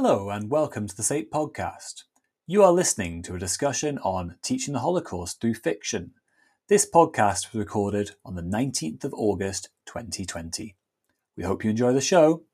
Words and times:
Hello, 0.00 0.30
and 0.30 0.48
welcome 0.48 0.86
to 0.86 0.96
the 0.96 1.02
SATE 1.02 1.28
podcast. 1.28 2.04
You 2.46 2.62
are 2.62 2.70
listening 2.70 3.20
to 3.24 3.34
a 3.34 3.38
discussion 3.38 3.98
on 3.98 4.36
teaching 4.42 4.72
the 4.72 4.78
Holocaust 4.78 5.40
through 5.40 5.54
fiction. 5.54 6.12
This 6.68 6.88
podcast 6.88 7.52
was 7.52 7.58
recorded 7.58 8.12
on 8.24 8.36
the 8.36 8.42
19th 8.42 9.02
of 9.02 9.12
August 9.12 9.70
2020. 9.86 10.76
We 11.36 11.42
hope 11.42 11.64
you 11.64 11.70
enjoy 11.70 11.94
the 11.94 12.00
show. 12.00 12.44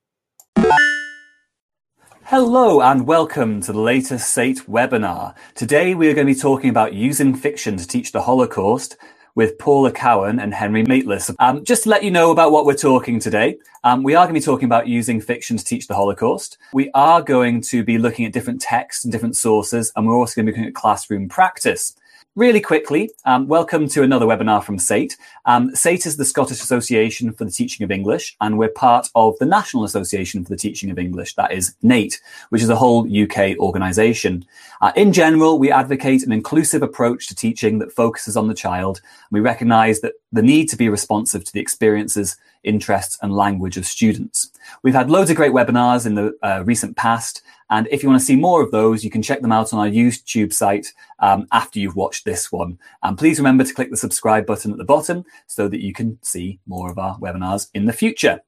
Hello, 2.22 2.80
and 2.80 3.06
welcome 3.06 3.60
to 3.60 3.74
the 3.74 3.78
latest 3.78 4.34
SATE 4.34 4.64
webinar. 4.64 5.34
Today, 5.54 5.94
we 5.94 6.08
are 6.08 6.14
going 6.14 6.26
to 6.26 6.32
be 6.32 6.40
talking 6.40 6.70
about 6.70 6.94
using 6.94 7.34
fiction 7.34 7.76
to 7.76 7.86
teach 7.86 8.12
the 8.12 8.22
Holocaust 8.22 8.96
with 9.34 9.58
Paula 9.58 9.90
Cowan 9.90 10.38
and 10.38 10.54
Henry 10.54 10.84
Maitles. 10.84 11.34
Um, 11.38 11.64
just 11.64 11.84
to 11.84 11.88
let 11.88 12.04
you 12.04 12.10
know 12.10 12.30
about 12.30 12.52
what 12.52 12.66
we're 12.66 12.74
talking 12.74 13.18
today, 13.18 13.58
um, 13.82 14.02
we 14.02 14.14
are 14.14 14.24
going 14.24 14.34
to 14.34 14.40
be 14.40 14.44
talking 14.44 14.66
about 14.66 14.86
using 14.86 15.20
fiction 15.20 15.56
to 15.56 15.64
teach 15.64 15.88
the 15.88 15.94
Holocaust. 15.94 16.58
We 16.72 16.90
are 16.94 17.20
going 17.20 17.60
to 17.62 17.82
be 17.82 17.98
looking 17.98 18.24
at 18.24 18.32
different 18.32 18.60
texts 18.60 19.04
and 19.04 19.12
different 19.12 19.36
sources, 19.36 19.92
and 19.96 20.06
we're 20.06 20.16
also 20.16 20.36
going 20.36 20.46
to 20.46 20.52
be 20.52 20.56
looking 20.56 20.68
at 20.68 20.74
classroom 20.74 21.28
practice. 21.28 21.96
Really 22.36 22.60
quickly, 22.60 23.12
um, 23.24 23.46
welcome 23.46 23.86
to 23.90 24.02
another 24.02 24.26
webinar 24.26 24.64
from 24.64 24.76
SATE. 24.76 25.16
Um, 25.44 25.70
SATE 25.70 26.04
is 26.04 26.16
the 26.16 26.24
Scottish 26.24 26.60
Association 26.60 27.32
for 27.32 27.44
the 27.44 27.50
Teaching 27.52 27.84
of 27.84 27.92
English, 27.92 28.36
and 28.40 28.58
we're 28.58 28.70
part 28.70 29.08
of 29.14 29.38
the 29.38 29.46
National 29.46 29.84
Association 29.84 30.42
for 30.42 30.50
the 30.50 30.56
Teaching 30.56 30.90
of 30.90 30.98
English, 30.98 31.36
that 31.36 31.52
is 31.52 31.76
NATE, 31.82 32.20
which 32.48 32.60
is 32.60 32.68
a 32.68 32.74
whole 32.74 33.06
UK 33.06 33.56
organisation. 33.60 34.44
Uh, 34.80 34.90
in 34.96 35.12
general, 35.12 35.60
we 35.60 35.70
advocate 35.70 36.24
an 36.24 36.32
inclusive 36.32 36.82
approach 36.82 37.28
to 37.28 37.36
teaching 37.36 37.78
that 37.78 37.92
focuses 37.92 38.36
on 38.36 38.48
the 38.48 38.54
child. 38.54 39.00
We 39.30 39.38
recognise 39.38 40.00
that 40.00 40.14
the 40.34 40.42
need 40.42 40.68
to 40.68 40.76
be 40.76 40.88
responsive 40.88 41.44
to 41.44 41.52
the 41.52 41.60
experiences, 41.60 42.36
interests, 42.64 43.18
and 43.22 43.32
language 43.32 43.76
of 43.76 43.86
students. 43.86 44.50
We've 44.82 44.94
had 44.94 45.10
loads 45.10 45.30
of 45.30 45.36
great 45.36 45.52
webinars 45.52 46.06
in 46.06 46.14
the 46.14 46.36
uh, 46.42 46.62
recent 46.64 46.96
past, 46.96 47.42
and 47.70 47.88
if 47.90 48.02
you 48.02 48.08
want 48.08 48.20
to 48.20 48.26
see 48.26 48.36
more 48.36 48.62
of 48.62 48.70
those, 48.70 49.04
you 49.04 49.10
can 49.10 49.22
check 49.22 49.40
them 49.40 49.52
out 49.52 49.72
on 49.72 49.78
our 49.78 49.88
YouTube 49.88 50.52
site 50.52 50.92
um, 51.20 51.46
after 51.52 51.78
you've 51.78 51.96
watched 51.96 52.24
this 52.24 52.52
one. 52.52 52.78
And 53.02 53.16
please 53.16 53.38
remember 53.38 53.64
to 53.64 53.74
click 53.74 53.90
the 53.90 53.96
subscribe 53.96 54.44
button 54.46 54.72
at 54.72 54.78
the 54.78 54.84
bottom 54.84 55.24
so 55.46 55.68
that 55.68 55.82
you 55.82 55.92
can 55.92 56.18
see 56.22 56.58
more 56.66 56.90
of 56.90 56.98
our 56.98 57.18
webinars 57.18 57.70
in 57.74 57.86
the 57.86 57.92
future. 57.92 58.42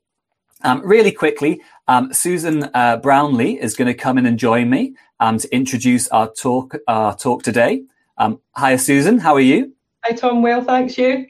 Um, 0.62 0.82
really 0.84 1.12
quickly, 1.12 1.60
um, 1.86 2.12
Susan 2.12 2.70
uh, 2.74 2.96
Brownlee 2.96 3.60
is 3.60 3.76
going 3.76 3.88
to 3.88 3.94
come 3.94 4.18
in 4.18 4.26
and 4.26 4.38
join 4.38 4.68
me 4.68 4.94
um, 5.20 5.38
to 5.38 5.54
introduce 5.54 6.08
our 6.08 6.32
talk, 6.32 6.74
our 6.88 7.16
talk 7.16 7.42
today. 7.42 7.84
Um, 8.18 8.40
hi, 8.52 8.76
Susan. 8.76 9.18
How 9.18 9.34
are 9.34 9.40
you? 9.40 9.72
Hi, 10.04 10.14
Tom. 10.14 10.42
Well, 10.42 10.62
thanks. 10.62 10.96
You? 10.96 11.26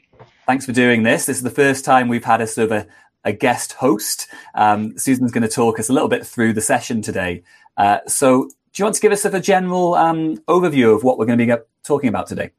Thanks 0.47 0.65
for 0.65 0.71
doing 0.71 1.03
this. 1.03 1.25
This 1.25 1.35
is 1.35 1.43
the 1.43 1.49
first 1.49 1.83
time 1.83 2.07
we've 2.07 2.23
had 2.23 2.39
a 2.39 2.47
sort 2.47 2.71
of 2.71 2.71
a, 2.71 2.87
a 3.25 3.33
guest 3.33 3.73
host. 3.73 4.29
Um, 4.55 4.97
Susan's 4.97 5.33
going 5.33 5.41
to 5.41 5.49
talk 5.49 5.77
us 5.77 5.89
a 5.89 5.93
little 5.93 6.07
bit 6.07 6.25
through 6.25 6.53
the 6.53 6.61
session 6.61 7.01
today. 7.01 7.43
Uh, 7.75 7.97
so, 8.07 8.43
do 8.43 8.81
you 8.81 8.85
want 8.85 8.95
to 8.95 9.01
give 9.01 9.11
us 9.11 9.25
a 9.25 9.41
general 9.41 9.95
um, 9.95 10.37
overview 10.47 10.95
of 10.95 11.03
what 11.03 11.19
we're 11.19 11.25
going 11.25 11.37
to 11.37 11.45
be 11.45 11.53
talking 11.83 12.07
about 12.07 12.27
today? 12.27 12.51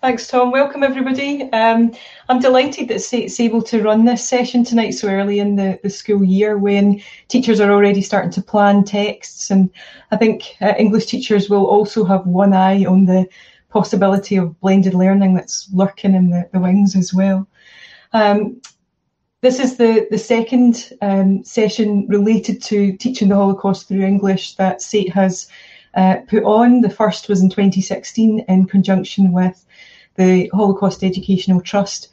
Thanks, 0.00 0.26
Tom. 0.26 0.50
Welcome, 0.50 0.82
everybody. 0.82 1.44
Um, 1.52 1.92
I'm 2.28 2.40
delighted 2.40 2.88
that 2.88 2.96
SATE's 2.96 3.38
able 3.38 3.62
to 3.62 3.80
run 3.80 4.04
this 4.04 4.28
session 4.28 4.64
tonight 4.64 4.90
so 4.90 5.06
early 5.06 5.38
in 5.38 5.54
the, 5.54 5.78
the 5.84 5.90
school 5.90 6.24
year 6.24 6.58
when 6.58 7.00
teachers 7.28 7.60
are 7.60 7.70
already 7.70 8.02
starting 8.02 8.32
to 8.32 8.42
plan 8.42 8.82
texts. 8.82 9.52
And 9.52 9.70
I 10.10 10.16
think 10.16 10.56
uh, 10.60 10.74
English 10.76 11.06
teachers 11.06 11.48
will 11.48 11.64
also 11.64 12.04
have 12.04 12.26
one 12.26 12.52
eye 12.54 12.84
on 12.84 13.04
the 13.04 13.28
possibility 13.74 14.36
of 14.36 14.58
blended 14.60 14.94
learning 14.94 15.34
that's 15.34 15.68
lurking 15.72 16.14
in 16.14 16.30
the, 16.30 16.48
the 16.52 16.60
wings 16.60 16.94
as 16.94 17.12
well. 17.12 17.46
Um, 18.12 18.62
this 19.40 19.58
is 19.58 19.76
the, 19.76 20.06
the 20.10 20.16
second 20.16 20.92
um, 21.02 21.44
session 21.44 22.06
related 22.06 22.62
to 22.62 22.96
teaching 22.96 23.28
the 23.28 23.34
Holocaust 23.34 23.88
through 23.88 24.02
English 24.02 24.54
that 24.54 24.80
SATE 24.80 25.12
has 25.12 25.48
uh, 25.94 26.18
put 26.28 26.44
on. 26.44 26.80
The 26.80 26.88
first 26.88 27.28
was 27.28 27.42
in 27.42 27.50
2016 27.50 28.44
in 28.48 28.66
conjunction 28.66 29.32
with 29.32 29.66
the 30.14 30.48
Holocaust 30.54 31.02
Educational 31.02 31.60
Trust. 31.60 32.08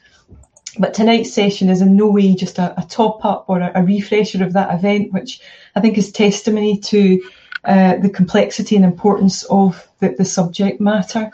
But 0.78 0.94
tonight's 0.94 1.32
session 1.32 1.70
is 1.70 1.80
in 1.80 1.96
no 1.96 2.10
way 2.10 2.34
just 2.34 2.58
a, 2.58 2.74
a 2.76 2.84
top 2.86 3.24
up 3.24 3.44
or 3.48 3.60
a, 3.60 3.70
a, 3.76 3.82
refresher 3.84 4.42
of 4.42 4.54
that 4.54 4.74
event, 4.74 5.12
which 5.12 5.40
I 5.76 5.80
think 5.80 5.96
is 5.96 6.10
testimony 6.10 6.78
to 6.80 7.22
uh, 7.64 7.96
the 7.98 8.10
complexity 8.10 8.74
and 8.74 8.84
importance 8.84 9.44
of 9.44 9.88
the, 10.00 10.14
the 10.18 10.24
subject 10.24 10.80
matter. 10.80 11.30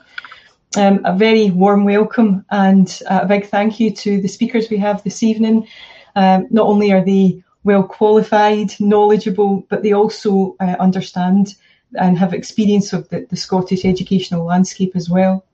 Um, 0.76 1.00
a 1.04 1.16
very 1.16 1.50
warm 1.50 1.84
welcome 1.84 2.44
and 2.50 3.00
a 3.06 3.26
big 3.26 3.46
thank 3.46 3.80
you 3.80 3.90
to 3.90 4.20
the 4.20 4.28
speakers 4.28 4.68
we 4.68 4.76
have 4.76 5.02
this 5.02 5.22
evening. 5.22 5.66
Um, 6.14 6.46
not 6.50 6.66
only 6.66 6.92
are 6.92 7.04
they 7.04 7.42
well 7.64 7.82
qualified, 7.82 8.78
knowledgeable, 8.78 9.64
but 9.70 9.82
they 9.82 9.92
also 9.92 10.56
uh, 10.60 10.76
understand 10.78 11.54
and 11.94 12.18
have 12.18 12.34
experience 12.34 12.92
of 12.92 13.08
the, 13.08 13.26
the 13.30 13.36
Scottish 13.36 13.86
educational 13.86 14.44
landscape 14.44 14.92
as 14.94 15.08
well. 15.08 15.44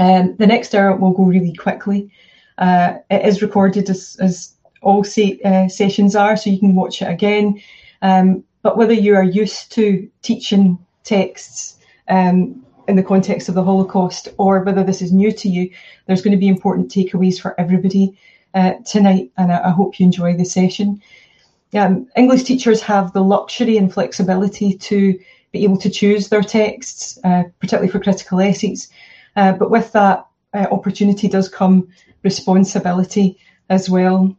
Um, 0.00 0.34
the 0.36 0.46
next 0.46 0.74
hour 0.74 0.96
will 0.96 1.12
go 1.12 1.22
really 1.22 1.54
quickly. 1.54 2.10
Uh, 2.58 2.94
it 3.10 3.24
is 3.24 3.42
recorded 3.42 3.88
as, 3.88 4.16
as 4.20 4.54
all 4.82 5.04
se- 5.04 5.40
uh, 5.44 5.68
sessions 5.68 6.16
are, 6.16 6.36
so 6.36 6.50
you 6.50 6.58
can 6.58 6.74
watch 6.74 7.00
it 7.00 7.08
again. 7.08 7.62
Um, 8.02 8.42
but 8.62 8.76
whether 8.76 8.92
you 8.92 9.14
are 9.14 9.22
used 9.22 9.70
to 9.72 10.10
teaching 10.22 10.78
texts 11.04 11.78
um, 12.08 12.64
in 12.88 12.96
the 12.96 13.02
context 13.02 13.48
of 13.48 13.54
the 13.54 13.64
Holocaust, 13.64 14.28
or 14.38 14.62
whether 14.62 14.82
this 14.82 15.02
is 15.02 15.12
new 15.12 15.32
to 15.32 15.48
you, 15.48 15.70
there's 16.06 16.22
going 16.22 16.32
to 16.32 16.40
be 16.40 16.48
important 16.48 16.90
takeaways 16.90 17.40
for 17.40 17.58
everybody 17.58 18.18
uh, 18.54 18.74
tonight, 18.84 19.30
and 19.36 19.52
I, 19.52 19.68
I, 19.68 19.70
hope 19.70 20.00
you 20.00 20.06
enjoy 20.06 20.36
the 20.36 20.44
session. 20.44 21.00
Um, 21.72 22.08
English 22.16 22.42
teachers 22.42 22.80
have 22.82 23.12
the 23.12 23.22
luxury 23.22 23.76
and 23.76 23.92
flexibility 23.92 24.74
to 24.74 25.18
be 25.52 25.64
able 25.64 25.78
to 25.78 25.90
choose 25.90 26.28
their 26.28 26.42
texts, 26.42 27.18
uh, 27.22 27.44
particularly 27.60 27.90
for 27.90 28.00
critical 28.00 28.40
essays. 28.40 28.88
Uh, 29.36 29.52
but 29.52 29.70
with 29.70 29.92
that 29.92 30.26
uh, 30.52 30.66
opportunity 30.72 31.28
does 31.28 31.48
come 31.48 31.88
responsibility 32.22 33.38
as 33.68 33.88
well. 33.88 34.36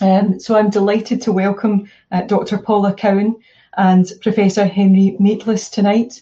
Um, 0.00 0.38
so 0.38 0.56
I'm 0.56 0.70
delighted 0.70 1.22
to 1.22 1.32
welcome 1.32 1.88
uh, 2.12 2.22
Dr. 2.22 2.58
Paula 2.58 2.92
Cowan 2.92 3.36
and 3.76 4.10
Professor 4.20 4.66
Henry 4.66 5.16
Maitles 5.18 5.70
tonight. 5.70 6.20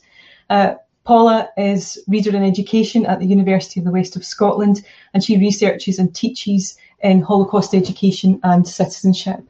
Uh, 0.50 0.74
Paula 1.04 1.50
is 1.58 1.98
Reader 2.08 2.34
in 2.34 2.42
Education 2.42 3.04
at 3.04 3.18
the 3.20 3.26
University 3.26 3.78
of 3.78 3.84
the 3.84 3.92
West 3.92 4.16
of 4.16 4.24
Scotland, 4.24 4.82
and 5.12 5.22
she 5.22 5.36
researches 5.36 5.98
and 5.98 6.14
teaches 6.14 6.78
in 7.02 7.20
Holocaust 7.20 7.74
education 7.74 8.40
and 8.42 8.66
citizenship. 8.66 9.40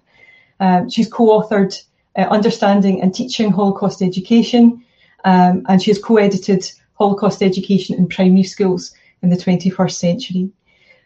Um, 0.59 0.91
she's 0.91 1.09
co-authored 1.09 1.81
uh, 2.17 2.23
Understanding 2.23 3.01
and 3.01 3.15
Teaching 3.15 3.53
Holocaust 3.53 4.03
Education, 4.03 4.85
um, 5.25 5.65
and 5.69 5.81
she 5.81 5.93
has 5.93 6.03
co-edited 6.03 6.71
Holocaust 6.95 7.43
Education 7.43 7.97
in 7.97 8.09
Primary 8.09 8.43
Schools 8.43 8.93
in 9.23 9.31
the 9.31 9.37
21st 9.37 9.93
Century. 9.93 10.51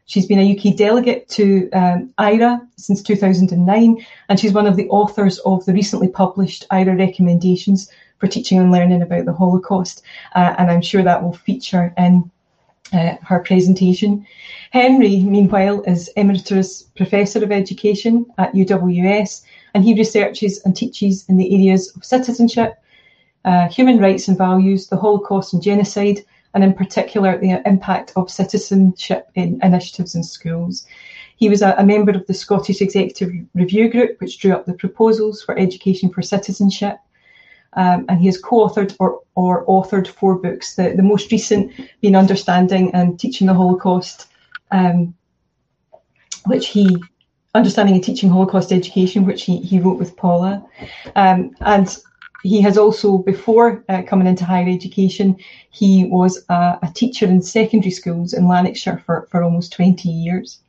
She's 0.06 0.26
been 0.26 0.38
a 0.38 0.56
UK 0.56 0.74
delegate 0.74 1.28
to 1.30 1.68
um, 1.72 2.14
IHRA 2.18 2.66
since 2.76 3.02
2009, 3.02 4.06
and 4.30 4.40
she's 4.40 4.54
one 4.54 4.66
of 4.66 4.76
the 4.76 4.88
authors 4.88 5.38
of 5.40 5.66
the 5.66 5.74
recently 5.74 6.08
published 6.08 6.66
IHRA 6.70 6.98
recommendations 6.98 7.90
for 8.18 8.26
teaching 8.26 8.58
and 8.58 8.72
learning 8.72 9.02
about 9.02 9.24
the 9.24 9.32
Holocaust, 9.32 10.02
uh, 10.34 10.54
and 10.58 10.70
I'm 10.70 10.82
sure 10.82 11.02
that 11.02 11.22
will 11.22 11.32
feature 11.32 11.94
in 11.96 12.30
uh, 12.92 13.16
her 13.22 13.40
presentation. 13.40 14.26
Henry, 14.70 15.20
meanwhile, 15.20 15.82
is 15.82 16.10
Emeritus 16.16 16.82
Professor 16.96 17.42
of 17.44 17.52
Education 17.52 18.26
at 18.38 18.52
UWS, 18.52 19.42
and 19.74 19.84
he 19.84 19.94
researches 19.94 20.60
and 20.64 20.76
teaches 20.76 21.24
in 21.28 21.36
the 21.36 21.54
areas 21.54 21.94
of 21.96 22.04
citizenship, 22.04 22.82
uh, 23.44 23.68
human 23.68 23.98
rights 23.98 24.28
and 24.28 24.38
values, 24.38 24.88
the 24.88 24.96
Holocaust 24.96 25.52
and 25.52 25.62
genocide, 25.62 26.24
and 26.54 26.64
in 26.64 26.74
particular 26.74 27.38
the 27.38 27.62
impact 27.66 28.12
of 28.16 28.30
citizenship 28.30 29.28
in 29.34 29.60
initiatives 29.62 30.14
in 30.14 30.22
schools. 30.22 30.86
He 31.36 31.48
was 31.48 31.62
a, 31.62 31.74
a 31.78 31.84
member 31.84 32.12
of 32.12 32.26
the 32.26 32.34
Scottish 32.34 32.80
Executive 32.80 33.32
Review 33.54 33.88
Group, 33.90 34.20
which 34.20 34.38
drew 34.38 34.52
up 34.52 34.66
the 34.66 34.72
proposals 34.72 35.42
for 35.42 35.56
education 35.56 36.10
for 36.10 36.22
citizenship. 36.22 36.96
Um, 37.74 38.06
and 38.08 38.18
he 38.18 38.26
has 38.26 38.40
co-authored 38.40 38.96
or, 38.98 39.20
or 39.34 39.66
authored 39.66 40.08
four 40.08 40.36
books. 40.36 40.74
The, 40.74 40.94
the 40.96 41.02
most 41.02 41.30
recent 41.30 41.72
being 42.00 42.16
Understanding 42.16 42.92
and 42.94 43.18
Teaching 43.20 43.46
the 43.46 43.54
Holocaust, 43.54 44.26
um, 44.70 45.14
which 46.46 46.68
he 46.68 46.96
Understanding 47.54 47.94
and 47.94 48.04
Teaching 48.04 48.30
Holocaust 48.30 48.72
Education, 48.72 49.26
which 49.26 49.44
he, 49.44 49.58
he 49.58 49.80
wrote 49.80 49.98
with 49.98 50.16
Paula. 50.16 50.64
Um, 51.16 51.54
and 51.60 51.96
he 52.42 52.60
has 52.60 52.78
also, 52.78 53.18
before 53.18 53.84
uh, 53.88 54.02
coming 54.02 54.26
into 54.26 54.44
higher 54.44 54.68
education, 54.68 55.36
he 55.70 56.04
was 56.04 56.44
a, 56.48 56.78
a, 56.82 56.92
teacher 56.94 57.26
in 57.26 57.42
secondary 57.42 57.90
schools 57.90 58.32
in 58.32 58.46
Lanarkshire 58.46 59.02
for, 59.04 59.26
for 59.30 59.42
almost 59.42 59.72
20 59.72 60.08
years. 60.08 60.60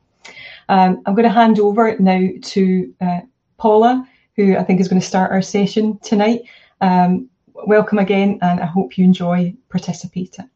Um, 0.70 1.02
I'm 1.06 1.16
going 1.16 1.28
to 1.28 1.30
hand 1.30 1.60
over 1.60 1.98
now 2.00 2.30
to 2.42 2.94
uh, 3.02 3.20
Paula, 3.58 4.08
who 4.36 4.58
I 4.58 4.64
think 4.64 4.80
is 4.80 4.88
going 4.88 5.02
to 5.02 5.08
start 5.08 5.32
our 5.32 5.42
session 5.42 6.00
tonight. 6.00 6.42
Um, 6.82 7.30
welcome 7.54 8.00
again, 8.00 8.40
and 8.42 8.60
I 8.60 8.66
hope 8.66 8.98
you 8.98 9.06
enjoy 9.06 9.54
participating. 9.70 10.50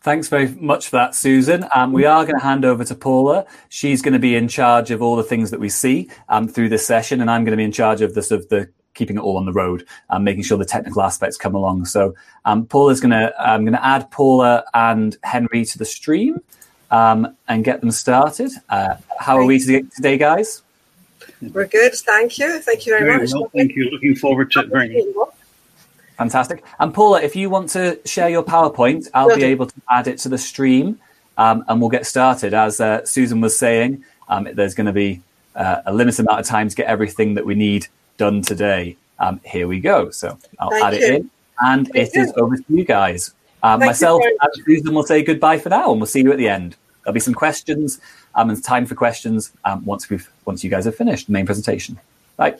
Thanks 0.00 0.28
very 0.28 0.48
much 0.48 0.88
for 0.88 0.96
that, 0.96 1.14
Susan. 1.14 1.64
Um, 1.74 1.92
we 1.92 2.04
are 2.04 2.24
going 2.24 2.38
to 2.38 2.44
hand 2.44 2.64
over 2.64 2.84
to 2.84 2.94
Paula. 2.94 3.46
She's 3.68 4.02
going 4.02 4.14
to 4.14 4.18
be 4.18 4.34
in 4.34 4.48
charge 4.48 4.90
of 4.90 5.00
all 5.00 5.14
the 5.14 5.22
things 5.22 5.50
that 5.52 5.60
we 5.60 5.68
see 5.68 6.10
um, 6.28 6.48
through 6.48 6.70
this 6.70 6.84
session, 6.84 7.20
and 7.20 7.30
I'm 7.30 7.44
going 7.44 7.52
to 7.52 7.56
be 7.56 7.64
in 7.64 7.72
charge 7.72 8.00
of 8.00 8.14
the 8.14 8.22
sort 8.22 8.40
of 8.40 8.48
the 8.48 8.68
keeping 8.94 9.16
it 9.16 9.20
all 9.20 9.36
on 9.36 9.46
the 9.46 9.52
road 9.52 9.86
and 10.10 10.24
making 10.24 10.42
sure 10.42 10.58
the 10.58 10.64
technical 10.64 11.02
aspects 11.02 11.36
come 11.36 11.54
along. 11.54 11.84
So 11.86 12.14
um, 12.44 12.66
Paula's 12.66 13.00
going 13.00 13.12
to 13.12 13.32
I'm 13.40 13.64
going 13.64 13.74
to 13.74 13.84
add 13.84 14.10
Paula 14.10 14.64
and 14.74 15.16
Henry 15.22 15.64
to 15.64 15.78
the 15.78 15.84
stream 15.84 16.40
um, 16.90 17.36
and 17.48 17.64
get 17.64 17.80
them 17.80 17.90
started. 17.90 18.50
Uh, 18.68 18.96
how 19.18 19.38
are 19.38 19.46
we 19.46 19.58
today, 19.58 20.18
guys? 20.18 20.62
We're 21.52 21.66
good. 21.66 21.94
Thank 21.94 22.38
you. 22.38 22.60
Thank 22.60 22.86
you 22.86 22.92
very, 22.92 23.04
very 23.04 23.22
much. 23.22 23.32
Well, 23.32 23.50
thank 23.54 23.74
you. 23.74 23.90
Looking 23.90 24.14
forward 24.14 24.52
to 24.52 24.60
it 24.60 24.68
very 24.68 25.12
much. 25.14 25.28
Fantastic. 26.16 26.62
And 26.78 26.94
Paula, 26.94 27.20
if 27.20 27.34
you 27.34 27.50
want 27.50 27.70
to 27.70 27.98
share 28.04 28.28
your 28.28 28.44
PowerPoint, 28.44 29.08
I'll 29.12 29.34
be 29.34 29.44
able 29.44 29.66
to 29.66 29.74
add 29.90 30.06
it 30.06 30.18
to 30.18 30.28
the 30.28 30.38
stream 30.38 31.00
um, 31.36 31.64
and 31.68 31.80
we'll 31.80 31.90
get 31.90 32.06
started. 32.06 32.54
As 32.54 32.80
uh, 32.80 33.04
Susan 33.04 33.40
was 33.40 33.58
saying, 33.58 34.04
um, 34.28 34.48
there's 34.52 34.74
going 34.74 34.86
to 34.86 34.92
be 34.92 35.20
uh, 35.56 35.82
a 35.86 35.92
limited 35.92 36.24
amount 36.24 36.40
of 36.40 36.46
time 36.46 36.68
to 36.68 36.76
get 36.76 36.86
everything 36.86 37.34
that 37.34 37.44
we 37.44 37.54
need 37.54 37.88
done 38.18 38.42
today. 38.42 38.96
Um, 39.18 39.40
here 39.44 39.66
we 39.66 39.80
go. 39.80 40.10
So 40.10 40.38
I'll 40.58 40.70
Thank 40.70 40.84
add 40.84 40.94
you. 40.94 41.00
it 41.00 41.14
in 41.14 41.30
and 41.60 41.88
Thank 41.88 42.08
it 42.08 42.14
you. 42.14 42.22
is 42.22 42.32
over 42.36 42.56
to 42.56 42.64
you 42.68 42.84
guys. 42.84 43.34
Um, 43.64 43.80
myself 43.80 44.22
and 44.24 44.64
Susan 44.64 44.94
will 44.94 45.04
say 45.04 45.22
goodbye 45.22 45.58
for 45.58 45.68
now 45.68 45.92
and 45.92 46.00
we'll 46.00 46.06
see 46.06 46.22
you 46.22 46.32
at 46.32 46.38
the 46.38 46.48
end. 46.48 46.76
There'll 47.02 47.14
be 47.14 47.20
some 47.20 47.34
questions 47.34 48.00
um, 48.34 48.50
and 48.50 48.62
time 48.62 48.86
for 48.86 48.94
questions 48.94 49.52
um, 49.64 49.84
once 49.84 50.08
we've 50.08 50.30
once 50.44 50.62
you 50.62 50.70
guys 50.70 50.84
have 50.84 50.96
finished 50.96 51.26
the 51.26 51.32
main 51.32 51.46
presentation. 51.46 51.98
Bye. 52.36 52.56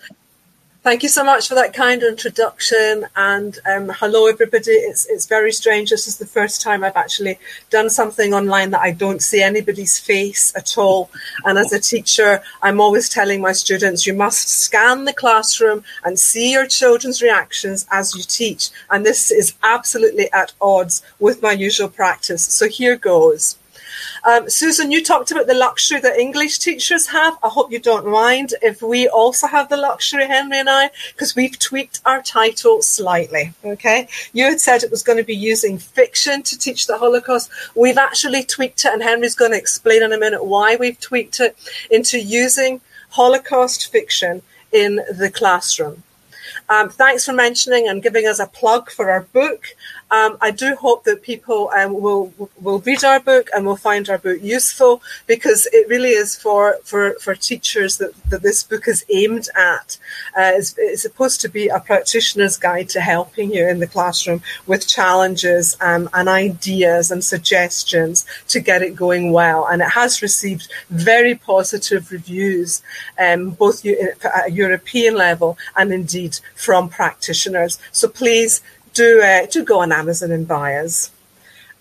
Thank 0.82 1.04
you 1.04 1.08
so 1.08 1.22
much 1.22 1.46
for 1.46 1.54
that 1.54 1.74
kind 1.74 2.02
introduction 2.02 3.06
and 3.14 3.56
um, 3.66 3.88
hello 3.90 4.26
everybody. 4.26 4.72
It's 4.72 5.06
it's 5.06 5.26
very 5.26 5.52
strange. 5.52 5.90
This 5.90 6.08
is 6.08 6.18
the 6.18 6.26
first 6.26 6.60
time 6.60 6.82
I've 6.82 6.96
actually 6.96 7.38
done 7.70 7.88
something 7.88 8.34
online 8.34 8.72
that 8.72 8.80
I 8.80 8.90
don't 8.90 9.22
see 9.22 9.40
anybody's 9.40 10.00
face 10.00 10.52
at 10.56 10.76
all. 10.76 11.08
And 11.44 11.56
as 11.56 11.72
a 11.72 11.78
teacher, 11.78 12.42
I'm 12.62 12.80
always 12.80 13.08
telling 13.08 13.40
my 13.40 13.52
students 13.52 14.08
you 14.08 14.14
must 14.14 14.48
scan 14.48 15.04
the 15.04 15.12
classroom 15.12 15.84
and 16.02 16.18
see 16.18 16.50
your 16.50 16.66
children's 16.66 17.22
reactions 17.22 17.86
as 17.92 18.16
you 18.16 18.24
teach. 18.24 18.70
And 18.90 19.06
this 19.06 19.30
is 19.30 19.54
absolutely 19.62 20.32
at 20.32 20.52
odds 20.60 21.00
with 21.20 21.42
my 21.42 21.52
usual 21.52 21.90
practice. 21.90 22.42
So 22.42 22.68
here 22.68 22.96
goes. 22.96 23.56
Um, 24.25 24.49
Susan, 24.49 24.90
you 24.90 25.02
talked 25.02 25.31
about 25.31 25.46
the 25.46 25.54
luxury 25.54 26.00
that 26.00 26.19
English 26.19 26.58
teachers 26.58 27.06
have. 27.08 27.37
I 27.43 27.49
hope 27.49 27.72
you 27.72 27.78
don't 27.78 28.06
mind 28.06 28.54
if 28.62 28.82
we 28.82 29.08
also 29.08 29.46
have 29.46 29.69
the 29.69 29.76
luxury, 29.76 30.26
Henry 30.26 30.58
and 30.58 30.70
I, 30.70 30.90
because 31.12 31.34
we've 31.37 31.58
tweaked 31.58 32.00
our 32.04 32.22
title 32.22 32.82
slightly. 32.82 33.52
Okay. 33.64 34.08
You 34.32 34.44
had 34.44 34.60
said 34.60 34.82
it 34.82 34.90
was 34.90 35.02
going 35.02 35.19
to 35.19 35.25
be 35.25 35.37
using 35.37 35.78
fiction 35.78 36.43
to 36.43 36.58
teach 36.58 36.87
the 36.87 36.99
Holocaust. 36.99 37.50
We've 37.75 37.99
actually 37.99 38.44
tweaked 38.44 38.84
it, 38.84 38.93
and 38.93 39.02
Henry's 39.02 39.34
going 39.34 39.52
to 39.52 39.58
explain 39.58 40.02
in 40.02 40.12
a 40.12 40.19
minute 40.19 40.44
why 40.44 40.76
we've 40.76 41.00
tweaked 41.00 41.40
it 41.40 41.56
into 41.90 42.19
using 42.19 42.81
Holocaust 43.10 43.90
fiction 43.90 44.43
in 44.72 44.96
the 44.96 45.31
classroom. 45.31 46.02
Um, 46.69 46.88
thanks 46.88 47.26
for 47.26 47.32
mentioning 47.32 47.88
and 47.88 48.02
giving 48.02 48.26
us 48.26 48.38
a 48.38 48.46
plug 48.46 48.90
for 48.90 49.10
our 49.10 49.22
book. 49.22 49.76
Um, 50.12 50.37
I 50.43 50.50
do 50.50 50.76
hope 50.76 51.05
that 51.05 51.23
people 51.23 51.70
um, 51.75 51.94
will 52.00 52.32
will 52.61 52.81
read 52.81 53.03
our 53.03 53.19
book 53.19 53.49
and 53.55 53.64
will 53.64 53.76
find 53.76 54.11
our 54.11 54.19
book 54.19 54.41
useful 54.43 55.03
because 55.26 55.67
it 55.73 55.88
really 55.88 56.11
is 56.11 56.37
for 56.37 56.76
for, 56.85 57.14
for 57.14 57.35
teachers 57.35 57.97
that, 57.97 58.12
that 58.29 58.43
this 58.43 58.62
book 58.62 58.87
is 58.87 59.05
aimed 59.09 59.49
at. 59.56 59.99
Uh, 60.37 60.53
it's, 60.55 60.75
it's, 60.76 61.03
supposed 61.03 61.41
to 61.41 61.49
be 61.49 61.69
a 61.69 61.81
practitioner's 61.81 62.59
guide 62.59 62.88
to 62.91 63.00
helping 63.00 63.53
you 63.53 63.67
in 63.67 63.81
the 63.81 63.87
classroom 63.87 64.43
with 64.67 64.87
challenges 64.87 65.76
um, 65.81 66.09
and 66.12 66.29
ideas 66.29 67.11
and 67.11 67.25
suggestions 67.25 68.26
to 68.49 68.61
get 68.61 68.82
it 68.82 68.94
going 68.94 69.32
well. 69.32 69.67
And 69.67 69.81
it 69.81 69.91
has 69.91 70.20
received 70.20 70.70
very 70.91 71.35
positive 71.35 72.12
reviews, 72.12 72.82
um, 73.19 73.50
both 73.50 73.85
at 73.87 74.47
a 74.47 74.50
European 74.50 75.14
level 75.14 75.56
and 75.76 75.93
indeed 75.93 76.38
from 76.55 76.91
practitioners. 76.91 77.79
So 77.93 78.09
please 78.09 78.61
do 78.92 79.22
uh, 79.22 79.46
do 79.46 79.64
go 79.64 79.80
on 79.80 79.92
Amazon 79.92 80.30
and 80.30 80.46
buy 80.46 80.76
us. 80.76 81.10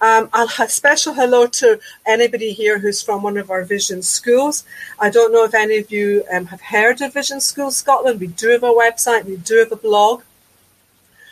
Um, 0.01 0.29
I'll 0.33 0.47
have 0.47 0.71
special 0.71 1.13
hello 1.13 1.45
to 1.45 1.79
anybody 2.07 2.53
here 2.53 2.79
who's 2.79 3.03
from 3.03 3.21
one 3.21 3.37
of 3.37 3.51
our 3.51 3.63
Vision 3.63 4.01
schools. 4.01 4.63
I 4.99 5.11
don't 5.11 5.31
know 5.31 5.43
if 5.43 5.53
any 5.53 5.77
of 5.77 5.91
you 5.91 6.23
um, 6.33 6.47
have 6.47 6.61
heard 6.61 6.99
of 7.01 7.13
Vision 7.13 7.39
Schools 7.39 7.77
Scotland. 7.77 8.19
We 8.19 8.25
do 8.27 8.49
have 8.49 8.63
a 8.63 8.71
website, 8.71 9.25
we 9.25 9.37
do 9.37 9.59
have 9.59 9.71
a 9.71 9.75
blog. 9.75 10.23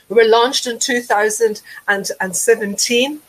We 0.08 0.18
were 0.18 0.26
launched 0.26 0.68
in 0.68 0.78
2017, 0.78 3.20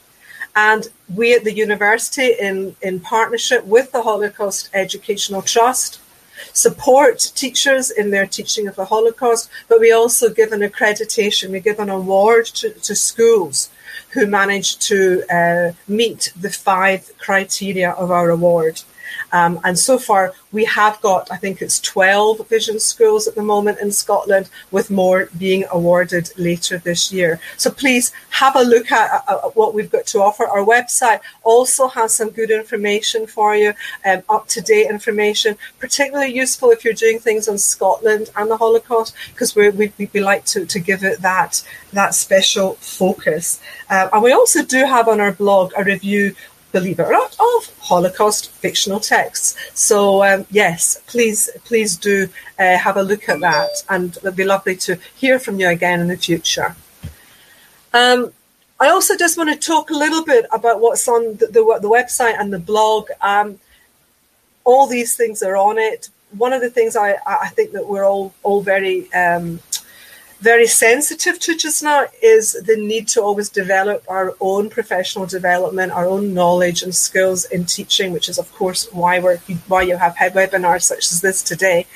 and 0.57 0.89
we 1.15 1.35
at 1.35 1.45
the 1.45 1.55
university, 1.55 2.35
in, 2.39 2.77
in 2.83 3.01
partnership 3.01 3.65
with 3.65 3.93
the 3.93 4.03
Holocaust 4.03 4.69
Educational 4.75 5.41
Trust, 5.41 6.00
support 6.53 7.33
teachers 7.35 7.91
in 7.91 8.11
their 8.11 8.27
teaching 8.27 8.67
of 8.69 8.77
the 8.77 8.87
Holocaust, 8.87 9.51
but 9.69 9.81
we 9.81 9.93
also 9.93 10.31
give 10.31 10.53
an 10.53 10.61
accreditation, 10.61 11.51
we 11.51 11.61
give 11.61 11.79
an 11.79 11.91
award 11.91 12.47
to, 12.47 12.71
to 12.71 12.95
schools 12.95 13.71
who 14.11 14.27
manage 14.27 14.79
to 14.79 15.23
uh, 15.31 15.73
meet 15.87 16.33
the 16.41 16.51
five 16.51 17.13
criteria 17.19 17.91
of 17.93 18.11
our 18.11 18.31
award. 18.31 18.83
Um, 19.33 19.61
and 19.65 19.79
so 19.79 19.99
far, 19.99 20.33
we 20.53 20.65
have 20.65 21.01
got, 21.01 21.31
I 21.31 21.37
think 21.37 21.63
it's 21.63 21.81
12 21.81 22.49
vision 22.49 22.81
schools 22.81 23.29
at 23.29 23.35
the 23.35 23.43
moment 23.43 23.79
in 23.81 23.93
Scotland, 23.93 24.49
with 24.71 24.91
more 24.91 25.29
being 25.39 25.65
awarded 25.71 26.31
later 26.37 26.79
this 26.79 27.13
year. 27.13 27.41
So 27.57 27.71
please 27.71 28.13
have 28.31 28.57
a 28.57 28.63
look 28.63 28.91
at, 28.91 29.25
at 29.29 29.57
what 29.57 29.75
we've 29.75 29.91
got 29.91 30.07
to 30.07 30.19
offer. 30.19 30.47
Our 30.47 30.65
website 30.65 31.21
also 31.43 31.89
has 31.89 32.15
some 32.15 32.31
good 32.31 32.51
information 32.51 33.27
for 33.27 33.55
you, 33.55 33.75
um, 34.05 34.23
up 34.29 34.49
to 34.49 34.61
date 34.61 34.91
information, 34.91 35.57
particularly 35.79 36.35
useful 36.35 36.71
if 36.71 36.85
you're 36.85 36.95
doing 36.95 37.19
things 37.19 37.49
on 37.49 37.59
Scotland 37.59 38.31
and 38.37 38.51
the 38.51 38.57
Holocaust, 38.57 39.15
because 39.33 39.55
we, 39.55 39.71
we, 39.71 40.21
like 40.21 40.45
to, 40.45 40.67
to 40.67 40.79
give 40.79 41.05
it 41.05 41.23
that, 41.23 41.63
that 41.93 42.15
special 42.15 42.75
focus. 42.75 43.61
Uh, 43.89 44.09
and 44.13 44.23
we 44.23 44.33
also 44.33 44.65
do 44.65 44.85
have 44.85 45.09
on 45.09 45.21
our 45.21 45.33
blog 45.33 45.73
a 45.77 45.85
review 45.85 46.35
believe 46.73 46.99
it 46.99 47.05
or 47.05 47.13
not, 47.13 47.37
of 47.39 47.79
Holocaust 47.81 48.51
fictional 48.51 49.01
texts. 49.01 49.57
So 49.75 50.23
um, 50.25 50.47
yes, 50.51 51.01
please, 51.07 51.51
please 51.65 51.97
do 51.97 52.29
uh, 52.59 52.77
have 52.79 52.97
a 52.97 53.03
look 53.03 53.29
at 53.29 53.41
that, 53.41 53.85
and 53.89 54.17
it'd 54.17 54.37
be 54.37 54.45
lovely 54.45 54.77
to 54.77 54.99
hear 55.15 55.39
from 55.39 55.59
you 55.61 55.69
again 55.69 56.01
in 56.01 56.09
the 56.09 56.17
future. 56.17 56.77
Um, 57.93 58.33
I 58.79 58.89
also 58.89 59.17
just 59.17 59.37
want 59.37 59.51
to 59.51 59.67
talk 59.67 59.91
a 59.91 59.95
little 59.95 60.25
bit 60.25 60.47
about 60.53 60.81
what's 60.81 61.07
on 61.09 61.37
the, 61.37 61.47
the, 61.47 61.79
the 61.83 61.89
website 61.89 62.41
and 62.41 62.53
the 62.53 62.59
blog. 62.59 63.09
Um, 63.21 63.59
all 64.65 64.87
these 64.87 65.17
things 65.17 65.43
are 65.43 65.57
on 65.57 65.79
it. 65.79 66.09
One 66.37 66.53
of 66.53 66.61
the 66.61 66.71
things 66.71 66.97
I, 66.97 67.17
I 67.27 67.49
think 67.49 67.73
that 67.73 67.89
we're 67.89 68.05
all 68.05 68.33
all 68.43 68.63
very 68.63 69.13
um, 69.13 69.61
very 70.41 70.67
sensitive 70.67 71.39
to 71.39 71.55
just 71.55 71.83
now 71.83 72.07
is 72.23 72.53
the 72.65 72.77
need 72.77 73.07
to 73.09 73.23
always 73.23 73.51
develop 73.51 74.03
our 74.09 74.35
own 74.41 74.71
professional 74.71 75.27
development, 75.27 75.93
our 75.93 76.07
own 76.07 76.33
knowledge 76.33 76.83
and 76.83 76.95
skills 76.95 77.45
in 77.47 77.67
teaching, 77.67 78.13
which 78.13 78.29
is 78.29 78.39
of 78.39 78.51
course 78.55 78.91
why 78.93 79.21
we're 79.21 79.37
why 79.69 79.83
you 79.83 79.97
have 79.97 80.15
webinars 80.15 80.83
such 80.83 81.13
as 81.13 81.21
this 81.21 81.43
today. 81.43 81.87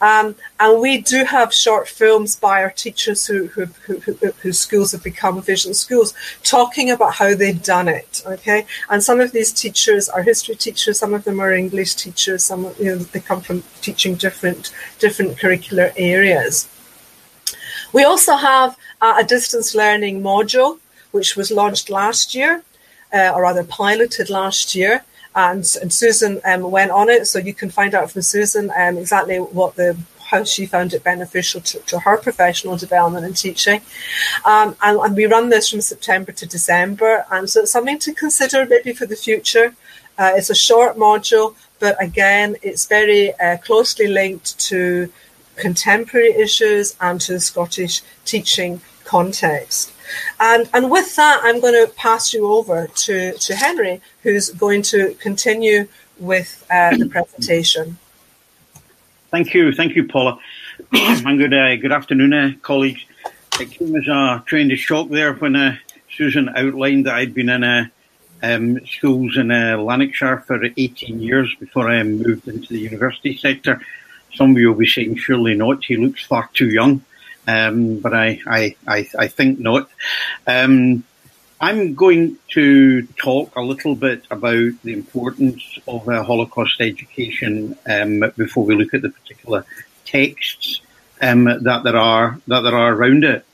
Um, 0.00 0.34
and 0.58 0.80
we 0.80 1.00
do 1.00 1.24
have 1.24 1.54
short 1.54 1.88
films 1.88 2.34
by 2.34 2.62
our 2.62 2.70
teachers 2.70 3.26
who, 3.26 3.46
who, 3.48 3.66
who, 3.66 3.98
who, 4.00 4.14
whose 4.42 4.58
schools 4.58 4.92
have 4.92 5.04
become 5.04 5.40
vision 5.40 5.72
schools, 5.72 6.12
talking 6.42 6.90
about 6.90 7.14
how 7.14 7.34
they've 7.34 7.62
done 7.62 7.88
it. 7.88 8.22
Okay, 8.26 8.66
and 8.90 9.02
some 9.02 9.20
of 9.20 9.30
these 9.30 9.52
teachers 9.52 10.08
are 10.08 10.22
history 10.22 10.56
teachers, 10.56 10.98
some 10.98 11.14
of 11.14 11.22
them 11.22 11.38
are 11.40 11.52
English 11.52 11.94
teachers, 11.94 12.42
some 12.42 12.64
you 12.80 12.86
know 12.86 12.96
they 12.96 13.20
come 13.20 13.40
from 13.40 13.62
teaching 13.80 14.16
different 14.16 14.72
different 14.98 15.38
curricular 15.38 15.92
areas. 15.96 16.68
We 17.96 18.04
also 18.04 18.36
have 18.36 18.76
uh, 19.00 19.14
a 19.20 19.24
distance 19.24 19.74
learning 19.74 20.22
module, 20.22 20.80
which 21.12 21.34
was 21.34 21.50
launched 21.50 21.88
last 21.88 22.34
year, 22.34 22.62
uh, 23.10 23.32
or 23.34 23.40
rather 23.40 23.64
piloted 23.64 24.28
last 24.28 24.74
year. 24.74 25.02
And, 25.34 25.64
and 25.80 25.90
Susan 25.90 26.42
um, 26.44 26.70
went 26.70 26.90
on 26.90 27.08
it, 27.08 27.26
so 27.26 27.38
you 27.38 27.54
can 27.54 27.70
find 27.70 27.94
out 27.94 28.10
from 28.10 28.20
Susan 28.20 28.70
um, 28.76 28.98
exactly 28.98 29.38
what 29.38 29.76
the 29.76 29.96
how 30.30 30.44
she 30.44 30.66
found 30.66 30.92
it 30.92 31.04
beneficial 31.04 31.60
to, 31.62 31.78
to 31.90 32.00
her 32.00 32.18
professional 32.18 32.76
development 32.76 33.24
and 33.24 33.36
teaching. 33.36 33.80
Um, 34.44 34.76
and, 34.82 34.98
and, 34.98 35.16
we 35.16 35.24
run 35.24 35.48
this 35.48 35.70
from 35.70 35.80
September 35.80 36.32
to 36.32 36.46
December, 36.46 37.24
and 37.30 37.48
so 37.48 37.60
it's 37.60 37.72
something 37.72 38.00
to 38.00 38.12
consider 38.12 38.66
maybe 38.66 38.92
for 38.92 39.06
the 39.06 39.16
future. 39.16 39.74
Uh, 40.18 40.32
it's 40.34 40.50
a 40.50 40.54
short 40.68 40.98
module, 40.98 41.54
but 41.78 41.96
again, 42.02 42.56
it's 42.60 42.84
very 42.86 43.32
uh, 43.40 43.56
closely 43.58 44.08
linked 44.08 44.58
to 44.68 45.10
contemporary 45.56 46.32
issues 46.32 46.96
and 47.00 47.20
to 47.22 47.34
the 47.34 47.40
Scottish 47.40 48.02
teaching 48.24 48.80
context. 49.04 49.92
And, 50.38 50.68
and 50.72 50.90
with 50.90 51.16
that, 51.16 51.40
I'm 51.42 51.60
going 51.60 51.74
to 51.74 51.92
pass 51.94 52.32
you 52.32 52.46
over 52.46 52.86
to, 52.86 53.32
to 53.32 53.54
Henry, 53.56 54.00
who's 54.22 54.50
going 54.50 54.82
to 54.82 55.14
continue 55.14 55.88
with 56.18 56.64
uh, 56.70 56.96
the 56.96 57.08
presentation. 57.08 57.98
Thank 59.30 59.54
you. 59.54 59.72
Thank 59.72 59.96
you, 59.96 60.06
Paula. 60.06 60.38
and 60.92 61.38
good, 61.38 61.52
uh, 61.52 61.76
good 61.76 61.92
afternoon, 61.92 62.32
uh, 62.32 62.52
colleagues. 62.62 63.04
It 63.60 63.70
came 63.70 63.96
as 63.96 64.06
a 64.06 64.42
train 64.46 64.68
to 64.68 64.76
shock 64.76 65.08
there 65.08 65.34
when 65.34 65.56
uh, 65.56 65.76
Susan 66.14 66.48
outlined 66.50 67.06
that 67.06 67.14
I'd 67.14 67.34
been 67.34 67.48
in 67.48 67.64
uh, 67.64 67.86
um, 68.42 68.84
schools 68.86 69.36
in 69.36 69.50
uh, 69.50 69.78
Lanarkshire 69.78 70.44
for 70.46 70.62
18 70.64 71.20
years 71.20 71.54
before 71.58 71.88
I 71.88 72.02
moved 72.02 72.48
into 72.48 72.72
the 72.72 72.78
university 72.78 73.36
sector. 73.36 73.80
Some 74.36 74.52
of 74.52 74.58
you 74.58 74.68
will 74.68 74.78
be 74.78 74.86
saying, 74.86 75.16
surely 75.16 75.54
not, 75.54 75.84
he 75.84 75.96
looks 75.96 76.24
far 76.24 76.48
too 76.52 76.68
young. 76.70 77.02
um, 77.48 77.98
but 77.98 78.12
I, 78.12 78.40
I, 78.46 78.76
I, 78.86 79.08
I, 79.18 79.28
think 79.28 79.58
not. 79.58 79.88
Um, 80.46 81.04
I'm 81.60 81.94
going 81.94 82.38
to 82.50 83.02
talk 83.22 83.54
a 83.56 83.62
little 83.62 83.94
bit 83.94 84.24
about 84.30 84.72
the 84.82 84.92
importance 84.92 85.78
of 85.86 86.08
uh, 86.08 86.22
Holocaust 86.22 86.80
education 86.80 87.76
um, 87.88 88.24
before 88.36 88.64
we 88.64 88.74
look 88.74 88.94
at 88.94 89.02
the 89.02 89.10
particular 89.10 89.64
texts 90.04 90.80
um, 91.22 91.44
that 91.44 91.82
there 91.84 91.96
are 91.96 92.38
that 92.46 92.60
there 92.60 92.74
are 92.74 92.94
around 92.94 93.24
it. 93.24 93.44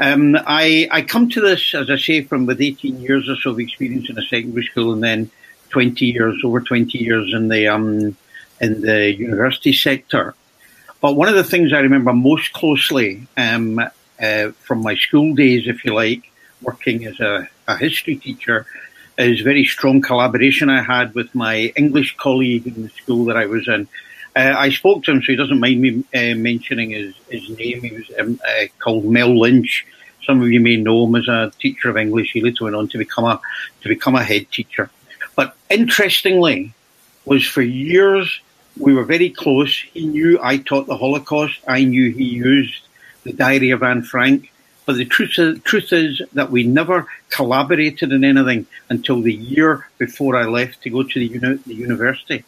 Um, 0.00 0.36
I, 0.36 0.88
I 0.90 1.02
come 1.02 1.28
to 1.30 1.40
this, 1.40 1.74
as 1.74 1.90
I 1.90 1.96
say, 1.96 2.22
from 2.22 2.46
with 2.46 2.60
18 2.60 3.00
years 3.00 3.28
or 3.28 3.36
so 3.36 3.50
of 3.50 3.60
experience 3.60 4.08
in 4.08 4.18
a 4.18 4.22
secondary 4.22 4.64
school, 4.64 4.92
and 4.92 5.02
then 5.02 5.30
20 5.70 6.06
years, 6.06 6.40
over 6.44 6.60
20 6.60 6.96
years 6.98 7.32
in 7.34 7.48
the 7.48 7.68
um, 7.68 8.16
in 8.60 8.80
the 8.80 9.14
university 9.14 9.72
sector. 9.72 10.34
But 11.00 11.14
one 11.14 11.28
of 11.28 11.34
the 11.34 11.44
things 11.44 11.72
I 11.72 11.80
remember 11.80 12.12
most 12.12 12.52
closely 12.52 13.26
um, 13.36 13.78
uh, 13.78 14.50
from 14.50 14.82
my 14.82 14.96
school 14.96 15.34
days, 15.34 15.68
if 15.68 15.84
you 15.84 15.94
like, 15.94 16.30
working 16.60 17.04
as 17.06 17.20
a, 17.20 17.48
a, 17.68 17.76
history 17.76 18.16
teacher, 18.16 18.66
is 19.16 19.40
very 19.40 19.64
strong 19.64 20.00
collaboration 20.00 20.68
I 20.68 20.82
had 20.82 21.14
with 21.14 21.32
my 21.34 21.72
English 21.76 22.16
colleague 22.16 22.66
in 22.66 22.82
the 22.82 22.88
school 22.88 23.26
that 23.26 23.36
I 23.36 23.46
was 23.46 23.68
in. 23.68 23.86
Uh, 24.34 24.54
I 24.56 24.70
spoke 24.70 25.04
to 25.04 25.12
him, 25.12 25.22
so 25.22 25.32
he 25.32 25.36
doesn't 25.36 25.60
mind 25.60 25.80
me 25.80 26.04
uh, 26.14 26.34
mentioning 26.36 26.90
his, 26.90 27.14
his 27.28 27.48
name. 27.50 27.82
He 27.82 27.92
was 27.92 28.10
um, 28.18 28.40
uh, 28.46 28.66
called 28.80 29.04
Mel 29.04 29.38
Lynch. 29.38 29.86
Some 30.24 30.42
of 30.42 30.50
you 30.50 30.60
may 30.60 30.76
know 30.76 31.06
him 31.06 31.14
as 31.14 31.28
a 31.28 31.52
teacher 31.60 31.90
of 31.90 31.96
English. 31.96 32.32
He 32.32 32.40
later 32.40 32.64
went 32.64 32.76
on 32.76 32.88
to 32.88 32.98
become 32.98 33.24
a 33.24 33.40
to 33.82 33.88
become 33.88 34.16
a 34.16 34.22
head 34.22 34.50
teacher. 34.50 34.90
But 35.36 35.56
interestingly, 35.70 36.74
was 37.24 37.46
for 37.46 37.62
years 37.62 38.40
we 38.78 38.94
were 38.94 39.04
very 39.04 39.30
close. 39.30 39.78
He 39.92 40.06
knew 40.06 40.38
I 40.42 40.58
taught 40.58 40.86
the 40.86 40.96
Holocaust. 40.96 41.58
I 41.66 41.84
knew 41.84 42.10
he 42.10 42.24
used 42.24 42.82
the 43.24 43.32
Diary 43.32 43.70
of 43.70 43.82
Anne 43.82 44.02
Frank. 44.02 44.52
But 44.86 44.96
the 44.96 45.04
truth 45.04 45.38
is, 45.38 45.60
truth 45.62 45.92
is 45.92 46.22
that 46.32 46.50
we 46.50 46.64
never 46.64 47.06
collaborated 47.28 48.10
in 48.12 48.24
anything 48.24 48.66
until 48.88 49.20
the 49.20 49.34
year 49.34 49.86
before 49.98 50.36
I 50.36 50.46
left 50.46 50.82
to 50.82 50.90
go 50.90 51.02
to 51.02 51.18
the, 51.18 51.26
uni- 51.26 51.60
the 51.66 51.74
university. 51.74 52.44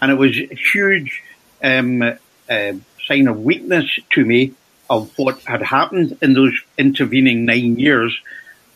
And 0.00 0.12
it 0.12 0.14
was 0.14 0.36
a 0.36 0.54
huge 0.54 1.22
um, 1.62 2.02
uh, 2.02 2.72
sign 3.06 3.26
of 3.26 3.40
weakness 3.40 3.98
to 4.10 4.24
me 4.24 4.54
of 4.88 5.10
what 5.18 5.40
had 5.42 5.62
happened 5.62 6.16
in 6.22 6.34
those 6.34 6.56
intervening 6.78 7.44
nine 7.44 7.76
years. 7.76 8.16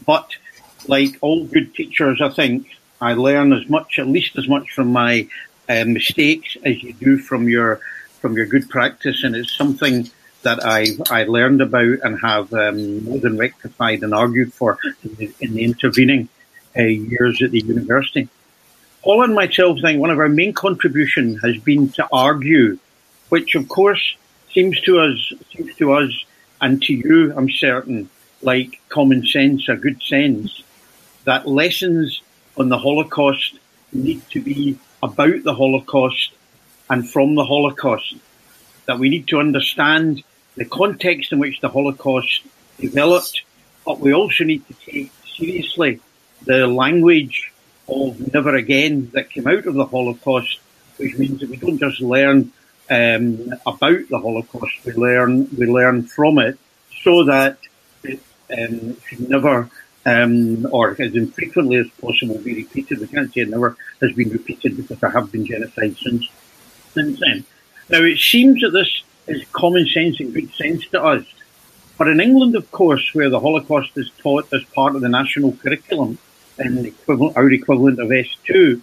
But 0.04 0.30
like 0.88 1.16
all 1.20 1.44
good 1.44 1.74
teachers, 1.74 2.20
I 2.20 2.30
think 2.30 2.66
I 3.00 3.14
learn 3.14 3.52
as 3.52 3.68
much, 3.68 3.98
at 3.98 4.08
least 4.08 4.36
as 4.38 4.48
much 4.48 4.72
from 4.72 4.88
my 4.88 5.28
uh, 5.68 5.84
mistakes 5.86 6.56
as 6.64 6.82
you 6.82 6.92
do 6.94 7.18
from 7.18 7.48
your 7.48 7.80
from 8.20 8.36
your 8.36 8.46
good 8.46 8.68
practice, 8.70 9.22
and 9.24 9.36
it's 9.36 9.52
something 9.52 10.10
that 10.42 10.64
I 10.64 10.86
I 11.10 11.24
learned 11.24 11.60
about 11.60 11.98
and 12.02 12.18
have 12.20 12.52
um, 12.52 13.04
more 13.04 13.18
than 13.18 13.36
rectified 13.36 14.02
and 14.02 14.14
argued 14.14 14.52
for 14.52 14.78
in 15.02 15.14
the, 15.16 15.34
in 15.40 15.54
the 15.54 15.64
intervening 15.64 16.28
uh, 16.76 16.82
years 16.82 17.42
at 17.42 17.50
the 17.50 17.60
university. 17.60 18.28
Paul 19.02 19.22
and 19.22 19.34
myself 19.34 19.80
think 19.82 20.00
one 20.00 20.10
of 20.10 20.18
our 20.18 20.28
main 20.28 20.54
contribution 20.54 21.36
has 21.38 21.58
been 21.58 21.90
to 21.90 22.08
argue, 22.10 22.78
which 23.28 23.54
of 23.54 23.68
course 23.68 24.16
seems 24.52 24.80
to 24.82 25.00
us 25.00 25.32
seems 25.54 25.74
to 25.76 25.92
us 25.92 26.24
and 26.60 26.82
to 26.82 26.94
you, 26.94 27.34
I'm 27.36 27.50
certain, 27.50 28.08
like 28.40 28.80
common 28.88 29.26
sense 29.26 29.68
or 29.68 29.76
good 29.76 30.02
sense, 30.02 30.62
that 31.24 31.46
lessons 31.46 32.22
on 32.56 32.70
the 32.70 32.78
Holocaust 32.78 33.58
need 33.92 34.22
to 34.30 34.40
be 34.40 34.78
about 35.04 35.44
the 35.44 35.54
Holocaust 35.54 36.32
and 36.88 37.08
from 37.08 37.34
the 37.34 37.44
Holocaust. 37.44 38.14
That 38.86 38.98
we 38.98 39.10
need 39.10 39.28
to 39.28 39.38
understand 39.38 40.24
the 40.56 40.64
context 40.64 41.32
in 41.32 41.38
which 41.38 41.60
the 41.60 41.68
Holocaust 41.68 42.42
developed, 42.78 43.42
but 43.84 44.00
we 44.00 44.14
also 44.14 44.44
need 44.44 44.66
to 44.66 44.74
take 44.74 45.12
seriously 45.36 46.00
the 46.44 46.66
language 46.66 47.52
of 47.88 48.32
never 48.32 48.54
again 48.54 49.10
that 49.12 49.30
came 49.30 49.46
out 49.46 49.66
of 49.66 49.74
the 49.74 49.86
Holocaust, 49.86 50.58
which 50.96 51.16
means 51.18 51.40
that 51.40 51.50
we 51.50 51.56
don't 51.56 51.78
just 51.78 52.00
learn 52.00 52.52
um, 52.90 53.52
about 53.66 54.08
the 54.08 54.18
Holocaust, 54.18 54.74
we 54.84 54.92
learn 54.92 55.48
we 55.56 55.66
learn 55.66 56.02
from 56.04 56.38
it, 56.38 56.58
so 57.02 57.24
that 57.24 57.58
it 58.02 58.20
um, 58.56 58.96
should 59.06 59.28
never 59.28 59.70
um, 60.06 60.66
or 60.70 60.90
as 61.00 61.14
infrequently 61.14 61.76
as 61.76 61.88
possible 62.00 62.38
be 62.38 62.54
repeated. 62.54 63.00
We 63.00 63.06
can't 63.06 63.32
say 63.32 63.42
it 63.42 63.50
never 63.50 63.76
has 64.00 64.12
been 64.12 64.30
repeated 64.30 64.76
because 64.76 64.98
there 64.98 65.10
have 65.10 65.32
been 65.32 65.44
genocides 65.44 65.98
since, 66.02 66.28
since 66.92 67.20
then. 67.20 67.44
Now, 67.88 68.02
it 68.02 68.18
seems 68.18 68.60
that 68.62 68.70
this 68.70 69.02
is 69.26 69.44
common 69.52 69.86
sense 69.88 70.20
and 70.20 70.32
good 70.32 70.52
sense 70.54 70.86
to 70.88 71.02
us. 71.02 71.24
But 71.96 72.08
in 72.08 72.20
England, 72.20 72.56
of 72.56 72.70
course, 72.70 73.14
where 73.14 73.30
the 73.30 73.40
Holocaust 73.40 73.92
is 73.96 74.10
taught 74.18 74.52
as 74.52 74.64
part 74.64 74.96
of 74.96 75.00
the 75.00 75.08
national 75.08 75.52
curriculum 75.52 76.18
and 76.58 76.78
the 76.78 76.88
equivalent, 76.88 77.36
our 77.36 77.50
equivalent 77.50 78.00
of 78.00 78.08
S2, 78.08 78.80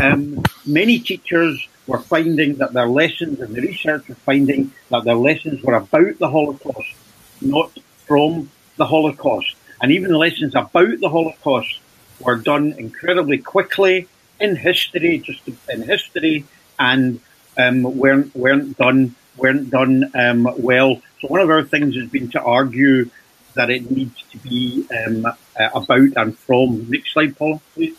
um, 0.00 0.42
many 0.66 0.98
teachers 0.98 1.68
were 1.86 1.98
finding 1.98 2.56
that 2.56 2.72
their 2.72 2.88
lessons 2.88 3.40
and 3.40 3.54
the 3.54 3.60
research 3.60 4.08
were 4.08 4.14
finding 4.14 4.72
that 4.90 5.04
their 5.04 5.16
lessons 5.16 5.62
were 5.62 5.74
about 5.74 6.18
the 6.18 6.30
Holocaust, 6.30 6.94
not 7.40 7.70
from 8.06 8.50
the 8.76 8.86
Holocaust. 8.86 9.54
And 9.84 9.92
even 9.92 10.12
the 10.12 10.16
lessons 10.16 10.54
about 10.54 10.98
the 10.98 11.10
Holocaust 11.10 11.78
were 12.18 12.36
done 12.36 12.72
incredibly 12.78 13.36
quickly 13.36 14.08
in 14.40 14.56
history, 14.56 15.18
just 15.18 15.42
in 15.68 15.82
history, 15.82 16.46
and 16.78 17.20
um, 17.58 17.82
weren't 17.82 18.34
weren't 18.34 18.78
done 18.78 19.14
weren't 19.36 19.68
done 19.68 20.10
um, 20.14 20.48
well. 20.56 21.02
So 21.20 21.28
one 21.28 21.42
of 21.42 21.50
our 21.50 21.62
things 21.62 21.96
has 21.96 22.08
been 22.08 22.30
to 22.30 22.40
argue 22.40 23.10
that 23.56 23.68
it 23.68 23.90
needs 23.90 24.22
to 24.32 24.38
be 24.38 24.86
um, 25.06 25.26
uh, 25.26 25.68
about 25.74 26.16
and 26.16 26.38
from. 26.38 26.88
Next 26.88 27.12
slide, 27.12 27.36
Paul, 27.36 27.60
please. 27.74 27.94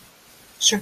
Sure. 0.59 0.81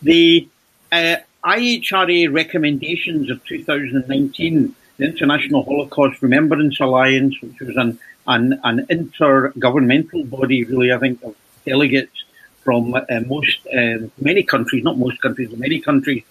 The 0.00 0.48
uh, 0.92 1.16
IHRA 1.44 2.32
recommendations 2.32 3.28
of 3.28 3.44
2019, 3.44 4.74
the 4.96 5.04
International 5.04 5.62
Holocaust 5.62 6.22
Remembrance 6.22 6.80
Alliance, 6.80 7.34
which 7.42 7.60
was 7.60 7.76
an 7.76 7.98
an, 8.26 8.60
an 8.64 8.86
intergovernmental 8.86 10.28
body, 10.28 10.64
really, 10.64 10.92
I 10.92 10.98
think, 10.98 11.22
of 11.22 11.34
delegates 11.64 12.24
from 12.62 12.94
uh, 12.94 13.02
most, 13.26 13.66
uh, 13.66 14.08
many 14.18 14.42
countries, 14.42 14.82
not 14.82 14.98
most 14.98 15.20
countries, 15.20 15.50
but 15.50 15.58
many 15.58 15.80
countries 15.80 16.24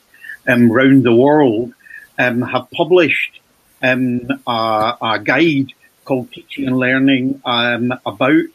um, 0.47 0.71
around 0.71 1.03
the 1.03 1.15
world, 1.15 1.73
um, 2.19 2.41
have 2.41 2.69
published 2.71 3.39
um, 3.81 4.27
a, 4.47 4.97
a, 5.01 5.19
guide 5.23 5.73
called 6.03 6.31
Teaching 6.31 6.67
and 6.67 6.77
Learning 6.77 7.41
um, 7.45 7.93
about 8.05 8.53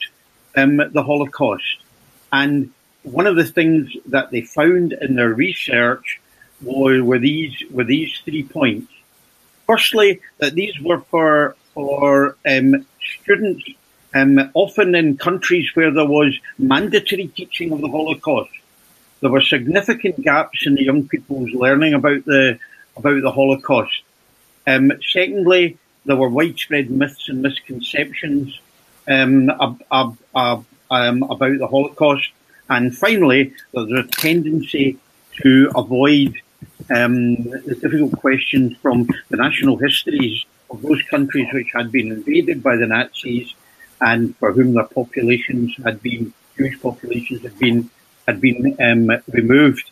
um, 0.56 0.76
the 0.76 1.02
Holocaust. 1.02 1.78
And 2.32 2.72
one 3.02 3.26
of 3.26 3.36
the 3.36 3.44
things 3.44 3.92
that 4.06 4.30
they 4.30 4.42
found 4.42 4.92
in 4.92 5.14
their 5.14 5.32
research 5.32 6.20
were, 6.62 7.02
were 7.02 7.18
these 7.18 7.54
were 7.70 7.84
these 7.84 8.12
three 8.24 8.42
points. 8.42 8.92
Firstly, 9.66 10.20
that 10.38 10.54
these 10.54 10.78
were 10.80 11.00
for 11.00 11.56
for 11.74 12.36
um, 12.46 12.86
students, 13.20 13.64
um, 14.14 14.50
often 14.54 14.94
in 14.94 15.16
countries 15.16 15.70
where 15.74 15.90
there 15.90 16.06
was 16.06 16.38
mandatory 16.58 17.28
teaching 17.28 17.72
of 17.72 17.80
the 17.80 17.88
Holocaust. 17.88 18.50
There 19.20 19.30
were 19.30 19.42
significant 19.42 20.22
gaps 20.22 20.66
in 20.66 20.74
the 20.74 20.84
young 20.84 21.06
people's 21.08 21.50
learning 21.50 21.94
about 21.94 22.24
the 22.24 22.58
about 22.96 23.22
the 23.22 23.30
Holocaust. 23.30 24.02
Um, 24.66 24.92
secondly, 25.12 25.78
there 26.04 26.16
were 26.16 26.28
widespread 26.28 26.90
myths 26.90 27.28
and 27.28 27.42
misconceptions 27.42 28.58
um, 29.08 29.50
ab, 29.50 29.82
ab, 29.90 30.16
ab, 30.34 30.64
um, 30.90 31.22
about 31.22 31.58
the 31.58 31.66
Holocaust. 31.66 32.30
And 32.68 32.96
finally, 32.96 33.52
there's 33.72 33.92
a 33.92 34.04
tendency 34.04 34.98
to 35.42 35.70
avoid 35.74 36.40
um, 36.90 37.36
the 37.42 37.78
difficult 37.80 38.12
questions 38.12 38.76
from 38.78 39.08
the 39.28 39.36
national 39.36 39.76
histories 39.76 40.44
of 40.70 40.82
those 40.82 41.02
countries 41.02 41.48
which 41.52 41.70
had 41.74 41.90
been 41.90 42.12
invaded 42.12 42.62
by 42.62 42.76
the 42.76 42.86
Nazis 42.86 43.54
and 44.00 44.36
for 44.36 44.52
whom 44.52 44.74
their 44.74 44.84
populations 44.84 45.74
had 45.84 46.02
been 46.02 46.32
Jewish 46.56 46.80
populations 46.80 47.42
had 47.42 47.58
been 47.58 47.90
had 48.26 48.40
been 48.40 48.76
um, 48.80 49.10
removed. 49.28 49.90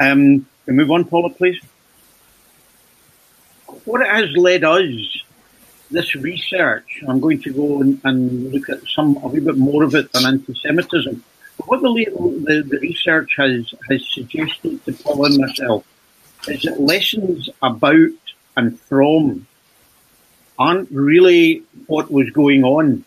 Um, 0.00 0.46
we 0.66 0.72
move 0.72 0.90
on, 0.90 1.04
Paula, 1.04 1.30
please. 1.30 1.60
What 3.84 4.04
has 4.06 4.30
led 4.36 4.64
us 4.64 5.22
this 5.90 6.14
research? 6.14 7.02
I'm 7.06 7.20
going 7.20 7.40
to 7.42 7.52
go 7.52 7.80
and, 7.80 8.00
and 8.04 8.52
look 8.52 8.68
at 8.68 8.80
some 8.88 9.16
a 9.16 9.26
little 9.28 9.44
bit 9.44 9.58
more 9.58 9.84
of 9.84 9.94
it 9.94 10.12
than 10.12 10.26
anti-Semitism. 10.26 11.22
What 11.66 11.80
the, 11.82 12.04
the, 12.46 12.62
the 12.62 12.78
research 12.80 13.34
has 13.36 13.72
has 13.88 14.02
suggested 14.12 14.84
to 14.84 14.92
Paula 14.92 15.26
and 15.26 15.38
myself 15.38 15.86
is 16.48 16.62
that 16.62 16.80
lessons 16.80 17.48
about 17.62 18.10
and 18.56 18.78
from 18.80 19.46
aren't 20.58 20.90
really 20.90 21.62
what 21.86 22.10
was 22.10 22.30
going 22.30 22.64
on. 22.64 23.04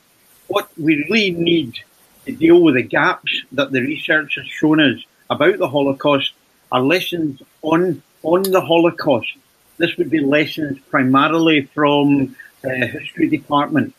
What 0.48 0.70
we 0.78 1.06
really 1.10 1.32
need 1.32 1.80
to 2.26 2.32
deal 2.32 2.62
with 2.62 2.76
the 2.76 2.84
gaps 2.84 3.44
that 3.52 3.72
the 3.72 3.82
research 3.82 4.36
has 4.36 4.48
shown 4.48 4.80
us 4.80 5.04
about 5.30 5.58
the 5.58 5.70
Holocaust 5.70 6.34
are 6.72 6.82
lessons 6.82 7.42
on 7.62 8.02
on 8.24 8.44
the 8.44 8.62
Holocaust. 8.62 9.34
This 9.78 9.96
would 9.98 10.10
be 10.10 10.20
lessons 10.20 10.78
primarily 10.90 11.62
from 11.74 12.36
uh, 12.64 12.70
history 12.70 13.30
department 13.30 13.96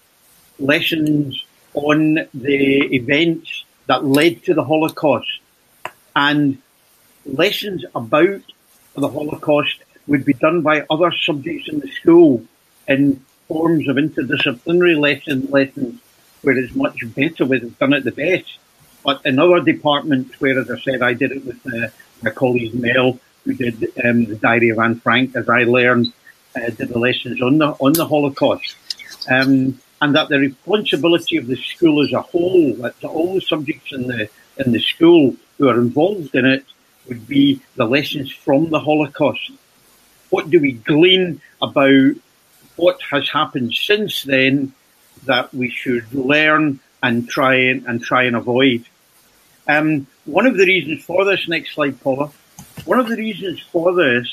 lessons 0.59 1.45
on 1.73 2.15
the 2.35 2.95
events 2.95 3.65
that 3.87 4.05
led 4.05 4.45
to 4.45 4.55
the 4.55 4.65
Holocaust 4.65 5.41
and 6.15 6.59
lessons 7.25 7.85
about 7.95 8.43
the 8.95 9.09
Holocaust 9.09 9.79
would 10.07 10.25
be 10.25 10.35
done 10.35 10.61
by 10.63 10.85
other 10.91 11.13
subjects 11.13 11.69
in 11.69 11.81
the 11.81 11.91
school 11.93 12.45
in 12.89 13.25
forms 13.51 13.89
of 13.89 13.97
interdisciplinary 13.97 14.97
lesson, 15.07 15.49
lessons 15.51 16.01
where 16.43 16.57
it's 16.57 16.75
much 16.77 16.99
better, 17.17 17.45
where 17.45 17.59
it's 17.59 17.79
done 17.79 17.95
at 17.95 18.05
the 18.05 18.13
best. 18.13 18.51
But 19.05 19.21
in 19.25 19.41
other 19.41 19.61
departments, 19.61 20.41
where, 20.41 20.57
as 20.61 20.71
I 20.71 20.79
said, 20.79 21.03
I 21.03 21.15
did 21.15 21.33
it 21.33 21.45
with 21.45 21.61
uh, 21.67 21.89
my 22.23 22.31
colleague 22.31 22.75
Mel, 22.75 23.19
who 23.45 23.55
did 23.55 23.77
um, 24.05 24.27
the 24.27 24.37
Diary 24.37 24.69
of 24.69 24.79
Anne 24.79 25.01
Frank, 25.01 25.35
as 25.35 25.49
I 25.49 25.65
learned, 25.65 26.13
uh, 26.55 26.71
did 26.71 26.91
the 26.91 26.99
lessons 26.99 27.43
on 27.43 27.59
the 27.59 27.69
on 27.87 27.93
the 27.95 28.07
Holocaust, 28.07 28.77
um, 29.29 29.81
and 30.01 30.15
that 30.15 30.29
the 30.29 30.39
responsibility 30.39 31.37
of 31.37 31.49
the 31.49 31.57
school 31.57 32.05
as 32.05 32.13
a 32.13 32.23
whole, 32.23 32.75
that 32.75 33.03
all 33.03 33.35
the 33.35 33.41
subjects 33.41 33.93
in 33.93 34.07
the 34.07 34.29
in 34.59 34.71
the 34.71 34.81
school 34.93 35.35
who 35.59 35.69
are 35.69 35.79
involved 35.79 36.35
in 36.37 36.47
it, 36.47 36.65
would 37.09 37.27
be 37.27 37.61
the 37.75 37.87
lessons 37.97 38.31
from 38.31 38.71
the 38.71 38.81
Holocaust. 38.81 39.51
What 40.29 40.51
do 40.51 40.61
we 40.61 40.73
glean 40.73 41.41
about 41.61 42.15
what 42.81 43.01
has 43.11 43.29
happened 43.29 43.75
since 43.75 44.23
then 44.25 44.73
that 45.27 45.53
we 45.53 45.69
should 45.69 46.13
learn 46.13 46.81
and 47.03 47.29
try 47.29 47.55
and, 47.55 47.87
and 47.87 48.03
try 48.03 48.23
and 48.25 48.37
avoid? 48.37 48.85
Um, 49.69 50.07
one 50.25 50.47
of 50.47 50.57
the 50.57 50.67
reasons 50.67 51.05
for 51.05 51.25
this, 51.25 51.47
next 51.49 51.75
slide, 51.75 52.01
Paula, 52.01 52.31
one 52.85 52.99
of 52.99 53.09
the 53.09 53.17
reasons 53.17 53.61
for 53.73 53.95
this 53.95 54.27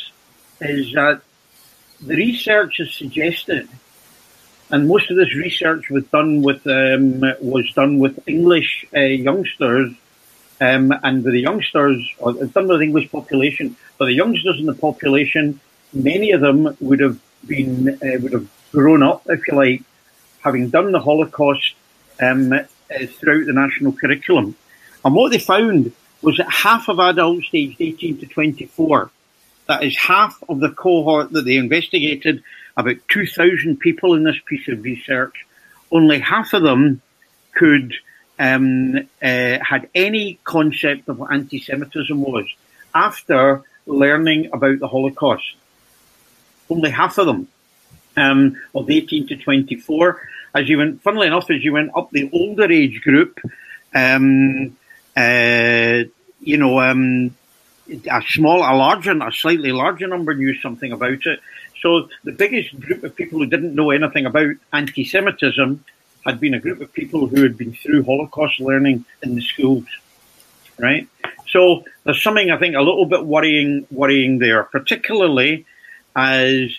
is 0.61 0.93
that 0.93 1.21
the 2.01 2.15
research 2.15 2.77
has 2.77 2.93
suggested, 2.93 3.67
and 4.69 4.87
most 4.87 5.09
of 5.11 5.17
this 5.17 5.33
research 5.35 5.89
was 5.89 6.05
done 6.05 6.41
with 6.41 6.65
um, 6.67 7.21
was 7.41 7.71
done 7.73 7.99
with 7.99 8.15
English 8.27 8.85
uh, 8.95 8.99
youngsters, 8.99 9.93
um, 10.61 10.93
and 11.03 11.23
with 11.23 11.33
the 11.33 11.41
youngsters, 11.41 11.99
or 12.19 12.33
done 12.33 12.67
with 12.67 12.79
the 12.79 12.85
English 12.89 13.11
population, 13.11 13.75
but 13.97 14.05
the 14.05 14.13
youngsters 14.13 14.59
in 14.59 14.65
the 14.65 14.73
population, 14.73 15.59
many 15.93 16.31
of 16.31 16.41
them 16.41 16.75
would 16.79 16.99
have 16.99 17.19
been 17.47 17.89
uh, 17.89 18.19
would 18.19 18.33
have 18.33 18.47
grown 18.71 19.03
up, 19.03 19.23
if 19.27 19.47
you 19.47 19.55
like, 19.55 19.83
having 20.43 20.69
done 20.69 20.91
the 20.91 20.99
Holocaust 20.99 21.75
um, 22.21 22.53
uh, 22.53 22.65
throughout 23.19 23.45
the 23.45 23.53
national 23.53 23.93
curriculum. 23.93 24.55
And 25.03 25.15
what 25.15 25.31
they 25.31 25.39
found 25.39 25.91
was 26.21 26.37
that 26.37 26.49
half 26.49 26.89
of 26.89 26.99
adults 26.99 27.47
aged 27.53 27.79
18 27.79 28.19
to 28.19 28.25
24, 28.25 29.11
that 29.67 29.83
is 29.83 29.97
half 29.97 30.41
of 30.49 30.59
the 30.59 30.71
cohort 30.71 31.31
that 31.31 31.43
they 31.45 31.57
investigated, 31.57 32.43
about 32.75 32.95
2,000 33.09 33.77
people 33.77 34.13
in 34.13 34.23
this 34.23 34.37
piece 34.45 34.67
of 34.67 34.83
research, 34.83 35.45
only 35.91 36.19
half 36.19 36.53
of 36.53 36.63
them 36.63 37.01
could 37.53 37.93
um, 38.39 38.97
uh, 39.21 39.57
had 39.61 39.89
any 39.95 40.39
concept 40.43 41.09
of 41.09 41.19
what 41.19 41.31
anti-Semitism 41.31 42.21
was 42.21 42.45
after 42.93 43.63
learning 43.85 44.49
about 44.53 44.79
the 44.79 44.87
Holocaust. 44.87 45.55
Only 46.69 46.89
half 46.89 47.17
of 47.17 47.27
them 47.27 47.47
um, 48.17 48.61
of 48.75 48.89
18 48.89 49.27
to 49.27 49.37
24. 49.37 50.21
As 50.55 50.67
you 50.67 50.77
went, 50.77 51.01
funnily 51.01 51.27
enough, 51.27 51.49
as 51.49 51.63
you 51.63 51.73
went 51.73 51.91
up 51.95 52.11
the 52.11 52.29
older 52.33 52.71
age 52.71 53.01
group, 53.01 53.39
um, 53.93 54.75
uh, 55.15 56.03
you 56.39 56.57
know, 56.57 56.79
um, 56.79 57.35
a 57.89 58.21
small, 58.27 58.59
a 58.59 58.73
larger, 58.75 59.11
a 59.11 59.31
slightly 59.31 59.71
larger 59.71 60.07
number 60.07 60.33
knew 60.33 60.55
something 60.59 60.91
about 60.91 61.25
it. 61.25 61.39
So 61.81 62.09
the 62.23 62.31
biggest 62.31 62.79
group 62.79 63.03
of 63.03 63.15
people 63.15 63.39
who 63.39 63.45
didn't 63.45 63.75
know 63.75 63.91
anything 63.91 64.25
about 64.25 64.55
anti-Semitism 64.73 65.83
had 66.25 66.39
been 66.39 66.53
a 66.53 66.59
group 66.59 66.81
of 66.81 66.91
people 66.91 67.27
who 67.27 67.43
had 67.43 67.57
been 67.57 67.73
through 67.73 68.03
Holocaust 68.03 68.59
learning 68.59 69.05
in 69.23 69.35
the 69.35 69.41
schools, 69.41 69.85
right? 70.77 71.07
So 71.47 71.83
there's 72.03 72.21
something 72.21 72.51
I 72.51 72.57
think 72.57 72.75
a 72.75 72.81
little 72.81 73.05
bit 73.05 73.25
worrying, 73.25 73.87
worrying 73.91 74.39
there, 74.39 74.63
particularly 74.63 75.65
as 76.17 76.75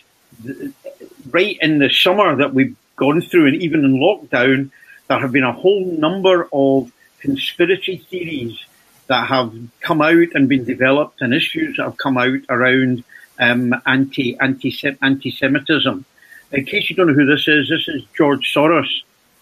right 1.30 1.56
in 1.62 1.78
the 1.78 1.88
summer 1.88 2.36
that 2.36 2.52
we've 2.52 2.76
gone 2.96 3.22
through, 3.22 3.46
and 3.46 3.62
even 3.62 3.84
in 3.84 3.94
lockdown, 3.94 4.70
there 5.06 5.20
have 5.20 5.32
been 5.32 5.44
a 5.44 5.52
whole 5.52 5.86
number 5.86 6.48
of 6.52 6.92
conspiracy 7.20 8.04
theories 8.10 8.58
that 9.06 9.28
have 9.28 9.54
come 9.80 10.02
out 10.02 10.28
and 10.34 10.48
been 10.48 10.64
developed, 10.64 11.22
and 11.22 11.32
issues 11.32 11.76
that 11.76 11.84
have 11.84 11.96
come 11.96 12.18
out 12.18 12.40
around 12.48 13.04
um, 13.38 13.74
anti 13.86 14.36
anti 14.40 15.30
Semitism. 15.30 16.04
In 16.50 16.64
case 16.64 16.90
you 16.90 16.96
don't 16.96 17.06
know 17.06 17.14
who 17.14 17.24
this 17.24 17.46
is, 17.46 17.68
this 17.68 17.86
is 17.88 18.02
George 18.16 18.52
Soros, 18.52 18.88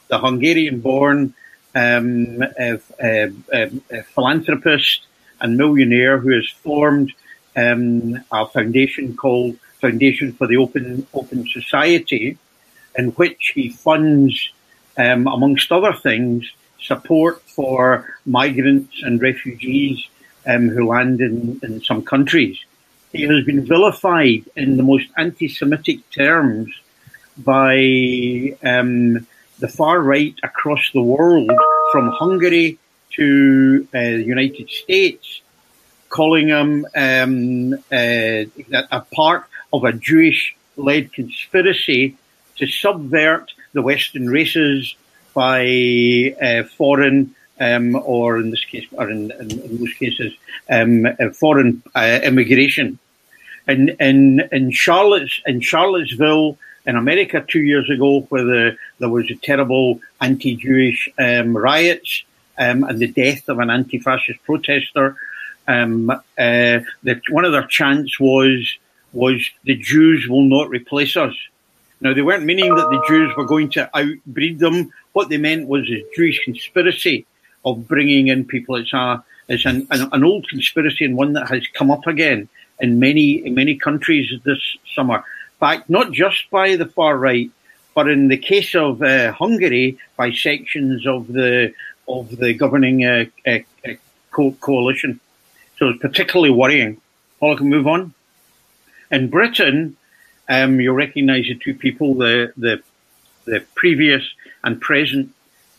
the 0.09 0.19
Hungarian-born 0.19 1.35
um, 1.75 2.43
uh, 2.43 2.77
uh, 3.03 3.29
uh, 3.53 3.69
philanthropist 4.15 5.07
and 5.41 5.57
millionaire 5.57 6.19
who 6.19 6.31
has 6.31 6.49
formed 6.49 7.13
um, 7.57 8.23
a 8.31 8.47
foundation 8.47 9.17
called 9.17 9.57
Foundation 9.81 10.33
for 10.33 10.47
the 10.47 10.57
Open 10.57 11.07
Open 11.13 11.47
Society, 11.49 12.39
in 12.97 13.11
which 13.11 13.53
he 13.55 13.69
funds, 13.71 14.51
um, 14.97 15.27
amongst 15.27 15.71
other 15.71 15.93
things, 15.93 16.51
support 16.81 17.43
for 17.43 18.17
migrants 18.25 19.03
and 19.03 19.21
refugees 19.21 20.09
um, 20.47 20.69
who 20.69 20.87
land 20.87 21.21
in, 21.21 21.61
in 21.63 21.83
some 21.83 22.03
countries. 22.03 22.59
He 23.13 23.23
has 23.23 23.45
been 23.45 23.65
vilified 23.65 24.45
in 24.57 24.77
the 24.77 24.83
most 24.83 25.09
anti-Semitic 25.17 26.09
terms 26.11 26.69
by 27.37 28.57
um, 28.63 29.27
the 29.59 29.69
far 29.69 30.01
right 30.01 30.35
across 30.43 30.91
the 30.93 31.03
world, 31.03 31.51
from 31.93 32.11
Hungary 32.11 32.79
to 33.13 33.89
uh, 33.95 33.99
the 33.99 34.23
United 34.23 34.69
States, 34.71 35.41
calling 36.09 36.49
him 36.49 36.87
um, 36.95 37.75
uh, 37.91 38.45
a 38.91 39.01
part 39.15 39.47
of 39.73 39.85
a 39.85 39.93
Jewish-led 39.93 41.13
conspiracy 41.13 42.17
to 42.57 42.67
subvert 42.67 43.53
the 43.73 43.83
Western 43.83 44.29
races 44.29 44.95
by 45.35 46.35
uh, 46.41 46.63
foreign 46.65 47.35
um, 47.61 47.97
or 47.97 48.39
in 48.39 48.51
this 48.51 48.65
case, 48.65 48.87
or 48.93 49.11
in, 49.11 49.31
in, 49.33 49.51
in 49.51 49.81
most 49.81 49.99
cases, 49.99 50.33
um, 50.71 51.07
uh, 51.07 51.31
foreign 51.31 51.83
uh, 51.95 52.21
immigration. 52.23 52.99
In, 53.69 53.89
in 54.01 54.43
in 54.53 54.71
Charlottes 54.71 55.43
in 55.45 55.61
Charlottesville 55.61 56.57
in 56.87 56.97
America 56.97 57.45
two 57.47 57.63
years 57.63 57.91
ago, 57.91 58.21
where 58.29 58.45
the, 58.45 58.77
there 58.99 59.09
was 59.09 59.29
a 59.31 59.35
terrible 59.35 60.01
anti-Jewish 60.21 61.09
um, 61.19 61.57
riots 61.57 62.23
um, 62.59 62.85
and 62.85 62.99
the 63.01 63.09
death 63.09 63.49
of 63.49 63.59
an 63.59 63.71
anti-fascist 63.71 64.43
protester, 64.45 65.17
um, 65.67 66.11
uh, 66.11 66.21
that 66.39 67.21
one 67.29 67.45
of 67.45 67.53
their 67.53 67.67
chants 67.67 68.21
was 68.21 68.79
was 69.17 69.51
the 69.65 69.75
Jews 69.75 70.29
will 70.29 70.43
not 70.43 70.69
replace 70.69 71.17
us. 71.17 71.35
Now 72.01 72.13
they 72.13 72.23
weren't 72.23 72.45
meaning 72.45 72.75
that 72.75 72.91
the 72.91 73.03
Jews 73.09 73.35
were 73.37 73.47
going 73.47 73.71
to 73.71 73.91
outbreed 73.97 74.59
them. 74.59 74.93
What 75.15 75.31
they 75.31 75.39
meant 75.39 75.67
was 75.67 75.89
a 75.89 76.05
Jewish 76.15 76.45
conspiracy 76.45 77.27
of 77.65 77.89
bringing 77.89 78.29
in 78.29 78.45
people. 78.45 78.77
It's 78.77 78.93
a 78.93 79.25
it's 79.49 79.65
an, 79.65 79.87
an, 79.91 80.09
an 80.13 80.23
old 80.25 80.49
conspiracy 80.49 81.05
and 81.05 81.17
one 81.17 81.33
that 81.33 81.49
has 81.49 81.67
come 81.69 81.91
up 81.91 82.07
again 82.07 82.49
in 82.81 82.99
many 82.99 83.45
in 83.47 83.55
many 83.55 83.77
countries 83.77 84.31
this 84.45 84.63
summer. 84.95 85.25
Backed 85.59 85.89
not 85.89 86.13
just 86.13 86.51
by 86.51 86.77
the 86.77 86.87
far 86.87 87.17
right, 87.17 87.51
but 87.95 88.09
in 88.09 88.29
the 88.29 88.37
case 88.37 88.75
of 88.75 89.03
uh, 89.03 89.33
Hungary, 89.33 89.99
by 90.19 90.33
sections 90.33 91.07
of 91.07 91.29
the 91.29 91.73
of 92.07 92.37
the 92.37 92.53
governing 92.53 93.07
uh, 93.07 93.25
uh, 93.47 93.59
uh 93.87 93.95
co- 94.31 94.57
coalition. 94.61 95.19
So 95.79 95.89
it's 95.89 96.01
particularly 96.01 96.51
worrying. 96.51 97.01
Paul, 97.41 97.55
I 97.55 97.57
can 97.57 97.71
move 97.71 97.87
on. 97.87 98.15
In 99.11 99.29
Britain, 99.29 99.97
um, 100.49 100.81
you'll 100.81 100.95
recognise 100.95 101.45
the 101.45 101.55
two 101.55 101.75
people, 101.75 102.15
the 102.15 102.53
the 102.57 102.83
the 103.45 103.65
previous 103.75 104.23
and 104.65 104.81
present, 104.81 105.33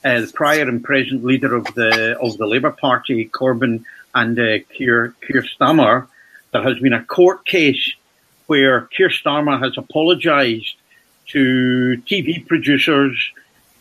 uh, 0.04 0.22
the 0.22 0.32
prior 0.34 0.68
and 0.68 0.84
present 0.84 1.24
leader 1.24 1.56
of 1.56 1.66
the 1.76 2.18
of 2.20 2.38
the 2.38 2.46
Labour 2.46 2.72
Party, 2.72 3.28
Corbyn 3.28 3.84
and 4.16 4.40
uh, 4.40 4.60
Keir 4.74 5.16
Keir 5.22 5.44
Starmer. 5.44 6.08
There 6.52 6.64
has 6.64 6.80
been 6.80 6.94
a 6.94 7.04
court 7.04 7.46
case 7.46 7.94
where 8.48 8.82
Keir 8.82 9.10
Starmer 9.10 9.62
has 9.62 9.78
apologised 9.78 10.76
to 11.28 12.02
TV 12.08 12.46
producers, 12.48 13.32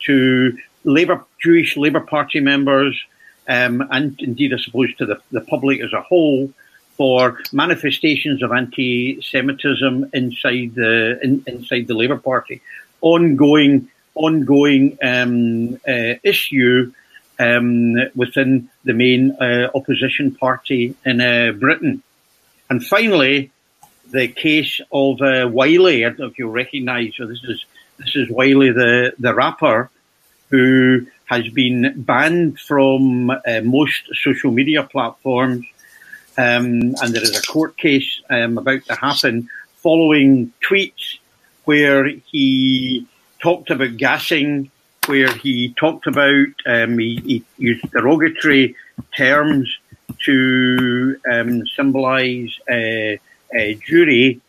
to 0.01 0.57
Labour 0.83 1.23
Jewish 1.41 1.77
Labour 1.77 2.01
Party 2.01 2.41
members, 2.41 3.01
um, 3.47 3.87
and 3.91 4.19
indeed, 4.19 4.53
I 4.53 4.57
suppose, 4.57 4.93
to 4.95 5.05
the, 5.05 5.21
the 5.31 5.41
public 5.41 5.81
as 5.81 5.93
a 5.93 6.01
whole 6.01 6.51
for 6.97 7.39
manifestations 7.51 8.41
of 8.43 8.51
anti-Semitism 8.51 10.09
inside 10.13 10.75
the 10.75 11.19
in, 11.21 11.43
inside 11.47 11.87
the 11.87 11.93
Labour 11.93 12.17
Party, 12.17 12.61
ongoing 13.01 13.89
ongoing 14.15 14.97
um, 15.03 15.79
uh, 15.87 16.15
issue 16.23 16.91
um, 17.39 17.95
within 18.15 18.69
the 18.83 18.93
main 18.93 19.31
uh, 19.39 19.69
opposition 19.75 20.33
party 20.33 20.95
in 21.05 21.21
uh, 21.21 21.51
Britain, 21.51 22.01
and 22.69 22.85
finally, 22.85 23.51
the 24.11 24.27
case 24.27 24.81
of 24.91 25.21
uh, 25.21 25.47
Wiley. 25.51 26.05
I 26.05 26.09
don't 26.09 26.19
know 26.19 26.25
if 26.27 26.39
you 26.39 26.49
recognise. 26.49 27.13
So 27.15 27.27
this 27.27 27.43
is 27.43 27.63
this 27.97 28.15
is 28.15 28.29
Wiley 28.29 28.71
the, 28.71 29.13
the 29.19 29.33
rapper 29.33 29.89
who 30.49 31.05
has 31.25 31.47
been 31.49 32.01
banned 32.01 32.59
from 32.59 33.29
uh, 33.29 33.61
most 33.63 34.09
social 34.23 34.51
media 34.51 34.83
platforms. 34.83 35.65
Um, 36.37 36.95
and 37.01 37.13
there 37.13 37.23
is 37.23 37.37
a 37.37 37.41
court 37.41 37.77
case 37.77 38.21
um, 38.29 38.57
about 38.57 38.85
to 38.85 38.95
happen 38.95 39.49
following 39.77 40.53
tweets 40.61 41.17
where 41.65 42.07
he 42.07 43.07
talked 43.39 43.69
about 43.69 43.97
gassing, 43.97 44.69
where 45.07 45.31
he 45.31 45.73
talked 45.73 46.07
about, 46.07 46.47
um, 46.65 46.97
he, 46.99 47.15
he, 47.25 47.43
used 47.57 47.89
derogatory 47.91 48.75
terms 49.15 49.77
to 50.25 51.19
um, 51.31 51.65
symbolise 51.67 52.57
a, 52.69 53.19
uh, 53.53 53.57
Jewry, 53.57 54.39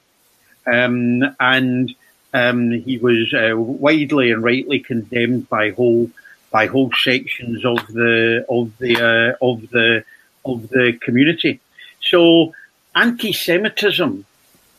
um, 0.67 1.23
and 1.41 1.95
um, 2.35 2.71
he 2.73 2.99
was 2.99 3.33
uh, 3.33 3.57
widely 3.57 4.31
and 4.31 4.43
rightly 4.43 4.81
condemned 4.81 5.49
by 5.49 5.71
whole 5.71 6.11
by 6.51 6.67
whole 6.67 6.91
sections 6.93 7.65
of 7.65 7.87
the 7.89 8.45
of 8.49 8.77
the 8.79 8.97
uh, 8.97 9.45
of 9.45 9.69
the 9.71 10.05
of 10.45 10.69
the 10.69 10.99
community. 11.01 11.61
So 12.03 12.53
anti-Semitism 12.95 14.25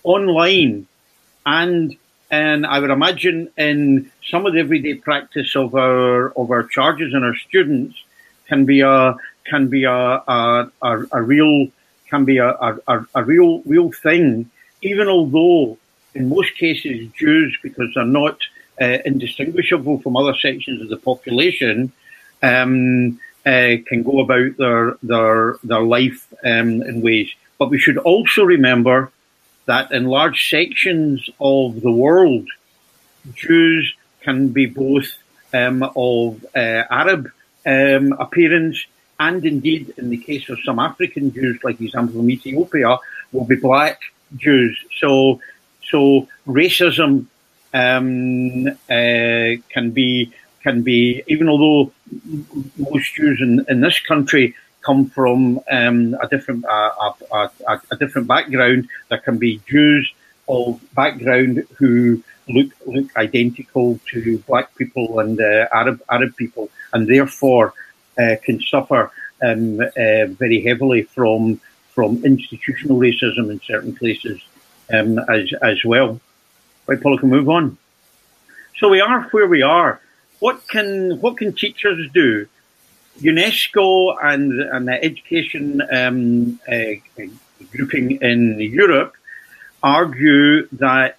online 0.04 0.88
and 1.46 1.96
and 2.32 2.66
I 2.66 2.80
would 2.80 2.92
imagine 2.92 3.50
in 3.58 4.12
some 4.30 4.46
of 4.46 4.54
the 4.54 4.60
everyday 4.60 4.96
practice 4.96 5.56
of 5.56 5.74
our 5.76 6.30
of 6.32 6.52
our 6.52 6.64
charges 6.64 7.14
and 7.14 7.24
our 7.26 7.36
students 7.36 7.96
can 8.48 8.66
be 8.66 8.82
a 8.82 9.16
can 9.46 9.68
be 9.68 9.84
a 9.86 9.92
a, 9.92 10.72
a, 10.82 11.06
a 11.12 11.22
real 11.22 11.68
can 12.10 12.26
be 12.26 12.38
a, 12.38 12.50
a, 12.50 13.06
a 13.16 13.24
real 13.24 13.62
real 13.62 13.92
thing, 13.92 14.50
even 14.82 15.08
although 15.08 15.78
in 16.16 16.30
most 16.30 16.56
cases 16.56 17.08
Jews, 17.18 17.58
because 17.62 17.90
they're 17.94 18.06
not 18.06 18.38
uh, 18.82 18.98
indistinguishable 19.06 20.00
from 20.00 20.16
other 20.16 20.36
sections 20.36 20.82
of 20.82 20.90
the 20.90 20.98
population, 20.98 21.92
um, 22.42 23.20
uh, 23.50 23.76
can 23.90 24.00
go 24.04 24.16
about 24.26 24.52
their 24.58 24.86
their 25.12 25.58
their 25.70 25.86
life 25.98 26.22
um, 26.52 26.72
in 26.90 26.96
ways. 27.02 27.30
But 27.60 27.70
we 27.74 27.80
should 27.84 27.98
also 28.12 28.42
remember 28.44 28.98
that 29.66 29.92
in 29.92 30.06
large 30.06 30.40
sections 30.50 31.30
of 31.56 31.82
the 31.86 31.96
world, 32.06 32.48
Jews 33.44 33.84
can 34.26 34.50
be 34.50 34.66
both 34.66 35.10
um, 35.54 35.84
of 36.12 36.46
uh, 36.56 36.84
Arab 37.02 37.24
um, 37.66 38.06
appearance 38.26 38.78
and 39.20 39.46
indeed, 39.46 39.94
in 39.98 40.10
the 40.10 40.18
case 40.18 40.48
of 40.50 40.60
some 40.64 40.80
African 40.80 41.34
Jews, 41.34 41.60
like 41.64 41.82
example 41.82 42.16
from 42.16 42.30
Ethiopia, 42.30 42.98
will 43.34 43.46
be 43.46 43.56
black 43.56 44.00
Jews. 44.38 44.78
So, 45.00 45.42
so 45.90 46.28
racism 46.48 47.26
um, 47.74 48.68
uh, 48.68 49.62
can 49.74 49.92
be 49.92 50.34
can 50.64 50.82
be 50.82 51.24
even 51.28 51.48
although 51.48 51.92
most 52.78 53.14
Jews 53.16 53.40
in, 53.42 53.66
in 53.68 53.82
this 53.82 54.00
country 54.00 54.56
come 54.82 55.10
from 55.10 55.60
um, 55.72 56.16
a 56.22 56.28
different 56.28 56.66
uh, 56.66 56.92
a, 57.32 57.36
a, 57.68 57.82
a, 57.92 57.98
different 57.98 58.28
background, 58.28 58.88
there 59.10 59.20
can 59.20 59.38
be 59.38 59.62
Jews 59.68 60.12
of 60.48 60.80
background 60.96 61.66
who 61.78 62.24
look 62.48 62.72
look 62.86 63.16
identical 63.18 64.00
to 64.12 64.40
black 64.48 64.76
people 64.76 65.20
and 65.20 65.40
uh, 65.40 65.68
Arab 65.74 66.02
Arab 66.10 66.36
people, 66.38 66.70
and 66.94 67.08
therefore 67.08 67.74
uh, 68.18 68.36
can 68.44 68.60
suffer 68.62 69.12
um, 69.44 69.80
uh, 69.80 70.26
very 70.44 70.62
heavily 70.62 71.04
from 71.04 71.60
from 71.94 72.24
institutional 72.26 72.98
racism 72.98 73.52
in 73.52 73.60
certain 73.62 73.96
places 73.96 74.42
um, 74.94 75.20
as 75.30 75.52
as 75.62 75.84
well. 75.84 76.20
Right, 76.88 77.02
Paula, 77.02 77.20
can 77.20 77.30
move 77.30 77.50
on. 77.50 77.78
So 78.78 78.90
we 78.90 79.02
are 79.02 79.24
where 79.32 79.48
we 79.48 79.62
are. 79.62 80.02
What 80.40 80.68
can 80.68 81.20
what 81.22 81.38
can 81.38 81.54
teachers 81.54 82.10
do? 82.14 82.48
UNESCO 83.20 84.16
and 84.24 84.62
and 84.62 84.88
the 84.88 85.04
education 85.04 85.82
um, 85.92 86.60
uh, 86.72 87.26
grouping 87.72 88.22
in 88.22 88.60
Europe 88.60 89.16
argue 89.84 90.68
that 90.74 91.18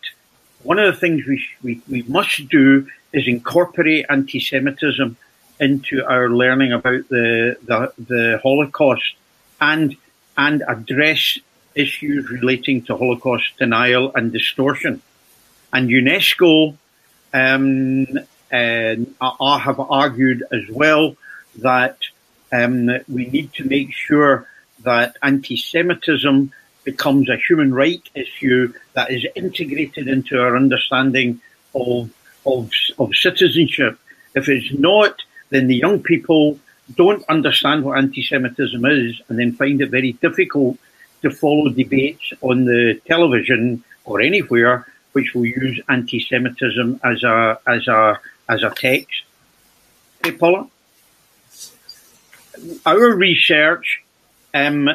one 0.62 0.78
of 0.78 0.92
the 0.92 1.00
things 1.00 1.26
we, 1.26 1.46
we, 1.62 1.82
we 1.88 2.02
must 2.02 2.48
do 2.48 2.86
is 3.12 3.26
incorporate 3.26 4.06
anti-Semitism 4.08 5.16
into 5.58 6.04
our 6.04 6.28
learning 6.28 6.72
about 6.72 7.08
the, 7.08 7.56
the, 7.64 7.92
the 7.98 8.40
Holocaust 8.42 9.14
and, 9.60 9.96
and 10.36 10.62
address 10.66 11.38
issues 11.74 12.28
relating 12.30 12.82
to 12.82 12.96
Holocaust 12.96 13.56
denial 13.58 14.12
and 14.14 14.32
distortion. 14.32 15.02
And 15.72 15.88
UNESCO 15.88 16.76
um, 17.32 18.06
and 18.50 19.14
I 19.20 19.58
have 19.58 19.78
argued 19.78 20.42
as 20.52 20.62
well 20.70 21.16
that 21.56 21.98
um, 22.52 22.90
we 23.08 23.26
need 23.26 23.52
to 23.54 23.64
make 23.64 23.92
sure 23.92 24.48
that 24.82 25.16
anti-Semitism 25.22 26.52
becomes 26.84 27.28
a 27.28 27.36
human 27.36 27.72
right 27.72 28.02
issue 28.14 28.72
that 28.94 29.10
is 29.10 29.26
integrated 29.36 30.08
into 30.08 30.40
our 30.40 30.56
understanding 30.56 31.40
of, 31.74 32.10
of, 32.44 32.70
of 32.98 33.14
citizenship. 33.14 33.98
If 34.34 34.48
it's 34.48 34.72
not, 34.72 35.22
then 35.50 35.66
the 35.66 35.76
young 35.76 36.02
people 36.02 36.58
don't 36.96 37.24
understand 37.28 37.84
what 37.84 37.98
anti-Semitism 37.98 38.84
is 38.84 39.20
and 39.28 39.38
then 39.38 39.52
find 39.52 39.80
it 39.80 39.90
very 39.90 40.12
difficult 40.12 40.78
to 41.22 41.30
follow 41.30 41.68
debates 41.68 42.32
on 42.40 42.64
the 42.64 43.00
television 43.06 43.84
or 44.04 44.20
anywhere 44.20 44.86
which 45.12 45.34
will 45.34 45.46
use 45.46 45.80
anti-Semitism 45.88 47.00
as 47.04 47.22
a 47.22 47.58
as 47.66 47.86
a 47.88 48.20
as 48.50 48.62
a 48.62 48.70
text. 48.70 49.22
Paula, 50.38 50.68
our 52.84 53.14
research 53.14 54.02
um, 54.52 54.88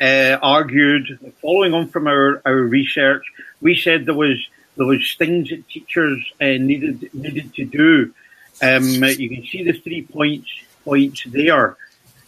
uh, 0.00 0.38
argued, 0.40 1.18
following 1.42 1.74
on 1.74 1.88
from 1.88 2.06
our, 2.06 2.40
our 2.46 2.56
research, 2.56 3.24
we 3.60 3.76
said 3.76 4.06
there 4.06 4.14
was 4.14 4.38
there 4.76 4.86
was 4.86 5.14
things 5.18 5.50
that 5.50 5.68
teachers 5.68 6.18
uh, 6.40 6.46
needed 6.46 7.12
needed 7.12 7.52
to 7.54 7.64
do 7.66 8.14
um, 8.62 9.04
you 9.04 9.28
can 9.28 9.44
see 9.46 9.62
the 9.62 9.72
three 9.72 10.02
points 10.02 10.50
points 10.84 11.24
there. 11.26 11.76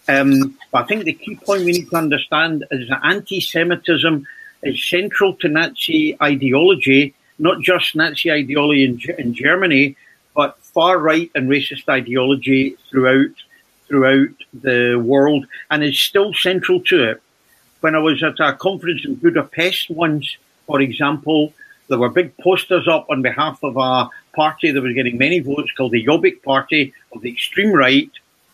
Um, 0.09 0.59
but 0.71 0.85
I 0.85 0.87
think 0.87 1.05
the 1.05 1.13
key 1.13 1.37
point 1.37 1.65
we 1.65 1.73
need 1.73 1.91
to 1.91 1.97
understand 1.97 2.65
is 2.71 2.89
that 2.89 3.05
anti-Semitism 3.05 4.27
is 4.63 4.89
central 4.89 5.35
to 5.35 5.49
Nazi 5.49 6.17
ideology, 6.21 7.15
not 7.39 7.61
just 7.61 7.95
Nazi 7.95 8.31
ideology 8.31 8.85
in, 8.85 9.01
in 9.19 9.35
Germany, 9.35 9.97
but 10.35 10.59
far 10.59 10.99
right 10.99 11.31
and 11.35 11.49
racist 11.49 11.89
ideology 11.89 12.77
throughout 12.91 13.35
throughout 13.89 14.35
the 14.55 14.97
world, 14.97 15.47
and 15.71 15.85
is 15.85 15.99
still 15.99 16.33
central 16.33 16.81
to 16.81 17.11
it. 17.11 17.23
When 17.81 17.95
I 17.95 17.99
was 17.99 18.23
at 18.23 18.41
a 18.41 18.55
conference 18.55 19.05
in 19.05 19.17
Budapest 19.17 19.91
once, 19.91 20.37
for 20.67 20.81
example, 20.81 21.53
there 21.89 21.99
were 21.99 22.09
big 22.09 22.35
posters 22.39 22.89
up 22.89 23.07
on 23.11 23.21
behalf 23.21 23.63
of 23.63 23.77
a 23.77 24.09
party 24.35 24.71
that 24.71 24.83
was 24.83 24.95
getting 24.95 25.19
many 25.19 25.41
votes 25.41 25.71
called 25.77 25.93
the 25.93 26.07
Jobbik 26.07 26.43
Party 26.43 26.95
of 27.13 27.21
the 27.21 27.31
extreme 27.31 27.73
right. 27.73 28.11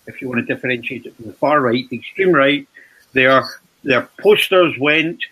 If 0.07 0.21
you 0.21 0.29
want 0.29 0.45
to 0.45 0.55
differentiate 0.55 1.07
it 1.07 1.14
from 1.14 1.27
the 1.27 1.35
far 1.35 1.61
right, 1.61 1.88
the 1.88 1.99
extreme 1.99 2.33
right, 2.33 2.67
their 3.12 3.45
their 3.85 4.09
posters 4.19 4.77
went 4.79 5.23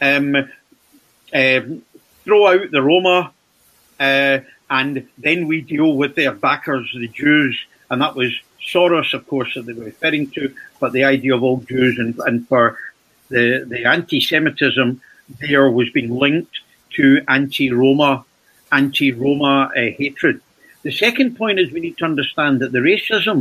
um, 0.00 0.34
uh, 0.34 1.60
throw 2.24 2.46
out 2.46 2.70
the 2.70 2.82
Roma, 2.82 3.32
uh, 4.00 4.38
and 4.78 5.06
then 5.18 5.46
we 5.46 5.60
deal 5.60 5.90
with 5.96 6.12
their 6.16 6.32
backers, 6.32 6.86
the 7.04 7.08
Jews, 7.08 7.54
and 7.90 8.00
that 8.02 8.14
was 8.16 8.32
Soros, 8.72 9.14
of 9.14 9.22
course, 9.28 9.54
that 9.54 9.66
they 9.66 9.72
were 9.72 9.84
referring 9.84 10.30
to, 10.32 10.42
but 10.80 10.92
the 10.92 11.04
idea 11.04 11.34
of 11.36 11.42
all 11.44 11.58
Jews 11.72 11.98
and, 11.98 12.12
and 12.26 12.48
for 12.48 12.64
the 13.28 13.64
the 13.74 13.82
anti-Semitism 13.96 14.88
there 15.40 15.70
was 15.70 15.88
being 15.90 16.12
linked 16.24 16.56
to 16.96 17.06
anti-Roma, 17.28 18.24
anti-Roma 18.80 19.54
uh, 19.70 19.80
hatred. 20.00 20.40
The 20.82 20.92
second 21.04 21.36
point 21.36 21.58
is 21.60 21.70
we 21.70 21.80
need 21.86 21.98
to 21.98 22.04
understand 22.04 22.60
that 22.60 22.72
the 22.72 22.84
racism 22.92 23.38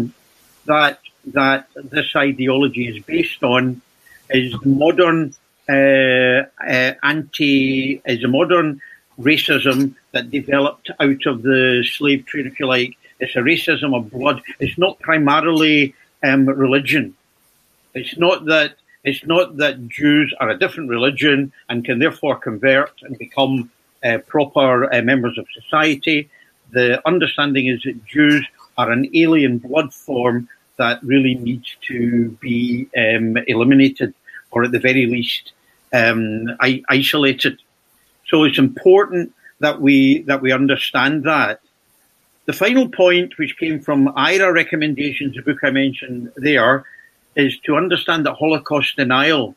that 0.65 1.00
that 1.39 1.62
this 1.96 2.10
ideology 2.15 2.86
is 2.93 2.98
based 3.13 3.43
on 3.43 3.82
is 4.30 4.54
modern 4.84 5.19
uh, 5.78 6.41
uh, 6.76 6.93
anti 7.13 8.02
is 8.13 8.24
a 8.24 8.32
modern 8.39 8.82
racism 9.19 9.95
that 10.12 10.32
developed 10.32 10.89
out 10.99 11.26
of 11.26 11.43
the 11.43 11.86
slave 11.89 12.26
trade, 12.26 12.47
if 12.47 12.60
you 12.60 12.67
like. 12.67 12.97
It's 13.19 13.36
a 13.36 13.39
racism 13.39 13.95
of 13.95 14.12
blood. 14.12 14.41
It's 14.60 14.78
not 14.78 14.99
primarily 14.99 15.95
um, 16.23 16.45
religion. 16.45 17.15
It's 17.93 18.17
not 18.17 18.45
that 18.45 18.76
it's 19.04 19.26
not 19.26 19.58
that 19.58 19.88
Jews 19.89 20.34
are 20.39 20.49
a 20.49 20.58
different 20.58 20.89
religion 20.89 21.52
and 21.69 21.84
can 21.84 21.99
therefore 21.99 22.38
convert 22.38 22.93
and 23.02 23.17
become 23.17 23.69
uh, 24.04 24.19
proper 24.28 24.93
uh, 24.93 25.02
members 25.02 25.38
of 25.38 25.45
society. 25.54 26.30
The 26.71 27.06
understanding 27.06 27.67
is 27.67 27.82
that 27.84 28.06
Jews 28.06 28.47
are 28.78 28.91
an 28.91 29.10
alien 29.13 29.58
blood 29.58 29.93
form 29.93 30.47
that 30.78 31.04
really 31.04 31.36
needs 31.36 31.76
to 31.88 32.30
be 32.41 32.88
um, 32.97 33.38
eliminated 33.47 34.13
or 34.52 34.63
at 34.63 34.71
the 34.71 34.80
very 34.80 35.06
least 35.06 35.52
um, 35.91 36.47
isolated. 36.89 37.60
So 38.28 38.44
it's 38.44 38.60
important 38.60 39.34
that 39.60 39.80
we 39.82 40.24
that 40.24 40.42
we 40.42 40.52
understand 40.52 41.24
that. 41.24 41.60
the 42.46 42.54
final 42.54 42.90
point, 42.90 43.38
which 43.38 43.58
came 43.58 43.80
from 43.80 44.08
IHRA 44.10 44.54
recommendations, 44.54 45.36
the 45.36 45.42
book 45.42 45.60
I 45.64 45.72
mentioned 45.72 46.32
there, 46.36 46.86
is 47.36 47.58
to 47.66 47.78
understand 47.78 48.26
that 48.26 48.34
Holocaust 48.34 48.96
denial, 48.98 49.56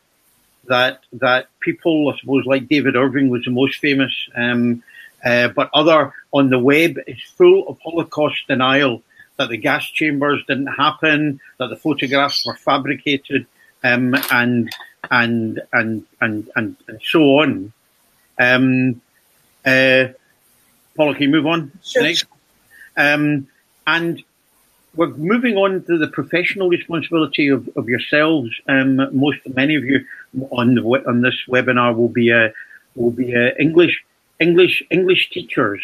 that 0.67 1.01
that 1.13 1.47
people, 1.59 2.09
I 2.09 2.17
suppose, 2.19 2.45
like 2.45 2.67
David 2.69 2.95
Irving 2.95 3.29
was 3.29 3.43
the 3.43 3.51
most 3.51 3.79
famous, 3.79 4.13
um, 4.35 4.83
uh, 5.23 5.49
but 5.49 5.69
other 5.73 6.13
on 6.31 6.49
the 6.49 6.59
web 6.59 6.97
is 7.07 7.21
full 7.37 7.67
of 7.67 7.77
Holocaust 7.83 8.39
denial. 8.47 9.03
That 9.37 9.49
the 9.49 9.57
gas 9.57 9.85
chambers 9.85 10.43
didn't 10.47 10.67
happen, 10.67 11.39
that 11.59 11.67
the 11.67 11.75
photographs 11.75 12.43
were 12.45 12.55
fabricated, 12.55 13.45
um, 13.83 14.15
and, 14.31 14.73
and 15.11 15.61
and 15.73 16.01
and 16.21 16.49
and 16.55 16.77
and 16.87 16.99
so 17.03 17.21
on. 17.41 17.71
Um, 18.39 19.01
uh, 19.65 20.05
Paula, 20.95 21.13
can 21.13 21.23
you 21.23 21.29
move 21.29 21.45
on? 21.45 21.71
Sure. 21.83 22.03
Next. 22.03 22.25
Um, 22.95 23.47
and 23.85 24.23
we're 24.95 25.09
moving 25.09 25.55
on 25.57 25.83
to 25.83 25.97
the 25.97 26.07
professional 26.07 26.69
responsibility 26.69 27.49
of, 27.49 27.69
of 27.75 27.87
yourselves. 27.87 28.49
Um, 28.67 28.95
most, 29.15 29.39
many 29.45 29.75
of 29.75 29.83
you 29.83 30.05
on 30.51 30.75
the, 30.75 30.81
on 30.81 31.21
this 31.21 31.35
webinar 31.47 31.95
will 31.95 32.09
be 32.09 32.31
uh, 32.31 32.49
will 32.95 33.11
be 33.11 33.35
uh, 33.35 33.51
English 33.59 34.03
English 34.39 34.83
English 34.89 35.29
teachers, 35.29 35.81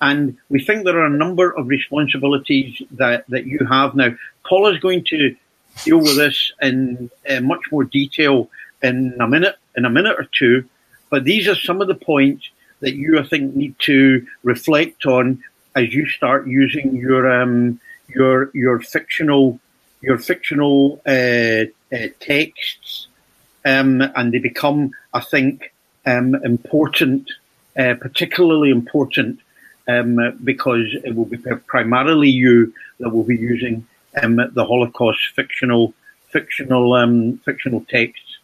and 0.00 0.36
we 0.48 0.64
think 0.64 0.84
there 0.84 0.98
are 0.98 1.06
a 1.06 1.10
number 1.24 1.50
of 1.56 1.68
responsibilities 1.68 2.80
that 2.92 3.24
that 3.28 3.46
you 3.46 3.60
have 3.68 3.94
now. 3.94 4.14
Paul 4.48 4.68
is 4.68 4.78
going 4.78 5.04
to 5.04 5.36
deal 5.84 5.98
with 5.98 6.16
this 6.16 6.52
in 6.60 7.10
uh, 7.28 7.40
much 7.40 7.60
more 7.70 7.84
detail 7.84 8.50
in 8.82 9.16
a 9.20 9.28
minute 9.28 9.56
in 9.76 9.84
a 9.84 9.90
minute 9.90 10.16
or 10.18 10.26
two, 10.32 10.64
but 11.14 11.22
these 11.22 11.46
are 11.46 11.54
some 11.54 11.80
of 11.80 11.86
the 11.86 11.94
points 11.94 12.50
that 12.80 12.96
you 12.96 13.20
I 13.20 13.22
think 13.22 13.54
need 13.54 13.78
to 13.90 14.26
reflect 14.42 15.06
on 15.06 15.44
as 15.76 15.94
you 15.94 16.08
start 16.08 16.48
using 16.48 16.96
your 16.96 17.40
um, 17.40 17.78
your 18.08 18.50
your 18.52 18.80
fictional 18.80 19.60
your 20.00 20.18
fictional 20.18 21.00
uh, 21.06 21.66
uh, 21.96 22.08
texts, 22.18 23.06
um, 23.64 24.00
and 24.00 24.32
they 24.32 24.40
become, 24.40 24.90
I 25.12 25.20
think, 25.20 25.72
um, 26.04 26.34
important, 26.34 27.30
uh, 27.78 27.94
particularly 27.94 28.70
important, 28.70 29.38
um, 29.86 30.36
because 30.42 30.86
it 31.04 31.14
will 31.14 31.26
be 31.26 31.38
primarily 31.74 32.30
you 32.30 32.74
that 32.98 33.10
will 33.10 33.22
be 33.22 33.36
using 33.36 33.86
um, 34.20 34.40
the 34.52 34.64
Holocaust 34.64 35.20
fictional 35.36 35.94
fictional 36.30 36.94
um, 36.94 37.38
fictional 37.44 37.84
texts. 37.88 38.38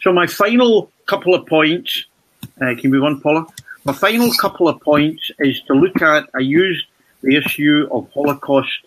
So 0.00 0.12
my 0.12 0.26
final 0.26 0.90
couple 1.12 1.34
of 1.34 1.46
points. 1.46 2.06
Uh, 2.56 2.72
can 2.76 2.84
you 2.84 2.88
move 2.88 3.04
on, 3.04 3.20
Paula? 3.20 3.46
My 3.84 3.92
final 3.92 4.32
couple 4.32 4.66
of 4.66 4.80
points 4.80 5.30
is 5.38 5.60
to 5.66 5.74
look 5.74 6.00
at. 6.00 6.22
I 6.34 6.38
used 6.38 6.86
the 7.22 7.36
issue 7.36 7.86
of 7.90 8.10
Holocaust 8.14 8.80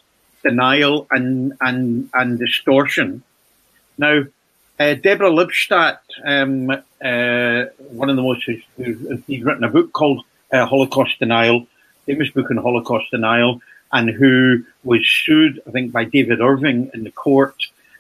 denial 0.43 1.05
and 1.11 1.53
and 1.61 2.09
and 2.15 2.39
distortion. 2.39 3.21
Now, 3.99 4.15
uh, 4.79 4.93
Deborah 4.95 5.29
Lipstadt, 5.29 5.99
um, 6.33 6.71
uh, 6.71 7.59
one 8.01 8.09
of 8.09 8.15
the 8.15 8.25
most, 8.29 8.43
he's 9.27 9.43
written 9.47 9.63
a 9.63 9.69
book 9.69 9.93
called 9.93 10.25
uh, 10.51 10.65
Holocaust 10.65 11.19
Denial, 11.19 11.67
famous 12.07 12.31
book 12.31 12.49
on 12.49 12.57
Holocaust 12.57 13.11
denial, 13.11 13.61
and 13.91 14.09
who 14.09 14.63
was 14.83 15.01
sued, 15.07 15.61
I 15.67 15.69
think, 15.69 15.91
by 15.91 16.05
David 16.05 16.41
Irving 16.41 16.89
in 16.95 17.03
the 17.03 17.11
court, 17.11 17.55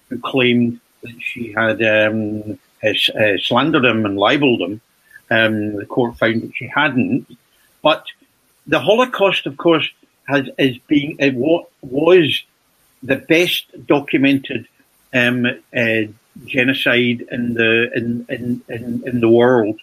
who 0.09 0.17
claimed 0.17 0.79
that 1.03 1.15
she 1.21 1.53
had 1.53 1.77
um, 1.83 2.57
uh, 2.85 3.37
slandered 3.37 3.85
him 3.85 4.05
and 4.05 4.17
libeled 4.17 4.61
him. 4.61 4.81
Um, 5.29 5.75
the 5.75 5.85
court 5.85 6.17
found 6.17 6.43
that 6.43 6.55
she 6.55 6.67
hadn't. 6.67 7.27
But 7.81 8.05
the 8.67 8.79
Holocaust, 8.79 9.45
of 9.47 9.57
course, 9.57 9.89
has 10.27 10.49
is 10.57 10.77
being 10.87 11.17
what 11.35 11.69
was 11.81 12.43
the 13.03 13.17
best 13.17 13.65
documented 13.85 14.67
um, 15.13 15.45
uh, 15.45 16.01
genocide 16.45 17.25
in 17.31 17.53
the 17.53 17.91
in, 17.95 18.25
in, 18.29 18.61
in, 18.67 19.03
in 19.05 19.19
the 19.19 19.29
world. 19.29 19.79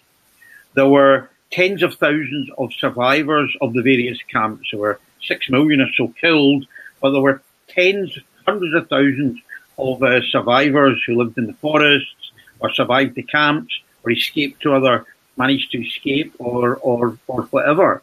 There 0.73 0.87
were 0.87 1.29
tens 1.51 1.83
of 1.83 1.95
thousands 1.95 2.49
of 2.57 2.73
survivors 2.73 3.55
of 3.61 3.73
the 3.73 3.81
various 3.81 4.19
camps. 4.31 4.69
There 4.71 4.79
were 4.79 4.99
six 5.21 5.49
million 5.49 5.81
or 5.81 5.89
so 5.95 6.07
killed, 6.19 6.65
but 7.01 7.11
there 7.11 7.21
were 7.21 7.41
tens, 7.69 8.17
hundreds 8.45 8.75
of 8.75 8.89
thousands 8.89 9.39
of 9.77 10.03
uh, 10.03 10.21
survivors 10.29 11.01
who 11.05 11.15
lived 11.15 11.37
in 11.37 11.47
the 11.47 11.53
forests 11.53 12.22
or 12.63 12.73
survived 12.73 13.15
the 13.15 13.23
camps 13.23 13.77
or 14.03 14.11
escaped 14.11 14.61
to 14.61 14.73
other, 14.73 15.05
managed 15.37 15.71
to 15.71 15.85
escape 15.85 16.33
or, 16.39 16.77
or, 16.77 17.19
or 17.27 17.43
whatever. 17.43 18.01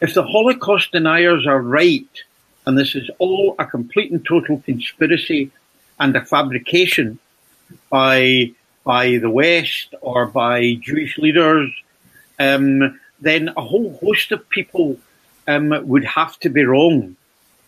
If 0.00 0.14
the 0.14 0.22
Holocaust 0.22 0.92
deniers 0.92 1.46
are 1.46 1.60
right, 1.60 2.08
and 2.66 2.78
this 2.78 2.94
is 2.94 3.10
all 3.18 3.56
a 3.58 3.64
complete 3.66 4.12
and 4.12 4.24
total 4.24 4.60
conspiracy 4.60 5.50
and 5.98 6.14
a 6.14 6.24
fabrication 6.24 7.18
by 7.88 8.52
by 8.82 9.18
the 9.18 9.28
West 9.30 9.94
or 10.00 10.26
by 10.26 10.74
Jewish 10.80 11.18
leaders, 11.18 11.70
um, 12.38 12.98
then 13.20 13.50
a 13.54 13.60
whole 13.60 13.98
host 14.02 14.32
of 14.32 14.48
people 14.48 14.96
um, 15.46 15.86
would 15.86 16.04
have 16.04 16.38
to 16.40 16.48
be 16.48 16.64
wrong. 16.64 17.16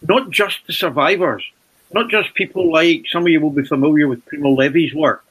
Not 0.01 0.31
just 0.31 0.66
the 0.66 0.72
survivors, 0.72 1.44
not 1.92 2.09
just 2.09 2.35
people 2.35 2.72
like 2.72 3.05
some 3.09 3.22
of 3.25 3.29
you 3.29 3.40
will 3.40 3.51
be 3.51 3.64
familiar 3.64 4.09
with 4.09 4.25
Primo 4.25 4.51
Levi's 4.51 4.94
work, 4.94 5.22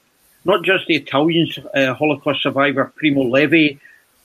not 0.44 0.64
just 0.64 0.86
the 0.86 0.96
Italian 0.96 1.48
uh, 1.74 1.94
Holocaust 1.94 2.42
survivor 2.42 2.92
Primo 2.96 3.22
Levi. 3.22 3.78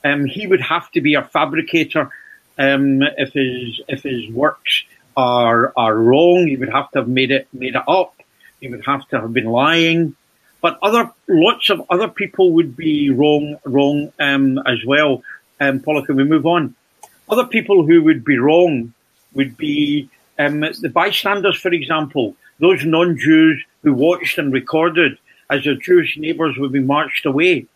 Um, 0.04 0.26
he 0.26 0.46
would 0.46 0.60
have 0.60 0.90
to 0.92 1.00
be 1.00 1.14
a 1.14 1.22
fabricator 1.22 2.10
um, 2.58 3.02
if 3.16 3.32
his 3.32 3.80
if 3.88 4.02
his 4.02 4.28
works 4.30 4.84
are 5.16 5.72
are 5.76 5.96
wrong, 5.96 6.46
he 6.46 6.56
would 6.56 6.70
have 6.70 6.90
to 6.92 7.00
have 7.00 7.08
made 7.08 7.30
it 7.30 7.48
made 7.52 7.74
it 7.74 7.82
up. 7.88 8.14
He 8.60 8.68
would 8.68 8.84
have 8.84 9.06
to 9.08 9.20
have 9.20 9.32
been 9.32 9.46
lying. 9.46 10.16
But 10.60 10.78
other 10.82 11.10
lots 11.28 11.70
of 11.70 11.82
other 11.88 12.08
people 12.08 12.52
would 12.52 12.76
be 12.76 13.10
wrong 13.10 13.58
wrong 13.64 14.12
um, 14.18 14.58
as 14.58 14.84
well. 14.84 15.22
Um, 15.60 15.80
Paula, 15.80 16.04
can 16.04 16.16
we 16.16 16.24
move 16.24 16.46
on? 16.46 16.74
Other 17.28 17.46
people 17.46 17.86
who 17.86 18.02
would 18.04 18.24
be 18.24 18.38
wrong 18.38 18.92
would 19.34 19.56
be 19.56 20.08
um, 20.38 20.60
the 20.60 20.90
bystanders, 20.92 21.60
for 21.60 21.72
example, 21.72 22.36
those 22.58 22.84
non-Jews 22.84 23.62
who 23.82 23.92
watched 23.92 24.38
and 24.38 24.52
recorded 24.52 25.18
as 25.50 25.64
their 25.64 25.74
Jewish 25.74 26.16
neighbours 26.16 26.56
would 26.58 26.72
be 26.72 26.80
marched 26.80 27.26
away. 27.26 27.66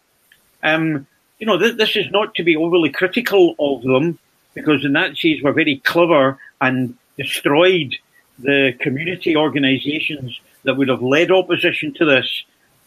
Um, 0.63 1.07
you 1.39 1.47
know, 1.47 1.59
th- 1.59 1.77
this 1.77 1.97
is 1.97 2.11
not 2.11 2.35
to 2.37 2.43
be 2.43 2.57
overly 2.57 2.91
critical 2.91 3.55
of 3.59 3.83
them 3.83 4.19
because 4.55 4.83
the 4.83 4.89
Nazis 4.89 5.43
were 5.43 5.53
very 5.53 5.79
clever 5.79 6.39
and 6.61 6.97
destroyed 7.17 7.97
the 8.39 8.75
community 8.81 9.37
organizations 9.37 10.41
that 10.65 10.77
would 10.77 10.89
have 10.89 11.03
led 11.03 11.31
opposition 11.31 11.93
to 11.95 12.05
this. 12.05 12.45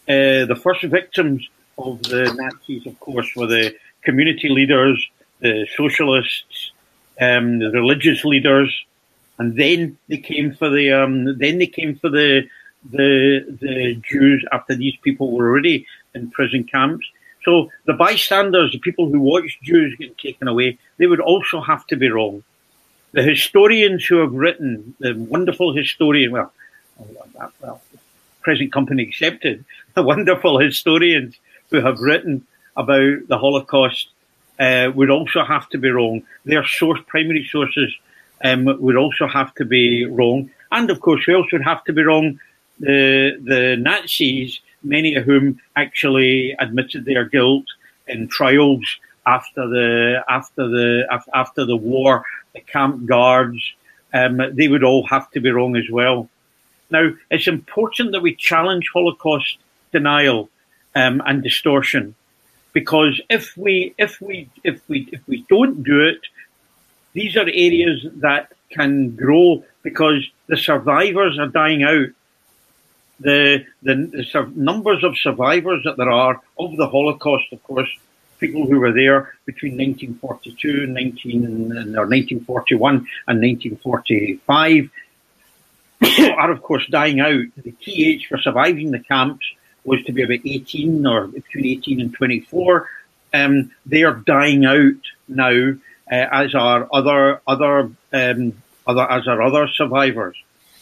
Uh, 0.08 0.46
the 0.46 0.60
first 0.62 0.84
victims 0.84 1.48
of 1.78 2.02
the 2.04 2.34
Nazis, 2.34 2.86
of 2.86 3.00
course, 3.00 3.36
were 3.36 3.48
the 3.48 3.76
community 4.04 4.50
leaders, 4.50 5.06
the 5.40 5.68
socialists, 5.76 6.72
um, 7.20 7.60
the 7.60 7.72
religious 7.72 8.24
leaders, 8.24 8.72
and 9.38 9.56
then 9.56 9.98
they 10.08 10.18
came 10.18 10.54
for 10.54 10.70
the 10.70 10.92
um, 10.92 11.38
then 11.38 11.58
they 11.58 11.68
came 11.68 11.98
for 11.98 12.10
the 12.10 12.48
the 12.92 13.46
the 13.62 14.02
Jews 14.08 14.46
after 14.52 14.76
these 14.76 14.96
people 15.04 15.32
were 15.32 15.50
already 15.50 15.86
in 16.14 16.32
prison 16.32 16.64
camps. 16.64 17.06
So 17.44 17.70
the 17.86 17.94
bystanders, 17.94 18.72
the 18.72 18.80
people 18.80 19.10
who 19.10 19.20
watched 19.20 19.62
Jews 19.62 19.96
getting 19.98 20.16
taken 20.16 20.48
away, 20.48 20.80
they 20.98 21.06
would 21.06 21.20
also 21.20 21.62
have 21.62 21.86
to 21.88 21.96
be 21.96 22.10
wrong. 22.10 22.44
The 23.12 23.22
historians 23.22 24.04
who 24.06 24.18
have 24.18 24.34
written, 24.34 24.96
the 25.00 25.14
wonderful 25.14 25.74
historian, 25.74 26.32
well, 26.32 26.52
well, 27.62 27.82
present 28.42 28.74
company 28.74 29.04
accepted, 29.04 29.64
the 29.94 30.04
wonderful 30.04 30.60
historians 30.60 31.36
who 31.70 31.82
have 31.82 32.00
written 32.00 32.46
about 32.76 33.28
the 33.28 33.38
Holocaust 33.38 34.10
uh, 34.60 34.92
would 34.96 35.10
also 35.10 35.44
have 35.44 35.70
to 35.70 35.78
be 35.78 35.90
wrong. 35.90 36.24
Their 36.46 36.66
source, 36.66 37.00
primary 37.08 37.48
sources 37.52 37.94
um, 38.44 38.66
would 38.66 38.96
also 38.96 39.28
have 39.28 39.54
to 39.56 39.66
be 39.66 40.06
wrong. 40.06 40.50
And 40.72 40.90
of 40.90 41.00
course, 41.00 41.24
who 41.26 41.36
else 41.36 41.52
would 41.52 41.64
have 41.64 41.84
to 41.86 41.94
be 41.94 42.04
wrong? 42.04 42.40
The, 42.80 43.40
the 43.42 43.78
Nazis 43.80 44.60
many 44.86 45.16
of 45.16 45.26
whom 45.26 45.60
actually 45.76 46.56
admitted 46.60 47.06
their 47.06 47.26
guilt 47.26 47.66
in 48.08 48.28
trials 48.28 48.86
after 49.26 49.68
the 49.68 50.24
after 50.30 50.68
the 50.68 51.24
after 51.34 51.66
the 51.66 51.76
war. 51.76 52.24
The 52.54 52.62
camp 52.62 53.06
guards, 53.06 53.60
um, 54.14 54.40
they 54.54 54.70
would 54.70 54.84
all 54.84 55.06
have 55.08 55.30
to 55.32 55.42
be 55.42 55.50
wrong 55.52 55.76
as 55.76 55.90
well. 55.92 56.30
Now, 56.90 57.10
it's 57.30 57.48
important 57.48 58.12
that 58.14 58.22
we 58.22 58.36
challenge 58.36 58.86
Holocaust 58.94 59.58
denial 59.92 60.50
um, 60.96 61.22
and 61.26 61.44
distortion, 61.44 62.16
because 62.72 63.20
if 63.30 63.58
we 63.58 63.94
if 63.98 64.22
we 64.22 64.50
if 64.64 64.88
we 64.88 65.10
if 65.12 65.22
we 65.28 65.44
don't 65.50 65.84
do 65.84 66.00
it, 66.02 66.22
these 67.14 67.36
are 67.36 67.42
areas 67.42 68.06
that 68.18 68.54
can 68.70 69.16
grow 69.16 69.64
because 69.84 70.26
the 70.48 70.58
survivors 70.58 71.38
are 71.40 71.48
dying 71.48 71.84
out 71.84 72.10
the, 73.20 73.66
the, 73.84 74.52
numbers 74.56 75.04
of 75.04 75.18
survivors 75.18 75.84
that 75.86 75.98
there 75.98 76.12
are 76.12 76.42
of 76.60 76.78
the 76.78 76.88
Holocaust, 76.88 77.46
of 77.52 77.64
course, 77.64 77.90
people 78.40 78.68
who 78.68 78.80
were 78.80 78.92
there 78.92 79.34
between 79.46 79.78
1942 79.78 80.88
19, 80.88 81.72
or 81.98 82.08
1941 82.08 82.96
and 83.28 83.42
1945 83.42 84.90
are, 86.38 86.52
of 86.52 86.62
course, 86.62 86.86
dying 86.88 87.20
out. 87.20 87.46
The 87.56 87.72
key 87.72 88.06
age 88.06 88.28
for 88.28 88.38
surviving 88.38 88.92
the 88.92 89.00
camps 89.00 89.46
was 89.84 90.04
to 90.04 90.12
be 90.12 90.24
about 90.24 90.46
18 90.46 91.06
or 91.06 91.28
between 91.28 91.66
18 91.66 92.02
and 92.02 92.14
24. 92.14 92.90
Um, 93.34 93.72
they 93.86 94.04
are 94.04 94.16
dying 94.16 94.66
out 94.66 95.02
now, 95.28 95.74
uh, 96.12 96.16
as 96.32 96.56
are 96.56 96.88
other 96.92 97.42
other 97.48 97.92
um, 98.14 98.54
other 98.88 99.12
as 99.12 99.28
are 99.28 99.42
other 99.42 99.68
survivors. 99.68 100.36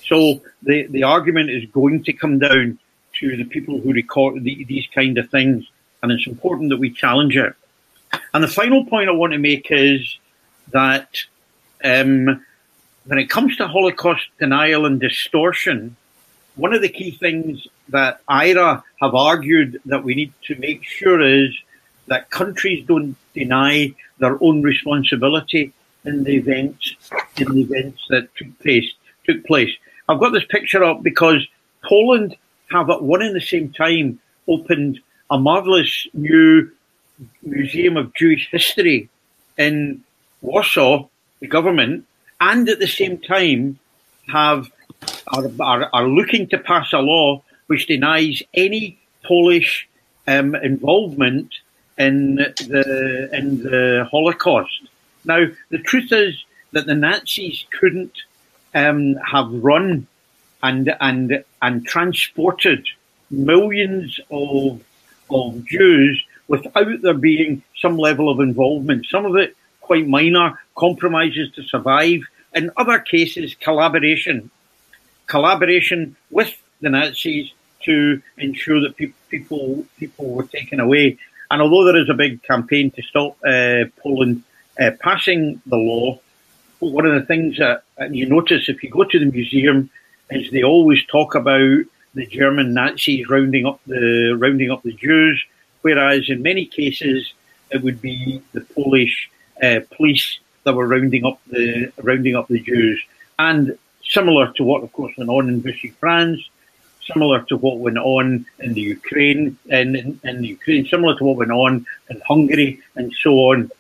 So 0.08 0.42
the 0.62 0.88
the 0.88 1.04
argument 1.04 1.50
is 1.50 1.66
going 1.72 2.04
to 2.04 2.14
come 2.14 2.40
down 2.40 2.80
to 3.20 3.38
the 3.38 3.46
people 3.46 3.80
who 3.80 3.94
record 3.94 4.44
the, 4.44 4.64
these 4.66 4.88
kind 4.94 5.18
of 5.18 5.30
things, 5.30 5.66
and 6.02 6.12
it's 6.12 6.28
important 6.28 6.70
that 6.70 6.78
we 6.78 6.90
challenge 6.92 7.38
it. 7.38 7.54
And 8.34 8.44
the 8.44 8.48
final 8.48 8.86
point 8.86 9.10
I 9.10 9.14
want 9.14 9.34
to 9.34 9.40
make 9.40 9.68
is 9.70 10.18
that 10.72 11.10
um, 11.84 12.44
when 13.06 13.20
it 13.20 13.30
comes 13.30 13.58
to 13.58 13.68
Holocaust 13.68 14.26
denial 14.40 14.86
and 14.86 15.00
distortion, 15.00 15.96
one 16.56 16.74
of 16.74 16.82
the 16.82 16.90
key 16.90 17.12
things 17.12 17.68
that 17.90 18.26
IHRA 18.28 18.84
have 19.02 19.16
argued 19.16 19.82
that 19.86 20.04
we 20.04 20.16
need 20.16 20.34
to 20.48 20.56
make 20.56 20.84
sure 20.84 21.22
is 21.22 21.56
that 22.08 22.30
countries 22.30 22.86
don't 22.86 23.16
deny 23.34 23.94
their 24.20 24.42
own 24.44 24.62
responsibility 24.62 25.74
in 26.06 26.24
the 26.24 26.36
events 26.36 26.96
in 27.38 27.48
the 27.54 27.62
events 27.62 28.02
that 28.10 28.36
took 28.36 28.60
place 28.60 28.92
took 29.26 29.46
place. 29.46 29.72
I've 30.08 30.20
got 30.20 30.32
this 30.32 30.46
picture 30.46 30.84
up 30.84 31.02
because 31.02 31.46
Poland 31.84 32.36
have 32.72 32.90
at 32.90 33.02
one 33.02 33.22
and 33.22 33.36
the 33.36 33.42
same 33.42 33.72
time 33.72 34.20
opened 34.48 35.00
a 35.30 35.38
marvelous 35.40 36.08
new 36.14 36.70
museum 37.44 37.98
of 37.98 38.14
Jewish 38.14 38.50
history 38.52 39.10
in 39.58 40.04
Warsaw, 40.42 41.08
the 41.40 41.48
government, 41.48 42.06
and 42.42 42.68
at 42.68 42.80
the 42.80 42.88
same 42.88 43.18
time 43.18 43.80
have 44.28 44.72
are, 45.28 45.50
are, 45.60 45.90
are 45.94 46.08
looking 46.08 46.48
to 46.48 46.58
pass 46.58 46.94
a 46.94 47.00
law 47.00 47.42
which 47.68 47.88
denies 47.88 48.42
any 48.54 48.98
Polish 49.24 49.88
um, 50.28 50.56
involvement 50.56 51.54
in 51.98 52.36
the 52.36 53.30
in 53.32 53.64
the 53.64 54.08
Holocaust. 54.10 54.82
Now, 55.26 55.46
the 55.70 55.78
truth 55.78 56.12
is 56.12 56.44
that 56.72 56.86
the 56.86 56.96
Nazis 56.96 57.66
couldn't 57.80 58.14
um, 58.74 59.16
have 59.16 59.52
run 59.52 60.08
and 60.62 60.96
and 61.00 61.44
and 61.62 61.86
transported 61.86 62.88
millions 63.30 64.20
of 64.32 64.82
of 65.30 65.66
Jews 65.66 66.24
without 66.48 67.02
there 67.02 67.14
being 67.14 67.64
some 67.80 67.98
level 67.98 68.30
of 68.30 68.40
involvement. 68.40 69.06
Some 69.08 69.26
of 69.26 69.36
it 69.36 69.56
quite 69.82 70.08
minor 70.08 70.60
compromises 70.76 71.52
to 71.56 71.64
survive. 71.64 72.22
In 72.54 72.72
other 72.78 73.00
cases, 73.00 73.56
collaboration, 73.56 74.50
collaboration 75.28 76.16
with 76.30 76.56
the 76.82 76.90
Nazis 76.90 77.52
to 77.86 78.22
ensure 78.38 78.80
that 78.82 78.96
pe- 78.98 79.14
people 79.30 79.86
people 79.98 80.30
were 80.30 80.44
taken 80.46 80.80
away. 80.80 81.18
And 81.52 81.62
although 81.62 81.86
there 81.86 82.02
is 82.02 82.10
a 82.10 82.14
big 82.14 82.42
campaign 82.44 82.92
to 82.92 83.02
stop 83.04 83.38
uh, 83.46 83.86
Poland 84.02 84.44
uh, 84.80 84.92
passing 85.00 85.62
the 85.66 85.76
law, 85.76 86.20
one 86.92 87.06
of 87.06 87.14
the 87.14 87.26
things 87.26 87.58
that 87.58 87.84
you 88.12 88.28
notice 88.28 88.70
if 88.70 88.84
you 88.84 88.90
go 88.90 89.04
to 89.04 89.20
the 89.20 89.26
museum 89.26 89.90
is 90.30 90.50
they 90.52 90.64
always 90.64 91.04
talk 91.06 91.36
about 91.36 91.84
the 92.16 92.26
German 92.28 92.74
Nazis 92.74 93.28
rounding 93.28 93.66
up 93.66 93.80
the 93.88 94.36
rounding 94.40 94.72
up 94.72 94.84
the 94.84 94.94
Jews, 94.94 95.44
whereas 95.82 96.30
in 96.30 96.42
many 96.42 96.66
cases 96.66 97.34
it 97.72 97.82
would 97.82 98.02
be 98.02 98.42
the 98.54 98.62
Polish 98.62 99.30
uh, 99.62 99.80
police 99.96 100.40
that 100.64 100.76
were 100.76 100.88
rounding 100.88 101.26
up 101.26 101.40
the 101.48 101.92
rounding 102.02 102.36
up 102.36 102.48
the 102.48 102.60
Jews, 102.60 103.02
and 103.40 103.78
similar 104.04 104.52
to 104.54 104.64
what, 104.64 104.84
of 104.84 104.92
course, 104.94 105.14
went 105.18 105.30
on 105.30 105.50
in 105.50 105.62
Vichy 105.62 105.90
France, 105.90 106.40
similar 107.12 107.42
to 107.44 107.58
what 107.58 107.80
went 107.80 107.98
on 107.98 108.46
in 108.60 108.74
the 108.74 108.82
Ukraine, 108.82 109.58
in, 109.66 109.96
in, 109.96 110.20
in 110.24 110.42
the 110.42 110.48
Ukraine, 110.50 110.86
similar 110.86 111.18
to 111.18 111.24
what 111.24 111.38
went 111.38 111.52
on 111.52 111.86
in 112.10 112.22
Hungary, 112.28 112.82
and 112.96 113.14
so 113.14 113.32
on. 113.52 113.72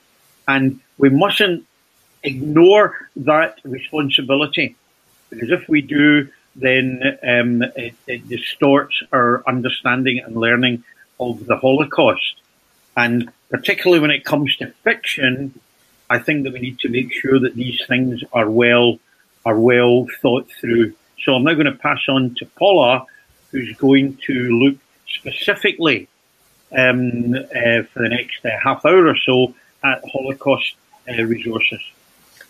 And 0.47 0.79
we 0.97 1.09
mustn't 1.09 1.65
ignore 2.23 3.09
that 3.15 3.59
responsibility 3.63 4.75
because 5.29 5.51
if 5.51 5.67
we 5.67 5.81
do, 5.81 6.29
then 6.55 7.01
um, 7.23 7.63
it, 7.75 7.95
it, 8.07 8.29
distorts 8.29 9.01
our 9.11 9.43
understanding 9.47 10.19
and 10.19 10.35
learning 10.35 10.83
of 11.19 11.45
the 11.47 11.57
Holocaust. 11.57 12.35
And 12.95 13.31
particularly 13.49 13.99
when 13.99 14.11
it 14.11 14.23
comes 14.23 14.55
to 14.57 14.67
fiction, 14.83 15.59
I 16.09 16.19
think 16.19 16.43
that 16.43 16.53
we 16.53 16.59
need 16.59 16.79
to 16.79 16.89
make 16.89 17.11
sure 17.11 17.39
that 17.39 17.55
these 17.55 17.81
things 17.87 18.23
are 18.31 18.49
well 18.49 18.99
are 19.45 19.59
well 19.59 20.07
thought 20.21 20.49
through. 20.51 20.93
So 21.23 21.33
I'm 21.33 21.43
now 21.43 21.53
going 21.53 21.65
to 21.65 21.71
pass 21.73 21.99
on 22.07 22.35
to 22.35 22.45
Paula, 22.45 23.05
who's 23.51 23.75
going 23.77 24.17
to 24.27 24.33
look 24.33 24.77
specifically 25.07 26.07
um, 26.71 27.33
uh, 27.33 27.83
for 27.91 28.03
the 28.03 28.09
next 28.09 28.45
uh, 28.45 28.49
half 28.63 28.85
hour 28.85 29.07
or 29.07 29.17
so 29.17 29.55
at 29.83 30.03
Holocaust 30.11 30.75
uh, 31.09 31.23
resources. 31.23 31.81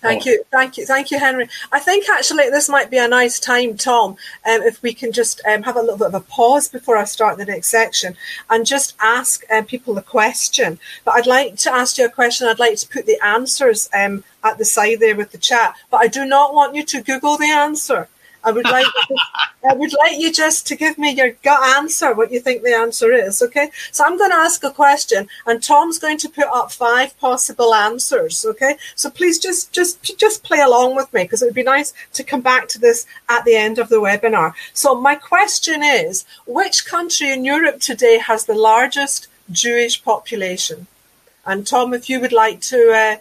Thank 0.03 0.25
you, 0.25 0.43
thank 0.51 0.77
you, 0.77 0.85
thank 0.85 1.11
you, 1.11 1.19
Henry. 1.19 1.47
I 1.71 1.79
think 1.79 2.09
actually 2.09 2.49
this 2.49 2.67
might 2.67 2.91
be 2.91 2.97
a 2.97 3.07
nice 3.07 3.39
time, 3.39 3.77
Tom, 3.77 4.11
um, 4.11 4.61
if 4.61 4.81
we 4.83 4.93
can 4.93 5.13
just 5.13 5.41
um, 5.47 5.63
have 5.63 5.77
a 5.77 5.81
little 5.81 5.97
bit 5.97 6.07
of 6.07 6.13
a 6.13 6.19
pause 6.19 6.67
before 6.67 6.97
I 6.97 7.05
start 7.05 7.37
the 7.37 7.45
next 7.45 7.67
section 7.67 8.17
and 8.49 8.65
just 8.65 8.95
ask 8.99 9.43
uh, 9.49 9.61
people 9.61 9.97
a 9.97 10.01
question. 10.01 10.77
But 11.05 11.15
I'd 11.15 11.25
like 11.25 11.55
to 11.59 11.73
ask 11.73 11.97
you 11.97 12.05
a 12.05 12.09
question. 12.09 12.47
I'd 12.47 12.59
like 12.59 12.77
to 12.79 12.87
put 12.89 13.05
the 13.05 13.17
answers 13.23 13.89
um, 13.93 14.25
at 14.43 14.57
the 14.57 14.65
side 14.65 14.99
there 14.99 15.15
with 15.15 15.31
the 15.31 15.37
chat, 15.37 15.75
but 15.89 16.01
I 16.01 16.07
do 16.07 16.25
not 16.25 16.53
want 16.53 16.75
you 16.75 16.83
to 16.83 17.01
Google 17.01 17.37
the 17.37 17.51
answer. 17.51 18.09
I 18.43 18.51
would 18.51 18.65
like 18.65 18.85
I 19.69 19.73
would 19.73 19.93
like 19.93 20.19
you 20.19 20.31
just 20.31 20.67
to 20.67 20.75
give 20.75 20.97
me 20.97 21.11
your 21.11 21.31
gut 21.43 21.63
answer, 21.77 22.13
what 22.13 22.31
you 22.31 22.41
think 22.41 22.61
the 22.61 22.75
answer 22.75 23.13
is. 23.13 23.41
Okay, 23.41 23.71
so 23.91 24.03
I'm 24.03 24.17
going 24.17 24.31
to 24.31 24.35
ask 24.35 24.63
a 24.63 24.71
question, 24.71 25.29
and 25.45 25.63
Tom's 25.63 25.99
going 25.99 26.17
to 26.19 26.29
put 26.29 26.47
up 26.53 26.71
five 26.71 27.17
possible 27.19 27.73
answers. 27.73 28.45
Okay, 28.45 28.75
so 28.95 29.09
please 29.09 29.39
just 29.39 29.71
just 29.71 30.19
just 30.19 30.43
play 30.43 30.59
along 30.59 30.95
with 30.95 31.13
me 31.13 31.23
because 31.23 31.41
it 31.41 31.45
would 31.45 31.55
be 31.55 31.63
nice 31.63 31.93
to 32.13 32.23
come 32.23 32.41
back 32.41 32.67
to 32.69 32.79
this 32.79 33.05
at 33.29 33.45
the 33.45 33.55
end 33.55 33.79
of 33.79 33.87
the 33.89 34.01
webinar. 34.01 34.53
So 34.73 34.99
my 34.99 35.15
question 35.15 35.81
is: 35.81 36.25
Which 36.45 36.85
country 36.85 37.31
in 37.31 37.45
Europe 37.45 37.79
today 37.79 38.17
has 38.17 38.45
the 38.45 38.55
largest 38.55 39.27
Jewish 39.51 40.03
population? 40.03 40.87
And 41.45 41.65
Tom, 41.65 41.93
if 41.93 42.09
you 42.09 42.19
would 42.19 42.33
like 42.33 42.59
to, 42.61 42.91
uh, 42.91 43.15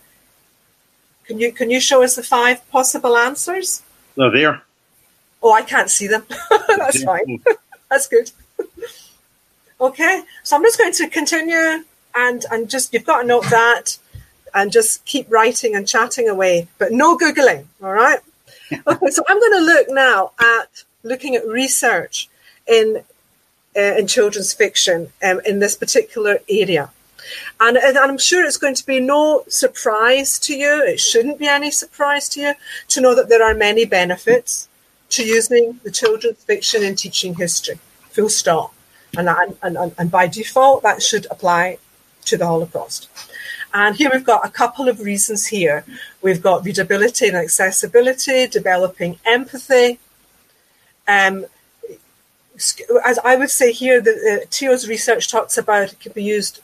can 1.26 1.38
you 1.38 1.52
can 1.52 1.70
you 1.70 1.80
show 1.80 2.02
us 2.02 2.16
the 2.16 2.22
five 2.24 2.68
possible 2.70 3.16
answers? 3.16 3.82
They're 4.16 4.30
there. 4.30 4.62
Oh, 5.42 5.52
I 5.52 5.62
can't 5.62 5.90
see 5.90 6.06
them. 6.06 6.24
That's 6.68 7.02
fine. 7.02 7.42
That's 7.90 8.06
good. 8.06 8.30
okay, 9.80 10.22
so 10.42 10.56
I'm 10.56 10.62
just 10.62 10.78
going 10.78 10.92
to 10.92 11.08
continue 11.08 11.84
and 12.14 12.44
and 12.50 12.70
just 12.70 12.92
you've 12.94 13.04
got 13.04 13.22
to 13.22 13.26
note 13.26 13.44
that 13.50 13.98
and 14.54 14.70
just 14.70 15.04
keep 15.04 15.30
writing 15.30 15.74
and 15.74 15.88
chatting 15.88 16.28
away, 16.28 16.68
but 16.78 16.92
no 16.92 17.16
googling. 17.16 17.64
All 17.82 17.92
right. 17.92 18.20
Okay, 18.86 19.10
so 19.10 19.22
I'm 19.28 19.40
going 19.40 19.52
to 19.52 19.64
look 19.64 19.86
now 19.90 20.32
at 20.38 20.84
looking 21.02 21.34
at 21.34 21.46
research 21.46 22.28
in 22.66 23.02
uh, 23.76 23.80
in 23.98 24.06
children's 24.06 24.52
fiction 24.52 25.12
um, 25.22 25.40
in 25.44 25.58
this 25.58 25.76
particular 25.76 26.38
area. 26.48 26.90
And, 27.60 27.76
and, 27.76 27.96
I'm 27.96 28.18
sure 28.18 28.44
it's 28.44 28.56
going 28.56 28.74
to 28.74 28.84
be 28.84 28.98
no 28.98 29.44
surprise 29.48 30.38
to 30.40 30.54
you, 30.54 30.82
it 30.84 30.98
shouldn't 30.98 31.38
be 31.38 31.46
any 31.46 31.70
surprise 31.70 32.28
to 32.30 32.40
you 32.40 32.54
to 32.88 33.00
know 33.00 33.14
that 33.14 33.28
there 33.28 33.44
are 33.44 33.54
many 33.54 33.84
benefits 33.84 34.68
to 35.12 35.24
using 35.24 35.78
the 35.84 35.90
children's 35.90 36.42
fiction 36.44 36.82
in 36.82 36.96
teaching 36.96 37.34
history, 37.34 37.78
full 38.10 38.28
stop. 38.28 38.74
And, 39.16 39.28
and, 39.28 39.56
and, 39.62 39.94
and 39.98 40.10
by 40.10 40.26
default, 40.26 40.82
that 40.84 41.02
should 41.02 41.26
apply 41.30 41.78
to 42.24 42.36
the 42.38 42.46
Holocaust. 42.46 43.08
And 43.74 43.94
here 43.96 44.10
we've 44.12 44.24
got 44.24 44.46
a 44.46 44.50
couple 44.50 44.88
of 44.88 45.00
reasons 45.00 45.46
here. 45.46 45.84
We've 46.22 46.42
got 46.42 46.64
readability 46.64 47.28
and 47.28 47.36
accessibility, 47.36 48.46
developing 48.46 49.18
empathy. 49.24 49.98
Um, 51.06 51.46
as 53.04 53.18
I 53.24 53.36
would 53.36 53.50
say 53.50 53.72
here, 53.72 54.00
the, 54.00 54.12
uh, 54.12 54.46
Theo's 54.50 54.88
research 54.88 55.30
talks 55.30 55.58
about 55.58 55.92
it 55.92 56.00
can 56.00 56.12
be 56.12 56.22
used 56.22 56.60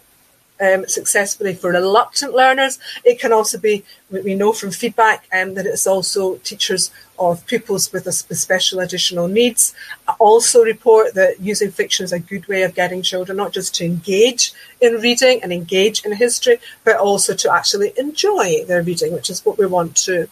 um, 0.61 0.87
successfully 0.87 1.55
for 1.55 1.71
reluctant 1.71 2.35
learners. 2.35 2.79
It 3.05 3.21
can 3.21 3.33
also 3.33 3.59
be, 3.59 3.85
we 4.11 4.35
know 4.35 4.53
from 4.53 4.71
feedback 4.71 5.27
um, 5.33 5.55
that 5.55 5.67
it's 5.67 5.87
also 5.87 6.37
teachers 6.39 6.91
of 7.19 7.45
pupils 7.47 7.93
with, 7.93 8.07
a, 8.07 8.13
special 8.13 8.81
additional 8.81 9.29
needs. 9.29 9.75
Also 10.19 10.63
report 10.63 11.15
that 11.15 11.41
using 11.41 11.71
fiction 11.71 12.05
is 12.05 12.13
a 12.13 12.19
good 12.19 12.47
way 12.49 12.63
of 12.63 12.75
getting 12.75 13.03
children 13.03 13.37
not 13.37 13.53
just 13.53 13.75
to 13.77 13.85
engage 13.85 14.53
in 14.81 14.95
reading 14.95 15.43
and 15.43 15.53
engage 15.53 16.05
in 16.05 16.13
history, 16.13 16.59
but 16.85 16.97
also 16.97 17.35
to 17.35 17.53
actually 17.53 17.93
enjoy 17.97 18.65
their 18.67 18.83
reading, 18.83 19.13
which 19.13 19.31
is 19.31 19.45
what 19.45 19.59
we 19.59 19.67
want 19.67 19.97
to. 19.97 20.29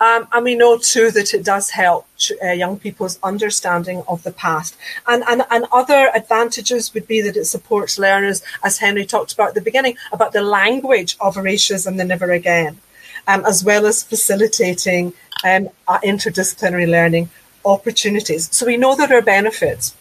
Um, 0.00 0.28
and 0.32 0.44
we 0.44 0.54
know 0.54 0.78
too 0.78 1.10
that 1.10 1.34
it 1.34 1.44
does 1.44 1.70
help 1.70 2.06
uh, 2.42 2.48
young 2.48 2.78
people's 2.78 3.18
understanding 3.22 4.02
of 4.08 4.22
the 4.22 4.32
past. 4.32 4.76
And, 5.06 5.22
and, 5.26 5.42
and 5.50 5.66
other 5.72 6.10
advantages 6.14 6.92
would 6.94 7.06
be 7.06 7.20
that 7.22 7.36
it 7.36 7.46
supports 7.46 7.98
learners, 7.98 8.42
as 8.62 8.78
Henry 8.78 9.06
talked 9.06 9.32
about 9.32 9.48
at 9.48 9.54
the 9.54 9.60
beginning, 9.60 9.96
about 10.12 10.32
the 10.32 10.42
language 10.42 11.16
of 11.20 11.34
Horatius 11.34 11.86
and 11.86 11.98
the 11.98 12.04
Never 12.04 12.30
Again, 12.32 12.78
um, 13.26 13.44
as 13.44 13.64
well 13.64 13.86
as 13.86 14.02
facilitating 14.02 15.12
um, 15.44 15.68
interdisciplinary 15.88 16.88
learning 16.88 17.30
opportunities. 17.64 18.48
So 18.52 18.66
we 18.66 18.76
know 18.76 18.94
there 18.94 19.16
are 19.16 19.22
benefits. 19.22 19.94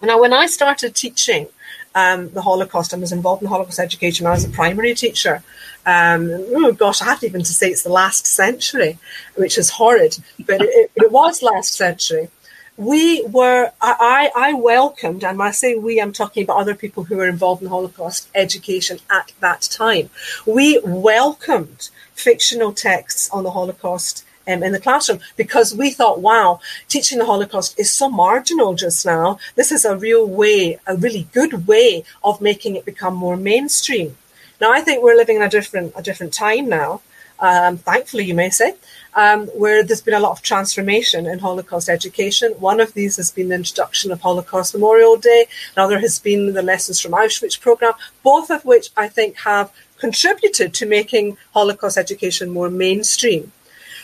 Now, 0.00 0.20
when 0.20 0.32
I 0.32 0.46
started 0.46 0.94
teaching 0.94 1.48
um, 1.94 2.30
the 2.30 2.42
Holocaust 2.42 2.92
and 2.92 3.02
was 3.02 3.12
involved 3.12 3.42
in 3.42 3.48
Holocaust 3.48 3.78
education 3.78 4.26
I 4.26 4.30
was 4.30 4.44
a 4.44 4.48
primary 4.48 4.94
teacher, 4.94 5.42
um, 5.88 6.28
oh 6.54 6.72
gosh, 6.72 7.00
I 7.00 7.06
have 7.06 7.24
even 7.24 7.42
to 7.42 7.54
say 7.54 7.70
it's 7.70 7.82
the 7.82 7.98
last 8.02 8.26
century, 8.26 8.98
which 9.36 9.56
is 9.56 9.70
horrid, 9.70 10.18
but 10.46 10.60
it, 10.60 10.90
it 10.94 11.10
was 11.10 11.42
last 11.42 11.72
century. 11.74 12.28
We 12.76 13.24
were, 13.24 13.72
I, 13.80 14.30
I 14.36 14.52
welcomed, 14.52 15.24
and 15.24 15.38
when 15.38 15.48
I 15.48 15.50
say 15.50 15.76
we, 15.76 15.98
I'm 15.98 16.12
talking 16.12 16.42
about 16.44 16.58
other 16.58 16.74
people 16.74 17.04
who 17.04 17.16
were 17.16 17.26
involved 17.26 17.62
in 17.62 17.68
Holocaust 17.68 18.28
education 18.34 18.98
at 19.10 19.32
that 19.40 19.62
time. 19.62 20.10
We 20.46 20.78
welcomed 20.84 21.88
fictional 22.12 22.72
texts 22.74 23.30
on 23.30 23.44
the 23.44 23.52
Holocaust 23.52 24.26
um, 24.46 24.62
in 24.62 24.72
the 24.72 24.80
classroom 24.80 25.20
because 25.36 25.74
we 25.74 25.90
thought, 25.90 26.20
wow, 26.20 26.60
teaching 26.88 27.18
the 27.18 27.24
Holocaust 27.24 27.80
is 27.80 27.90
so 27.90 28.10
marginal 28.10 28.74
just 28.74 29.06
now. 29.06 29.38
This 29.54 29.72
is 29.72 29.86
a 29.86 29.96
real 29.96 30.26
way, 30.26 30.78
a 30.86 30.96
really 30.96 31.28
good 31.32 31.66
way 31.66 32.04
of 32.22 32.42
making 32.42 32.76
it 32.76 32.84
become 32.84 33.14
more 33.14 33.38
mainstream. 33.38 34.18
Now, 34.60 34.72
I 34.72 34.80
think 34.80 35.02
we're 35.02 35.16
living 35.16 35.36
in 35.36 35.42
a 35.42 35.48
different 35.48 35.92
a 35.96 36.02
different 36.02 36.32
time 36.32 36.68
now. 36.68 37.02
Um, 37.40 37.78
thankfully, 37.78 38.24
you 38.24 38.34
may 38.34 38.50
say, 38.50 38.74
um, 39.14 39.46
where 39.48 39.84
there's 39.84 40.00
been 40.00 40.14
a 40.14 40.20
lot 40.20 40.32
of 40.32 40.42
transformation 40.42 41.26
in 41.26 41.38
Holocaust 41.38 41.88
education. 41.88 42.52
One 42.58 42.80
of 42.80 42.94
these 42.94 43.16
has 43.16 43.30
been 43.30 43.48
the 43.48 43.54
introduction 43.54 44.10
of 44.10 44.20
Holocaust 44.20 44.74
Memorial 44.74 45.16
Day. 45.16 45.46
Another 45.76 46.00
has 46.00 46.18
been 46.18 46.52
the 46.54 46.62
Lessons 46.62 46.98
from 46.98 47.12
Auschwitz 47.12 47.60
program, 47.60 47.92
both 48.24 48.50
of 48.50 48.64
which 48.64 48.90
I 48.96 49.06
think 49.06 49.36
have 49.36 49.72
contributed 49.98 50.74
to 50.74 50.86
making 50.86 51.36
Holocaust 51.54 51.96
education 51.96 52.50
more 52.50 52.70
mainstream. 52.70 53.52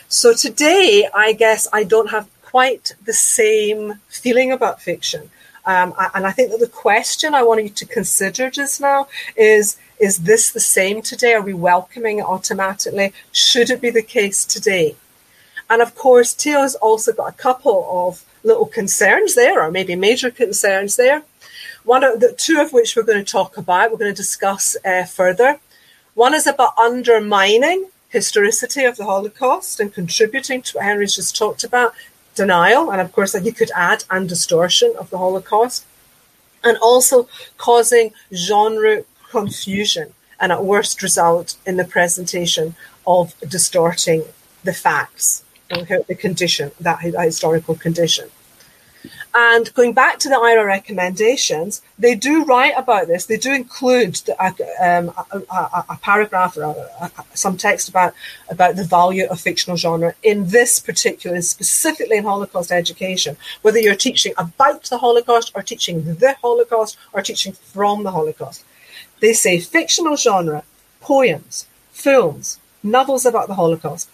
So 0.08 0.32
today, 0.32 1.08
I 1.12 1.32
guess 1.32 1.66
I 1.72 1.82
don't 1.82 2.10
have 2.10 2.28
quite 2.42 2.94
the 3.04 3.12
same 3.12 4.00
feeling 4.08 4.52
about 4.52 4.80
fiction. 4.80 5.30
Um, 5.66 5.94
and 6.14 6.26
I 6.26 6.30
think 6.32 6.50
that 6.50 6.60
the 6.60 6.66
question 6.66 7.34
I 7.34 7.42
want 7.42 7.62
you 7.62 7.70
to 7.70 7.86
consider 7.86 8.50
just 8.50 8.80
now 8.80 9.08
is 9.36 9.76
is 9.98 10.18
this 10.18 10.50
the 10.50 10.60
same 10.60 11.02
today? 11.02 11.34
Are 11.34 11.40
we 11.40 11.54
welcoming 11.54 12.18
it 12.18 12.24
automatically? 12.24 13.12
Should 13.32 13.70
it 13.70 13.80
be 13.80 13.90
the 13.90 14.02
case 14.02 14.44
today? 14.44 14.96
And 15.70 15.80
of 15.80 15.94
course, 15.94 16.34
Theo's 16.34 16.74
also 16.74 17.12
got 17.12 17.28
a 17.28 17.36
couple 17.36 17.86
of 17.90 18.24
little 18.42 18.66
concerns 18.66 19.34
there, 19.34 19.62
or 19.62 19.70
maybe 19.70 19.94
major 19.94 20.30
concerns 20.30 20.96
there. 20.96 21.22
One 21.84 22.04
of 22.04 22.20
the 22.20 22.32
two 22.32 22.60
of 22.60 22.72
which 22.72 22.96
we're 22.96 23.02
going 23.02 23.24
to 23.24 23.32
talk 23.32 23.56
about, 23.56 23.90
we're 23.90 23.98
going 23.98 24.12
to 24.12 24.16
discuss 24.16 24.76
uh, 24.84 25.04
further. 25.04 25.60
One 26.14 26.34
is 26.34 26.46
about 26.46 26.76
undermining 26.78 27.88
historicity 28.08 28.84
of 28.84 28.96
the 28.96 29.04
Holocaust 29.04 29.80
and 29.80 29.92
contributing 29.92 30.62
to 30.62 30.76
what 30.76 30.84
Henry's 30.84 31.16
just 31.16 31.36
talked 31.36 31.64
about, 31.64 31.94
denial, 32.34 32.90
and 32.90 33.00
of 33.00 33.12
course, 33.12 33.34
you 33.34 33.52
could 33.52 33.70
add, 33.74 34.04
and 34.10 34.28
distortion 34.28 34.94
of 34.98 35.10
the 35.10 35.18
Holocaust, 35.18 35.84
and 36.62 36.76
also 36.78 37.28
causing 37.58 38.12
genre 38.32 39.04
confusion 39.30 40.14
and 40.40 40.52
at 40.52 40.64
worst 40.64 41.02
result 41.02 41.56
in 41.66 41.76
the 41.76 41.84
presentation 41.84 42.74
of 43.06 43.34
distorting 43.48 44.24
the 44.62 44.72
facts, 44.72 45.44
the 45.68 46.16
condition, 46.18 46.70
that 46.80 47.00
historical 47.00 47.74
condition. 47.74 48.30
And 49.36 49.74
going 49.74 49.94
back 49.94 50.20
to 50.20 50.28
the 50.28 50.36
IHRA 50.36 50.64
recommendations, 50.64 51.82
they 51.98 52.14
do 52.14 52.44
write 52.44 52.74
about 52.76 53.08
this. 53.08 53.26
They 53.26 53.36
do 53.36 53.52
include 53.52 54.14
the, 54.26 54.40
um, 54.80 55.12
a, 55.32 55.42
a, 55.52 55.84
a, 55.90 55.98
paragraph 56.00 56.56
or 56.56 56.88
a, 57.00 57.10
some 57.34 57.56
text 57.56 57.88
about, 57.88 58.14
about 58.48 58.76
the 58.76 58.84
value 58.84 59.26
of 59.26 59.40
fictional 59.40 59.76
genre 59.76 60.14
in 60.22 60.50
this 60.50 60.78
particular, 60.78 61.42
specifically 61.42 62.18
in 62.18 62.24
Holocaust 62.24 62.70
education, 62.70 63.36
whether 63.62 63.80
you're 63.80 63.96
teaching 63.96 64.34
about 64.38 64.84
the 64.84 64.98
Holocaust 64.98 65.50
or 65.56 65.62
teaching 65.62 66.04
the 66.04 66.36
Holocaust 66.40 66.96
or 67.12 67.20
teaching 67.20 67.54
from 67.54 68.04
the 68.04 68.12
Holocaust. 68.12 68.64
They 69.18 69.32
say 69.32 69.58
fictional 69.58 70.14
genre, 70.14 70.62
poems, 71.00 71.66
films, 71.90 72.60
novels 72.84 73.26
about 73.26 73.48
the 73.48 73.54
Holocaust 73.54 74.08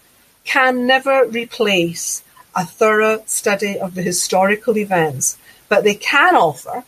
can 0.44 0.86
never 0.86 1.26
replace 1.26 2.22
a 2.54 2.64
thorough 2.64 3.22
study 3.26 3.78
of 3.78 3.94
the 3.94 4.02
historical 4.02 4.76
events, 4.76 5.38
but 5.68 5.84
they 5.84 5.94
can 5.94 6.34
offer 6.34 6.84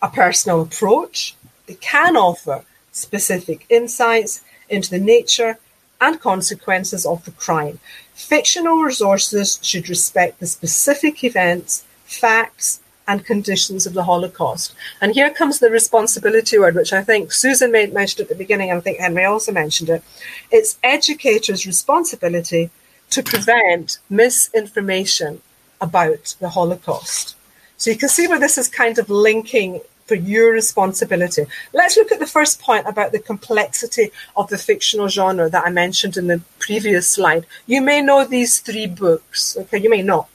a 0.00 0.08
personal 0.08 0.62
approach, 0.62 1.34
they 1.66 1.74
can 1.74 2.16
offer 2.16 2.64
specific 2.92 3.66
insights 3.68 4.42
into 4.68 4.90
the 4.90 4.98
nature 4.98 5.58
and 6.00 6.20
consequences 6.20 7.04
of 7.04 7.24
the 7.24 7.32
crime. 7.32 7.80
Fictional 8.14 8.82
resources 8.82 9.58
should 9.62 9.88
respect 9.88 10.38
the 10.38 10.46
specific 10.46 11.24
events, 11.24 11.84
facts, 12.04 12.80
and 13.08 13.24
conditions 13.24 13.86
of 13.86 13.94
the 13.94 14.04
Holocaust. 14.04 14.74
And 15.00 15.14
here 15.14 15.30
comes 15.30 15.58
the 15.58 15.70
responsibility 15.70 16.58
word, 16.58 16.74
which 16.74 16.92
I 16.92 17.02
think 17.02 17.32
Susan 17.32 17.72
made, 17.72 17.94
mentioned 17.94 18.20
at 18.20 18.28
the 18.28 18.34
beginning, 18.34 18.70
and 18.70 18.78
I 18.78 18.82
think 18.82 18.98
Henry 18.98 19.24
also 19.24 19.50
mentioned 19.50 19.88
it. 19.88 20.04
It's 20.50 20.78
educators' 20.82 21.66
responsibility 21.66 22.70
to 23.10 23.22
prevent 23.22 23.98
misinformation 24.10 25.40
about 25.80 26.34
the 26.40 26.50
Holocaust. 26.50 27.36
So 27.76 27.90
you 27.90 27.96
can 27.96 28.08
see 28.08 28.26
where 28.26 28.40
this 28.40 28.58
is 28.58 28.68
kind 28.68 28.98
of 28.98 29.08
linking 29.08 29.80
for 30.06 30.14
your 30.14 30.52
responsibility. 30.52 31.44
Let's 31.72 31.96
look 31.96 32.10
at 32.10 32.18
the 32.18 32.26
first 32.26 32.60
point 32.60 32.86
about 32.86 33.12
the 33.12 33.18
complexity 33.18 34.10
of 34.36 34.48
the 34.48 34.58
fictional 34.58 35.08
genre 35.08 35.48
that 35.50 35.66
I 35.66 35.70
mentioned 35.70 36.16
in 36.16 36.26
the 36.26 36.40
previous 36.58 37.08
slide. 37.08 37.46
You 37.66 37.82
may 37.82 38.00
know 38.00 38.24
these 38.24 38.58
three 38.58 38.86
books, 38.86 39.56
okay? 39.56 39.78
You 39.78 39.90
may 39.90 40.02
not. 40.02 40.28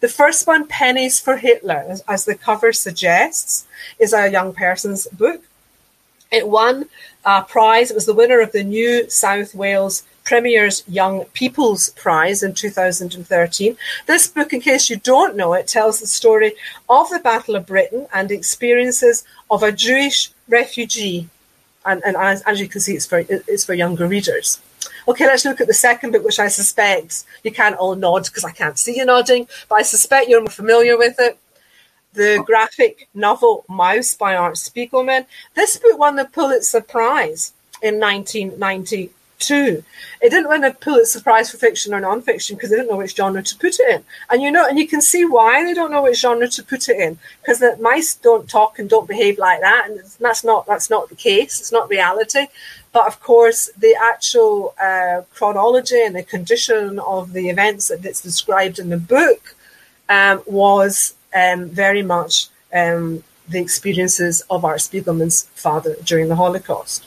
The 0.00 0.08
first 0.08 0.46
one, 0.46 0.66
Pennies 0.66 1.18
for 1.18 1.38
Hitler, 1.38 1.96
as, 2.06 2.24
the 2.26 2.34
cover 2.34 2.72
suggests, 2.72 3.66
is 3.98 4.12
a 4.12 4.30
young 4.30 4.52
person's 4.52 5.06
book. 5.06 5.42
It 6.30 6.48
won 6.48 6.86
a 7.24 7.42
prize. 7.42 7.90
It 7.90 7.94
was 7.94 8.06
the 8.06 8.14
winner 8.14 8.40
of 8.40 8.52
the 8.52 8.64
New 8.64 9.08
South 9.08 9.54
Wales 9.54 10.02
Premier's 10.26 10.82
Young 10.88 11.24
People's 11.26 11.90
Prize 11.90 12.42
in 12.42 12.52
2013. 12.52 13.76
This 14.06 14.26
book, 14.26 14.52
in 14.52 14.60
case 14.60 14.90
you 14.90 14.96
don't 14.96 15.36
know 15.36 15.54
it, 15.54 15.68
tells 15.68 16.00
the 16.00 16.08
story 16.08 16.52
of 16.88 17.08
the 17.10 17.20
Battle 17.20 17.54
of 17.54 17.66
Britain 17.66 18.08
and 18.12 18.32
experiences 18.32 19.24
of 19.48 19.62
a 19.62 19.70
Jewish 19.70 20.32
refugee. 20.48 21.28
And, 21.84 22.02
and 22.04 22.16
as, 22.16 22.42
as, 22.42 22.60
you 22.60 22.68
can 22.68 22.80
see, 22.80 22.94
it's 22.96 23.06
for, 23.06 23.22
it's 23.28 23.64
for 23.64 23.74
younger 23.74 24.08
readers. 24.08 24.60
Okay, 25.06 25.26
let's 25.26 25.44
look 25.44 25.60
at 25.60 25.68
the 25.68 25.74
second 25.74 26.10
book, 26.10 26.24
which 26.24 26.40
I 26.40 26.48
suspect 26.48 27.22
you 27.44 27.52
can't 27.52 27.76
all 27.76 27.94
nod 27.94 28.24
because 28.24 28.44
I 28.44 28.50
can't 28.50 28.76
see 28.76 28.96
you 28.96 29.04
nodding, 29.04 29.46
but 29.68 29.76
I 29.76 29.82
suspect 29.82 30.28
you're 30.28 30.40
more 30.40 30.50
familiar 30.50 30.98
with 30.98 31.14
it. 31.20 31.38
The 32.14 32.42
graphic 32.44 33.08
novel 33.14 33.64
Maus 33.68 34.18
by 34.18 34.34
Art 34.34 34.54
Spiegelman. 34.54 35.26
This 35.54 35.76
book 35.76 35.98
won 35.98 36.16
the 36.16 36.24
Pulitzer 36.24 36.80
Prize 36.80 37.52
in 37.80 38.00
1990 38.00 39.10
Two, 39.38 39.84
it 40.22 40.30
didn't 40.30 40.48
win 40.48 40.64
a 40.64 40.72
Pulitzer 40.72 41.20
Prize 41.20 41.50
for 41.50 41.58
fiction 41.58 41.92
or 41.92 42.00
nonfiction 42.00 42.54
because 42.54 42.70
they 42.70 42.76
didn't 42.76 42.90
know 42.90 42.96
which 42.96 43.14
genre 43.14 43.42
to 43.42 43.58
put 43.58 43.78
it 43.78 43.90
in. 43.90 44.04
And 44.30 44.40
you 44.40 44.50
know, 44.50 44.66
and 44.66 44.78
you 44.78 44.88
can 44.88 45.02
see 45.02 45.26
why 45.26 45.62
they 45.62 45.74
don't 45.74 45.90
know 45.90 46.04
which 46.04 46.20
genre 46.20 46.48
to 46.48 46.62
put 46.62 46.88
it 46.88 46.98
in 46.98 47.18
because 47.42 47.58
the 47.58 47.76
mice 47.78 48.14
don't 48.14 48.48
talk 48.48 48.78
and 48.78 48.88
don't 48.88 49.06
behave 49.06 49.38
like 49.38 49.60
that, 49.60 49.90
and 49.90 50.00
that's 50.18 50.42
not 50.42 50.66
that's 50.66 50.88
not 50.88 51.10
the 51.10 51.16
case. 51.16 51.60
It's 51.60 51.70
not 51.70 51.90
reality. 51.90 52.46
But 52.92 53.06
of 53.08 53.20
course, 53.20 53.68
the 53.76 53.94
actual 54.00 54.74
uh, 54.80 55.22
chronology 55.34 56.02
and 56.02 56.16
the 56.16 56.22
condition 56.22 56.98
of 56.98 57.34
the 57.34 57.50
events 57.50 57.88
that 57.88 58.06
it's 58.06 58.22
described 58.22 58.78
in 58.78 58.88
the 58.88 58.96
book 58.96 59.54
um, 60.08 60.42
was 60.46 61.14
um, 61.34 61.68
very 61.68 62.02
much 62.02 62.48
um, 62.72 63.22
the 63.48 63.60
experiences 63.60 64.40
of 64.48 64.64
Art 64.64 64.78
Spiegelman's 64.78 65.42
father 65.54 65.96
during 66.04 66.28
the 66.28 66.36
Holocaust. 66.36 67.06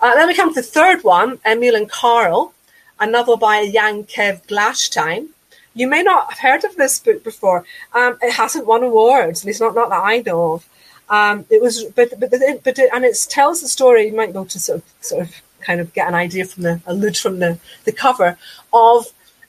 Uh, 0.00 0.14
then 0.14 0.28
we 0.28 0.34
come 0.34 0.50
to 0.50 0.60
the 0.60 0.66
third 0.66 1.02
one, 1.02 1.38
Emil 1.44 1.74
and 1.74 1.90
Karl, 1.90 2.54
a 3.00 3.06
novel 3.06 3.36
by 3.36 3.66
Yankev 3.66 4.46
Glatshteyn. 4.46 5.28
You 5.74 5.88
may 5.88 6.02
not 6.02 6.32
have 6.32 6.38
heard 6.38 6.64
of 6.64 6.76
this 6.76 6.98
book 6.98 7.22
before. 7.22 7.64
Um, 7.94 8.18
it 8.22 8.32
hasn't 8.32 8.66
won 8.66 8.82
awards, 8.82 9.42
at 9.42 9.46
least 9.46 9.60
not, 9.60 9.74
not 9.74 9.90
that 9.90 10.02
I 10.02 10.22
know 10.24 10.54
of. 10.54 10.68
Um, 11.08 11.46
it 11.50 11.62
was, 11.62 11.84
but 11.84 12.18
but 12.20 12.30
but 12.30 12.78
it, 12.78 12.90
and 12.92 13.04
it 13.04 13.16
tells 13.28 13.62
the 13.62 13.68
story. 13.68 14.06
You 14.06 14.16
might 14.16 14.26
be 14.26 14.38
able 14.38 14.46
to 14.46 14.58
sort 14.58 14.78
of 14.78 14.84
sort 15.00 15.22
of 15.22 15.34
kind 15.60 15.80
of 15.80 15.92
get 15.94 16.08
an 16.08 16.14
idea 16.14 16.44
from 16.44 16.64
the 16.64 16.80
allude 16.86 17.16
from 17.16 17.38
the 17.38 17.58
the 17.84 17.92
cover 17.92 18.36
of. 18.72 19.06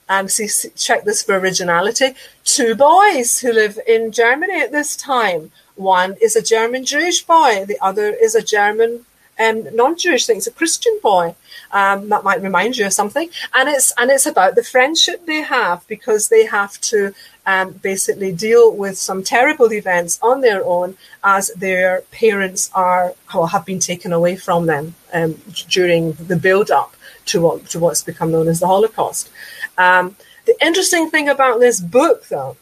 Um, 0.08 0.28
see, 0.28 0.48
check 0.74 1.04
this 1.04 1.22
for 1.22 1.38
originality. 1.38 2.14
Two 2.44 2.74
boys 2.74 3.38
who 3.38 3.52
live 3.52 3.78
in 3.86 4.10
Germany 4.10 4.60
at 4.60 4.72
this 4.72 4.96
time. 4.96 5.52
One 5.76 6.16
is 6.20 6.34
a 6.34 6.42
German 6.42 6.84
Jewish 6.84 7.22
boy. 7.22 7.64
The 7.64 7.78
other 7.80 8.08
is 8.08 8.34
a 8.34 8.42
German 8.42 9.06
um, 9.40 9.74
non-Jewish 9.74 10.26
thing. 10.26 10.36
It's 10.36 10.46
a 10.46 10.52
Christian 10.52 10.98
boy. 11.02 11.34
Um, 11.72 12.08
that 12.08 12.24
might 12.24 12.42
remind 12.42 12.76
you 12.76 12.86
of 12.86 12.92
something. 12.92 13.30
And 13.54 13.68
it's 13.68 13.92
and 13.96 14.10
it's 14.10 14.26
about 14.26 14.54
the 14.54 14.64
friendship 14.64 15.26
they 15.26 15.42
have 15.42 15.86
because 15.86 16.28
they 16.28 16.44
have 16.46 16.80
to 16.92 17.14
um, 17.46 17.72
basically 17.72 18.32
deal 18.32 18.74
with 18.74 18.98
some 18.98 19.22
terrible 19.22 19.72
events 19.72 20.18
on 20.22 20.40
their 20.40 20.64
own 20.64 20.96
as 21.24 21.48
their 21.56 22.02
parents 22.10 22.70
are 22.74 23.14
or 23.34 23.48
have 23.48 23.64
been 23.64 23.78
taken 23.78 24.12
away 24.12 24.36
from 24.36 24.66
them 24.66 24.94
um, 25.12 25.40
during 25.68 26.12
the 26.12 26.36
build-up 26.36 26.94
to 27.26 27.40
what 27.40 27.66
to 27.66 27.78
what's 27.78 28.02
become 28.02 28.32
known 28.32 28.48
as 28.48 28.60
the 28.60 28.66
Holocaust. 28.66 29.30
Um, 29.78 30.16
the 30.46 30.56
interesting 30.60 31.10
thing 31.10 31.28
about 31.28 31.60
this 31.60 31.80
book, 31.80 32.26
though, 32.28 32.56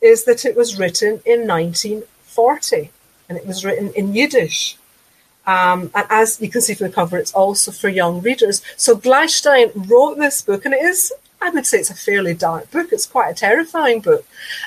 is 0.00 0.24
that 0.24 0.44
it 0.44 0.56
was 0.56 0.78
written 0.78 1.20
in 1.24 1.46
1940 1.46 2.90
and 3.28 3.38
it 3.38 3.46
was 3.46 3.64
written 3.64 3.92
in 3.94 4.14
Yiddish. 4.14 4.76
Um, 5.46 5.90
and 5.94 6.06
as 6.08 6.40
you 6.40 6.48
can 6.48 6.60
see 6.60 6.74
from 6.74 6.88
the 6.88 6.92
cover, 6.92 7.18
it's 7.18 7.32
also 7.32 7.72
for 7.72 7.88
young 7.88 8.20
readers. 8.20 8.62
So 8.76 8.96
Glatshteyn 8.96 9.90
wrote 9.90 10.18
this 10.18 10.42
book, 10.42 10.64
and 10.64 10.74
it 10.74 10.82
is, 10.82 11.12
I 11.40 11.50
would 11.50 11.66
say, 11.66 11.78
it's 11.78 11.90
a 11.90 11.94
fairly 11.94 12.34
dark 12.34 12.70
book. 12.70 12.88
It's 12.92 13.06
quite 13.06 13.30
a 13.30 13.34
terrifying 13.34 14.00
book. 14.00 14.24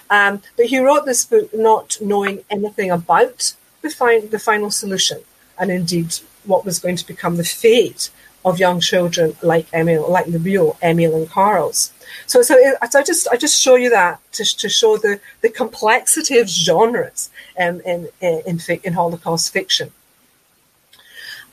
Um, 0.09 0.41
but 0.57 0.67
he 0.67 0.79
wrote 0.79 1.05
this 1.05 1.25
book 1.25 1.53
not 1.53 1.97
knowing 2.01 2.43
anything 2.49 2.91
about 2.91 3.53
the, 3.81 3.89
fi- 3.89 4.19
the 4.19 4.39
final 4.39 4.71
solution, 4.71 5.21
and 5.57 5.71
indeed 5.71 6.19
what 6.43 6.65
was 6.65 6.79
going 6.79 6.97
to 6.97 7.07
become 7.07 7.37
the 7.37 7.43
fate 7.43 8.09
of 8.43 8.59
young 8.59 8.79
children 8.79 9.35
like 9.41 9.65
Emil, 9.73 10.09
like 10.09 10.27
the 10.27 10.39
real 10.39 10.77
Emil, 10.83 11.15
and 11.15 11.29
Carls. 11.29 11.91
So, 12.27 12.41
so, 12.43 12.55
I 12.81 12.87
just 13.03 13.27
I 13.29 13.37
just 13.37 13.59
show 13.59 13.75
you 13.75 13.89
that 13.89 14.19
to, 14.33 14.43
to 14.57 14.69
show 14.69 14.97
the, 14.97 15.19
the 15.41 15.49
complexity 15.49 16.37
of 16.37 16.47
genres 16.47 17.29
um, 17.59 17.81
in, 17.81 18.09
in 18.21 18.59
in 18.83 18.93
Holocaust 18.93 19.51
fiction. 19.51 19.91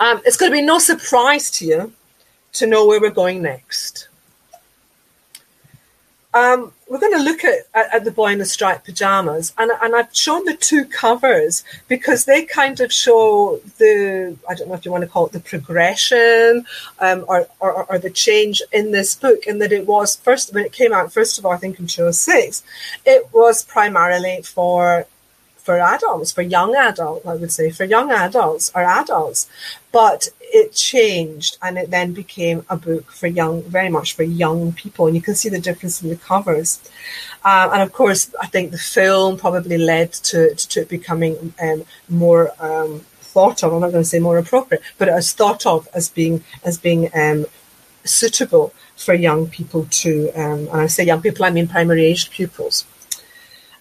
Um, 0.02 0.20
it's 0.26 0.36
going 0.36 0.50
to 0.50 0.58
be 0.58 0.62
no 0.62 0.80
surprise 0.80 1.48
to 1.52 1.64
you 1.64 1.92
to 2.54 2.66
know 2.66 2.88
where 2.88 3.00
we're 3.00 3.10
going 3.10 3.40
next. 3.40 4.08
Um, 6.34 6.72
we're 6.88 6.98
going 6.98 7.16
to 7.16 7.22
look 7.22 7.44
at, 7.44 7.66
at, 7.72 7.94
at, 7.94 8.04
the 8.04 8.10
boy 8.10 8.32
in 8.32 8.38
the 8.40 8.44
striped 8.44 8.84
pajamas, 8.84 9.52
and, 9.58 9.70
and 9.80 9.94
I've 9.94 10.12
shown 10.12 10.44
the 10.44 10.56
two 10.56 10.86
covers 10.86 11.62
because 11.86 12.24
they 12.24 12.44
kind 12.44 12.80
of 12.80 12.92
show 12.92 13.60
the 13.78 14.36
I 14.48 14.54
don't 14.54 14.68
know 14.68 14.74
if 14.74 14.84
you 14.84 14.90
want 14.90 15.04
to 15.04 15.08
call 15.08 15.26
it 15.26 15.32
the 15.32 15.40
progression 15.40 16.66
um, 16.98 17.24
or, 17.28 17.46
or, 17.60 17.84
or 17.84 17.98
the 18.00 18.10
change 18.10 18.60
in 18.72 18.90
this 18.90 19.14
book, 19.14 19.46
in 19.46 19.60
that 19.60 19.70
it 19.70 19.86
was 19.86 20.16
first 20.16 20.52
when 20.52 20.64
it 20.64 20.72
came 20.72 20.92
out. 20.92 21.12
First 21.12 21.38
of 21.38 21.46
all, 21.46 21.52
I 21.52 21.58
think 21.58 21.78
in 21.78 21.86
2006, 21.86 22.64
it 23.06 23.32
was 23.32 23.62
primarily 23.62 24.42
for 24.42 25.06
for 25.62 25.78
adults, 25.78 26.32
for 26.32 26.42
young 26.42 26.74
adults, 26.74 27.24
I 27.26 27.34
would 27.34 27.52
say, 27.52 27.70
for 27.70 27.84
young 27.84 28.10
adults 28.10 28.72
or 28.74 28.82
adults. 28.82 29.48
But 29.92 30.28
it 30.40 30.72
changed 30.72 31.56
and 31.62 31.78
it 31.78 31.90
then 31.90 32.12
became 32.12 32.64
a 32.68 32.76
book 32.76 33.12
for 33.12 33.26
young, 33.26 33.62
very 33.62 33.88
much 33.88 34.14
for 34.14 34.24
young 34.24 34.72
people. 34.72 35.06
And 35.06 35.14
you 35.14 35.22
can 35.22 35.34
see 35.34 35.48
the 35.48 35.60
difference 35.60 36.02
in 36.02 36.08
the 36.08 36.16
covers. 36.16 36.80
Um, 37.44 37.72
and 37.72 37.82
of 37.82 37.92
course, 37.92 38.34
I 38.40 38.46
think 38.46 38.70
the 38.70 38.78
film 38.78 39.38
probably 39.38 39.78
led 39.78 40.12
to, 40.30 40.54
to, 40.54 40.68
to 40.68 40.80
it 40.80 40.88
becoming 40.88 41.54
um, 41.62 41.84
more 42.08 42.52
um, 42.60 43.00
thought 43.20 43.62
of. 43.62 43.72
I'm 43.72 43.80
not 43.80 43.92
going 43.92 44.04
to 44.04 44.08
say 44.08 44.18
more 44.18 44.38
appropriate, 44.38 44.82
but 44.98 45.08
it 45.08 45.14
was 45.14 45.32
thought 45.32 45.64
of 45.66 45.88
as 45.94 46.08
being 46.08 46.44
as 46.64 46.78
being 46.78 47.08
um, 47.14 47.46
suitable 48.04 48.74
for 48.96 49.14
young 49.14 49.48
people 49.48 49.86
too. 49.90 50.30
Um, 50.34 50.68
and 50.68 50.80
I 50.82 50.86
say 50.86 51.04
young 51.04 51.22
people, 51.22 51.44
I 51.44 51.50
mean 51.50 51.68
primary 51.68 52.04
aged 52.04 52.30
pupils. 52.30 52.84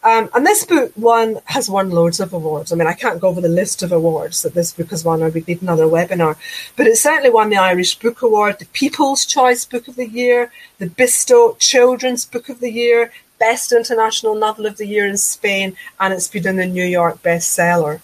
Um, 0.04 0.30
and 0.34 0.46
this 0.46 0.66
book 0.66 0.92
one 0.96 1.40
has 1.46 1.70
won 1.70 1.92
loads 1.92 2.20
of 2.20 2.34
awards. 2.34 2.72
I 2.72 2.76
mean, 2.76 2.88
I 2.88 2.94
can't 2.94 3.22
go 3.22 3.28
over 3.28 3.42
the 3.42 3.50
list 3.50 3.84
of 3.84 3.92
awards 3.92 4.42
that 4.42 4.56
this 4.56 4.72
book 4.72 4.90
has 4.90 5.06
won, 5.06 5.22
or 5.22 5.30
we'd 5.30 5.48
need 5.48 5.62
another 5.62 5.86
webinar. 5.86 6.38
But 6.76 6.88
it 6.88 6.98
certainly 6.98 7.30
won 7.30 7.50
the 7.50 7.58
Irish 7.58 8.00
Book 8.00 8.24
Award, 8.24 8.58
the 8.58 8.66
People's 8.66 9.26
Choice 9.26 9.64
Book 9.64 9.88
of 9.88 9.96
the 9.96 10.10
Year, 10.10 10.52
the 10.80 10.88
Bisto 10.88 11.58
Children's 11.60 12.26
Book 12.26 12.50
of 12.50 12.60
the 12.60 12.72
Year, 12.72 13.12
Best 13.38 13.72
International 13.72 14.34
Novel 14.34 14.66
of 14.66 14.78
the 14.78 14.88
Year 14.88 15.06
in 15.08 15.18
Spain, 15.18 15.76
and 16.00 16.14
it's 16.14 16.28
been 16.28 16.48
in 16.48 16.56
the 16.56 16.66
New 16.66 16.86
York 16.86 17.22
bestseller. 17.22 18.02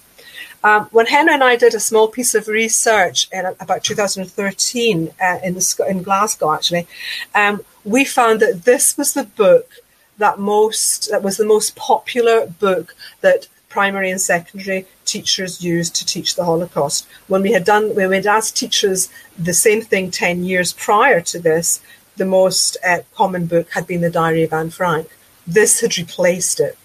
Um, 0.63 0.87
when 0.91 1.05
Henry 1.05 1.33
and 1.33 1.43
I 1.43 1.55
did 1.55 1.73
a 1.73 1.79
small 1.79 2.07
piece 2.07 2.35
of 2.35 2.47
research 2.47 3.27
in 3.31 3.45
about 3.59 3.83
2013 3.83 5.13
uh, 5.21 5.39
in, 5.43 5.53
the, 5.53 5.85
in 5.87 6.03
Glasgow, 6.03 6.53
actually, 6.53 6.87
um, 7.33 7.61
we 7.83 8.03
found 8.03 8.39
that 8.41 8.65
this 8.65 8.97
was 8.97 9.13
the 9.13 9.23
book 9.23 9.69
that 10.17 10.39
most 10.39 11.09
that 11.11 11.23
was 11.23 11.37
the 11.37 11.45
most 11.45 11.75
popular 11.75 12.47
book 12.47 12.95
that 13.21 13.47
primary 13.69 14.09
and 14.09 14.21
secondary 14.21 14.85
teachers 15.05 15.63
used 15.63 15.95
to 15.95 16.05
teach 16.05 16.35
the 16.35 16.45
Holocaust. 16.45 17.07
When 17.27 17.41
we 17.41 17.51
had 17.51 17.65
done 17.65 17.95
when 17.95 18.09
we 18.09 18.15
had 18.15 18.27
asked 18.27 18.57
teachers 18.57 19.09
the 19.37 19.53
same 19.53 19.81
thing 19.81 20.11
ten 20.11 20.43
years 20.43 20.73
prior 20.73 21.21
to 21.21 21.39
this, 21.39 21.81
the 22.17 22.25
most 22.25 22.77
uh, 22.85 22.99
common 23.15 23.45
book 23.45 23.71
had 23.71 23.87
been 23.87 24.01
the 24.01 24.09
Diary 24.09 24.43
of 24.43 24.53
Anne 24.53 24.71
Frank. 24.71 25.07
This 25.45 25.81
had 25.81 25.97
replaced 25.97 26.59
it. 26.59 26.77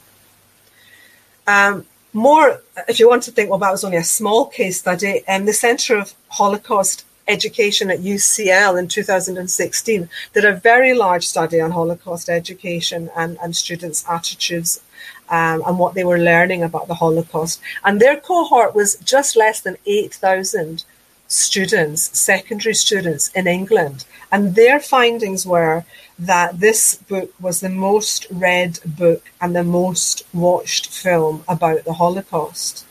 Um, 1.46 1.86
more, 2.12 2.62
if 2.88 3.00
you 3.00 3.08
want 3.08 3.22
to 3.24 3.30
think, 3.32 3.48
well, 3.48 3.58
that 3.58 3.72
was 3.72 3.84
only 3.84 3.96
a 3.96 4.04
small 4.04 4.46
case 4.46 4.78
study, 4.78 5.22
and 5.26 5.48
the 5.48 5.52
Centre 5.52 5.96
of 5.96 6.14
Holocaust 6.28 7.04
education 7.28 7.90
at 7.90 8.00
UCL 8.00 8.78
in 8.78 8.88
2016 8.88 10.08
did 10.32 10.44
a 10.44 10.52
very 10.52 10.94
large 10.94 11.26
study 11.26 11.60
on 11.60 11.70
Holocaust 11.70 12.28
education 12.28 13.10
and, 13.16 13.38
and 13.42 13.54
students' 13.56 14.04
attitudes 14.08 14.80
um, 15.28 15.62
and 15.66 15.78
what 15.78 15.94
they 15.94 16.04
were 16.04 16.18
learning 16.18 16.62
about 16.62 16.88
the 16.88 16.94
Holocaust. 16.94 17.60
And 17.84 18.00
their 18.00 18.18
cohort 18.18 18.74
was 18.74 18.96
just 18.96 19.36
less 19.36 19.60
than 19.60 19.76
8,000 19.86 20.84
students, 21.28 22.16
secondary 22.18 22.74
students 22.74 23.28
in 23.28 23.46
England. 23.46 24.04
And 24.30 24.54
their 24.54 24.78
findings 24.78 25.46
were 25.46 25.84
that 26.18 26.60
this 26.60 26.94
book 26.94 27.32
was 27.40 27.60
the 27.60 27.70
most 27.70 28.26
read 28.30 28.78
book 28.84 29.30
and 29.40 29.56
the 29.56 29.64
most 29.64 30.22
watched 30.32 30.88
film 30.88 31.44
about 31.48 31.84
the 31.84 31.94
Holocaust. 31.94 32.84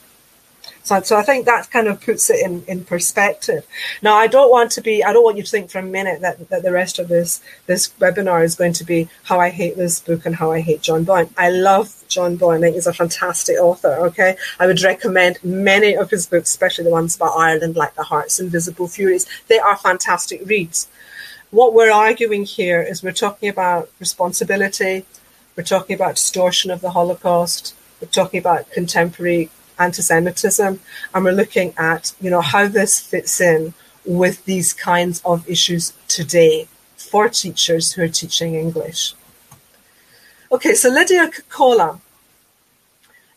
So, 0.84 1.00
so 1.02 1.16
I 1.16 1.22
think 1.22 1.46
that 1.46 1.70
kind 1.70 1.88
of 1.88 2.02
puts 2.02 2.30
it 2.30 2.44
in, 2.44 2.64
in 2.68 2.84
perspective. 2.84 3.66
Now, 4.02 4.16
I 4.16 4.28
don't 4.28 4.50
want 4.50 4.72
to 4.72 4.82
be, 4.82 5.04
I 5.04 5.14
don't 5.14 5.24
want 5.24 5.38
you 5.38 5.44
to 5.44 5.50
think 5.50 5.70
for 5.70 5.80
a 5.80 5.84
minute 5.84 6.22
that, 6.22 6.50
that 6.50 6.64
the 6.64 6.72
rest 6.72 6.98
of 6.98 7.08
this, 7.08 7.42
this 7.68 7.90
webinar 8.00 8.44
is 8.44 8.56
going 8.56 8.74
to 8.74 8.84
be 8.84 9.08
how 9.24 9.40
I 9.40 9.50
hate 9.50 9.78
this 9.78 10.00
book 10.00 10.26
and 10.26 10.36
how 10.36 10.52
I 10.52 10.62
hate 10.62 10.82
John 10.82 11.04
Boyne. 11.04 11.30
I 11.38 11.50
love 11.50 12.04
John 12.08 12.36
Boyne. 12.36 12.64
He's 12.64 12.88
a 12.88 12.94
fantastic 12.94 13.58
author. 13.58 13.94
Okay. 14.08 14.36
I 14.60 14.66
would 14.66 14.82
recommend 14.82 15.38
many 15.44 15.96
of 15.96 16.10
his 16.10 16.26
books, 16.26 16.50
especially 16.50 16.86
the 16.86 16.92
ones 16.92 17.16
about 17.16 17.38
Ireland, 17.38 17.76
like 17.76 17.94
The 17.94 18.04
Heart's 18.04 18.40
Invisible 18.40 18.88
Furies. 18.88 19.28
They 19.48 19.60
are 19.60 19.78
fantastic 19.78 20.42
reads. 20.46 20.88
What 21.52 21.74
we're 21.74 21.92
arguing 21.92 22.46
here 22.46 22.82
is 22.82 23.04
we're 23.04 23.12
talking 23.12 23.50
about 23.50 23.90
responsibility. 24.00 25.06
We're 25.56 25.64
talking 25.64 25.96
about 25.96 26.16
distortion 26.16 26.72
of 26.72 26.82
the 26.82 26.92
Holocaust. 26.92 27.76
We're 28.02 28.08
talking 28.08 28.40
about 28.40 28.72
contemporary 28.72 29.50
anti-Semitism, 29.86 30.80
and 31.14 31.24
we're 31.24 31.40
looking 31.42 31.74
at 31.78 32.14
you 32.22 32.30
know 32.30 32.42
how 32.42 32.68
this 32.68 33.00
fits 33.00 33.42
in 33.42 33.74
with 34.06 34.44
these 34.46 34.74
kinds 34.74 35.22
of 35.24 35.48
issues 35.50 35.94
today 36.08 36.68
for 36.96 37.30
teachers 37.30 37.94
who 37.94 38.04
are 38.04 38.08
teaching 38.08 38.56
English. 38.56 39.14
Okay, 40.52 40.74
so 40.74 40.90
Lydia 40.90 41.30
Kokkola 41.30 42.00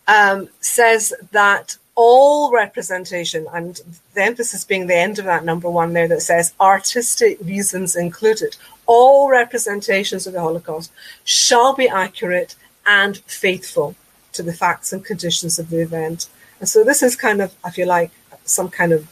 um, 0.07 0.49
says 0.61 1.13
that 1.33 1.77
all 1.95 2.53
representation, 2.53 3.47
and 3.53 3.81
the 4.15 4.23
emphasis 4.23 4.65
being 4.65 4.87
the 4.87 4.97
end 4.97 5.19
of 5.19 5.25
that 5.27 5.45
number 5.45 5.71
one 5.71 5.93
there 5.93 6.09
that 6.09 6.23
says 6.23 6.53
artistic 6.61 7.39
reasons 7.41 7.95
included, 7.95 8.57
all 8.87 9.31
representations 9.31 10.27
of 10.27 10.33
the 10.33 10.41
Holocaust 10.41 10.91
shall 11.23 11.75
be 11.75 11.89
accurate 11.89 12.57
and 12.85 13.19
faithful 13.19 13.95
to 14.35 14.43
the 14.43 14.53
facts 14.53 14.93
and 14.93 15.05
conditions 15.05 15.59
of 15.59 15.71
the 15.71 15.81
event. 15.81 16.29
And 16.61 16.69
so 16.69 16.85
this 16.85 17.03
is 17.03 17.17
kind 17.17 17.41
of, 17.41 17.55
I 17.65 17.71
feel 17.71 17.89
like, 17.89 18.11
some 18.45 18.69
kind 18.69 18.93
of 18.93 19.09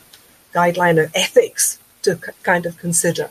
guideline 0.54 1.02
of 1.02 1.10
ethics 1.14 1.78
to 2.02 2.16
kind 2.42 2.66
of 2.66 2.76
consider. 2.78 3.30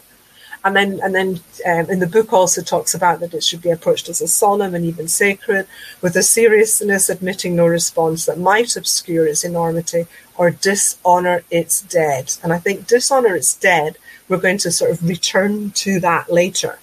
And 0.64 0.76
then, 0.76 1.00
and 1.04 1.16
then, 1.16 1.40
um, 1.66 1.90
in 1.90 2.00
the 2.00 2.08
book 2.08 2.32
also 2.32 2.62
talks 2.62 2.94
about 2.94 3.20
that 3.20 3.34
it 3.34 3.44
should 3.44 3.64
be 3.64 3.72
approached 3.72 4.10
as 4.10 4.22
a 4.22 4.28
solemn 4.28 4.76
and 4.76 4.86
even 4.86 5.08
sacred, 5.08 5.66
with 6.02 6.16
a 6.16 6.22
seriousness 6.22 7.10
admitting 7.10 7.56
no 7.56 7.66
response 7.66 8.26
that 8.26 8.38
might 8.38 8.76
obscure 8.76 9.26
its 9.26 9.44
enormity 9.44 10.06
or 10.38 10.52
dishonor 10.52 11.44
its 11.50 11.82
dead. 11.82 12.34
And 12.44 12.54
I 12.54 12.60
think 12.60 12.88
dishonor 12.88 13.36
its 13.36 13.56
dead. 13.56 13.98
We're 14.30 14.38
going 14.38 14.60
to 14.60 14.72
sort 14.72 14.92
of 14.92 15.04
return 15.08 15.72
to 15.72 16.00
that 16.02 16.32
later. 16.32 16.78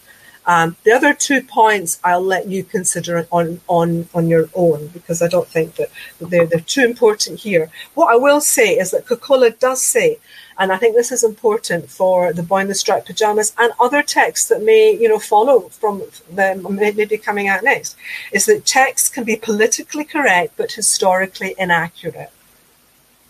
Um, 0.49 0.77
the 0.85 0.93
other 0.93 1.13
two 1.13 1.43
points 1.43 2.01
I'll 2.03 2.23
let 2.23 2.49
you 2.49 2.65
consider 2.65 3.27
on, 3.31 3.61
on, 3.69 4.09
on 4.15 4.29
your 4.29 4.49
own 4.55 4.89
because 4.89 5.21
I 5.21 5.29
don't 5.29 5.47
think 5.47 5.75
that 5.75 5.91
they're, 6.21 6.47
they're 6.47 6.61
too 6.61 6.85
important 6.85 7.41
here. 7.41 7.71
What 7.95 8.11
I 8.11 8.17
will 8.17 8.41
say 8.41 8.69
is 8.83 8.91
that 8.93 9.05
Kokkola 9.05 9.59
does 9.59 9.83
say, 9.83 10.19
and 10.59 10.73
I 10.73 10.79
think 10.79 10.97
this 10.97 11.13
is 11.13 11.23
important 11.23 11.91
for 11.91 12.33
the 12.33 12.43
boy 12.43 12.61
in 12.63 12.69
the 12.69 12.75
striped 12.75 13.09
pajamas 13.09 13.53
and 13.59 13.73
other 13.79 14.03
texts 14.03 14.49
that 14.49 14.63
may, 14.63 14.97
you 14.97 15.09
know, 15.09 15.19
follow 15.19 15.69
from 15.69 16.03
them, 16.31 16.67
maybe 16.75 17.19
coming 17.19 17.47
out 17.47 17.63
next, 17.63 17.95
is 18.33 18.47
that 18.47 18.65
texts 18.65 19.11
can 19.11 19.25
be 19.25 19.37
politically 19.37 20.05
correct 20.05 20.55
but 20.57 20.73
historically 20.73 21.55
inaccurate. 21.59 22.33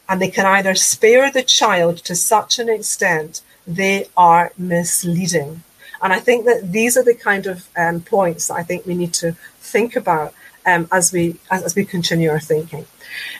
and 0.08 0.22
they 0.22 0.30
can 0.30 0.46
either 0.46 0.74
spare 0.74 1.30
the 1.30 1.42
child 1.42 1.98
to 1.98 2.14
such 2.14 2.58
an 2.58 2.68
extent 2.68 3.42
they 3.66 4.06
are 4.16 4.52
misleading. 4.56 5.62
And 6.02 6.12
I 6.12 6.20
think 6.20 6.44
that 6.46 6.72
these 6.72 6.96
are 6.96 7.04
the 7.04 7.14
kind 7.14 7.46
of 7.46 7.68
um, 7.76 8.00
points 8.00 8.48
that 8.48 8.54
I 8.54 8.62
think 8.62 8.86
we 8.86 8.94
need 8.94 9.14
to 9.14 9.32
think 9.60 9.96
about 9.96 10.34
um, 10.66 10.88
as 10.92 11.12
we 11.12 11.36
as, 11.50 11.62
as, 11.62 11.74
we 11.74 11.84
continue 11.84 12.30
our 12.30 12.40
thinking. 12.40 12.84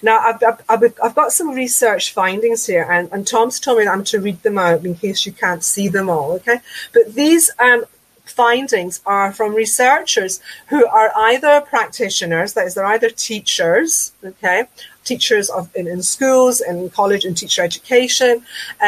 Now, 0.02 0.18
I've, 0.18 0.42
I've, 0.68 0.94
I've, 1.02 1.14
got 1.14 1.32
some 1.32 1.50
research 1.50 2.12
findings 2.12 2.64
here, 2.66 2.86
and, 2.90 3.10
and 3.12 3.26
Tom's 3.26 3.60
told 3.60 3.78
me 3.78 3.84
that 3.84 3.92
I'm 3.92 4.04
to 4.04 4.20
read 4.20 4.42
them 4.42 4.56
out 4.56 4.84
in 4.84 4.94
case 4.94 5.26
you 5.26 5.32
can't 5.32 5.62
see 5.62 5.88
them 5.88 6.08
all. 6.08 6.32
Okay, 6.32 6.60
but 6.94 7.14
these 7.14 7.50
um, 7.58 7.84
findings 8.24 9.00
are 9.04 9.32
from 9.32 9.54
researchers 9.54 10.40
who 10.68 10.86
are 10.86 11.12
either 11.16 11.60
practitioners, 11.60 12.52
that 12.54 12.66
is, 12.66 12.74
they're 12.74 12.84
either 12.84 13.10
teachers, 13.10 14.12
okay, 14.24 14.64
teachers 15.10 15.46
of 15.58 15.62
in, 15.74 15.86
in 15.94 16.00
schools 16.02 16.60
and 16.68 16.92
college 17.00 17.24
and 17.28 17.36
teacher 17.36 17.62
education, 17.70 18.34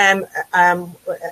um, 0.01 0.19
um, 0.53 0.79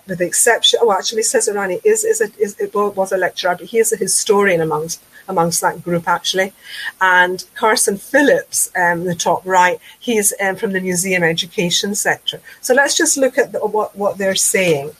with 0.06 0.18
the 0.18 0.26
exception. 0.32 0.80
Oh, 0.82 0.92
actually, 0.98 1.22
Cesarani 1.22 1.78
is 1.84 2.04
is 2.12 2.20
a 2.26 2.28
is, 2.44 2.52
it 2.64 2.74
was 2.74 3.12
a 3.12 3.20
lecturer, 3.26 3.54
but 3.58 3.68
he 3.72 3.78
is 3.84 3.92
a 3.92 3.96
historian 4.06 4.60
amongst 4.60 4.98
amongst 5.28 5.60
that 5.60 5.76
group 5.84 6.08
actually. 6.08 6.52
And 7.00 7.44
Carson 7.54 7.96
Phillips, 7.98 8.70
um, 8.82 9.04
the 9.04 9.14
top 9.14 9.40
right, 9.44 9.78
he's 10.08 10.32
um, 10.44 10.56
from 10.56 10.72
the 10.72 10.80
museum 10.80 11.22
education 11.22 11.94
sector. 11.94 12.40
So 12.60 12.74
let's 12.74 12.96
just 12.96 13.16
look 13.16 13.36
at 13.38 13.52
the, 13.52 13.58
what 13.58 13.90
what 14.02 14.18
they're 14.18 14.42
saying. 14.54 14.90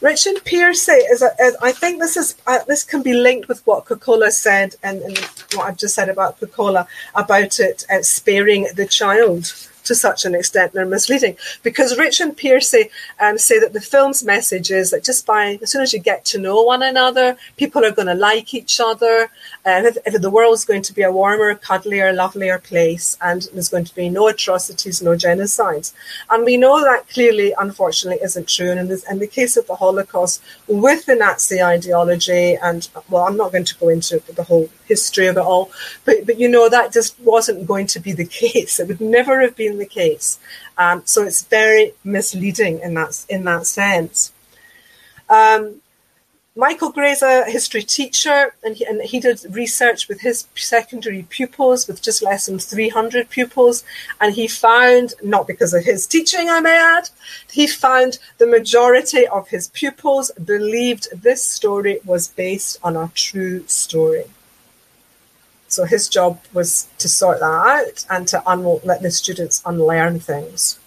Richard 0.00 0.36
Pearcey 0.44 0.98
is, 1.10 1.22
a, 1.22 1.30
is 1.40 1.56
I 1.62 1.72
think 1.72 2.00
this 2.00 2.16
is 2.16 2.36
uh, 2.46 2.60
this 2.66 2.84
can 2.84 3.02
be 3.02 3.14
linked 3.14 3.48
with 3.48 3.66
what 3.66 3.86
Kekkola 3.86 4.30
said 4.30 4.76
and, 4.82 5.00
and, 5.02 5.18
what 5.54 5.68
I've 5.68 5.76
just 5.76 5.94
said 5.94 6.08
about 6.08 6.40
Kekkola 6.40 6.86
about 7.14 7.60
it 7.60 7.86
uh, 7.90 8.02
sparing 8.02 8.68
the 8.74 8.86
child 8.86 9.52
to 9.84 9.94
such 9.94 10.24
an 10.24 10.34
extent 10.34 10.72
they're 10.72 10.84
misleading. 10.84 11.36
Because 11.62 11.98
Rich 11.98 12.20
and 12.20 12.36
Pearcey 12.36 12.90
um, 13.20 13.38
say 13.38 13.58
that 13.58 13.72
the 13.72 13.80
film's 13.80 14.24
message 14.24 14.70
is 14.70 14.90
that 14.90 15.04
just 15.04 15.26
by 15.26 15.58
as 15.62 15.70
soon 15.70 15.82
as 15.82 15.92
you 15.92 16.00
get 16.00 16.24
to 16.26 16.38
know 16.38 16.62
one 16.62 16.82
another, 16.82 17.36
people 17.56 17.84
are 17.84 17.90
going 17.90 18.08
to 18.08 18.14
like 18.14 18.54
each 18.54 18.80
other. 18.80 19.30
And 19.64 19.86
if, 19.86 19.96
if 20.06 20.20
the 20.20 20.30
world's 20.30 20.64
going 20.64 20.82
to 20.82 20.92
be 20.92 21.02
a 21.02 21.12
warmer, 21.12 21.54
cuddlier, 21.54 22.14
lovelier 22.14 22.58
place, 22.58 23.16
and 23.20 23.48
there's 23.52 23.68
going 23.68 23.84
to 23.84 23.94
be 23.94 24.08
no 24.08 24.28
atrocities, 24.28 25.02
no 25.02 25.12
genocides. 25.12 25.92
And 26.30 26.44
we 26.44 26.56
know 26.56 26.82
that 26.82 27.08
clearly, 27.08 27.54
unfortunately, 27.58 28.22
isn't 28.22 28.48
true. 28.48 28.70
And 28.70 28.80
in, 28.80 28.88
this, 28.88 29.10
in 29.10 29.18
the 29.18 29.26
case 29.26 29.56
of 29.56 29.66
the 29.66 29.76
Holocaust, 29.76 30.42
with 30.66 31.06
the 31.06 31.14
Nazi 31.14 31.62
ideology, 31.62 32.56
and 32.56 32.88
well, 33.08 33.24
I'm 33.24 33.36
not 33.36 33.52
going 33.52 33.64
to 33.64 33.78
go 33.78 33.88
into 33.88 34.22
the 34.34 34.44
whole 34.44 34.68
history 34.86 35.26
of 35.26 35.36
it 35.36 35.40
all, 35.40 35.70
but 36.04 36.26
but 36.26 36.38
you 36.38 36.48
know 36.48 36.68
that 36.68 36.92
just 36.92 37.18
wasn't 37.20 37.66
going 37.66 37.86
to 37.88 38.00
be 38.00 38.12
the 38.12 38.26
case. 38.44 38.80
It 38.80 38.88
would 38.88 39.00
never 39.00 39.40
have 39.40 39.56
been 39.56 39.73
the 39.78 39.86
case. 39.86 40.38
Um, 40.78 41.02
so 41.04 41.22
it's 41.22 41.42
very 41.42 41.92
misleading 42.04 42.80
in 42.80 42.94
that 42.94 43.24
in 43.28 43.44
that 43.44 43.66
sense. 43.66 44.32
Um, 45.28 45.80
Michael 46.56 46.92
Gray's 46.92 47.20
a 47.20 47.50
history 47.50 47.82
teacher, 47.82 48.54
and 48.62 48.76
he, 48.76 48.84
and 48.86 49.02
he 49.02 49.18
did 49.18 49.44
research 49.50 50.06
with 50.06 50.20
his 50.20 50.46
secondary 50.54 51.26
pupils, 51.28 51.88
with 51.88 52.00
just 52.00 52.22
less 52.22 52.46
than 52.46 52.60
300 52.60 53.28
pupils. 53.28 53.82
And 54.20 54.32
he 54.32 54.46
found, 54.46 55.14
not 55.20 55.48
because 55.48 55.74
of 55.74 55.84
his 55.84 56.06
teaching, 56.06 56.48
I 56.48 56.60
may 56.60 56.78
add, 56.78 57.10
he 57.50 57.66
found 57.66 58.20
the 58.38 58.46
majority 58.46 59.26
of 59.26 59.48
his 59.48 59.66
pupils 59.68 60.30
believed 60.44 61.08
this 61.12 61.44
story 61.44 61.98
was 62.04 62.28
based 62.28 62.78
on 62.84 62.96
a 62.96 63.10
true 63.16 63.66
story. 63.66 64.26
So 65.74 65.84
his 65.84 66.08
job 66.08 66.40
was 66.52 66.88
to 66.98 67.08
sort 67.08 67.40
that 67.40 67.46
out 67.46 68.06
and 68.08 68.28
to 68.28 68.48
un- 68.48 68.80
let 68.84 69.02
the 69.02 69.10
students 69.10 69.60
unlearn 69.66 70.20
things. 70.20 70.78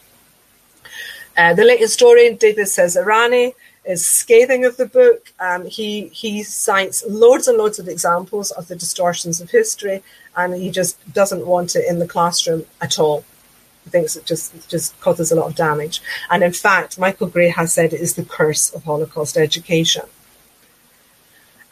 Uh, 1.36 1.54
the 1.54 1.66
late 1.66 1.82
historian 1.82 2.38
David 2.38 2.68
Cesarani 2.68 3.54
is 3.84 4.06
scathing 4.06 4.64
of 4.64 4.78
the 4.78 4.86
book. 4.86 5.34
Um, 5.42 5.66
he 5.66 6.08
he 6.08 6.42
cites 6.42 7.04
loads 7.06 7.50
and 7.50 7.58
loads 7.58 7.80
of 7.80 7.90
examples 7.90 8.52
of 8.52 8.70
the 8.70 8.78
distortions 8.78 9.42
of 9.42 9.52
history, 9.52 10.04
and 10.38 10.56
he 10.56 10.72
just 10.72 10.96
doesn't 11.14 11.46
want 11.46 11.76
it 11.76 11.86
in 11.88 12.00
the 12.00 12.08
classroom 12.08 12.66
at 12.82 12.98
all. 12.98 13.26
He 13.84 13.90
thinks 13.90 14.16
it 14.16 14.26
just 14.26 14.70
just 14.70 15.00
causes 15.02 15.32
a 15.32 15.36
lot 15.36 15.48
of 15.48 15.56
damage. 15.56 16.02
And 16.30 16.44
in 16.44 16.54
fact, 16.54 16.98
Michael 16.98 17.28
Gray 17.28 17.50
has 17.50 17.74
said 17.74 17.92
it 17.92 18.02
is 18.02 18.14
the 18.16 18.26
curse 18.26 18.70
of 18.74 18.86
Holocaust 18.86 19.36
education. 19.36 20.06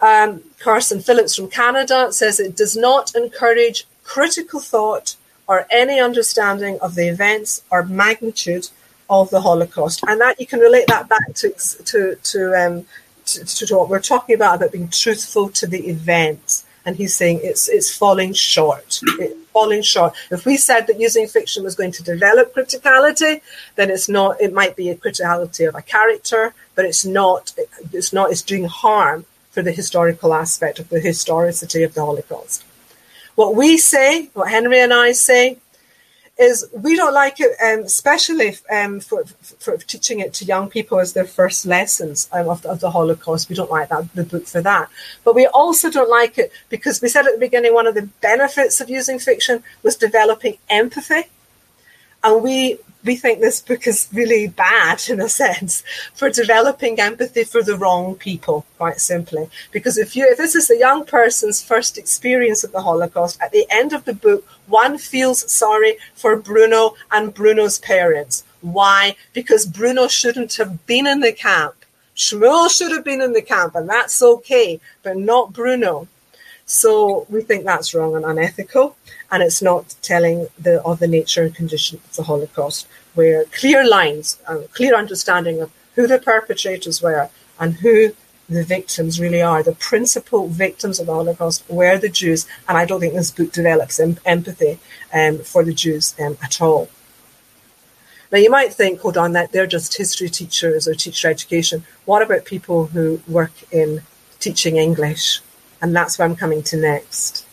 Um, 0.06 0.44
Carson 0.60 1.00
Phillips 1.02 1.36
from 1.36 1.50
Canada 1.50 2.14
says 2.14 2.40
it 2.40 2.56
does 2.56 2.78
not 2.78 3.16
encourage 3.16 3.88
critical 4.04 4.60
thought 4.60 5.16
or 5.48 5.66
any 5.72 6.00
understanding 6.00 6.78
of 6.80 6.94
the 6.94 7.08
events 7.08 7.64
or 7.72 7.82
magnitude 7.84 8.70
of 9.10 9.32
the 9.32 9.42
Holocaust, 9.42 10.04
and 10.08 10.22
that 10.22 10.40
you 10.40 10.46
can 10.46 10.60
relate 10.60 10.88
that 10.90 11.10
back 11.10 11.34
to 11.42 11.50
to 11.92 12.16
to, 12.32 12.40
um, 12.62 12.86
to, 13.26 13.66
to 13.66 13.76
what 13.76 13.90
we're 13.90 14.10
talking 14.14 14.36
about 14.36 14.58
about 14.58 14.72
being 14.72 14.90
truthful 14.90 15.50
to 15.60 15.66
the 15.66 15.82
events. 15.96 16.66
And 16.86 16.96
he's 16.96 17.16
saying 17.16 17.40
it's 17.42 17.68
it's 17.68 17.92
falling 18.02 18.34
short. 18.34 19.00
It's 19.22 19.50
falling 19.54 19.82
short. 19.82 20.14
If 20.30 20.46
we 20.46 20.56
said 20.56 20.86
that 20.86 21.00
using 21.00 21.28
fiction 21.28 21.64
was 21.64 21.74
going 21.74 21.94
to 21.94 22.04
develop 22.04 22.54
criticality, 22.54 23.42
then 23.76 23.90
it's 23.90 24.08
not. 24.08 24.40
It 24.40 24.54
might 24.54 24.76
be 24.76 24.92
a 24.92 24.96
criticality 24.96 25.68
of 25.68 25.74
a 25.74 25.82
character, 25.82 26.54
but 26.76 26.86
it's 26.86 27.06
not. 27.06 27.54
It's 27.92 28.14
not. 28.14 28.30
It's 28.30 28.44
doing 28.44 28.66
harm 28.66 29.26
for 29.56 29.62
the 29.62 29.72
historical 29.72 30.34
aspect 30.34 30.80
of 30.80 30.90
the 30.90 31.00
historicity 31.00 31.82
of 31.84 31.94
the 31.94 32.06
Holocaust. 32.06 32.66
What 33.36 33.56
we 33.56 33.78
say, 33.78 34.30
what 34.34 34.52
Henry 34.52 34.82
and 34.82 34.94
I 34.94 35.14
say, 35.14 35.58
is 36.38 36.68
we 36.74 36.98
don't 36.98 37.14
like 37.14 37.38
it, 37.40 37.52
um, 37.64 37.86
especially 37.86 38.58
um, 38.70 39.00
for, 39.00 39.24
for, 39.64 39.78
teaching 39.78 40.20
it 40.20 40.34
to 40.34 40.44
young 40.44 40.70
people 40.70 41.00
as 41.00 41.14
their 41.14 41.24
first 41.24 41.66
lessons 41.66 42.28
um, 42.34 42.50
of, 42.50 42.64
the, 42.64 42.70
of, 42.70 42.82
the, 42.82 42.92
Holocaust. 42.92 43.48
We 43.48 43.56
don't 43.56 43.72
like 43.72 43.88
that 43.88 44.14
the 44.14 44.26
book 44.26 44.46
for 44.46 44.62
that. 44.62 44.90
But 45.24 45.36
we 45.36 45.48
also 45.48 45.90
don't 45.90 46.10
like 46.10 46.38
it 46.38 46.52
because 46.68 47.02
we 47.02 47.08
said 47.08 47.26
at 47.26 47.36
the 47.36 47.40
beginning 47.40 47.74
one 47.74 47.88
of 47.88 47.96
the 47.96 48.10
benefits 48.20 48.82
of 48.82 48.90
using 48.90 49.20
fiction 49.20 49.64
was 49.84 49.96
developing 49.96 50.58
empathy. 50.70 51.24
And 52.26 52.44
we 52.44 52.80
we 53.06 53.16
think 53.16 53.40
this 53.40 53.62
book 53.62 53.88
is 53.88 54.10
really 54.12 54.48
bad 54.48 55.04
in 55.08 55.22
a 55.22 55.30
sense 55.30 55.84
for 56.14 56.30
developing 56.30 57.00
empathy 57.00 57.44
for 57.44 57.62
the 57.62 57.78
wrong 57.78 58.16
people, 58.16 58.66
quite 58.78 59.00
simply. 59.00 59.50
Because 59.72 59.98
if 59.98 60.16
you 60.16 60.26
if 60.28 60.38
this 60.38 60.56
is 60.56 60.68
the 60.68 60.78
young 60.78 61.06
person's 61.06 61.62
first 61.62 61.98
experience 61.98 62.64
of 62.64 62.72
the 62.72 62.82
Holocaust, 62.82 63.40
at 63.42 63.52
the 63.52 63.66
end 63.70 63.94
of 63.94 64.06
the 64.06 64.14
book, 64.14 64.46
one 64.68 64.98
feels 64.98 65.50
sorry 65.52 65.98
for 66.16 66.36
Bruno 66.36 66.96
and 67.12 67.34
Bruno's 67.34 67.78
parents. 67.80 68.44
Why? 68.62 69.16
Because 69.34 69.66
Bruno 69.66 70.08
shouldn't 70.08 70.56
have 70.56 70.86
been 70.88 71.06
in 71.06 71.20
the 71.20 71.32
camp. 71.32 71.76
Shmuel 72.16 72.70
should 72.76 72.92
have 72.92 73.04
been 73.04 73.22
in 73.22 73.34
the 73.34 73.42
camp, 73.42 73.76
and 73.76 73.88
that's 73.88 74.24
okay, 74.24 74.80
but 75.04 75.18
not 75.18 75.54
Bruno. 75.54 76.08
So 76.66 77.28
we 77.30 77.42
think 77.42 77.64
that's 77.64 77.94
wrong 77.94 78.16
and 78.16 78.26
unethical, 78.26 78.96
and 79.32 79.44
it's 79.44 79.62
not 79.62 79.96
telling 80.02 80.48
the 80.58 80.82
of 80.84 81.00
the 81.00 81.08
nature 81.08 81.44
and 81.44 81.56
condition 81.56 82.00
of 82.04 82.16
the 82.16 82.24
Holocaust, 82.24 82.88
where 83.14 83.46
clear 83.46 83.88
lines 83.88 84.38
and 84.48 84.72
clear 84.74 84.96
understanding 84.96 85.62
of 85.62 85.72
who 85.96 86.08
the 86.08 86.20
perpetrators 86.20 87.02
were 87.02 87.30
and 87.60 87.76
who 87.76 88.14
the 88.48 88.64
victims 88.64 89.20
really 89.20 89.42
are. 89.42 89.64
The 89.64 89.74
principal 89.74 90.48
victims 90.48 91.00
of 91.00 91.08
the 91.08 91.14
Holocaust 91.14 91.64
were 91.70 91.98
the 91.98 92.10
Jews, 92.10 92.46
and 92.68 92.78
I 92.78 92.86
don't 92.86 93.00
think 93.00 93.14
this 93.14 93.32
book 93.32 93.52
develops 93.52 94.00
em- 94.00 94.20
empathy 94.26 94.80
um, 95.14 95.40
for 95.40 95.64
the 95.64 95.74
Jews 95.74 96.14
um, 96.20 96.38
at 96.44 96.62
all. 96.62 96.90
Now, 98.32 98.40
you 98.40 98.50
might 98.50 98.74
think, 98.74 99.00
hold 99.00 99.18
on, 99.18 99.34
that 99.34 99.52
they're 99.52 99.68
just 99.68 99.96
history 99.96 100.30
teachers 100.30 100.88
or 100.88 100.94
teacher 100.94 101.30
education. 101.30 101.86
What 102.06 102.22
about 102.22 102.46
people 102.46 102.88
who 102.88 103.22
work 103.28 103.54
in 103.72 104.02
teaching 104.40 104.78
English 104.78 105.42
and 105.82 105.96
that's 105.96 106.18
where 106.18 106.28
I'm 106.28 106.36
coming 106.36 106.64
to 106.64 106.78
next. 106.78 107.45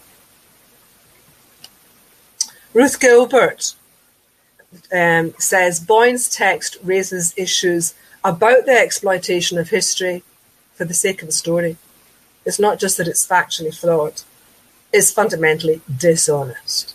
Ruth 2.74 2.98
Gilbert 3.00 3.74
um, 4.92 5.34
says 5.38 5.78
Boyne's 5.78 6.28
text 6.28 6.78
raises 6.82 7.34
issues 7.36 7.94
about 8.24 8.64
the 8.64 8.72
exploitation 8.72 9.58
of 9.58 9.68
history 9.68 10.22
for 10.72 10.86
the 10.86 10.94
sake 10.94 11.20
of 11.20 11.28
the 11.28 11.32
story. 11.32 11.76
It's 12.46 12.58
not 12.58 12.80
just 12.80 12.96
that 12.96 13.08
it's 13.08 13.26
factually 13.26 13.78
flawed, 13.78 14.22
it's 14.92 15.10
fundamentally 15.10 15.82
dishonest. 15.94 16.94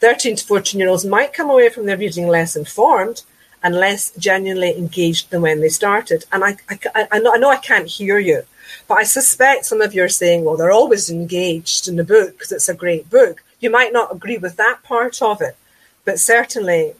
13 0.00 0.36
to 0.36 0.46
14 0.46 0.80
year 0.80 0.88
olds 0.88 1.04
might 1.04 1.34
come 1.34 1.50
away 1.50 1.68
from 1.68 1.84
their 1.84 1.98
reading 1.98 2.26
less 2.26 2.56
informed 2.56 3.22
and 3.62 3.74
less 3.74 4.10
genuinely 4.16 4.76
engaged 4.78 5.28
than 5.28 5.42
when 5.42 5.60
they 5.60 5.68
started. 5.68 6.24
And 6.32 6.42
I, 6.42 6.56
I, 6.70 7.06
I, 7.12 7.18
know, 7.18 7.34
I 7.34 7.36
know 7.36 7.50
I 7.50 7.58
can't 7.58 7.86
hear 7.86 8.18
you, 8.18 8.44
but 8.88 8.96
I 8.96 9.02
suspect 9.02 9.66
some 9.66 9.82
of 9.82 9.94
you 9.94 10.02
are 10.02 10.08
saying, 10.08 10.44
well, 10.44 10.56
they're 10.56 10.70
always 10.70 11.10
engaged 11.10 11.86
in 11.86 11.96
the 11.96 12.04
book 12.04 12.32
because 12.32 12.50
it's 12.50 12.70
a 12.70 12.74
great 12.74 13.10
book. 13.10 13.42
You 13.60 13.70
might 13.70 13.92
not 13.92 14.14
agree 14.14 14.38
with 14.38 14.56
that 14.56 14.82
part 14.82 15.22
of 15.22 15.40
it, 15.40 15.56
but 16.04 16.18
certainly 16.18 16.94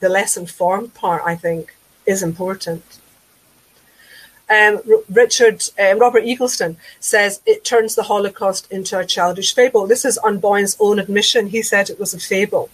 the 0.00 0.08
less 0.08 0.36
informed 0.36 0.94
part, 0.94 1.22
I 1.24 1.36
think, 1.36 1.74
is 2.06 2.22
important. 2.22 2.82
Um, 4.48 4.80
Richard 5.08 5.62
um, 5.78 6.00
Robert 6.00 6.24
Eaglestone 6.24 6.76
says 6.98 7.40
it 7.46 7.64
turns 7.64 7.94
the 7.94 8.02
Holocaust 8.04 8.70
into 8.72 8.98
a 8.98 9.06
childish 9.06 9.54
fable. 9.54 9.86
This 9.86 10.04
is 10.04 10.18
on 10.18 10.40
Boyne's 10.40 10.76
own 10.80 10.98
admission. 10.98 11.46
He 11.46 11.62
said 11.62 11.88
it 11.88 12.00
was 12.00 12.12
a 12.14 12.18
fable. 12.18 12.68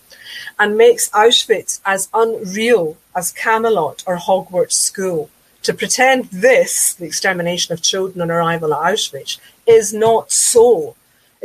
and 0.59 0.77
makes 0.77 1.09
Auschwitz 1.11 1.81
as 1.85 2.09
unreal 2.15 2.97
as 3.15 3.33
Camelot 3.33 4.03
or 4.07 4.17
Hogwarts 4.17 4.73
School. 4.73 5.31
To 5.63 5.75
pretend 5.75 6.27
this, 6.27 6.95
the 6.95 7.07
extermination 7.07 7.73
of 7.73 7.83
children 7.83 8.23
on 8.23 8.31
arrival 8.31 8.73
at 8.73 8.93
Auschwitz, 8.93 9.39
is 9.67 9.93
not 9.93 10.31
so, 10.31 10.95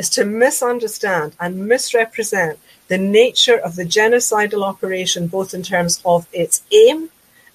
is 0.01 0.09
to 0.09 0.25
misunderstand 0.25 1.29
and 1.39 1.67
misrepresent 1.73 2.57
the 2.87 2.97
nature 2.97 3.59
of 3.67 3.71
the 3.75 3.87
genocidal 3.97 4.63
operation, 4.71 5.21
both 5.27 5.53
in 5.53 5.63
terms 5.73 5.93
of 6.13 6.19
its 6.33 6.55
aim 6.83 6.99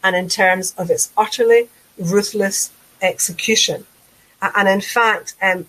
and 0.04 0.14
in 0.14 0.28
terms 0.28 0.66
of 0.78 0.86
its 0.94 1.04
utterly 1.24 1.62
ruthless 1.98 2.70
execution. 3.02 3.84
And 4.40 4.68
in 4.76 4.80
fact, 4.80 5.34
um, 5.42 5.66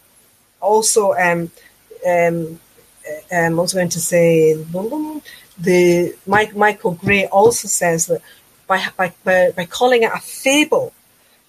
also, 0.61 1.13
um, 1.27 1.41
um, 2.13 2.59
um, 3.35 3.51
I 3.59 3.61
was 3.65 3.73
going 3.73 3.93
to 3.97 4.03
say, 4.11 4.53
the 4.53 6.15
Mike, 6.27 6.55
Michael 6.55 6.95
Gray 7.03 7.25
also 7.37 7.67
says 7.67 8.05
that 8.07 8.21
by, 8.67 8.79
by, 8.97 9.51
by 9.57 9.65
calling 9.65 10.03
it 10.03 10.11
a 10.13 10.19
fable, 10.19 10.93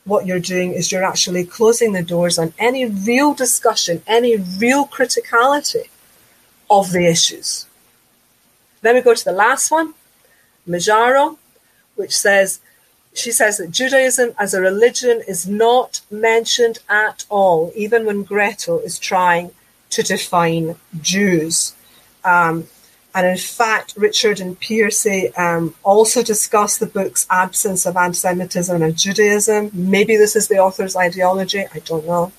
what 0.08 0.26
you're 0.26 0.40
doing 0.40 0.72
is 0.72 0.90
you're 0.90 1.04
actually 1.04 1.44
closing 1.44 1.92
the 1.92 2.02
doors 2.02 2.38
on 2.38 2.54
any 2.58 2.86
real 2.86 3.34
discussion, 3.34 4.02
any 4.06 4.36
real 4.36 4.86
criticality 4.86 5.88
of 6.70 6.92
the 6.92 7.06
issues. 7.06 7.66
Then 8.80 8.94
we 8.94 9.02
go 9.02 9.14
to 9.14 9.24
the 9.24 9.32
last 9.32 9.70
one, 9.70 9.94
Majaro, 10.66 11.36
which 11.96 12.16
says, 12.16 12.60
she 13.12 13.32
says 13.32 13.58
that 13.58 13.70
Judaism 13.70 14.34
as 14.38 14.54
a 14.54 14.60
religion 14.60 15.22
is 15.28 15.46
not 15.46 16.00
mentioned 16.10 16.78
at 16.88 17.24
all, 17.28 17.72
even 17.74 18.06
when 18.06 18.22
Gretel 18.22 18.78
is 18.80 18.98
trying 18.98 19.50
to 19.90 20.02
define 20.02 20.76
Jews. 21.00 21.74
Um, 22.24 22.68
and 23.18 23.26
in 23.26 23.36
fact, 23.36 23.94
Richard 23.96 24.38
and 24.38 24.56
Piercy 24.60 25.34
um, 25.34 25.74
also 25.82 26.22
discuss 26.22 26.78
the 26.78 26.86
book's 26.86 27.26
absence 27.28 27.84
of 27.84 27.96
anti 27.96 28.14
Semitism 28.14 28.80
and 28.80 28.96
Judaism. 28.96 29.72
Maybe 29.74 30.16
this 30.16 30.36
is 30.36 30.46
the 30.46 30.58
author's 30.58 30.94
ideology, 30.94 31.64
I 31.74 31.80
don't 31.80 32.06
know. 32.06 32.30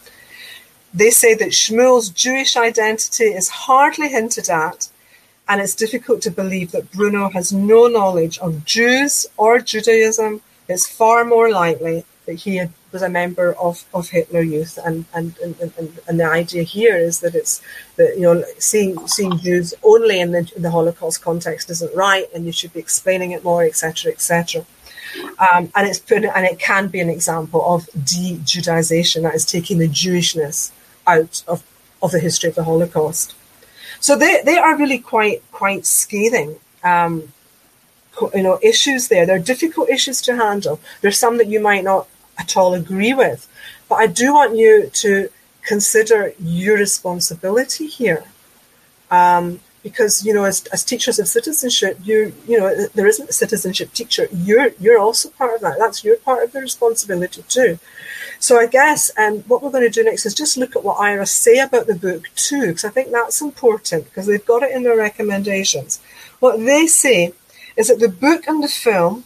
They 0.94 1.10
say 1.10 1.34
that 1.34 1.50
Shmuel's 1.50 2.08
Jewish 2.08 2.56
identity 2.56 3.26
is 3.26 3.50
hardly 3.50 4.08
hinted 4.08 4.50
at 4.50 4.88
and 5.50 5.60
it's 5.60 5.76
difficult 5.76 6.22
to 6.22 6.32
believe 6.32 6.72
that 6.72 6.92
Bruno 6.94 7.30
has 7.32 7.52
no 7.52 7.88
knowledge 7.88 8.38
of 8.40 8.64
Jews 8.64 9.28
or 9.36 9.60
Judaism. 9.60 10.40
It's 10.70 10.88
far 10.88 11.26
more 11.26 11.52
likely 11.52 12.06
that 12.30 12.36
he 12.36 12.62
was 12.92 13.02
a 13.02 13.10
member 13.10 13.54
of, 13.54 13.86
of 13.92 14.10
Hitler 14.10 14.42
Youth, 14.42 14.78
and 14.86 15.06
and, 15.16 15.36
and, 15.44 15.60
and, 15.60 16.00
and 16.08 16.20
the 16.20 16.30
idea 16.42 16.62
here 16.62 16.96
is 16.96 17.22
that 17.22 17.34
it's 17.34 17.62
that 17.98 18.16
you 18.16 18.22
know 18.22 18.44
seeing 18.60 19.08
seeing 19.08 19.36
Jews 19.40 19.74
only 19.84 20.20
in 20.20 20.32
the, 20.32 20.52
in 20.56 20.62
the 20.62 20.70
Holocaust 20.70 21.24
context 21.24 21.72
isn't 21.72 21.96
right, 21.96 22.28
and 22.34 22.46
you 22.46 22.52
should 22.52 22.74
be 22.74 22.80
explaining 22.80 23.32
it 23.32 23.44
more, 23.44 23.64
etc., 23.64 24.12
etc. 24.12 24.64
Um, 25.40 25.72
and 25.76 25.88
it's 25.88 25.98
put, 25.98 26.24
and 26.24 26.46
it 26.46 26.60
can 26.60 26.88
be 26.88 27.00
an 27.00 27.10
example 27.10 27.62
of 27.74 27.90
de-Judaization, 28.06 29.24
that 29.24 29.34
is 29.34 29.44
taking 29.44 29.80
the 29.80 29.88
Jewishness 29.88 30.72
out 31.08 31.44
of, 31.48 31.64
of 32.04 32.12
the 32.12 32.20
history 32.20 32.50
of 32.50 32.56
the 32.56 32.64
Holocaust. 32.64 33.34
So 34.00 34.16
they, 34.16 34.44
they 34.46 34.60
are 34.60 34.78
really 34.78 35.00
quite 35.00 35.42
quite 35.52 35.88
scathing. 35.88 36.58
Um, 36.84 37.34
you 38.36 38.44
know, 38.44 38.60
issues 38.62 39.08
there. 39.08 39.26
They're 39.26 39.40
difficult 39.40 39.90
issues 39.90 40.22
to 40.24 40.36
handle. 40.36 40.80
There's 41.02 41.20
some 41.20 41.38
that 41.38 41.48
you 41.48 41.60
might 41.60 41.84
not 41.84 42.08
at 42.40 42.58
all 42.58 42.74
agree 42.74 43.14
with, 43.14 43.48
but 43.88 43.96
I 43.96 44.08
do 44.08 44.34
want 44.34 44.56
you 44.56 44.90
to 44.94 45.30
consider 45.64 46.34
your 46.40 46.78
responsibility 46.78 47.88
here. 47.88 48.24
Um, 49.12 49.60
because 49.84 50.26
you 50.26 50.34
know, 50.34 50.44
as, 50.44 50.66
as 50.68 50.84
teachers 50.84 51.20
of 51.20 51.28
citizenship, 51.28 51.98
you 52.04 52.34
you 52.48 52.60
know, 52.60 52.88
there 52.96 53.08
isn't 53.08 53.30
a 53.30 53.34
citizenship 53.34 53.94
teacher. 53.94 54.28
You're 54.32 54.72
you're 54.80 55.00
also 55.00 55.30
part 55.30 55.56
of 55.56 55.62
that. 55.62 55.78
That's 55.80 56.04
your 56.04 56.18
part 56.18 56.44
of 56.44 56.52
the 56.52 56.60
responsibility 56.60 57.44
too. 57.48 57.80
So 58.40 58.58
I 58.58 58.68
guess 58.68 59.12
um, 59.18 59.40
what 59.50 59.62
we're 59.62 59.72
going 59.72 59.84
to 59.84 59.90
do 59.90 60.04
next 60.04 60.26
is 60.26 60.34
just 60.34 60.58
look 60.58 60.76
at 60.76 60.84
what 60.84 60.98
IHRA 60.98 61.28
say 61.28 61.60
about 61.60 61.88
the 61.88 61.96
book 61.96 62.30
too, 62.36 62.68
because 62.68 62.86
I 62.86 62.90
think 62.90 63.12
that's 63.12 63.42
important 63.42 64.06
because 64.06 64.28
they've 64.28 64.46
got 64.46 64.64
it 64.64 64.72
in 64.72 64.84
their 64.84 64.98
recommendations. 64.98 66.00
What 66.40 66.58
they 66.58 66.88
say 66.88 67.34
is 67.76 67.88
that 67.88 68.00
the 68.00 68.10
book 68.10 68.48
and 68.48 68.64
the 68.64 68.70
film 68.70 69.26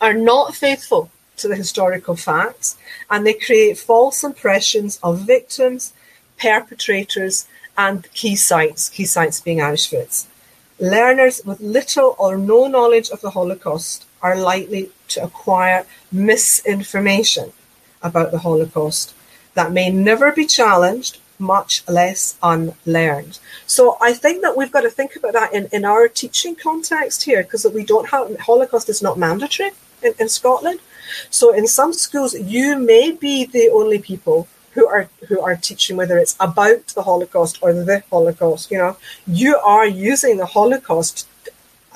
are 0.00 0.14
not 0.14 0.54
faithful 0.54 1.10
to 1.38 1.48
the 1.48 1.56
historical 1.56 2.16
facts 2.16 2.76
and 3.10 3.26
they 3.26 3.34
create 3.34 3.78
false 3.78 4.22
impressions 4.24 4.98
of 5.02 5.20
victims, 5.20 5.92
perpetrators, 6.38 7.46
and 7.76 8.10
key 8.12 8.36
sites, 8.36 8.88
key 8.88 9.06
sites 9.06 9.40
being 9.40 9.58
Auschwitz. 9.58 10.26
Learners 10.80 11.40
with 11.44 11.60
little 11.60 12.14
or 12.18 12.36
no 12.36 12.66
knowledge 12.66 13.10
of 13.10 13.20
the 13.20 13.30
Holocaust 13.30 14.04
are 14.22 14.36
likely 14.36 14.90
to 15.08 15.22
acquire 15.22 15.86
misinformation 16.12 17.52
about 18.02 18.30
the 18.30 18.38
Holocaust 18.38 19.14
that 19.54 19.72
may 19.72 19.90
never 19.90 20.30
be 20.32 20.46
challenged, 20.46 21.18
much 21.38 21.82
less 21.88 22.36
unlearned. 22.42 23.38
So 23.66 23.96
I 24.00 24.12
think 24.12 24.42
that 24.42 24.56
we've 24.56 24.72
got 24.72 24.82
to 24.82 24.90
think 24.90 25.16
about 25.16 25.32
that 25.32 25.52
in, 25.52 25.68
in 25.72 25.84
our 25.84 26.08
teaching 26.08 26.54
context 26.54 27.24
here, 27.24 27.42
because 27.42 27.66
we 27.72 27.84
don't 27.84 28.10
have 28.10 28.38
Holocaust 28.40 28.88
is 28.88 29.02
not 29.02 29.18
mandatory 29.18 29.70
in, 30.02 30.14
in 30.18 30.28
Scotland. 30.28 30.80
So 31.30 31.54
in 31.54 31.66
some 31.66 31.92
schools, 31.92 32.34
you 32.38 32.78
may 32.78 33.12
be 33.12 33.44
the 33.44 33.70
only 33.70 33.98
people 33.98 34.48
who 34.78 34.86
are 34.86 35.08
who 35.28 35.40
are 35.40 35.56
teaching 35.56 35.96
whether 35.96 36.18
it's 36.18 36.36
about 36.38 36.86
the 36.88 37.02
Holocaust 37.02 37.58
or 37.62 37.72
the 37.72 38.02
Holocaust. 38.10 38.70
You 38.70 38.78
know, 38.78 38.96
you 39.26 39.56
are 39.58 39.86
using 39.86 40.36
the 40.36 40.46
Holocaust, 40.46 41.26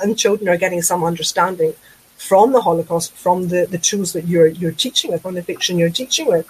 and 0.01 0.19
children 0.19 0.49
are 0.49 0.57
getting 0.57 0.83
some 0.83 1.05
understanding 1.05 1.75
from 2.17 2.53
the 2.53 2.63
Holocaust, 2.63 3.13
from 3.15 3.49
the, 3.49 3.67
the 3.67 3.79
tools 3.79 4.13
that 4.15 4.27
you're 4.27 4.49
you're 4.49 4.73
teaching 4.85 5.11
with, 5.11 5.23
from 5.23 5.35
the 5.35 5.43
fiction 5.43 5.79
you're 5.79 5.91
teaching 5.91 6.27
with. 6.27 6.47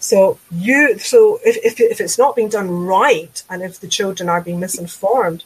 So 0.00 0.38
you 0.50 0.98
so 0.98 1.38
if, 1.44 1.56
if 1.64 1.80
if 1.80 2.00
it's 2.00 2.18
not 2.18 2.36
being 2.36 2.48
done 2.48 2.70
right, 2.70 3.42
and 3.50 3.62
if 3.62 3.80
the 3.80 3.88
children 3.88 4.28
are 4.28 4.40
being 4.40 4.60
misinformed, 4.60 5.44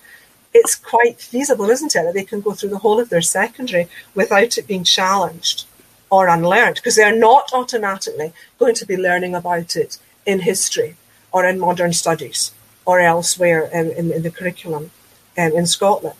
it's 0.54 0.74
quite 0.74 1.20
feasible, 1.20 1.68
isn't 1.70 1.96
it, 1.96 2.04
that 2.04 2.14
they 2.14 2.24
can 2.24 2.40
go 2.40 2.52
through 2.52 2.70
the 2.70 2.78
whole 2.78 3.00
of 3.00 3.08
their 3.08 3.22
secondary 3.22 3.88
without 4.14 4.56
it 4.58 4.66
being 4.66 4.84
challenged 4.84 5.66
or 6.12 6.28
unlearned, 6.28 6.74
because 6.76 6.94
they're 6.94 7.18
not 7.18 7.50
automatically 7.54 8.34
going 8.58 8.74
to 8.74 8.84
be 8.84 8.98
learning 8.98 9.34
about 9.34 9.74
it 9.74 9.98
in 10.26 10.40
history 10.40 10.94
or 11.32 11.46
in 11.46 11.58
modern 11.58 11.94
studies 11.94 12.52
or 12.84 13.00
elsewhere 13.00 13.64
in, 13.72 13.90
in, 13.92 14.12
in 14.12 14.22
the 14.22 14.30
curriculum 14.30 14.90
um, 15.38 15.52
in 15.52 15.66
Scotland. 15.66 16.18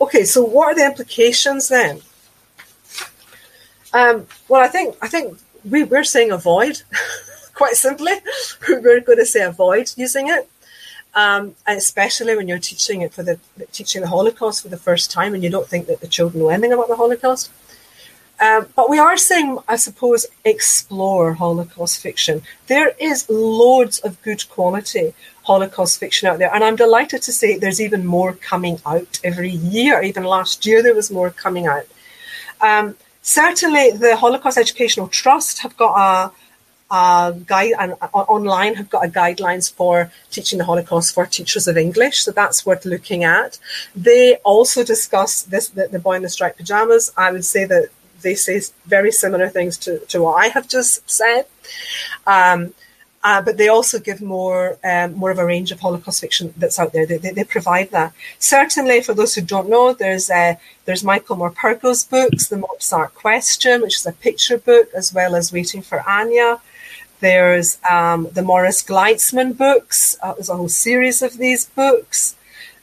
Okay, 0.00 0.24
so 0.24 0.42
what 0.42 0.66
are 0.66 0.74
the 0.74 0.84
implications 0.84 1.68
then? 1.68 2.00
Um, 3.92 4.26
well, 4.48 4.60
I 4.60 4.66
think 4.66 4.96
I 5.00 5.06
think 5.06 5.38
we, 5.64 5.84
we're 5.84 6.02
saying 6.02 6.32
avoid, 6.32 6.82
quite 7.54 7.74
simply. 7.74 8.14
we're 8.68 9.00
going 9.02 9.18
to 9.18 9.24
say 9.24 9.42
avoid 9.42 9.92
using 9.96 10.28
it, 10.28 10.50
um, 11.14 11.54
especially 11.68 12.34
when 12.36 12.48
you're 12.48 12.58
teaching 12.58 13.02
it 13.02 13.14
for 13.14 13.22
the 13.22 13.38
teaching 13.70 14.00
the 14.00 14.08
Holocaust 14.08 14.62
for 14.62 14.68
the 14.68 14.76
first 14.88 15.12
time 15.12 15.32
and 15.32 15.44
you 15.44 15.50
don't 15.50 15.68
think 15.68 15.86
that 15.86 16.00
the 16.00 16.08
children 16.08 16.42
know 16.42 16.48
anything 16.48 16.72
about 16.72 16.88
the 16.88 16.96
Holocaust. 16.96 17.52
Um, 18.40 18.66
but 18.74 18.90
we 18.90 18.98
are 18.98 19.16
saying, 19.16 19.58
I 19.68 19.76
suppose, 19.76 20.26
explore 20.44 21.34
Holocaust 21.34 22.00
fiction. 22.00 22.42
There 22.66 22.92
is 22.98 23.28
loads 23.30 24.00
of 24.00 24.20
good 24.22 24.48
quality 24.48 25.14
Holocaust 25.44 26.00
fiction 26.00 26.28
out 26.28 26.38
there, 26.38 26.52
and 26.52 26.64
I'm 26.64 26.76
delighted 26.76 27.22
to 27.22 27.32
say 27.32 27.58
there's 27.58 27.80
even 27.80 28.04
more 28.04 28.32
coming 28.32 28.80
out 28.84 29.20
every 29.22 29.50
year. 29.50 30.02
Even 30.02 30.24
last 30.24 30.66
year, 30.66 30.82
there 30.82 30.94
was 30.94 31.10
more 31.10 31.30
coming 31.30 31.66
out. 31.66 31.86
Um, 32.60 32.96
certainly, 33.22 33.92
the 33.92 34.16
Holocaust 34.16 34.58
Educational 34.58 35.06
Trust 35.08 35.60
have 35.60 35.76
got 35.76 35.94
a, 36.90 36.94
a 36.94 37.34
guide 37.46 37.74
and 37.78 37.94
online 38.12 38.74
have 38.74 38.90
got 38.90 39.04
a 39.04 39.08
guidelines 39.08 39.72
for 39.72 40.10
teaching 40.30 40.58
the 40.58 40.64
Holocaust 40.64 41.14
for 41.14 41.24
teachers 41.24 41.68
of 41.68 41.76
English, 41.76 42.24
so 42.24 42.32
that's 42.32 42.66
worth 42.66 42.84
looking 42.84 43.22
at. 43.22 43.58
They 43.94 44.36
also 44.44 44.82
discuss 44.82 45.42
this 45.42 45.68
the, 45.68 45.86
the 45.86 46.00
boy 46.00 46.14
in 46.16 46.22
the 46.22 46.28
striped 46.28 46.56
pajamas. 46.56 47.12
I 47.16 47.30
would 47.30 47.44
say 47.44 47.64
that 47.66 47.90
they 48.24 48.34
say 48.34 48.60
very 48.86 49.12
similar 49.12 49.48
things 49.48 49.78
to, 49.78 50.00
to 50.06 50.22
what 50.22 50.34
I 50.44 50.48
have 50.48 50.68
just 50.68 51.08
said. 51.08 51.46
Um, 52.26 52.74
uh, 53.24 53.40
but 53.40 53.56
they 53.56 53.68
also 53.68 53.98
give 53.98 54.20
more 54.20 54.78
um, 54.84 55.14
more 55.14 55.30
of 55.30 55.38
a 55.38 55.46
range 55.46 55.72
of 55.72 55.80
Holocaust 55.80 56.20
fiction 56.20 56.52
that's 56.58 56.78
out 56.78 56.92
there. 56.92 57.06
They, 57.06 57.16
they, 57.16 57.30
they, 57.30 57.44
provide 57.44 57.90
that. 57.90 58.12
Certainly, 58.38 59.00
for 59.00 59.14
those 59.14 59.34
who 59.34 59.40
don't 59.40 59.70
know, 59.70 59.94
there's 59.94 60.28
uh, 60.28 60.56
there's 60.84 61.02
Michael 61.02 61.36
Morpurgo's 61.36 62.04
books, 62.04 62.48
The 62.48 62.58
Mozart 62.58 63.14
Question, 63.14 63.80
which 63.80 63.96
is 63.96 64.04
a 64.04 64.12
picture 64.12 64.58
book, 64.58 64.90
as 64.94 65.14
well 65.14 65.34
as 65.34 65.54
Waiting 65.54 65.80
for 65.80 66.06
Anya. 66.06 66.60
There's 67.20 67.78
um, 67.90 68.28
the 68.32 68.42
Morris 68.42 68.82
Gleitzman 68.82 69.56
books. 69.56 70.18
Uh, 70.22 70.34
there's 70.34 70.50
a 70.50 70.56
whole 70.56 70.68
series 70.68 71.22
of 71.22 71.38
these 71.38 71.64
books. 71.64 72.36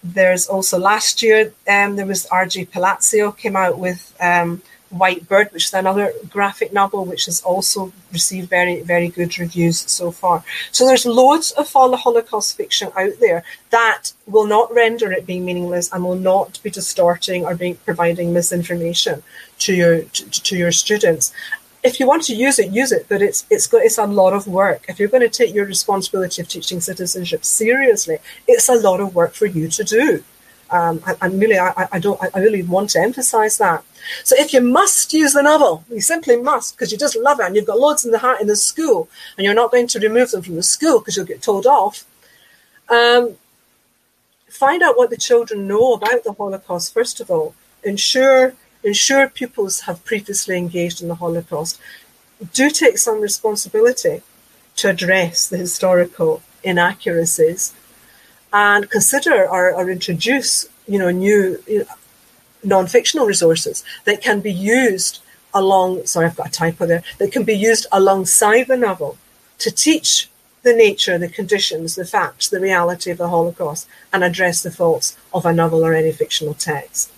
There's 0.04 0.48
also 0.48 0.80
last 0.80 1.22
year, 1.22 1.54
um, 1.68 1.96
there 1.96 2.08
was 2.08 2.26
R.J. 2.26 2.66
Palacio 2.66 3.32
came 3.32 3.56
out 3.56 3.78
with 3.78 4.16
um, 4.20 4.64
White 4.92 5.28
Bird, 5.28 5.52
which 5.52 5.66
is 5.66 5.74
another 5.74 6.14
graphic 6.30 6.74
novel, 6.74 7.06
which 7.06 7.26
has 7.26 7.42
also 7.42 7.92
received 8.12 8.50
very, 8.50 8.82
very 8.82 9.08
good 9.08 9.38
reviews 9.40 9.80
so 9.80 10.12
far. 10.12 10.44
So 10.72 10.86
there's 10.86 11.06
loads 11.06 11.52
of 11.52 11.72
Holocaust 11.72 12.58
fiction 12.58 12.92
out 12.98 13.14
there 13.20 13.44
that 13.70 14.12
will 14.28 14.46
not 14.46 14.74
render 14.74 15.12
it 15.12 15.26
being 15.26 15.46
meaningless 15.46 15.92
and 15.92 16.04
will 16.04 16.16
not 16.16 16.62
be 16.64 16.70
distorting 16.70 17.46
or 17.46 17.56
being 17.56 17.76
providing 17.76 18.34
misinformation 18.34 19.24
to 19.60 19.74
your 19.74 20.02
to, 20.02 20.30
to 20.30 20.58
your 20.58 20.72
students. 20.72 21.34
If 21.84 22.00
you 22.00 22.08
want 22.08 22.24
to 22.24 22.36
use 22.36 22.60
it, 22.60 22.72
use 22.72 22.92
it, 22.92 23.08
but 23.10 23.22
it's 23.22 23.46
it's 23.50 23.74
it's 23.74 23.98
a 23.98 24.06
lot 24.06 24.34
of 24.34 24.48
work. 24.48 24.86
If 24.88 25.00
you're 25.00 25.10
going 25.10 25.28
to 25.28 25.30
take 25.30 25.54
your 25.54 25.66
responsibility 25.66 26.42
of 26.42 26.48
teaching 26.48 26.80
citizenship 26.80 27.44
seriously, 27.44 28.18
it's 28.48 28.70
a 28.70 28.76
lot 28.76 29.00
of 29.00 29.16
work 29.16 29.34
for 29.34 29.48
you 29.48 29.68
to 29.70 29.84
do. 29.84 30.24
Um, 30.72 31.04
and, 31.06 31.18
and, 31.22 31.42
really, 31.42 31.60
I, 31.60 31.88
I 31.92 32.00
don't, 32.00 32.20
I 32.34 32.40
really 32.40 32.64
want 32.64 32.92
to 32.92 33.00
emphasise 33.00 33.58
that. 33.58 33.84
So 34.24 34.36
if 34.40 34.54
you 34.54 34.62
must 34.62 35.12
use 35.12 35.34
the 35.34 35.44
novel, 35.44 35.84
you 35.90 36.00
simply 36.00 36.38
must 36.38 36.76
because 36.76 36.94
you 36.94 36.98
just 36.98 37.18
love 37.18 37.42
it 37.42 37.46
and 37.46 37.56
you've 37.56 37.68
got 37.68 37.80
loads 37.80 38.06
in 38.06 38.12
the 38.12 38.20
heart 38.20 38.40
in 38.40 38.48
the 38.48 38.56
school 38.56 39.10
and 39.38 39.44
you're 39.44 39.54
not 39.54 39.72
going 39.72 39.88
to 39.88 40.00
remove 40.00 40.32
them 40.32 40.42
from 40.42 40.56
the 40.56 40.64
school 40.64 41.00
because 41.00 41.18
you'll 41.18 41.26
get 41.26 41.42
told 41.42 41.66
off. 41.66 42.06
Um, 42.88 43.36
find 44.48 44.82
out 44.82 44.98
what 44.98 45.10
the 45.10 45.18
children 45.18 45.68
know 45.68 45.94
about 45.94 46.24
the 46.24 46.34
Holocaust, 46.34 46.94
first 46.94 47.20
of 47.20 47.30
all. 47.30 47.54
Ensure, 47.84 48.54
ensure 48.82 49.28
pupils 49.28 49.82
have 49.82 50.06
previously 50.06 50.58
engaged 50.58 51.02
in 51.02 51.10
the 51.10 51.16
Holocaust. 51.16 51.80
Do 52.54 52.70
take 52.70 52.98
some 52.98 53.20
responsibility 53.20 54.22
to 54.78 54.90
address 54.90 55.50
the 55.50 55.58
historical 55.58 56.42
inaccuracies 56.64 57.74
and 58.54 58.90
consider 58.90 59.48
or, 59.48 59.74
or 59.74 59.90
introduce 59.90 60.68
you 60.88 61.00
know 61.00 61.10
new 61.10 61.62
non-fictional 62.64 63.26
resources 63.26 63.84
that 64.06 64.22
can 64.22 64.42
be 64.42 64.52
used 64.52 65.20
along 65.54 66.06
sorry 66.06 66.26
i've 66.26 66.36
got 66.36 66.48
a 66.48 66.52
typo 66.52 66.86
there 66.86 67.04
that 67.18 67.32
can 67.32 67.44
be 67.44 67.54
used 67.54 67.86
alongside 67.92 68.68
the 68.68 68.78
novel 68.78 69.18
to 69.58 69.72
teach 69.72 70.30
the 70.64 70.74
nature 70.74 71.18
the 71.18 71.30
conditions 71.30 71.96
the 71.96 72.06
facts 72.06 72.50
the 72.50 72.60
reality 72.60 73.10
of 73.12 73.18
the 73.18 73.30
holocaust 73.30 73.88
and 74.14 74.24
address 74.24 74.64
the 74.64 74.72
faults 74.72 75.18
of 75.34 75.46
a 75.46 75.54
novel 75.54 75.86
or 75.86 75.94
any 75.94 76.12
fictional 76.12 76.54
text 76.54 77.12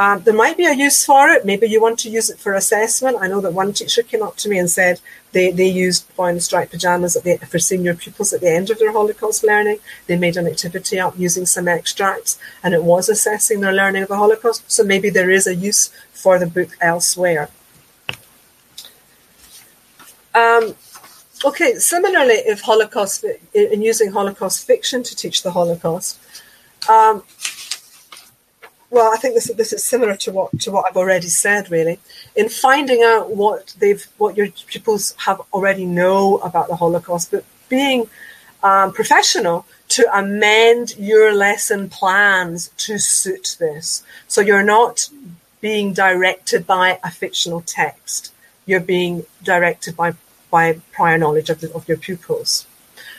um, 0.00 0.22
there 0.22 0.32
might 0.32 0.56
be 0.56 0.64
a 0.64 0.72
use 0.72 1.04
for 1.04 1.28
it. 1.28 1.44
Maybe 1.44 1.66
you 1.66 1.78
want 1.78 1.98
to 1.98 2.08
use 2.08 2.30
it 2.30 2.38
for 2.38 2.54
assessment. 2.54 3.18
I 3.20 3.28
know 3.28 3.42
that 3.42 3.52
one 3.52 3.74
teacher 3.74 4.02
came 4.02 4.22
up 4.22 4.34
to 4.36 4.48
me 4.48 4.58
and 4.58 4.70
said 4.70 4.98
they, 5.32 5.50
they 5.50 5.68
used 5.68 6.16
boy 6.16 6.30
in 6.30 6.40
striped 6.40 6.70
pajamas 6.70 7.18
the, 7.22 7.36
for 7.50 7.58
senior 7.58 7.94
pupils 7.94 8.32
at 8.32 8.40
the 8.40 8.50
end 8.50 8.70
of 8.70 8.78
their 8.78 8.92
Holocaust 8.92 9.44
learning. 9.44 9.78
They 10.06 10.16
made 10.16 10.38
an 10.38 10.46
activity 10.46 10.98
up 10.98 11.18
using 11.18 11.44
some 11.44 11.68
extracts 11.68 12.38
and 12.62 12.72
it 12.72 12.82
was 12.82 13.10
assessing 13.10 13.60
their 13.60 13.74
learning 13.74 14.04
of 14.04 14.08
the 14.08 14.16
Holocaust. 14.16 14.62
So 14.72 14.82
maybe 14.84 15.10
there 15.10 15.30
is 15.30 15.46
a 15.46 15.54
use 15.54 15.88
for 16.12 16.38
the 16.38 16.46
book 16.46 16.70
elsewhere. 16.80 17.50
Um, 20.34 20.74
okay, 21.44 21.74
similarly, 21.74 22.36
if 22.46 22.62
Holocaust, 22.62 23.26
in 23.52 23.82
using 23.82 24.12
Holocaust 24.12 24.66
fiction 24.66 25.02
to 25.02 25.14
teach 25.14 25.42
the 25.42 25.50
Holocaust, 25.50 26.18
um, 26.88 27.22
well, 28.90 29.12
I 29.12 29.16
think 29.16 29.34
this 29.34 29.50
this 29.54 29.72
is 29.72 29.84
similar 29.84 30.16
to 30.16 30.32
what 30.32 30.58
to 30.60 30.72
what 30.72 30.86
I've 30.86 30.96
already 30.96 31.28
said. 31.28 31.70
Really, 31.70 32.00
in 32.34 32.48
finding 32.48 33.02
out 33.02 33.34
what 33.36 33.74
they've 33.78 34.04
what 34.18 34.36
your 34.36 34.48
pupils 34.50 35.14
have 35.18 35.40
already 35.52 35.86
know 35.86 36.38
about 36.38 36.68
the 36.68 36.76
Holocaust, 36.76 37.30
but 37.30 37.44
being 37.68 38.10
um, 38.64 38.92
professional 38.92 39.64
to 39.88 40.06
amend 40.16 40.96
your 40.98 41.32
lesson 41.34 41.88
plans 41.88 42.68
to 42.78 42.98
suit 42.98 43.56
this. 43.60 44.02
So 44.26 44.40
you're 44.40 44.64
not 44.64 45.08
being 45.60 45.92
directed 45.92 46.66
by 46.66 46.98
a 47.04 47.10
fictional 47.10 47.60
text. 47.60 48.32
You're 48.66 48.80
being 48.80 49.24
directed 49.42 49.96
by 49.96 50.14
by 50.50 50.80
prior 50.90 51.16
knowledge 51.16 51.48
of, 51.48 51.60
the, 51.60 51.72
of 51.72 51.86
your 51.86 51.96
pupils. 51.96 52.66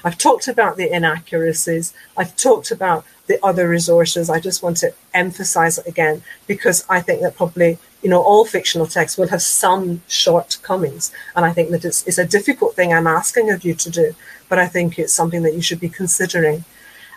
I've 0.04 0.18
talked 0.18 0.48
about 0.50 0.76
the 0.76 0.94
inaccuracies. 0.94 1.94
I've 2.18 2.36
talked 2.36 2.72
about 2.72 3.06
the 3.32 3.40
other 3.50 3.66
resources. 3.78 4.30
I 4.30 4.40
just 4.50 4.62
want 4.64 4.78
to 4.84 4.90
emphasize 5.14 5.76
it 5.80 5.88
again 5.94 6.18
because 6.52 6.86
I 6.96 7.00
think 7.06 7.22
that 7.22 7.40
probably, 7.42 7.72
you 8.04 8.10
know, 8.12 8.22
all 8.30 8.46
fictional 8.46 8.88
texts 8.88 9.18
will 9.18 9.34
have 9.36 9.42
some 9.42 9.84
shortcomings. 10.08 11.04
And 11.36 11.44
I 11.50 11.52
think 11.56 11.68
that 11.72 11.86
it's, 11.86 12.06
it's 12.08 12.18
a 12.26 12.32
difficult 12.38 12.76
thing 12.76 12.90
I'm 12.92 13.08
asking 13.22 13.50
of 13.52 13.64
you 13.64 13.74
to 13.84 13.90
do, 13.90 14.08
but 14.50 14.58
I 14.60 14.68
think 14.68 15.00
it's 15.00 15.14
something 15.14 15.44
that 15.44 15.56
you 15.58 15.64
should 15.68 15.80
be 15.88 15.98
considering. 16.02 16.66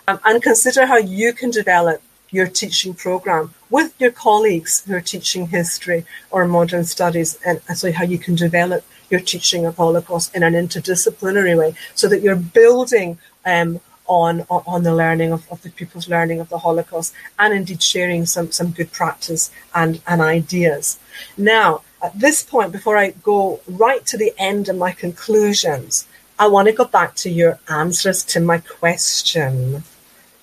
Um, 0.07 0.19
and 0.23 0.41
consider 0.51 0.85
how 0.85 0.97
you 0.97 1.33
can 1.33 1.51
develop 1.51 2.01
your 2.31 2.47
teaching 2.47 2.93
program 2.93 3.53
with 3.69 3.93
your 3.99 4.11
colleagues 4.11 4.83
who 4.85 4.93
are 4.95 5.01
teaching 5.01 5.47
history 5.47 6.05
or 6.31 6.47
modern 6.47 6.83
studies, 6.83 7.39
and 7.45 7.61
so 7.75 7.91
how 7.91 8.03
you 8.03 8.19
can 8.25 8.35
develop 8.35 8.83
your 9.09 9.19
teaching 9.19 9.65
of 9.65 9.77
Holocaust 9.77 10.35
in 10.35 10.43
an 10.43 10.53
interdisciplinary 10.53 11.55
way, 11.57 11.75
so 11.93 12.07
that 12.07 12.21
you're 12.21 12.35
building 12.35 13.17
um, 13.45 13.79
on, 14.07 14.45
on 14.49 14.83
the 14.83 14.95
learning 14.95 15.31
of, 15.31 15.49
of 15.51 15.61
the 15.61 15.69
people's 15.69 16.07
learning 16.07 16.39
of 16.39 16.49
the 16.49 16.59
Holocaust 16.59 17.13
and 17.39 17.53
indeed 17.53 17.81
sharing 17.81 18.25
some, 18.25 18.51
some 18.51 18.71
good 18.71 18.91
practice 18.91 19.51
and, 19.73 20.01
and 20.07 20.21
ideas. 20.21 20.99
Now, 21.37 21.81
at 22.03 22.19
this 22.19 22.43
point, 22.43 22.71
before 22.71 22.97
I 22.97 23.11
go 23.11 23.61
right 23.67 24.05
to 24.05 24.17
the 24.17 24.33
end 24.37 24.69
of 24.69 24.77
my 24.77 24.91
conclusions, 24.91 26.07
I 26.37 26.47
want 26.47 26.67
to 26.67 26.73
go 26.73 26.85
back 26.85 27.15
to 27.15 27.29
your 27.29 27.59
answers 27.69 28.23
to 28.25 28.39
my 28.39 28.59
question. 28.59 29.83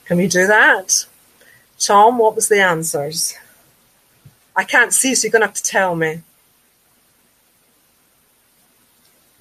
Can 0.06 0.16
we 0.16 0.26
do 0.26 0.46
that? 0.46 1.06
Tom, 1.78 2.18
what 2.18 2.34
was 2.34 2.48
the 2.48 2.60
answers? 2.60 3.34
I 4.56 4.64
can't 4.64 4.92
see, 4.92 5.14
so 5.14 5.26
you're 5.26 5.32
going 5.32 5.40
to 5.42 5.46
have 5.46 5.54
to 5.54 5.62
tell 5.62 5.94
me. 5.94 6.22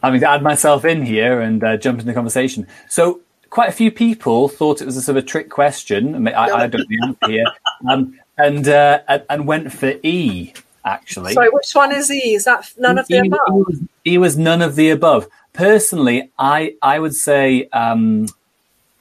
I 0.03 0.09
mean, 0.09 0.21
to 0.21 0.29
add 0.29 0.41
myself 0.41 0.83
in 0.83 1.05
here 1.05 1.41
and 1.41 1.63
uh, 1.63 1.77
jump 1.77 1.99
into 1.99 2.05
the 2.07 2.13
conversation. 2.13 2.67
So, 2.89 3.21
quite 3.51 3.69
a 3.69 3.73
few 3.73 3.91
people 3.91 4.47
thought 4.47 4.81
it 4.81 4.85
was 4.85 4.97
a 4.97 5.01
sort 5.01 5.17
of 5.17 5.23
a 5.23 5.27
trick 5.27 5.51
question. 5.51 6.27
I, 6.27 6.31
I 6.31 6.67
don't 6.67 6.79
know 6.79 6.85
the 6.89 6.99
answer 7.03 7.31
here, 7.31 7.45
um, 7.89 8.19
and 8.39 8.67
uh, 8.67 9.01
and 9.29 9.45
went 9.45 9.71
for 9.71 9.93
E. 10.01 10.53
Actually, 10.83 11.33
sorry, 11.33 11.49
which 11.49 11.71
one 11.73 11.93
is 11.93 12.09
E? 12.09 12.33
Is 12.33 12.45
that 12.45 12.73
none 12.79 12.97
of 12.97 13.07
the 13.07 13.17
e, 13.17 13.27
above? 13.27 13.39
E 13.47 13.51
was, 13.51 13.79
e 14.07 14.17
was, 14.17 14.37
none 14.37 14.63
of 14.63 14.75
the 14.75 14.89
above. 14.89 15.27
Personally, 15.53 16.31
I 16.39 16.75
I 16.81 16.97
would 16.97 17.13
say 17.13 17.69
um, 17.71 18.27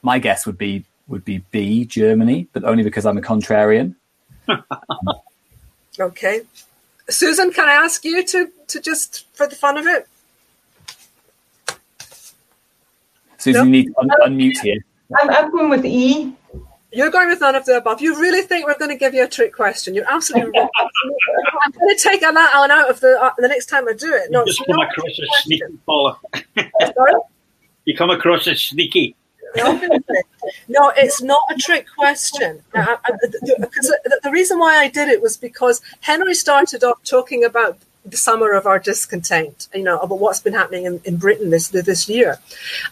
my 0.03 0.19
guess 0.19 0.45
would 0.45 0.59
be 0.59 0.85
would 1.07 1.25
be 1.25 1.39
B, 1.49 1.85
Germany, 1.85 2.47
but 2.53 2.63
only 2.63 2.83
because 2.83 3.07
I'm 3.07 3.17
a 3.17 3.21
contrarian. 3.21 3.95
okay, 5.99 6.41
Susan, 7.09 7.51
can 7.51 7.67
I 7.67 7.73
ask 7.73 8.05
you 8.05 8.23
to 8.27 8.51
to 8.67 8.79
just 8.79 9.25
for 9.33 9.47
the 9.47 9.55
fun 9.55 9.77
of 9.77 9.87
it? 9.87 10.07
Susan, 13.41 13.65
you 13.65 13.71
need 13.71 13.85
to 13.87 13.99
un- 13.99 14.09
unmute 14.27 14.59
here. 14.61 14.83
I'm, 15.19 15.29
I'm 15.29 15.51
going 15.51 15.69
with 15.69 15.85
E. 15.85 16.33
You're 16.93 17.09
going 17.09 17.29
with 17.29 17.39
none 17.39 17.55
of 17.55 17.65
the 17.65 17.77
above. 17.77 18.01
You 18.01 18.19
really 18.19 18.41
think 18.41 18.65
we're 18.65 18.77
going 18.77 18.91
to 18.91 18.97
give 18.97 19.13
you 19.13 19.23
a 19.23 19.27
trick 19.27 19.53
question? 19.53 19.95
You're 19.95 20.09
absolutely 20.11 20.51
wrong. 20.59 20.69
I'm 20.97 21.71
going 21.71 21.95
to 21.95 22.01
take 22.01 22.19
that 22.21 22.33
one 22.33 22.71
out 22.71 22.89
of 22.89 22.99
the 22.99 23.17
uh, 23.21 23.31
the 23.37 23.47
next 23.47 23.67
time 23.67 23.87
I 23.87 23.93
do 23.93 24.13
it. 24.13 24.29
No, 24.29 24.41
you 24.41 24.47
just 24.47 24.65
come 24.65 24.79
across 24.79 25.07
as 25.07 25.43
sneaky, 25.43 25.63
Paula. 25.85 26.19
Sorry? 26.95 27.13
You 27.85 27.95
come 27.95 28.09
across 28.09 28.47
as 28.47 28.61
sneaky. 28.61 29.15
no, 29.55 30.91
it's 30.95 31.21
not 31.21 31.41
a 31.49 31.55
trick 31.55 31.85
question. 31.97 32.61
Because 32.73 33.87
the, 34.03 34.19
the 34.23 34.31
reason 34.31 34.59
why 34.59 34.77
I 34.77 34.89
did 34.89 35.07
it 35.07 35.21
was 35.21 35.37
because 35.37 35.81
Henry 36.01 36.35
started 36.35 36.83
off 36.83 37.03
talking 37.03 37.43
about 37.43 37.77
the 38.05 38.17
summer 38.17 38.51
of 38.53 38.65
our 38.65 38.79
discontent, 38.79 39.67
you 39.73 39.83
know, 39.83 39.99
about 39.99 40.19
what's 40.19 40.39
been 40.39 40.53
happening 40.53 40.85
in, 40.85 41.01
in 41.05 41.17
Britain 41.17 41.49
this 41.49 41.69
this 41.69 42.09
year. 42.09 42.39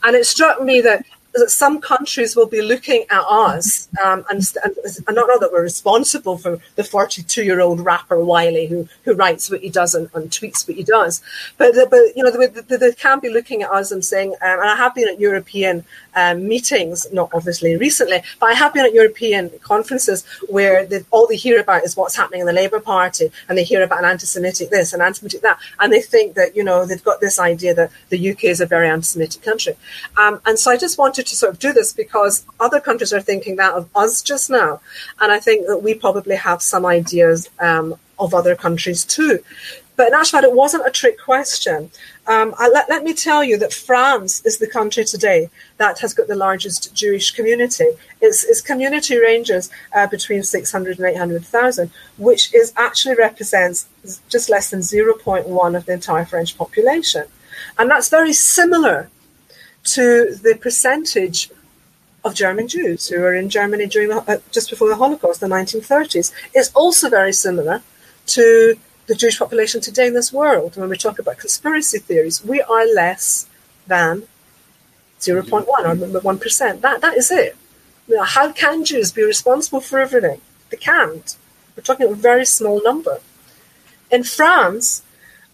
And 0.04 0.16
it 0.16 0.26
struck 0.26 0.62
me 0.62 0.82
that 0.82 1.06
that 1.34 1.50
some 1.50 1.80
countries 1.80 2.36
will 2.36 2.48
be 2.48 2.62
looking 2.62 3.06
at 3.10 3.22
us 3.22 3.88
um, 4.04 4.26
and, 4.30 4.42
and, 4.64 4.76
and, 5.08 5.16
not 5.16 5.28
know 5.28 5.40
that 5.40 5.52
we're 5.52 5.62
responsible 5.62 6.38
for 6.38 6.60
the 6.76 6.84
42 6.84 7.44
year 7.44 7.62
old 7.62 7.80
rapper 7.82 8.24
Wiley 8.24 8.68
who, 8.68 8.88
who 9.04 9.14
writes 9.14 9.50
what 9.50 9.62
he 9.62 9.70
does 9.70 9.94
and, 9.94 10.10
and 10.14 10.32
tweets 10.32 10.68
what 10.68 10.76
he 10.76 10.84
does. 10.84 11.22
But, 11.58 11.76
but 11.90 12.00
you 12.16 12.24
know, 12.24 12.32
they, 12.32 12.78
they, 12.78 12.92
can 12.94 13.20
be 13.20 13.30
looking 13.30 13.62
at 13.62 13.70
us 13.70 13.92
and 13.92 14.04
saying, 14.04 14.32
um, 14.42 14.60
and 14.60 14.70
I 14.70 14.76
have 14.76 14.96
been 14.96 15.08
at 15.08 15.20
European 15.20 15.86
um, 16.16 16.48
meetings, 16.48 17.08
not 17.12 17.30
obviously 17.34 17.76
recently, 17.78 18.22
but 18.40 18.50
I 18.52 18.54
have 18.54 18.74
been 18.74 18.86
at 18.86 18.94
European 18.94 19.52
conferences 19.62 20.26
where 20.50 20.88
all 21.12 21.28
they 21.28 21.36
hear 21.36 21.60
about 21.60 21.84
is 21.84 21.96
what's 21.96 22.16
happening 22.16 22.42
in 22.42 22.48
the 22.48 22.54
Labour 22.54 22.80
Party 22.80 23.32
and 23.48 23.58
they 23.58 23.64
hear 23.64 23.84
about 23.84 24.00
an 24.00 24.06
anti 24.06 24.26
Semitic 24.26 24.70
this 24.70 24.94
and 24.94 25.02
anti 25.02 25.20
Semitic 25.20 25.42
that. 25.42 25.60
And 25.80 25.92
they 25.92 26.02
think 26.02 26.36
that, 26.36 26.56
you 26.56 26.64
know, 26.64 26.86
they've 26.86 27.04
got 27.04 27.22
this 27.22 27.40
idea 27.40 27.74
that 27.76 27.92
the 28.10 28.32
UK 28.32 28.46
is 28.46 28.62
a 28.62 28.66
very 28.66 28.90
anti 28.90 29.04
Semitic 29.04 29.42
country. 29.42 29.76
Um, 30.18 30.42
and 30.46 30.58
so 30.58 30.72
I 30.72 30.78
just 30.78 30.98
wanted 30.98 31.28
to 31.28 31.36
sort 31.36 31.54
of 31.54 31.60
do 31.60 31.74
this 31.74 31.94
because 31.94 32.46
other 32.60 32.80
countries 32.80 33.14
are 33.14 33.22
thinking 33.22 33.56
that 33.58 33.74
of 33.74 33.90
us 33.96 34.22
just 34.22 34.50
now. 34.50 34.82
And 35.20 35.32
I 35.32 35.40
think 35.40 35.68
that 35.68 35.80
we 35.80 35.94
probably 35.94 36.36
have 36.36 36.62
some 36.62 36.86
ideas 36.86 37.50
um, 37.60 37.96
of 38.20 38.34
other 38.34 38.56
countries 38.56 39.06
too. 39.06 39.40
But 40.00 40.08
in 40.08 40.14
actual 40.14 40.38
fact, 40.40 40.46
it 40.46 40.56
wasn't 40.56 40.88
a 40.88 40.92
trick 40.92 41.20
question. 41.20 41.92
Um, 42.26 42.56
I, 42.58 42.70
let, 42.70 42.88
let 42.88 43.04
me 43.04 43.14
tell 43.14 43.44
you 43.44 43.58
that 43.58 43.74
France 43.74 44.42
is 44.46 44.58
the 44.58 44.66
country 44.66 45.04
today 45.04 45.50
that 45.76 46.00
has 46.00 46.14
got 46.14 46.30
the 46.30 46.38
largest 46.38 46.96
Jewish 46.96 47.32
community. 47.32 47.88
Its, 48.22 48.46
its 48.46 48.62
community 48.62 49.18
ranges 49.18 49.70
uh, 49.94 50.08
between 50.08 50.42
600 50.42 51.00
and 51.00 51.06
800,000, 51.06 51.92
which 52.18 52.54
is 52.54 52.72
actually 52.78 53.16
represents 53.16 53.90
just 54.30 54.50
less 54.50 54.70
than 54.70 54.80
0.1 54.80 55.76
of 55.76 55.86
the 55.86 55.92
entire 55.92 56.24
French 56.24 56.58
population. 56.58 57.26
And 57.78 57.92
that's 57.92 58.08
very 58.08 58.32
similar 58.32 59.10
to 59.84 60.34
the 60.34 60.58
percentage 60.62 61.52
of 62.24 62.36
German 62.36 62.70
Jews 62.70 63.10
who 63.10 63.20
were 63.20 63.36
in 63.36 63.50
Germany 63.50 63.86
during 63.88 64.08
the, 64.08 64.24
uh, 64.32 64.38
just 64.54 64.70
before 64.70 64.88
the 64.88 64.96
Holocaust, 64.96 65.42
the 65.42 65.48
1930s. 65.48 66.32
It's 66.54 66.72
also 66.74 67.10
very 67.10 67.34
similar 67.34 67.84
to 68.28 68.78
the 69.10 69.16
Jewish 69.16 69.40
population 69.40 69.82
today 69.82 70.06
in 70.08 70.14
this 70.14 70.32
world. 70.32 70.78
When 70.78 70.88
we 70.88 70.96
talk 70.96 71.18
about 71.18 71.40
conspiracy 71.40 71.98
theories, 71.98 72.46
we 72.46 72.62
are 72.62 72.86
less 72.86 73.48
than 73.88 74.24
0.1 75.20 75.66
or 75.68 76.22
1%. 76.22 76.82
That, 76.82 77.02
that 77.02 77.18
is 77.18 77.32
it. 77.32 77.58
Now, 78.08 78.24
how 78.24 78.52
can 78.52 78.86
Jews 78.86 79.12
be 79.12 79.24
responsible 79.24 79.82
for 79.82 80.00
everything? 80.00 80.42
They 80.70 80.78
can't. 80.78 81.36
We're 81.76 81.82
talking 81.82 82.12
a 82.12 82.14
very 82.14 82.46
small 82.46 82.84
number. 82.84 83.20
In 84.12 84.24
France, 84.24 85.02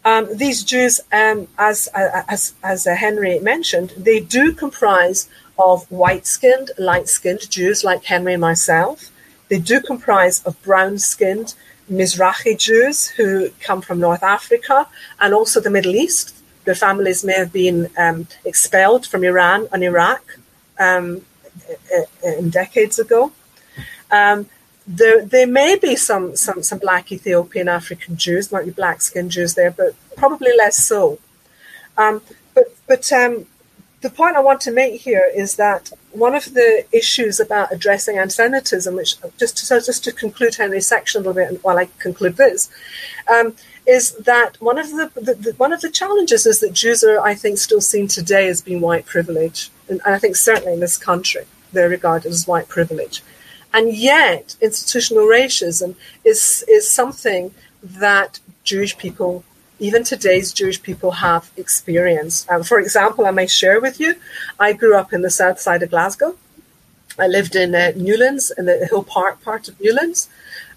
um, 0.04 0.38
these 0.38 0.62
Jews, 0.64 1.00
um, 1.12 1.48
as 1.58 1.88
as 1.96 2.54
as 2.62 2.86
uh, 2.86 2.96
Henry 2.96 3.40
mentioned, 3.40 3.90
they 3.98 4.20
do 4.20 4.54
comprise 4.54 5.28
of 5.58 5.90
white-skinned, 5.90 6.72
light-skinned 6.78 7.50
Jews 7.50 7.84
like 7.84 8.04
Henry 8.04 8.34
and 8.34 8.42
myself. 8.42 9.12
They 9.50 9.60
do 9.60 9.82
comprise 9.82 10.44
of 10.44 10.62
brown-skinned 10.62 11.56
Mizrahi 11.90 12.58
Jews 12.58 13.08
who 13.08 13.50
come 13.60 13.82
from 13.82 14.00
North 14.00 14.24
Africa 14.24 14.88
and 15.20 15.34
also 15.34 15.60
the 15.60 15.70
Middle 15.70 15.96
East. 15.96 16.36
Their 16.66 16.76
families 16.76 17.24
may 17.24 17.34
have 17.34 17.54
been 17.54 17.90
um, 17.98 18.28
expelled 18.44 19.06
from 19.06 19.24
Iran 19.24 19.68
and 19.72 19.84
Iraq 19.84 20.40
um, 20.80 21.22
in 22.24 22.50
decades 22.50 22.98
ago. 22.98 23.32
Um, 24.12 24.50
there, 24.88 25.26
there 25.26 25.48
may 25.48 25.78
be 25.78 25.96
some, 25.96 26.36
some, 26.36 26.62
some 26.64 26.80
black 26.80 27.12
Ethiopian 27.12 27.68
African 27.68 28.18
Jews, 28.18 28.52
might 28.52 28.66
be 28.66 28.72
black 28.72 29.02
skinned 29.02 29.32
Jews 29.32 29.56
there, 29.56 29.72
but 29.72 29.96
probably 30.16 30.52
less 30.58 30.78
so. 30.78 31.20
Um, 31.98 32.22
but 32.54 32.76
but 32.88 33.12
um, 33.12 33.46
the 34.06 34.12
point 34.12 34.36
I 34.36 34.42
want 34.50 34.62
to 34.62 34.72
make 34.72 35.02
here 35.02 35.28
is 35.44 35.56
that 35.56 35.92
one 36.12 36.36
of 36.36 36.54
the 36.54 36.86
issues 36.92 37.40
about 37.40 37.74
addressing 37.76 38.20
anti-Semitism, 38.20 38.96
which 38.96 39.16
just 39.42 39.58
to, 39.58 39.66
so 39.66 39.80
just 39.80 40.04
to 40.04 40.12
conclude 40.12 40.54
Henry's 40.54 40.86
section 40.86 41.18
a 41.18 41.22
little 41.24 41.34
bit, 41.42 41.64
while 41.64 41.80
I 41.80 41.90
conclude 41.98 42.38
this, 42.38 42.70
um, 43.36 43.56
is 43.88 44.12
that 44.32 44.62
one 44.62 44.78
of 44.78 44.90
the, 44.92 45.06
the, 45.16 45.34
the, 45.34 45.52
one 45.54 45.74
of 45.74 45.82
the 45.82 45.90
challenges 45.90 46.46
is 46.46 46.60
that 46.60 46.74
Jews 46.74 47.04
are, 47.04 47.20
I 47.20 47.34
think, 47.34 47.58
still 47.58 47.82
seen 47.82 48.08
today 48.08 48.48
as 48.48 48.62
being 48.62 48.82
white 48.82 49.08
privilege, 49.08 49.72
and, 49.90 50.00
and 50.06 50.14
I 50.14 50.20
think 50.20 50.36
certainly 50.36 50.74
in 50.74 50.82
this 50.82 50.98
country 50.98 51.46
they're 51.74 51.90
regarded 51.90 52.32
as 52.32 52.48
white 52.48 52.70
privilege. 52.70 53.24
And 53.74 53.86
yet, 54.14 54.56
institutional 54.62 55.26
racism 55.26 55.96
is, 56.24 56.64
is 56.68 56.90
something 57.02 57.56
that 57.82 58.40
Jewish 58.64 58.98
people, 59.00 59.44
even 59.80 60.04
today's 60.04 60.54
Jewish 60.54 60.82
people, 60.82 61.12
have 61.12 61.52
experienced. 61.58 62.50
Um, 62.50 62.64
for 62.64 62.80
example, 62.80 63.26
I 63.26 63.32
may 63.32 63.48
share 63.48 63.80
with 63.82 64.00
you, 64.00 64.16
I 64.60 64.74
grew 64.74 64.96
up 64.98 65.14
in 65.14 65.22
the 65.22 65.30
south 65.30 65.60
side 65.60 65.84
of 65.84 65.90
Glasgow. 65.90 66.38
I 67.18 67.28
lived 67.28 67.56
in 67.56 67.74
uh, 67.76 67.92
Newlands, 67.96 68.52
in 68.58 68.66
the 68.66 68.88
Hill 68.90 69.04
Park 69.04 69.42
part 69.42 69.68
of 69.68 69.80
Newlands, 69.80 70.30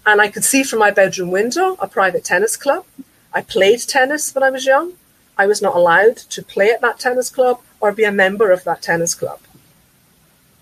and 0.05 0.21
I 0.21 0.29
could 0.29 0.43
see 0.43 0.63
from 0.63 0.79
my 0.79 0.91
bedroom 0.91 1.31
window 1.31 1.75
a 1.79 1.87
private 1.87 2.23
tennis 2.23 2.55
club. 2.55 2.85
I 3.33 3.41
played 3.41 3.81
tennis 3.81 4.33
when 4.33 4.43
I 4.43 4.49
was 4.49 4.65
young. 4.65 4.93
I 5.37 5.47
was 5.47 5.61
not 5.61 5.75
allowed 5.75 6.17
to 6.17 6.41
play 6.41 6.71
at 6.71 6.81
that 6.81 6.99
tennis 6.99 7.29
club 7.29 7.61
or 7.79 7.91
be 7.91 8.03
a 8.03 8.11
member 8.11 8.51
of 8.51 8.63
that 8.63 8.81
tennis 8.81 9.15
club. 9.15 9.39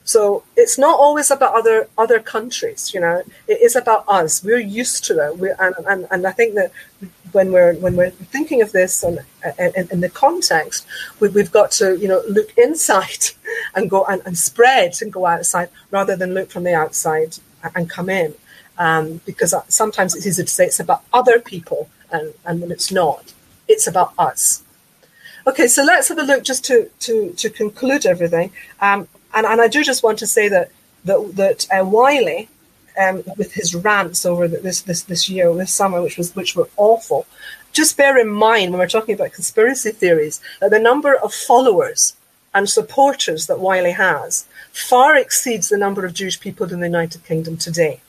So 0.07 0.43
it's 0.55 0.77
not 0.77 0.97
always 0.97 1.31
about 1.31 1.53
other 1.53 1.89
other 1.97 2.21
countries, 2.21 2.93
you 2.93 3.01
know. 3.01 3.23
It 3.45 3.59
is 3.61 3.75
about 3.75 4.05
us. 4.07 4.41
We're 4.41 4.57
used 4.81 5.03
to 5.05 5.13
it, 5.19 5.37
we 5.37 5.51
and, 5.59 5.75
and 5.85 6.07
and 6.09 6.25
I 6.25 6.31
think 6.31 6.55
that 6.55 6.71
when 7.33 7.51
we're 7.51 7.73
when 7.73 7.97
we're 7.97 8.11
thinking 8.35 8.61
of 8.61 8.71
this 8.71 9.03
and 9.03 9.19
in 9.91 9.99
the 9.99 10.09
context, 10.09 10.87
we, 11.19 11.27
have 11.33 11.51
got 11.51 11.71
to 11.71 11.97
you 11.97 12.07
know 12.07 12.21
look 12.29 12.57
inside 12.57 13.23
and 13.75 13.89
go 13.89 14.05
and, 14.05 14.21
and 14.25 14.37
spread 14.37 14.93
and 15.01 15.11
go 15.11 15.25
outside 15.25 15.67
rather 15.91 16.15
than 16.15 16.33
look 16.33 16.51
from 16.51 16.63
the 16.63 16.73
outside 16.73 17.37
and 17.75 17.89
come 17.89 18.09
in, 18.09 18.33
um, 18.77 19.19
because 19.25 19.53
sometimes 19.67 20.15
it's 20.15 20.25
easy 20.25 20.43
to 20.45 20.49
say 20.49 20.67
it's 20.67 20.79
about 20.79 21.03
other 21.11 21.37
people 21.37 21.89
and 22.13 22.33
and 22.45 22.61
when 22.61 22.71
it's 22.71 22.93
not, 22.93 23.33
it's 23.67 23.87
about 23.87 24.13
us. 24.17 24.63
Okay, 25.45 25.67
so 25.67 25.83
let's 25.83 26.07
have 26.07 26.17
a 26.17 26.23
look 26.23 26.45
just 26.45 26.63
to 26.63 26.89
to 27.01 27.33
to 27.33 27.49
conclude 27.49 28.05
everything. 28.05 28.51
Um, 28.79 29.09
and, 29.37 29.45
and 29.45 29.61
I 29.61 29.67
do 29.67 29.83
just 29.83 30.03
want 30.03 30.19
to 30.19 30.27
say 30.27 30.49
that 30.49 30.71
that, 31.05 31.35
that 31.35 31.67
uh, 31.71 31.85
Wiley, 31.85 32.49
um, 33.01 33.23
with 33.37 33.53
his 33.53 33.75
rants 33.75 34.25
over 34.25 34.47
this 34.47 34.81
this 34.81 35.03
this 35.03 35.29
year, 35.29 35.53
this 35.53 35.71
summer, 35.71 36.01
which 36.01 36.17
was 36.17 36.35
which 36.35 36.55
were 36.55 36.69
awful. 36.77 37.25
Just 37.71 37.97
bear 37.97 38.17
in 38.17 38.29
mind 38.29 38.71
when 38.71 38.79
we're 38.79 38.87
talking 38.87 39.13
about 39.13 39.33
conspiracy 39.33 39.91
theories 39.91 40.41
that 40.59 40.71
the 40.71 40.79
number 40.79 41.13
of 41.15 41.33
followers 41.33 42.15
and 42.55 42.67
supporters 42.67 43.45
that 43.47 43.59
Wiley 43.59 43.91
has 43.91 44.45
far 44.71 45.15
exceeds 45.15 45.69
the 45.69 45.77
number 45.77 46.03
of 46.05 46.13
Jewish 46.13 46.39
people 46.39 46.71
in 46.73 46.79
the 46.79 46.87
United 46.87 47.23
Kingdom 47.23 47.57
today. 47.57 48.01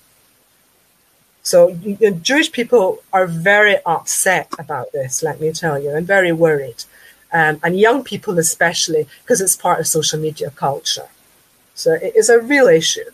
So 1.43 1.75
Jewish 2.23 2.51
people 2.53 3.03
are 3.13 3.27
very 3.27 3.77
upset 3.85 4.49
about 4.59 4.93
this, 4.93 5.23
let 5.23 5.41
me 5.41 5.53
tell 5.53 5.79
you, 5.79 5.91
and 5.91 6.07
very 6.07 6.33
worried 6.33 6.85
um, 7.33 7.61
and 7.63 7.79
young 7.79 8.05
people 8.05 8.39
especially, 8.39 9.07
because 9.23 9.41
it's 9.41 9.57
part 9.57 9.81
of 9.81 9.87
social 9.87 10.19
media 10.19 10.51
culture. 10.51 11.09
So 11.79 11.93
it 11.93 12.15
is 12.17 12.29
a 12.29 12.41
real 12.41 12.67
issue. 12.67 13.11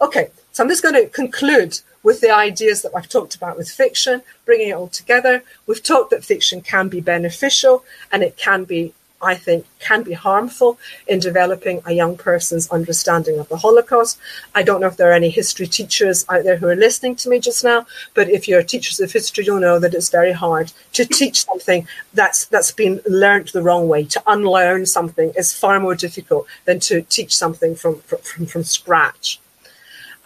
Okay, 0.00 0.28
so 0.52 0.62
I'm 0.62 0.68
just 0.68 0.82
going 0.82 0.94
to 0.94 1.08
conclude 1.08 1.80
with 2.02 2.20
the 2.20 2.30
ideas 2.30 2.82
that 2.82 2.92
I've 2.94 3.08
talked 3.08 3.34
about 3.34 3.56
with 3.56 3.70
fiction, 3.70 4.22
bringing 4.44 4.68
it 4.68 4.72
all 4.72 4.88
together. 4.88 5.42
We've 5.66 5.82
talked 5.82 6.10
that 6.10 6.24
fiction 6.24 6.60
can 6.60 6.88
be 6.88 7.00
beneficial 7.00 7.84
and 8.12 8.22
it 8.22 8.36
can 8.36 8.64
be 8.64 8.92
I 9.24 9.34
think 9.34 9.66
can 9.78 10.02
be 10.02 10.12
harmful 10.12 10.78
in 11.06 11.18
developing 11.18 11.82
a 11.86 11.92
young 11.92 12.16
person's 12.16 12.70
understanding 12.70 13.38
of 13.38 13.48
the 13.48 13.56
Holocaust. 13.56 14.18
I 14.54 14.62
don't 14.62 14.80
know 14.80 14.86
if 14.86 14.96
there 14.96 15.10
are 15.10 15.20
any 15.22 15.30
history 15.30 15.66
teachers 15.66 16.24
out 16.28 16.44
there 16.44 16.56
who 16.56 16.68
are 16.68 16.76
listening 16.76 17.16
to 17.16 17.28
me 17.28 17.38
just 17.38 17.64
now, 17.64 17.86
but 18.14 18.28
if 18.28 18.46
you're 18.46 18.62
teachers 18.62 19.00
of 19.00 19.12
history, 19.12 19.44
you'll 19.44 19.60
know 19.60 19.78
that 19.78 19.94
it's 19.94 20.10
very 20.10 20.32
hard 20.32 20.72
to 20.92 21.04
teach 21.04 21.44
something 21.44 21.86
that's 22.12 22.44
that's 22.46 22.70
been 22.70 23.00
learned 23.06 23.48
the 23.48 23.62
wrong 23.62 23.88
way. 23.88 24.04
To 24.04 24.22
unlearn 24.26 24.86
something 24.86 25.32
is 25.36 25.52
far 25.52 25.80
more 25.80 25.94
difficult 25.94 26.46
than 26.64 26.80
to 26.80 27.02
teach 27.02 27.36
something 27.36 27.74
from 27.74 28.00
from, 28.00 28.46
from 28.46 28.64
scratch. 28.64 29.40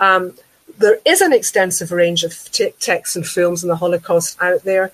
Um, 0.01 0.35
there 0.79 0.99
is 1.05 1.21
an 1.21 1.33
extensive 1.33 1.91
range 1.91 2.23
of 2.25 2.33
t- 2.53 2.73
texts 2.79 3.17
and 3.17 3.27
films 3.27 3.65
on 3.65 3.69
the 3.69 3.77
Holocaust 3.77 4.41
out 4.41 4.63
there. 4.63 4.93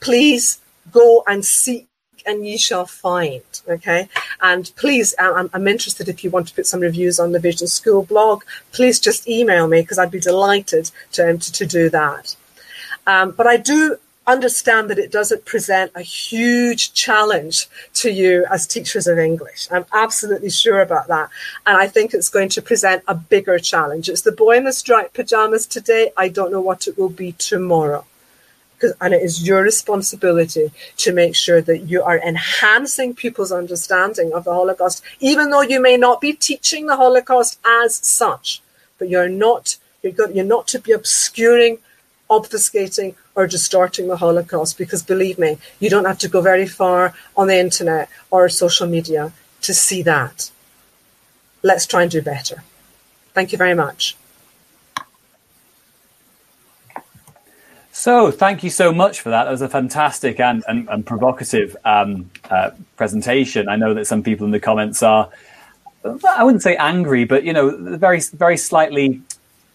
Please 0.00 0.60
go 0.90 1.22
and 1.26 1.44
seek 1.44 1.88
and 2.26 2.46
ye 2.46 2.56
shall 2.58 2.86
find. 2.86 3.42
Okay. 3.68 4.08
And 4.40 4.70
please, 4.76 5.14
I'm, 5.18 5.48
I'm 5.54 5.68
interested 5.68 6.08
if 6.08 6.24
you 6.24 6.30
want 6.30 6.48
to 6.48 6.54
put 6.54 6.66
some 6.66 6.80
reviews 6.80 7.18
on 7.18 7.32
the 7.32 7.38
Vision 7.38 7.68
School 7.68 8.04
blog, 8.04 8.42
please 8.72 9.00
just 9.00 9.28
email 9.28 9.68
me 9.68 9.80
because 9.80 9.98
I'd 9.98 10.10
be 10.10 10.20
delighted 10.20 10.90
to, 11.12 11.30
um, 11.30 11.38
to, 11.38 11.52
to 11.52 11.66
do 11.66 11.88
that. 11.90 12.36
Um, 13.06 13.30
but 13.30 13.46
I 13.46 13.56
do 13.56 13.96
understand 14.26 14.90
that 14.90 14.98
it 14.98 15.12
doesn't 15.12 15.44
present 15.44 15.92
a 15.94 16.02
huge 16.02 16.92
challenge 16.92 17.68
to 17.94 18.10
you 18.10 18.44
as 18.50 18.66
teachers 18.66 19.06
of 19.06 19.18
English. 19.18 19.68
I'm 19.70 19.86
absolutely 19.92 20.50
sure 20.50 20.80
about 20.80 21.06
that. 21.06 21.30
And 21.64 21.76
I 21.76 21.86
think 21.86 22.12
it's 22.12 22.28
going 22.28 22.48
to 22.50 22.62
present 22.62 23.04
a 23.06 23.14
bigger 23.14 23.58
challenge. 23.60 24.08
It's 24.08 24.22
the 24.22 24.32
boy 24.32 24.56
in 24.56 24.64
the 24.64 24.72
striped 24.72 25.14
pajamas 25.14 25.66
today. 25.66 26.10
I 26.16 26.28
don't 26.28 26.50
know 26.50 26.60
what 26.60 26.88
it 26.88 26.98
will 26.98 27.08
be 27.08 27.32
tomorrow 27.32 28.04
and 29.00 29.14
it 29.14 29.22
is 29.22 29.46
your 29.46 29.62
responsibility 29.62 30.70
to 30.98 31.12
make 31.12 31.34
sure 31.34 31.60
that 31.62 31.78
you 31.78 32.02
are 32.02 32.18
enhancing 32.18 33.14
people's 33.14 33.52
understanding 33.52 34.32
of 34.32 34.44
the 34.44 34.52
Holocaust, 34.52 35.02
even 35.20 35.50
though 35.50 35.62
you 35.62 35.80
may 35.80 35.96
not 35.96 36.20
be 36.20 36.32
teaching 36.32 36.86
the 36.86 36.96
Holocaust 36.96 37.58
as 37.64 37.96
such. 37.96 38.62
But 38.98 39.08
you're 39.08 39.28
not 39.28 39.76
you're, 40.02 40.12
got, 40.12 40.34
you're 40.34 40.44
not 40.44 40.68
to 40.68 40.78
be 40.78 40.92
obscuring, 40.92 41.78
obfuscating, 42.30 43.14
or 43.34 43.46
distorting 43.46 44.08
the 44.08 44.16
Holocaust. 44.16 44.78
Because 44.78 45.02
believe 45.02 45.38
me, 45.38 45.58
you 45.80 45.90
don't 45.90 46.04
have 46.04 46.18
to 46.18 46.28
go 46.28 46.40
very 46.40 46.66
far 46.66 47.14
on 47.36 47.48
the 47.48 47.58
internet 47.58 48.08
or 48.30 48.48
social 48.48 48.86
media 48.86 49.32
to 49.62 49.74
see 49.74 50.02
that. 50.02 50.50
Let's 51.62 51.86
try 51.86 52.02
and 52.02 52.10
do 52.10 52.22
better. 52.22 52.62
Thank 53.34 53.52
you 53.52 53.58
very 53.58 53.74
much. 53.74 54.16
So, 57.98 58.30
thank 58.30 58.62
you 58.62 58.68
so 58.68 58.92
much 58.92 59.22
for 59.22 59.30
that. 59.30 59.44
That 59.44 59.50
was 59.50 59.62
a 59.62 59.70
fantastic 59.70 60.38
and, 60.38 60.62
and, 60.68 60.86
and 60.90 61.04
provocative 61.04 61.74
um, 61.82 62.30
uh, 62.50 62.72
presentation. 62.94 63.70
I 63.70 63.76
know 63.76 63.94
that 63.94 64.06
some 64.06 64.22
people 64.22 64.44
in 64.44 64.52
the 64.52 64.60
comments 64.60 65.02
are, 65.02 65.30
I 66.28 66.44
wouldn't 66.44 66.62
say 66.62 66.76
angry, 66.76 67.24
but 67.24 67.42
you 67.42 67.54
know, 67.54 67.74
very 67.96 68.20
very 68.20 68.58
slightly 68.58 69.22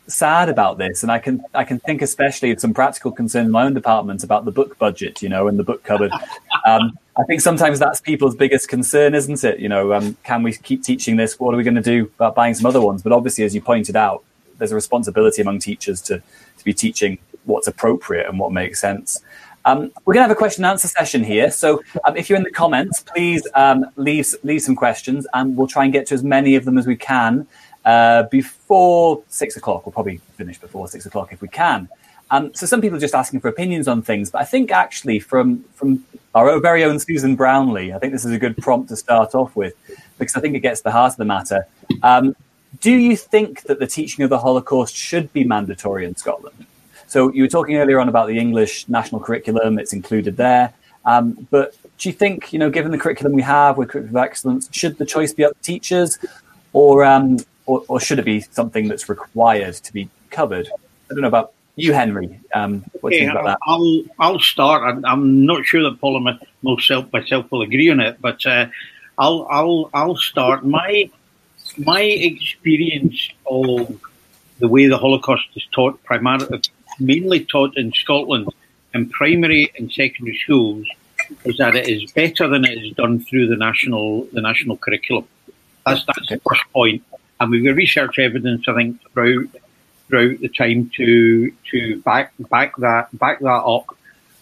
sad 0.06 0.50
about 0.50 0.78
this, 0.78 1.02
and 1.02 1.12
I 1.12 1.18
can 1.18 1.44
I 1.56 1.64
can 1.64 1.80
think 1.80 2.04
especially 2.04 2.52
of 2.52 2.60
some 2.60 2.76
practical 2.76 3.12
concerns 3.12 3.48
in 3.48 3.52
my 3.52 3.64
own 3.64 3.74
department 3.74 4.24
about 4.24 4.46
the 4.46 4.52
book 4.52 4.78
budget, 4.78 5.24
you 5.24 5.28
know, 5.28 5.48
and 5.48 5.58
the 5.58 5.64
book 5.64 5.84
cupboard. 5.84 6.12
Um, 6.68 6.96
I 7.18 7.24
think 7.24 7.42
sometimes 7.42 7.80
that's 7.80 8.00
people's 8.00 8.36
biggest 8.36 8.70
concern, 8.70 9.16
isn't 9.16 9.44
it? 9.44 9.60
You 9.60 9.68
know, 9.68 9.94
um, 9.94 10.16
can 10.24 10.44
we 10.44 10.54
keep 10.54 10.84
teaching 10.84 11.16
this? 11.16 11.40
What 11.40 11.56
are 11.56 11.58
we 11.58 11.64
going 11.64 11.74
to 11.74 11.82
do 11.82 12.12
about 12.18 12.36
buying 12.36 12.54
some 12.54 12.68
other 12.68 12.82
ones? 12.82 13.02
But 13.02 13.14
obviously, 13.14 13.46
as 13.46 13.56
you 13.56 13.62
pointed 13.62 13.96
out, 13.96 14.24
there's 14.60 14.72
a 14.72 14.76
responsibility 14.76 15.42
among 15.42 15.58
teachers 15.58 16.02
to 16.02 16.20
to 16.20 16.64
be 16.64 16.72
teaching 16.72 17.18
what's 17.46 17.68
appropriate 17.68 18.28
and 18.28 18.40
what 18.40 18.52
makes 18.52 18.80
sense. 18.80 19.22
Um, 19.66 19.92
we're 20.06 20.16
going 20.16 20.24
to 20.24 20.28
have 20.28 20.32
a 20.32 20.36
question 20.36 20.64
and 20.64 20.72
answer 20.72 20.88
session 20.88 21.24
here. 21.24 21.52
So 21.52 21.82
um, 22.06 22.18
if 22.18 22.30
you're 22.30 22.38
in 22.38 22.44
the 22.44 22.52
comments, 22.52 23.04
please 23.04 23.48
um, 23.54 23.86
leave 23.96 24.34
leave 24.44 24.62
some 24.62 24.76
questions, 24.76 25.28
and 25.34 25.56
we'll 25.56 25.68
try 25.68 25.84
and 25.84 25.94
get 25.94 26.08
to 26.08 26.16
as 26.16 26.24
many 26.24 26.56
of 26.56 26.66
them 26.66 26.78
as 26.78 26.88
we 26.88 26.96
can 26.96 27.48
uh, 27.86 28.24
before 28.24 29.22
six 29.30 29.56
o'clock. 29.58 29.86
We'll 29.86 29.94
probably 29.94 30.18
finish 30.36 30.58
before 30.58 30.88
six 30.88 31.06
o'clock 31.06 31.32
if 31.32 31.42
we 31.42 31.48
can. 31.48 31.90
Um, 32.32 32.54
so 32.54 32.66
some 32.66 32.80
people 32.80 32.98
are 32.98 33.02
just 33.02 33.14
asking 33.14 33.42
for 33.42 33.50
opinions 33.50 33.90
on 33.90 34.02
things, 34.02 34.32
but 34.32 34.42
I 34.42 34.46
think 34.46 34.72
actually 34.72 35.20
from 35.20 35.64
from 35.76 36.04
our 36.34 36.60
very 36.60 36.84
own 36.84 36.98
Susan 36.98 37.36
Brownlee, 37.36 37.94
I 37.94 38.00
think 38.00 38.14
this 38.14 38.26
is 38.26 38.32
a 38.32 38.40
good 38.40 38.58
prompt 38.58 38.90
to 38.90 38.96
start 38.96 39.36
off 39.36 39.56
with 39.56 39.74
because 40.18 40.36
I 40.36 40.40
think 40.40 40.56
it 40.56 40.62
gets 40.62 40.80
to 40.80 40.86
the 40.86 40.92
heart 40.92 41.14
of 41.14 41.18
the 41.18 41.26
matter. 41.26 41.68
Um, 42.04 42.36
do 42.80 42.92
you 42.92 43.18
think 43.18 43.64
that 43.64 43.80
the 43.80 43.88
teaching 43.88 44.24
of 44.24 44.30
the 44.30 44.40
Holocaust 44.40 44.96
should 44.96 45.32
be 45.34 45.44
mandatory 45.44 46.06
in 46.06 46.16
Scotland? 46.16 46.66
So 47.12 47.30
you 47.34 47.44
were 47.44 47.50
talking 47.50 47.76
earlier 47.76 48.00
on 48.00 48.08
about 48.08 48.30
the 48.30 48.40
English 48.40 48.88
national 48.88 49.20
curriculum; 49.20 49.78
it's 49.78 49.92
included 49.92 50.38
there. 50.38 50.74
Um, 51.04 51.46
but 51.52 51.76
do 51.98 52.08
you 52.08 52.14
think, 52.14 52.54
you 52.54 52.60
know, 52.60 52.70
given 52.70 52.90
the 52.90 52.98
curriculum 52.98 53.34
we 53.34 53.42
have 53.42 53.78
with 53.78 53.90
curriculum 53.90 54.16
of 54.16 54.24
excellence, 54.24 54.70
should 54.72 54.98
the 54.98 55.06
choice 55.06 55.34
be 55.34 55.44
up 55.44 55.52
to 55.52 55.62
teachers, 55.62 56.18
or 56.72 57.04
um, 57.04 57.40
or, 57.66 57.84
or, 57.90 58.00
should 58.00 58.18
it 58.18 58.24
be 58.24 58.40
something 58.40 58.88
that's 58.88 59.10
required 59.10 59.74
to 59.74 59.92
be 59.92 60.08
covered? 60.30 60.70
I 60.70 61.14
don't 61.14 61.20
know 61.20 61.28
about 61.28 61.52
you, 61.76 61.92
Henry. 61.92 62.40
Um, 62.56 62.86
what 63.02 63.10
okay, 63.10 63.18
do 63.18 63.26
you 63.26 63.30
think 63.30 63.40
about 63.42 63.46
that? 63.46 63.58
I'll 63.68 64.04
I'll 64.18 64.40
start. 64.40 64.82
I'm, 64.82 65.04
I'm 65.04 65.46
not 65.46 65.66
sure 65.66 65.84
that 65.84 66.00
Paul 66.00 66.16
and 66.16 66.40
myself 66.62 67.12
myself 67.12 67.52
will 67.52 67.62
agree 67.62 67.90
on 67.90 68.00
it, 68.00 68.22
but 68.22 68.46
uh, 68.46 68.68
I'll 69.18 69.46
I'll 69.52 69.90
I'll 69.94 70.16
start. 70.16 70.66
My 70.66 71.12
my 71.78 72.04
experience 72.04 73.32
of 73.46 74.00
the 74.60 74.70
way 74.70 74.88
the 74.88 74.98
Holocaust 74.98 75.48
is 75.56 75.68
taught, 75.74 76.02
primarily 76.06 76.62
mainly 77.00 77.46
taught 77.46 77.78
in 77.78 77.92
Scotland 77.94 78.48
in 78.94 79.10
primary 79.10 79.72
and 79.78 79.92
secondary 79.92 80.38
schools, 80.38 80.88
is 81.46 81.58
that 81.58 81.76
it 81.76 81.88
is 81.88 82.12
better 82.12 82.48
than 82.48 82.66
it 82.66 82.78
is 82.84 82.94
done 82.96 83.20
through 83.20 83.48
the 83.48 83.56
national 83.56 84.26
the 84.34 84.42
national 84.42 84.78
curriculum. 84.78 85.28
That's 85.86 86.06
that's 86.06 86.30
the 86.30 86.42
first 86.48 86.64
point. 86.74 87.04
and 87.40 87.52
we've 87.52 87.66
got 87.66 87.76
research 87.76 88.20
evidence, 88.20 88.68
I 88.68 88.76
think, 88.76 89.02
throughout 89.14 89.48
throughout 90.08 90.40
the 90.40 90.50
time 90.50 90.92
to 90.98 91.52
to 91.72 92.02
back 92.02 92.34
back 92.50 92.76
that 92.78 93.18
back 93.18 93.40
that 93.40 93.48
up. 93.48 93.86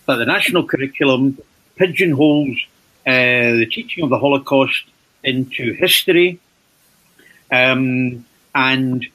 That 0.08 0.16
the 0.16 0.26
national 0.26 0.68
curriculum 0.68 1.38
pigeonholes 1.76 2.58
uh, 3.06 3.56
the 3.62 3.68
teaching 3.72 4.04
of 4.04 4.10
the 4.10 4.20
Holocaust 4.20 4.84
into 5.24 5.74
history, 5.74 6.39
um, 7.52 8.26
and 8.54 9.06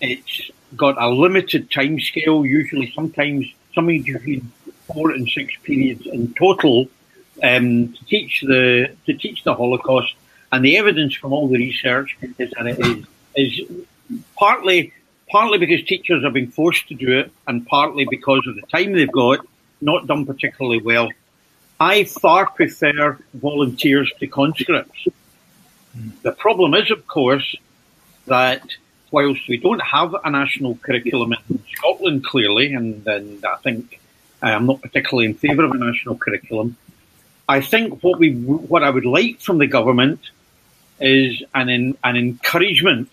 it's 0.00 0.50
got 0.76 1.00
a 1.00 1.08
limited 1.08 1.70
time 1.70 2.00
scale. 2.00 2.44
Usually, 2.44 2.90
sometimes 2.92 3.46
something 3.74 4.02
between 4.02 4.50
four 4.92 5.10
and 5.10 5.28
six 5.28 5.54
periods 5.62 6.06
in 6.06 6.34
total 6.34 6.88
um, 7.42 7.92
to 7.92 8.04
teach 8.06 8.42
the 8.42 8.94
to 9.06 9.14
teach 9.14 9.44
the 9.44 9.54
Holocaust. 9.54 10.14
And 10.50 10.64
the 10.64 10.76
evidence 10.76 11.14
from 11.14 11.32
all 11.32 11.48
the 11.48 11.58
research 11.58 12.16
is 12.38 12.50
that 12.50 12.66
it 12.66 12.78
is 12.80 13.06
is 13.34 13.60
partly 14.36 14.92
partly 15.30 15.58
because 15.58 15.82
teachers 15.84 16.24
are 16.24 16.30
being 16.30 16.50
forced 16.50 16.88
to 16.88 16.94
do 16.94 17.18
it, 17.18 17.32
and 17.46 17.66
partly 17.66 18.06
because 18.08 18.46
of 18.46 18.54
the 18.54 18.62
time 18.62 18.92
they've 18.92 19.10
got, 19.10 19.40
not 19.80 20.06
done 20.06 20.26
particularly 20.26 20.80
well. 20.80 21.08
I 21.80 22.04
far 22.04 22.50
prefer 22.50 23.18
volunteers 23.34 24.12
to 24.20 24.26
conscripts. 24.26 25.08
The 26.22 26.32
problem 26.32 26.74
is, 26.74 26.90
of 26.90 27.06
course, 27.06 27.56
that 28.26 28.62
whilst 29.12 29.46
we 29.48 29.58
don't 29.58 29.82
have 29.82 30.16
a 30.24 30.30
national 30.30 30.76
curriculum 30.76 31.34
in 31.48 31.62
Scotland, 31.76 32.24
clearly, 32.24 32.72
and, 32.74 33.06
and 33.06 33.44
I 33.44 33.56
think 33.56 34.00
I'm 34.42 34.66
not 34.66 34.82
particularly 34.82 35.26
in 35.26 35.34
favour 35.34 35.64
of 35.64 35.70
a 35.70 35.78
national 35.78 36.16
curriculum. 36.16 36.76
I 37.48 37.60
think 37.60 38.02
what 38.02 38.18
we 38.18 38.32
what 38.32 38.82
I 38.82 38.90
would 38.90 39.04
like 39.04 39.40
from 39.40 39.58
the 39.58 39.66
government 39.66 40.20
is 41.00 41.42
an, 41.54 41.68
an 42.02 42.16
encouragement 42.16 43.10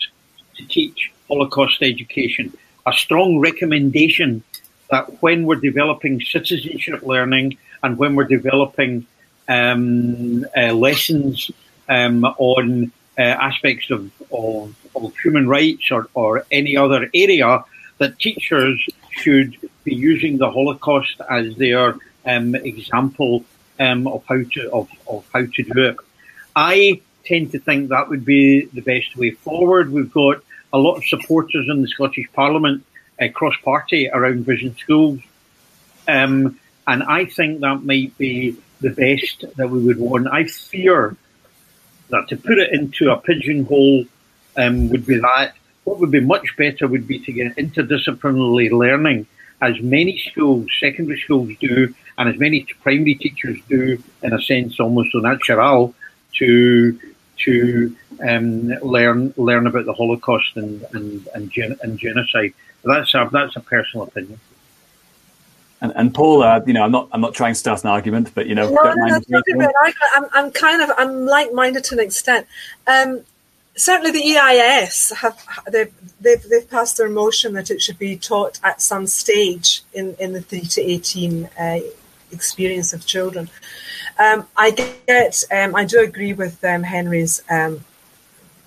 to 0.58 0.68
teach 0.68 1.12
Holocaust 1.28 1.82
education, 1.82 2.56
a 2.86 2.94
strong 2.94 3.40
recommendation 3.40 4.44
that 4.90 5.22
when 5.22 5.46
we're 5.46 5.56
developing 5.56 6.22
citizenship 6.22 7.04
learning 7.04 7.58
and 7.84 7.98
when 7.98 8.16
we're 8.16 8.24
developing 8.24 9.06
um, 9.48 10.46
uh, 10.56 10.74
lessons 10.74 11.52
um, 11.88 12.24
on 12.24 12.92
uh, 13.20 13.22
aspects 13.22 13.92
of, 13.92 14.10
of, 14.32 14.74
of, 14.96 15.14
human 15.18 15.46
rights 15.46 15.92
or, 15.92 16.08
or 16.14 16.46
any 16.52 16.78
other 16.78 17.10
area, 17.14 17.66
that 17.98 18.18
teachers 18.18 18.80
should 19.12 19.58
be 19.84 19.94
using 19.94 20.38
the 20.38 20.50
Holocaust 20.50 21.20
as 21.30 21.54
their 21.58 21.96
um, 22.26 22.56
example 22.56 23.44
um, 23.78 24.08
of 24.08 24.24
how 24.26 24.42
to 24.54 24.72
of, 24.72 24.90
of 25.06 25.26
how 25.34 25.42
to 25.42 25.64
do 25.64 25.84
it. 25.90 25.98
I 26.56 27.02
tend 27.26 27.52
to 27.52 27.60
think 27.60 27.90
that 27.90 28.10
would 28.10 28.24
be 28.24 28.66
the 28.66 28.82
best 28.82 29.18
way 29.18 29.32
forward. 29.32 29.92
We've 29.92 30.12
got 30.12 30.42
a 30.72 30.78
lot 30.78 30.96
of 30.96 31.06
supporters 31.06 31.68
in 31.70 31.82
the 31.82 31.90
Scottish 31.90 32.28
Parliament 32.34 32.86
uh, 33.22 33.28
cross 33.34 33.56
party 33.64 34.10
around 34.10 34.46
Vision 34.46 34.78
Schools. 34.78 35.20
Um, 36.08 36.60
and 36.88 37.04
I 37.04 37.26
think 37.26 37.60
that 37.60 37.84
might 37.84 38.18
be 38.18 38.56
the 38.82 38.90
best 38.90 39.46
that 39.58 39.70
we 39.70 39.80
would 39.80 40.00
want. 40.00 40.28
I 40.28 40.46
fear 40.46 41.18
that 42.10 42.28
to 42.30 42.38
put 42.38 42.58
it 42.58 42.74
into 42.74 43.12
a 43.12 43.18
pigeonhole 43.18 44.06
um, 44.58 44.90
would 44.90 45.06
be 45.06 45.18
that. 45.18 45.54
What 45.84 46.00
would 46.00 46.12
be 46.12 46.20
much 46.20 46.56
better 46.58 46.88
would 46.88 47.08
be 47.08 47.20
to 47.20 47.32
get 47.32 47.56
interdisciplinary 47.56 48.72
learning, 48.72 49.26
as 49.62 49.80
many 49.82 50.18
schools, 50.18 50.68
secondary 50.80 51.20
schools 51.20 51.52
do, 51.60 51.94
and 52.18 52.30
as 52.30 52.38
many 52.38 52.66
primary 52.82 53.16
teachers 53.16 53.58
do, 53.68 54.02
in 54.22 54.34
a 54.34 54.42
sense, 54.42 54.80
almost 54.80 55.16
au 55.16 55.20
natural, 55.20 55.96
to 56.36 57.00
to 57.38 57.96
um, 58.28 58.68
learn 58.84 59.34
learn 59.38 59.66
about 59.66 59.86
the 59.86 59.94
Holocaust 59.94 60.56
and 60.56 60.86
and 60.94 61.28
and, 61.34 61.50
gen- 61.52 61.80
and 61.82 61.98
genocide. 61.98 62.54
That's 62.84 63.14
a 63.14 63.30
that's 63.32 63.56
a 63.56 63.62
personal 63.62 64.08
opinion. 64.08 64.40
And, 65.82 65.94
and 65.96 66.14
Paul, 66.14 66.44
uh, 66.44 66.62
you 66.66 66.74
know, 66.74 66.84
I'm 66.84 66.92
not 66.92 67.08
I'm 67.12 67.22
not 67.22 67.34
trying 67.34 67.54
to 67.54 67.60
start 67.60 67.84
an 67.84 67.90
argument, 67.90 68.32
but 68.36 68.48
you 68.48 68.56
know, 68.56 68.70
no, 68.70 68.94
no, 68.94 69.20
no, 69.30 69.72
I'm, 70.16 70.26
I'm 70.34 70.52
kind 70.52 70.82
of 70.82 70.92
I'm 70.98 71.26
like-minded 71.26 71.84
to 71.86 71.96
an 71.96 72.02
extent. 72.02 72.48
Um, 72.86 73.22
certainly, 73.76 74.12
the 74.12 74.38
EIS 74.38 75.14
have 75.18 75.42
they've, 75.72 75.94
they've 76.20 76.44
they've 76.44 76.70
passed 76.70 76.98
their 76.98 77.10
motion 77.10 77.54
that 77.54 77.72
it 77.72 77.82
should 77.82 77.98
be 77.98 78.18
taught 78.18 78.60
at 78.62 78.82
some 78.82 79.08
stage 79.08 79.84
in 79.94 80.16
in 80.20 80.34
the 80.34 80.42
three 80.42 80.62
to 80.62 80.82
eighteen 80.82 81.50
uh, 81.58 81.80
experience 82.32 82.94
of 82.94 83.06
children. 83.06 83.50
Um, 84.20 84.48
I 84.58 84.72
get, 84.72 85.44
um, 85.52 85.76
I 85.76 85.86
do 85.86 86.02
agree 86.02 86.34
with 86.34 86.62
um, 86.66 86.84
Henry's 86.84 87.42
um, 87.50 87.86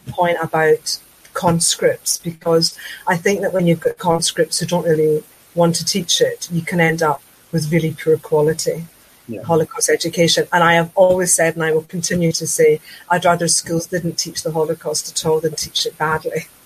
point 0.09 0.39
about 0.43 0.99
conscripts 1.35 2.19
because 2.19 2.79
I 3.07 3.17
think 3.17 3.43
that 3.43 3.53
when 3.53 3.67
you've 3.67 3.81
got 3.81 3.99
conscripts 3.99 4.59
who 4.59 4.67
don't 4.67 4.85
really 4.85 5.23
want 5.55 5.77
to 5.77 5.85
teach 5.85 6.21
it, 6.21 6.49
you 6.51 6.63
can 6.63 6.81
end 6.81 7.03
up 7.03 7.23
with 7.53 7.73
really 7.73 7.93
poor 7.93 8.17
quality. 8.17 8.87
Yeah. 9.29 9.43
Holocaust 9.43 9.89
education. 9.89 10.49
And 10.53 10.65
I 10.65 10.75
have 10.75 10.91
always 10.97 11.33
said, 11.33 11.55
and 11.55 11.63
I 11.63 11.73
will 11.73 11.85
continue 11.85 12.33
to 12.33 12.47
say, 12.47 12.81
I'd 13.09 13.25
rather 13.25 13.47
schools 13.47 13.87
didn't 13.87 14.17
teach 14.17 14.43
the 14.43 14.51
Holocaust 14.51 15.11
at 15.11 15.25
all 15.25 15.41
than 15.41 15.55
teach 15.55 15.87
it 15.87 15.97
badly. 15.97 16.47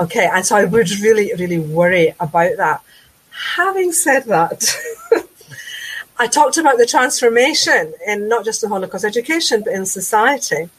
Okay, 0.00 0.30
and 0.32 0.46
so 0.46 0.54
I 0.54 0.64
would 0.64 0.88
really, 1.00 1.32
really 1.36 1.58
worry 1.58 2.14
about 2.20 2.56
that. 2.56 2.82
Having 3.56 3.90
said 3.90 4.26
that, 4.26 4.62
I 6.20 6.28
talked 6.28 6.56
about 6.56 6.78
the 6.78 6.86
transformation 6.86 7.94
in 8.06 8.28
not 8.28 8.44
just 8.44 8.60
the 8.60 8.68
Holocaust 8.68 9.04
education, 9.04 9.62
but 9.64 9.72
in 9.72 9.86
society. 9.86 10.70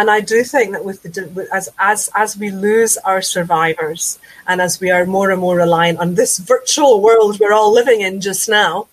And 0.00 0.10
I 0.10 0.20
do 0.20 0.44
think 0.44 0.72
that 0.72 0.82
with 0.82 1.02
the 1.02 1.46
as 1.52 1.68
as 1.78 2.08
as 2.14 2.34
we 2.34 2.50
lose 2.50 2.96
our 3.08 3.20
survivors, 3.20 4.18
and 4.46 4.58
as 4.58 4.80
we 4.80 4.90
are 4.90 5.04
more 5.04 5.30
and 5.30 5.42
more 5.42 5.56
reliant 5.56 5.98
on 5.98 6.14
this 6.14 6.38
virtual 6.38 7.02
world 7.02 7.38
we're 7.38 7.52
all 7.52 7.70
living 7.70 8.00
in 8.00 8.22
just 8.22 8.48
now, 8.48 8.88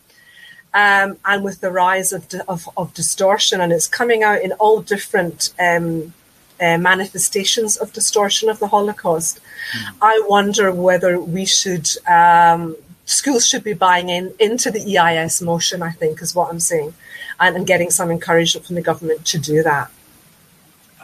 um, 0.73 1.15
and 1.23 1.45
with 1.45 1.61
the 1.61 1.71
rise 1.71 2.11
of, 2.11 2.27
of, 2.49 2.67
of 2.75 2.93
distortion, 2.93 3.61
and 3.61 3.71
it's 3.71 3.88
coming 3.88 4.21
out 4.21 4.41
in 4.41 4.51
all 4.63 4.81
different 4.81 5.53
um, 5.57 6.13
uh, 6.59 6.77
manifestations 6.77 7.77
of 7.77 7.93
distortion 7.93 8.49
of 8.49 8.59
the 8.59 8.67
Holocaust. 8.67 9.39
Mm. 9.39 9.95
I 10.01 10.21
wonder 10.27 10.73
whether 10.73 11.21
we 11.21 11.45
should 11.45 11.88
um, 12.05 12.75
schools 13.05 13.47
should 13.47 13.63
be 13.63 13.71
buying 13.71 14.09
in 14.09 14.34
into 14.41 14.71
the 14.71 14.84
EIS 14.97 15.41
motion, 15.41 15.81
I 15.81 15.91
think, 15.91 16.21
is 16.21 16.35
what 16.35 16.49
I'm 16.49 16.59
saying, 16.59 16.93
and, 17.39 17.55
and 17.55 17.65
getting 17.65 17.91
some 17.91 18.11
encouragement 18.11 18.67
from 18.67 18.75
the 18.75 18.81
government 18.81 19.25
to 19.27 19.39
do 19.39 19.63
that. 19.63 19.89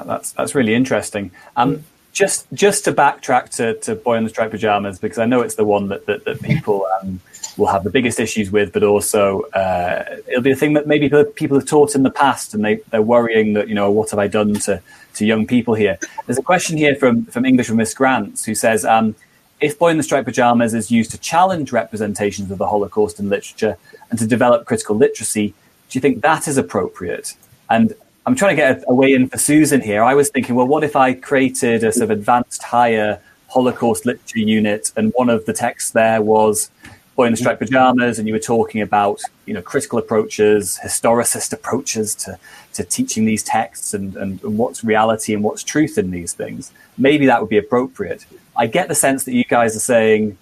That's 0.05 0.31
that's 0.31 0.55
really 0.55 0.73
interesting. 0.73 1.31
Um, 1.55 1.83
just 2.13 2.45
just 2.53 2.85
to 2.85 2.93
backtrack 2.93 3.49
to, 3.57 3.73
to 3.79 3.95
Boy 3.95 4.15
in 4.17 4.23
the 4.23 4.29
Striped 4.29 4.51
Pajamas 4.51 4.99
because 4.99 5.17
I 5.17 5.25
know 5.25 5.41
it's 5.41 5.55
the 5.55 5.65
one 5.65 5.87
that 5.89 6.05
that, 6.05 6.25
that 6.25 6.41
people 6.41 6.87
um, 7.01 7.19
will 7.57 7.67
have 7.67 7.83
the 7.83 7.89
biggest 7.89 8.19
issues 8.19 8.51
with, 8.51 8.71
but 8.71 8.83
also 8.83 9.41
uh, 9.53 10.17
it'll 10.27 10.43
be 10.43 10.51
a 10.51 10.55
thing 10.55 10.73
that 10.73 10.87
maybe 10.87 11.09
people 11.35 11.57
have 11.57 11.67
taught 11.67 11.95
in 11.95 12.03
the 12.03 12.11
past, 12.11 12.53
and 12.53 12.63
they 12.63 12.75
they're 12.91 13.01
worrying 13.01 13.53
that 13.53 13.67
you 13.67 13.75
know 13.75 13.91
what 13.91 14.11
have 14.11 14.19
I 14.19 14.27
done 14.27 14.53
to 14.55 14.81
to 15.15 15.25
young 15.25 15.45
people 15.47 15.73
here. 15.73 15.97
There's 16.25 16.37
a 16.37 16.43
question 16.43 16.77
here 16.77 16.95
from 16.95 17.25
from 17.25 17.45
English 17.45 17.67
from 17.67 17.77
Miss 17.77 17.93
Grants 17.93 18.45
who 18.45 18.55
says. 18.55 18.85
Um, 18.85 19.15
if 19.61 19.79
Boy 19.79 19.91
in 19.91 19.97
the 19.97 20.03
Striped 20.03 20.25
Pajamas 20.25 20.73
is 20.73 20.91
used 20.91 21.11
to 21.11 21.17
challenge 21.17 21.71
representations 21.71 22.51
of 22.51 22.57
the 22.57 22.67
Holocaust 22.67 23.17
in 23.17 23.29
literature 23.29 23.77
and 24.09 24.19
to 24.19 24.27
develop 24.27 24.65
critical 24.65 24.93
literacy, 24.93 25.53
do 25.87 25.97
you 25.97 26.01
think 26.01 26.21
that 26.21 26.49
is 26.49 26.57
appropriate? 26.57 27.33
And 27.69 27.93
I'm 28.25 28.35
trying 28.35 28.55
to 28.55 28.61
get 28.61 28.83
a, 28.83 28.89
a, 28.89 28.93
way 28.93 29.13
in 29.13 29.27
for 29.27 29.37
Susan 29.37 29.81
here. 29.81 30.03
I 30.03 30.13
was 30.13 30.29
thinking, 30.29 30.55
well, 30.55 30.67
what 30.67 30.83
if 30.83 30.95
I 30.95 31.13
created 31.13 31.83
a 31.83 31.91
sort 31.91 32.05
of 32.05 32.11
advanced 32.11 32.63
higher 32.63 33.21
Holocaust 33.47 34.05
literature 34.05 34.39
unit, 34.39 34.91
and 34.95 35.11
one 35.15 35.29
of 35.29 35.45
the 35.45 35.53
texts 35.53 35.91
there 35.91 36.21
was 36.21 36.71
Boy 37.15 37.25
in 37.25 37.33
the 37.33 37.37
Striped 37.37 37.59
Pajamas, 37.59 38.17
and 38.17 38.27
you 38.27 38.33
were 38.33 38.39
talking 38.39 38.81
about 38.81 39.21
you 39.45 39.53
know 39.53 39.61
critical 39.61 39.99
approaches, 39.99 40.79
historicist 40.83 41.53
approaches 41.53 42.15
to 42.15 42.39
to 42.73 42.83
teaching 42.83 43.25
these 43.25 43.43
texts, 43.43 43.93
and, 43.93 44.15
and, 44.15 44.43
and 44.43 44.57
what's 44.57 44.83
reality 44.83 45.33
and 45.35 45.43
what's 45.43 45.61
truth 45.61 45.99
in 45.99 46.09
these 46.09 46.33
things. 46.33 46.71
Maybe 46.97 47.27
that 47.27 47.39
would 47.39 47.51
be 47.51 47.59
appropriate. 47.59 48.25
I 48.57 48.65
get 48.65 48.87
the 48.87 48.95
sense 48.95 49.25
that 49.25 49.33
you 49.33 49.43
guys 49.43 49.75
are 49.75 49.79
saying, 49.79 50.37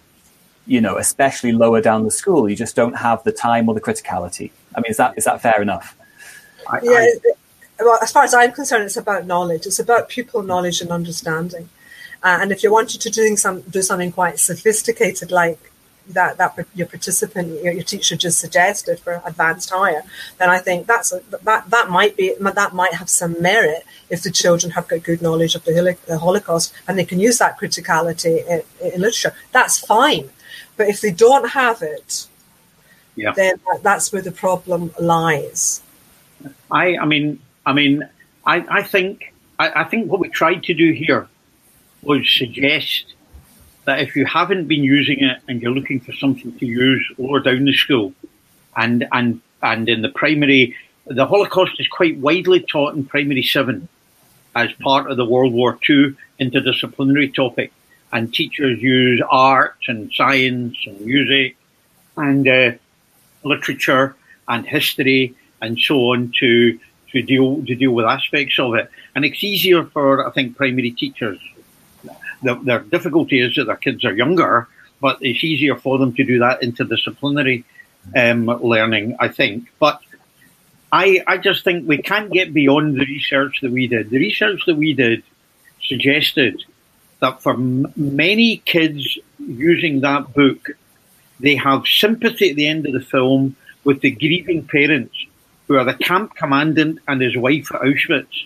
you 0.66 0.80
know, 0.80 0.98
especially 0.98 1.52
lower 1.52 1.82
down 1.82 2.06
the 2.06 2.12
school, 2.12 2.50
you 2.50 2.56
just 2.56 2.76
don't 2.76 2.94
have 2.94 3.22
the 3.26 3.34
time 3.34 3.68
or 3.68 3.76
the 3.76 3.82
criticality. 3.82 4.52
I 4.74 4.80
mean, 4.80 4.92
is 4.92 4.98
that 4.98 5.18
is 5.18 5.26
that 5.26 5.42
fair 5.42 5.62
enough? 5.62 5.98
I, 6.70 6.80
yeah. 6.84 6.92
I, 6.92 7.16
well, 7.84 8.00
as 8.02 8.12
far 8.12 8.24
as 8.24 8.34
I'm 8.34 8.52
concerned, 8.52 8.84
it's 8.84 8.98
about 8.98 9.26
knowledge. 9.26 9.66
It's 9.66 9.80
about 9.80 10.10
pupil 10.10 10.44
knowledge 10.44 10.82
and 10.82 10.92
understanding. 10.92 11.70
Uh, 12.24 12.38
and 12.42 12.52
if 12.52 12.64
you 12.64 12.72
wanted 12.72 13.02
to 13.02 13.10
doing 13.10 13.36
some 13.36 13.62
do 13.62 13.82
something 13.82 14.12
quite 14.12 14.40
sophisticated, 14.40 15.32
like 15.32 15.72
that 16.10 16.38
that 16.38 16.58
your 16.76 16.88
participant, 16.88 17.64
your, 17.64 17.74
your 17.74 17.84
teacher 17.84 18.16
just 18.16 18.40
suggested 18.40 19.00
for 19.00 19.22
advanced 19.26 19.72
higher, 19.72 20.04
then 20.38 20.50
I 20.50 20.60
think 20.60 20.88
that's 20.88 21.12
a, 21.12 21.22
that 21.44 21.70
that 21.70 21.90
might 21.90 22.16
be 22.16 22.36
that 22.40 22.74
might 22.74 22.94
have 22.94 23.10
some 23.10 23.42
merit 23.42 23.84
if 24.10 24.22
the 24.22 24.32
children 24.32 24.72
have 24.72 24.88
got 24.88 25.04
good 25.04 25.22
knowledge 25.22 25.56
of 25.56 25.64
the, 25.64 25.98
the 26.08 26.20
Holocaust 26.20 26.74
and 26.88 26.98
they 26.98 27.06
can 27.06 27.20
use 27.20 27.38
that 27.40 27.60
criticality 27.60 28.46
in, 28.48 28.62
in, 28.94 29.02
literature. 29.02 29.34
That's 29.52 29.80
fine, 29.80 30.30
but 30.78 30.88
if 30.88 31.02
they 31.02 31.12
don't 31.12 31.50
have 31.50 31.82
it, 31.82 32.28
yeah. 33.16 33.32
then 33.32 33.60
that's 33.82 34.12
where 34.14 34.22
the 34.22 34.32
problem 34.32 34.94
lies. 35.00 35.82
I, 36.70 36.98
I 36.98 37.06
mean, 37.06 37.40
I 37.66 37.74
mean, 37.74 38.08
I, 38.46 38.66
I 38.70 38.84
think 38.84 39.34
I, 39.60 39.82
I 39.82 39.84
think 39.84 40.12
what 40.12 40.20
we 40.20 40.30
tried 40.30 40.64
to 40.64 40.74
do 40.74 40.92
here 40.92 41.28
was 42.02 42.28
suggest 42.30 43.14
that 43.86 44.00
if 44.00 44.16
you 44.16 44.26
haven't 44.26 44.68
been 44.68 44.84
using 44.84 45.20
it 45.20 45.40
and 45.48 45.62
you're 45.62 45.72
looking 45.72 46.00
for 46.00 46.14
something 46.14 46.58
to 46.60 46.66
use 46.66 47.06
lower 47.18 47.40
down 47.40 47.66
the 47.66 47.74
school, 47.74 48.14
and 48.76 49.08
and 49.12 49.42
and 49.62 49.90
in 49.90 50.02
the 50.02 50.10
primary, 50.10 50.76
the 51.06 51.26
Holocaust 51.26 51.80
is 51.80 51.88
quite 51.88 52.18
widely 52.18 52.62
taught 52.62 52.96
in 52.96 53.06
primary 53.06 53.44
seven 53.44 53.88
as 54.56 54.72
part 54.74 55.10
of 55.10 55.18
the 55.18 55.26
World 55.26 55.54
War 55.54 55.78
II 55.88 56.16
interdisciplinary 56.40 57.34
topic, 57.34 57.72
and 58.12 58.34
teachers 58.34 58.82
use 58.82 59.22
art 59.30 59.78
and 59.88 60.12
science 60.14 60.78
and 60.86 61.00
music 61.02 61.56
and 62.18 62.48
uh, 62.48 62.72
literature 63.44 64.16
and 64.48 64.66
history 64.66 65.36
and 65.62 65.80
so 65.80 66.12
on 66.12 66.34
to 66.40 66.80
to 67.12 67.22
deal 67.22 67.64
to 67.66 67.76
deal 67.76 67.92
with 67.92 68.06
aspects 68.06 68.60
of 68.60 68.76
it. 68.76 68.90
And 69.16 69.26
it's 69.26 69.44
easier 69.44 69.86
for 69.86 70.28
I 70.28 70.32
think 70.32 70.58
primary 70.58 70.92
teachers. 70.92 71.40
The, 72.44 72.56
their 72.56 72.80
difficulty 72.80 73.40
is 73.40 73.56
that 73.56 73.66
their 73.66 73.76
kids 73.76 74.04
are 74.04 74.14
younger, 74.14 74.68
but 75.00 75.20
it's 75.22 75.44
easier 75.44 75.76
for 75.76 76.00
them 76.00 76.14
to 76.16 76.24
do 76.24 76.40
that 76.40 76.62
interdisciplinary 76.62 77.64
um, 78.16 78.48
learning. 78.48 79.16
I 79.20 79.28
think, 79.28 79.72
but 79.80 80.02
I 80.92 81.24
I 81.28 81.38
just 81.38 81.64
think 81.64 81.88
we 81.88 82.00
can't 82.02 82.32
get 82.32 82.54
beyond 82.54 82.96
the 82.96 83.06
research 83.06 83.62
that 83.62 83.72
we 83.72 83.88
did. 83.88 84.10
The 84.10 84.18
research 84.18 84.62
that 84.66 84.76
we 84.76 84.94
did 84.94 85.24
suggested 85.84 86.64
that 87.20 87.42
for 87.44 87.54
m- 87.54 87.94
many 87.96 88.58
kids 88.58 89.20
using 89.40 90.02
that 90.02 90.34
book, 90.34 90.70
they 91.40 91.56
have 91.56 91.88
sympathy 91.88 92.50
at 92.50 92.56
the 92.56 92.68
end 92.68 92.88
of 92.88 92.94
the 92.94 93.02
film 93.02 93.56
with 93.84 94.02
the 94.02 94.12
grieving 94.12 94.66
parents 94.68 95.16
who 95.72 95.78
are 95.78 95.86
the 95.86 95.94
camp 95.94 96.36
commandant 96.36 97.00
and 97.08 97.22
his 97.22 97.38
wife 97.38 97.74
at 97.74 97.80
Auschwitz. 97.80 98.46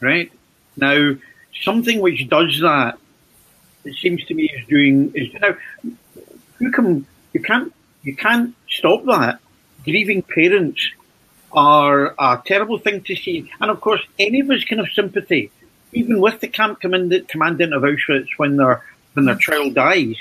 Right? 0.00 0.30
Now, 0.76 1.16
something 1.62 2.00
which 2.00 2.28
does 2.28 2.60
that, 2.60 2.98
it 3.86 3.94
seems 3.94 4.22
to 4.26 4.34
me 4.34 4.50
is 4.50 4.66
doing 4.66 5.12
is 5.14 5.32
now 5.40 5.56
you 6.58 6.70
can 6.70 7.06
you 7.32 7.40
can't 7.40 7.72
you 8.02 8.14
can't 8.14 8.54
stop 8.68 9.06
that. 9.06 9.40
Grieving 9.84 10.20
parents 10.20 10.90
are 11.52 12.14
a 12.18 12.42
terrible 12.44 12.78
thing 12.78 13.00
to 13.04 13.16
see. 13.16 13.50
And 13.58 13.70
of 13.70 13.80
course 13.80 14.02
any 14.18 14.40
of 14.40 14.50
us 14.50 14.64
can 14.64 14.76
have 14.76 14.92
sympathy, 14.92 15.50
even 15.92 16.20
with 16.20 16.40
the 16.40 16.48
camp 16.48 16.80
commandant 16.80 17.28
commandant 17.28 17.72
of 17.72 17.82
Auschwitz 17.82 18.28
when 18.36 18.58
their 18.58 18.84
when 19.14 19.24
their 19.24 19.36
child 19.36 19.74
dies. 19.74 20.16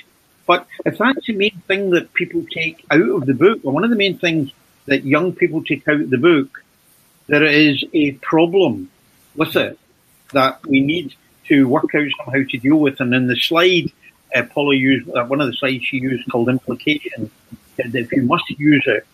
But 0.46 0.66
if 0.86 0.98
that's 0.98 1.26
the 1.26 1.34
main 1.34 1.62
thing 1.68 1.90
that 1.90 2.14
people 2.14 2.46
take 2.50 2.86
out 2.90 3.10
of 3.10 3.26
the 3.26 3.34
book, 3.34 3.60
or 3.64 3.74
one 3.74 3.84
of 3.84 3.90
the 3.90 3.98
main 3.98 4.18
things 4.18 4.54
that 4.86 5.06
young 5.06 5.34
people 5.34 5.64
take 5.64 5.88
out 5.88 6.10
the 6.10 6.18
book, 6.18 6.64
there 7.28 7.44
is 7.44 7.84
a 7.94 8.12
problem 8.14 8.90
with 9.36 9.56
it 9.56 9.80
that 10.34 10.66
we 10.66 10.82
need 10.82 11.14
to 11.48 11.68
work 11.68 11.94
out 11.96 12.08
somehow 12.18 12.44
to 12.50 12.58
deal 12.58 12.78
with. 12.78 13.00
And 13.00 13.14
in 13.14 13.28
the 13.28 13.36
slide, 13.36 13.92
uh, 14.36 14.44
Paula 14.44 14.76
used 14.76 15.10
uh, 15.10 15.26
one 15.26 15.42
of 15.42 15.48
the 15.48 15.54
slides 15.54 15.86
she 15.86 15.98
used 15.98 16.30
called 16.32 16.50
implication. 16.50 17.30
That 17.78 17.94
if 17.94 18.12
you 18.12 18.24
must 18.24 18.50
use 18.50 18.84
it, 18.88 19.06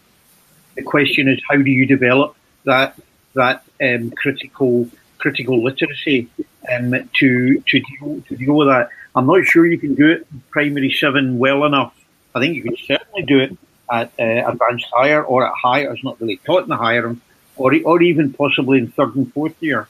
the 0.75 0.83
question 0.83 1.27
is 1.27 1.39
how 1.49 1.57
do 1.57 1.69
you 1.69 1.85
develop 1.85 2.35
that 2.65 2.97
that 3.33 3.63
um, 3.81 4.11
critical 4.11 4.89
critical 5.17 5.63
literacy 5.63 6.29
um, 6.71 6.91
to 7.19 7.59
to 7.59 7.79
deal 7.79 8.21
to 8.27 8.35
deal 8.35 8.55
with 8.55 8.67
that. 8.67 8.89
I'm 9.15 9.27
not 9.27 9.43
sure 9.45 9.65
you 9.65 9.77
can 9.77 9.95
do 9.95 10.09
it 10.09 10.27
primary 10.51 10.91
seven 10.91 11.37
well 11.37 11.65
enough. 11.65 11.93
I 12.33 12.39
think 12.39 12.55
you 12.55 12.63
can 12.63 12.77
certainly 12.77 13.23
do 13.23 13.39
it 13.39 13.57
at 13.91 14.11
uh, 14.19 14.49
advanced 14.51 14.87
higher 14.93 15.23
or 15.23 15.45
at 15.45 15.53
higher. 15.53 15.93
It's 15.93 16.03
not 16.03 16.19
really 16.21 16.37
taught 16.37 16.63
in 16.63 16.69
the 16.69 16.77
higher, 16.77 17.15
or 17.55 17.75
or 17.85 18.01
even 18.01 18.33
possibly 18.33 18.77
in 18.79 18.91
third 18.91 19.15
and 19.15 19.31
fourth 19.33 19.55
year. 19.59 19.87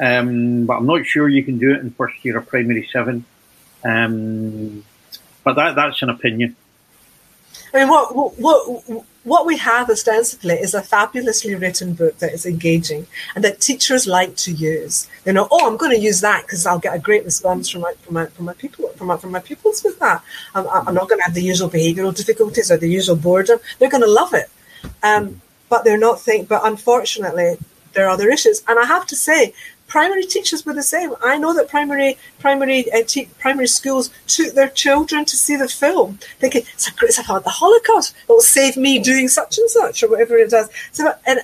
Um, 0.00 0.66
but 0.66 0.78
I'm 0.78 0.86
not 0.86 1.04
sure 1.04 1.28
you 1.28 1.44
can 1.44 1.58
do 1.58 1.72
it 1.72 1.80
in 1.80 1.90
first 1.90 2.24
year 2.24 2.38
of 2.38 2.48
primary 2.48 2.88
seven. 2.92 3.24
Um, 3.84 4.84
but 5.44 5.54
that 5.54 5.74
that's 5.74 6.02
an 6.02 6.10
opinion. 6.10 6.56
I 7.72 7.78
mean, 7.78 7.88
what 7.88 8.14
what 8.14 8.38
what 8.38 9.04
we 9.46 9.58
have 9.58 9.90
ostensibly 9.90 10.54
is 10.54 10.72
a 10.72 10.82
fabulously 10.82 11.54
written 11.54 11.92
book 11.92 12.18
that 12.18 12.32
is 12.32 12.46
engaging 12.46 13.06
and 13.34 13.44
that 13.44 13.60
teachers 13.60 14.06
like 14.06 14.36
to 14.36 14.52
use. 14.52 15.08
They 15.24 15.32
know, 15.32 15.46
oh, 15.50 15.68
I'm 15.68 15.76
going 15.76 15.92
to 15.92 16.00
use 16.00 16.20
that 16.22 16.46
because 16.46 16.64
I'll 16.64 16.78
get 16.78 16.94
a 16.94 16.98
great 16.98 17.24
response 17.24 17.68
from 17.68 17.82
my 17.82 17.92
from 18.00 18.14
my 18.14 18.26
from 18.26 18.46
my 18.46 18.54
people 18.54 18.88
from 18.90 19.08
my, 19.08 19.16
from 19.18 19.32
my 19.32 19.40
pupils 19.40 19.84
with 19.84 19.98
that. 19.98 20.22
I'm, 20.54 20.66
I'm 20.68 20.94
not 20.94 21.08
going 21.08 21.18
to 21.18 21.24
have 21.24 21.34
the 21.34 21.42
usual 21.42 21.68
behavioural 21.68 22.16
difficulties 22.16 22.70
or 22.70 22.78
the 22.78 22.88
usual 22.88 23.16
boredom. 23.16 23.58
They're 23.78 23.90
going 23.90 24.02
to 24.02 24.10
love 24.10 24.32
it, 24.32 24.50
um, 25.02 25.42
but 25.68 25.84
they're 25.84 25.98
not 25.98 26.20
think. 26.20 26.48
But 26.48 26.62
unfortunately, 26.64 27.58
there 27.92 28.06
are 28.06 28.10
other 28.10 28.30
issues, 28.30 28.62
and 28.68 28.78
I 28.78 28.84
have 28.84 29.06
to 29.08 29.16
say, 29.16 29.52
primary 29.90 30.24
teachers 30.24 30.64
were 30.64 30.72
the 30.72 30.82
same. 30.82 31.12
I 31.22 31.36
know 31.36 31.52
that 31.52 31.68
primary 31.68 32.16
primary 32.38 32.90
uh, 32.92 33.02
te- 33.06 33.28
primary 33.38 33.66
schools 33.66 34.08
took 34.26 34.54
their 34.54 34.68
children 34.68 35.26
to 35.26 35.36
see 35.36 35.56
the 35.56 35.68
film, 35.68 36.18
thinking 36.38 36.62
it's, 36.72 36.88
a, 36.88 36.92
great, 36.94 37.10
it's 37.10 37.18
about 37.18 37.44
the 37.44 37.50
Holocaust. 37.50 38.14
It 38.22 38.28
will 38.32 38.40
save 38.40 38.78
me 38.78 39.00
doing 39.00 39.28
such 39.28 39.58
and 39.58 39.68
such 39.68 40.02
or 40.02 40.08
whatever 40.08 40.38
it 40.38 40.50
does. 40.50 40.70
So, 40.92 41.12
and, 41.26 41.40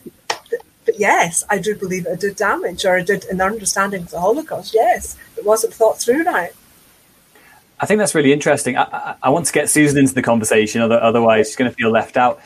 but 0.86 0.98
yes, 0.98 1.44
I 1.50 1.58
do 1.58 1.74
believe 1.74 2.06
it 2.06 2.20
did 2.20 2.36
damage 2.36 2.86
or 2.86 2.96
it 2.96 3.08
did 3.08 3.24
an 3.26 3.40
understanding 3.40 4.02
of 4.02 4.10
the 4.10 4.20
Holocaust. 4.20 4.72
Yes, 4.72 5.16
it 5.36 5.44
wasn't 5.44 5.74
thought 5.74 5.98
through 5.98 6.22
right. 6.24 6.52
I 7.78 7.84
think 7.84 7.98
that's 7.98 8.14
really 8.14 8.32
interesting. 8.32 8.78
I, 8.78 8.84
I, 8.84 9.14
I, 9.24 9.28
want 9.28 9.44
to 9.46 9.52
get 9.52 9.68
Susan 9.68 9.98
into 9.98 10.14
the 10.14 10.22
conversation, 10.22 10.80
otherwise 10.80 11.48
she's 11.48 11.56
going 11.56 11.70
to 11.70 11.76
feel 11.76 11.90
left 11.90 12.16
out. 12.16 12.40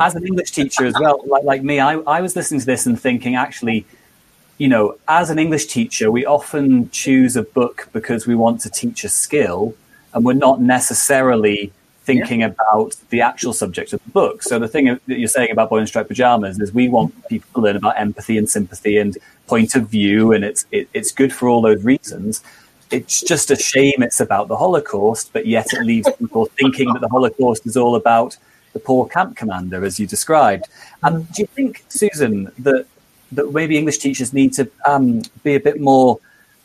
As 0.00 0.16
an 0.16 0.26
English 0.26 0.50
teacher 0.50 0.84
as 0.84 0.94
well, 0.98 1.22
like, 1.26 1.44
like 1.44 1.62
me, 1.62 1.78
I, 1.78 1.94
I 1.98 2.20
was 2.22 2.34
listening 2.34 2.58
to 2.58 2.66
this 2.66 2.84
and 2.86 3.00
thinking, 3.00 3.36
actually, 3.36 3.86
you 4.58 4.68
know, 4.68 4.96
as 5.08 5.30
an 5.30 5.38
English 5.38 5.66
teacher, 5.66 6.10
we 6.10 6.24
often 6.24 6.90
choose 6.90 7.36
a 7.36 7.42
book 7.42 7.88
because 7.92 8.26
we 8.26 8.34
want 8.34 8.60
to 8.60 8.70
teach 8.70 9.04
a 9.04 9.08
skill 9.08 9.74
and 10.12 10.24
we're 10.24 10.34
not 10.34 10.60
necessarily 10.60 11.72
thinking 12.04 12.40
yeah. 12.40 12.48
about 12.48 12.94
the 13.08 13.20
actual 13.20 13.52
subject 13.52 13.92
of 13.92 14.04
the 14.04 14.10
book. 14.10 14.42
So 14.42 14.58
the 14.58 14.68
thing 14.68 14.86
that 14.86 15.18
you're 15.18 15.26
saying 15.26 15.50
about 15.50 15.70
boy 15.70 15.78
in 15.78 15.86
striped 15.86 16.08
pajamas 16.08 16.60
is 16.60 16.72
we 16.72 16.88
want 16.88 17.12
people 17.28 17.48
to 17.54 17.60
learn 17.60 17.76
about 17.76 17.98
empathy 17.98 18.36
and 18.38 18.48
sympathy 18.48 18.98
and 18.98 19.16
point 19.46 19.74
of 19.74 19.88
view, 19.88 20.32
and 20.32 20.44
it's 20.44 20.66
it, 20.70 20.88
it's 20.92 21.10
good 21.12 21.32
for 21.32 21.48
all 21.48 21.62
those 21.62 21.82
reasons. 21.82 22.42
It's 22.90 23.22
just 23.22 23.50
a 23.50 23.56
shame 23.56 24.02
it's 24.02 24.20
about 24.20 24.48
the 24.48 24.56
Holocaust, 24.56 25.32
but 25.32 25.46
yet 25.46 25.72
it 25.72 25.82
leaves 25.82 26.08
people 26.18 26.46
thinking 26.46 26.92
that 26.92 27.00
the 27.00 27.08
Holocaust 27.08 27.66
is 27.66 27.76
all 27.76 27.96
about 27.96 28.36
the 28.74 28.78
poor 28.78 29.08
camp 29.08 29.36
commander, 29.36 29.84
as 29.84 29.98
you 29.98 30.06
described. 30.06 30.66
And 31.02 31.26
do 31.32 31.42
you 31.42 31.48
think, 31.48 31.84
Susan, 31.88 32.52
that 32.58 32.86
that 33.34 33.52
maybe 33.52 33.78
English 33.78 33.98
teachers 33.98 34.32
need 34.32 34.52
to 34.54 34.70
um, 34.86 35.22
be 35.42 35.54
a 35.54 35.60
bit 35.60 35.80
more 35.80 36.18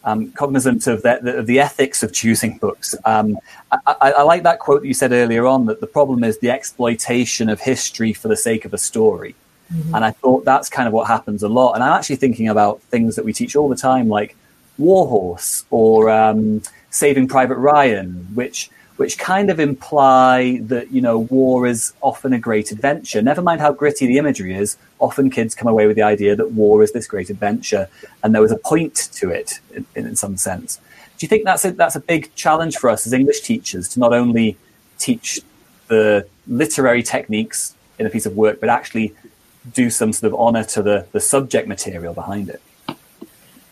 um, 0.04 0.32
cognizant 0.32 0.88
of 0.88 1.02
the, 1.02 1.20
the, 1.22 1.44
the, 1.44 1.60
ethics 1.60 2.04
of 2.04 2.14
choosing 2.14 2.58
books. 2.58 2.96
Um, 3.04 3.38
I, 3.72 3.78
I, 3.86 4.12
I, 4.12 4.22
like 4.22 4.44
that 4.44 4.60
quote 4.60 4.82
that 4.82 4.88
you 4.88 4.94
said 4.94 5.12
earlier 5.12 5.46
on 5.46 5.66
that 5.66 5.82
the 5.82 5.88
problem 5.88 6.24
is 6.24 6.40
the 6.40 6.50
exploitation 6.50 7.50
of 7.50 7.60
history 7.60 8.14
for 8.14 8.30
the 8.30 8.38
sake 8.38 8.64
of 8.64 8.74
a 8.74 8.78
story. 8.78 9.36
Mm-hmm. 9.74 9.96
And 9.96 10.06
I 10.06 10.12
thought 10.12 10.46
that's 10.46 10.70
kind 10.70 10.88
of 10.88 10.94
what 10.94 11.08
happens 11.08 11.44
a 11.44 11.50
lot. 11.50 11.74
And 11.74 11.84
I'm 11.84 11.94
actually 11.94 12.16
thinking 12.16 12.48
about 12.48 12.82
things 12.84 13.16
that 13.18 13.26
we 13.26 13.34
teach 13.34 13.56
all 13.56 13.70
the 13.70 13.76
time, 13.76 14.08
like 14.08 14.36
Warhorse 14.78 15.66
or 15.70 16.10
um, 16.10 16.62
Saving 16.90 17.28
Private 17.28 17.58
Ryan, 17.58 18.28
which 18.34 18.70
which 19.00 19.18
kind 19.18 19.50
of 19.50 19.62
imply 19.62 20.60
that 20.64 20.92
you 20.92 21.00
know 21.00 21.20
war 21.20 21.66
is 21.66 21.94
often 22.02 22.34
a 22.34 22.38
great 22.38 22.70
adventure. 22.70 23.22
Never 23.22 23.42
mind 23.42 23.62
how 23.62 23.72
gritty 23.72 24.08
the 24.08 24.18
imagery 24.18 24.54
is. 24.54 24.76
Often 25.00 25.30
kids 25.30 25.56
come 25.56 25.70
away 25.70 25.88
with 25.88 25.96
the 25.96 26.02
idea 26.02 26.36
that 26.36 26.52
war 26.52 26.84
is 26.84 26.92
this 26.92 27.08
great 27.08 27.30
adventure, 27.30 27.88
and 28.22 28.36
there 28.36 28.42
was 28.42 28.52
a 28.52 28.58
point 28.58 28.96
to 29.14 29.30
it 29.30 29.62
in, 29.74 29.86
in 29.96 30.18
some 30.18 30.36
sense. 30.36 30.82
Do 31.18 31.24
you 31.24 31.30
think 31.30 31.46
that's 31.46 31.64
a, 31.64 31.72
that's 31.72 31.96
a 31.96 32.02
big 32.02 32.36
challenge 32.36 32.76
for 32.76 32.90
us 32.90 33.08
as 33.08 33.14
English 33.14 33.40
teachers 33.40 33.88
to 33.90 34.02
not 34.02 34.12
only 34.12 34.58
teach 34.98 35.40
the 35.88 36.28
literary 36.48 37.02
techniques 37.02 37.76
in 38.00 38.06
a 38.06 38.10
piece 38.10 38.26
of 38.26 38.36
work, 38.36 38.60
but 38.60 38.68
actually 38.68 39.16
do 39.74 39.90
some 39.90 40.12
sort 40.12 40.34
of 40.34 40.38
honour 40.38 40.66
to 40.66 40.82
the, 40.82 41.08
the 41.14 41.22
subject 41.22 41.70
material 41.70 42.14
behind 42.14 42.50
it? 42.50 42.62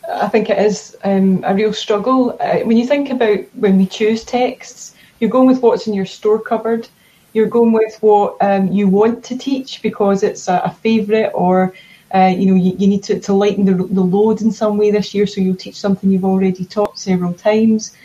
I 0.09 0.29
think 0.29 0.49
it 0.49 0.57
is 0.57 0.95
um, 1.03 1.43
a 1.45 1.53
real 1.53 1.73
struggle. 1.73 2.37
Uh, 2.39 2.59
when 2.59 2.77
you 2.77 2.87
think 2.87 3.09
about 3.09 3.39
when 3.55 3.77
we 3.77 3.85
choose 3.85 4.23
texts, 4.23 4.93
you're 5.19 5.29
going 5.29 5.47
with 5.47 5.61
what's 5.61 5.87
in 5.87 5.93
your 5.93 6.05
store 6.05 6.39
cupboard. 6.39 6.87
You're 7.33 7.47
going 7.47 7.71
with 7.71 7.97
what 8.01 8.37
um, 8.41 8.71
you 8.71 8.87
want 8.87 9.23
to 9.25 9.37
teach 9.37 9.81
because 9.81 10.23
it's 10.23 10.47
a, 10.47 10.61
a 10.65 10.71
favourite 10.71 11.31
or 11.33 11.73
uh, 12.15 12.33
you 12.35 12.45
know 12.47 12.55
you, 12.55 12.75
you 12.77 12.87
need 12.87 13.03
to, 13.03 13.19
to 13.19 13.33
lighten 13.33 13.65
the, 13.65 13.73
the 13.73 14.01
load 14.01 14.41
in 14.41 14.51
some 14.51 14.77
way 14.77 14.91
this 14.91 15.13
year 15.13 15.27
so 15.27 15.41
you'll 15.41 15.55
teach 15.55 15.75
something 15.75 16.09
you've 16.09 16.25
already 16.25 16.65
taught 16.65 16.97
several 16.97 17.33
times. 17.33 17.95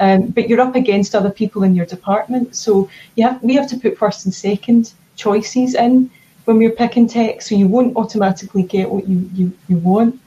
Um, 0.00 0.28
but 0.28 0.48
you're 0.48 0.60
up 0.62 0.76
against 0.76 1.14
other 1.14 1.30
people 1.30 1.62
in 1.62 1.74
your 1.74 1.84
department. 1.84 2.56
So 2.56 2.88
you 3.16 3.28
have, 3.28 3.42
we 3.42 3.54
have 3.54 3.68
to 3.68 3.76
put 3.76 3.98
first 3.98 4.24
and 4.24 4.34
second 4.34 4.94
choices 5.16 5.74
in 5.74 6.10
when 6.46 6.56
we're 6.56 6.70
picking 6.70 7.06
text 7.06 7.48
so 7.48 7.54
you 7.54 7.68
won't 7.68 7.96
automatically 7.96 8.62
get 8.62 8.90
what 8.90 9.06
you, 9.06 9.30
you, 9.34 9.52
you 9.68 9.76
want. 9.76 10.18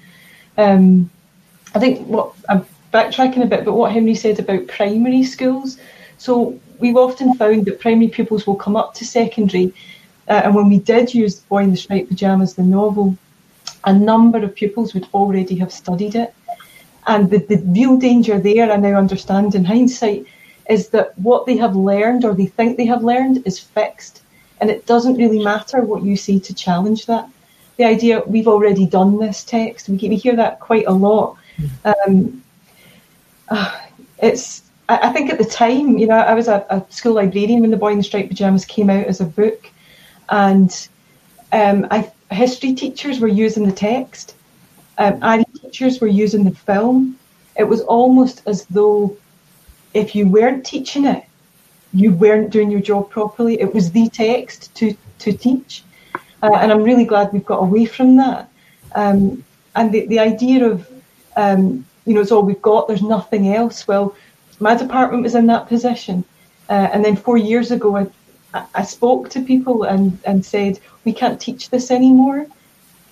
Um, 0.60 1.10
I 1.74 1.80
think 1.80 2.08
what 2.08 2.36
I'm 2.48 2.66
backtracking 2.94 3.42
a 3.42 3.48
bit, 3.48 3.66
but 3.66 3.74
what 3.74 3.92
Henry 3.92 4.14
said 4.14 4.38
about 4.38 4.68
primary 4.68 5.24
schools, 5.24 5.80
so 6.24 6.58
we've 6.80 6.96
often 6.96 7.34
found 7.36 7.66
that 7.66 7.82
primary 7.82 8.08
pupils 8.08 8.48
will 8.48 8.56
come 8.56 8.78
up 8.78 8.94
to 8.94 9.04
secondary, 9.04 9.74
uh, 10.30 10.40
and 10.46 10.56
when 10.56 10.70
we 10.70 10.80
did 10.80 11.14
use 11.14 11.40
The 11.40 11.48
Boy 11.48 11.64
in 11.64 11.72
the 11.72 11.76
Striped 11.76 12.08
Pyjamas, 12.08 12.54
the 12.54 12.64
novel, 12.64 13.18
a 13.84 13.92
number 13.92 14.38
of 14.42 14.56
pupils 14.56 14.94
would 14.94 15.06
already 15.14 15.56
have 15.56 15.74
studied 15.74 16.16
it. 16.16 16.34
And 17.08 17.30
the, 17.30 17.40
the 17.40 17.58
real 17.58 17.98
danger 17.98 18.40
there, 18.40 18.72
I 18.72 18.78
now 18.78 18.96
understand 18.98 19.54
in 19.54 19.66
hindsight, 19.66 20.26
is 20.70 20.88
that 20.90 21.20
what 21.20 21.46
they 21.46 21.58
have 21.58 21.76
learned 21.76 22.24
or 22.24 22.34
they 22.34 22.46
think 22.46 22.78
they 22.78 22.86
have 22.86 23.04
learned 23.04 23.46
is 23.46 23.60
fixed. 23.60 24.22
And 24.62 24.70
it 24.70 24.86
doesn't 24.86 25.18
really 25.18 25.44
matter 25.44 25.82
what 25.82 26.04
you 26.04 26.16
say 26.16 26.40
to 26.40 26.54
challenge 26.54 27.06
that. 27.08 27.28
The 27.76 27.84
idea, 27.84 28.24
we've 28.26 28.48
already 28.48 28.86
done 28.86 29.20
this 29.20 29.44
text, 29.44 29.90
we, 29.90 29.98
we 29.98 30.16
hear 30.16 30.38
that 30.38 30.62
quite 30.62 30.88
a 30.88 30.94
lot. 30.94 31.36
Hmm. 31.58 31.92
Um, 32.08 32.44
uh, 33.50 33.78
it's 34.20 34.64
I, 34.90 35.10
I 35.10 35.14
think 35.14 35.30
at 35.30 35.38
the 35.38 35.46
time, 35.46 35.98
you 35.98 36.08
know, 36.08 36.16
I 36.16 36.34
was 36.34 36.48
a, 36.48 36.66
a, 36.70 36.84
school 36.92 37.14
librarian 37.14 37.62
when 37.62 37.72
The 37.72 37.78
Boy 37.78 37.92
in 37.92 37.98
the 37.98 38.04
Striped 38.04 38.30
Pyjamas 38.30 38.66
came 38.66 38.90
out 38.90 39.06
as 39.06 39.22
a 39.22 39.26
book, 39.26 39.70
and 40.30 40.88
um, 41.52 41.88
I, 41.92 42.12
history 42.32 42.74
teachers 42.74 43.20
were 43.20 43.28
using 43.28 43.66
the 43.66 43.72
text, 43.72 44.36
um, 44.98 45.46
teachers 45.62 46.00
were 46.00 46.08
using 46.08 46.44
the 46.44 46.56
film. 46.56 47.18
It 47.58 47.64
was 47.64 47.82
almost 47.82 48.42
as 48.46 48.66
though 48.66 49.16
if 49.94 50.16
you 50.16 50.28
weren't 50.28 50.66
teaching 50.66 51.06
it, 51.06 51.24
you 51.94 52.12
weren't 52.12 52.50
doing 52.50 52.72
your 52.72 52.82
job 52.82 53.10
properly. 53.10 53.60
It 53.60 53.74
was 53.74 53.92
the 53.92 54.10
text 54.10 54.74
to 54.76 54.96
to 55.20 55.34
teach, 55.34 55.84
uh, 56.42 56.56
and 56.56 56.72
I'm 56.72 56.84
really 56.84 57.06
glad 57.06 57.32
we've 57.32 57.46
got 57.46 57.60
away 57.60 57.86
from 57.86 58.18
that. 58.18 58.50
Um, 58.96 59.44
and 59.76 59.92
the, 59.92 60.06
the 60.08 60.20
idea 60.20 60.66
of 60.66 60.88
um, 61.36 61.86
you 62.06 62.14
know 62.14 62.22
it's 62.22 62.32
all 62.32 62.44
we've 62.44 62.62
got. 62.62 62.88
There's 62.88 63.04
nothing 63.04 63.54
else. 63.54 63.88
Well, 63.88 64.16
my 64.64 64.76
department 64.76 65.22
was 65.24 65.36
in 65.36 65.46
that 65.48 65.68
position. 65.68 66.24
Uh, 66.70 66.88
and 66.94 67.04
then 67.04 67.16
four 67.16 67.38
years 67.38 67.70
ago, 67.70 67.98
I, 67.98 68.08
I, 68.74 68.84
spoke 68.84 69.30
to 69.32 69.42
people 69.42 69.84
and, 69.84 70.18
and 70.26 70.44
said, 70.46 70.80
we 71.04 71.12
can't 71.12 71.40
teach 71.40 71.70
this 71.70 71.92
anymore, 71.92 72.48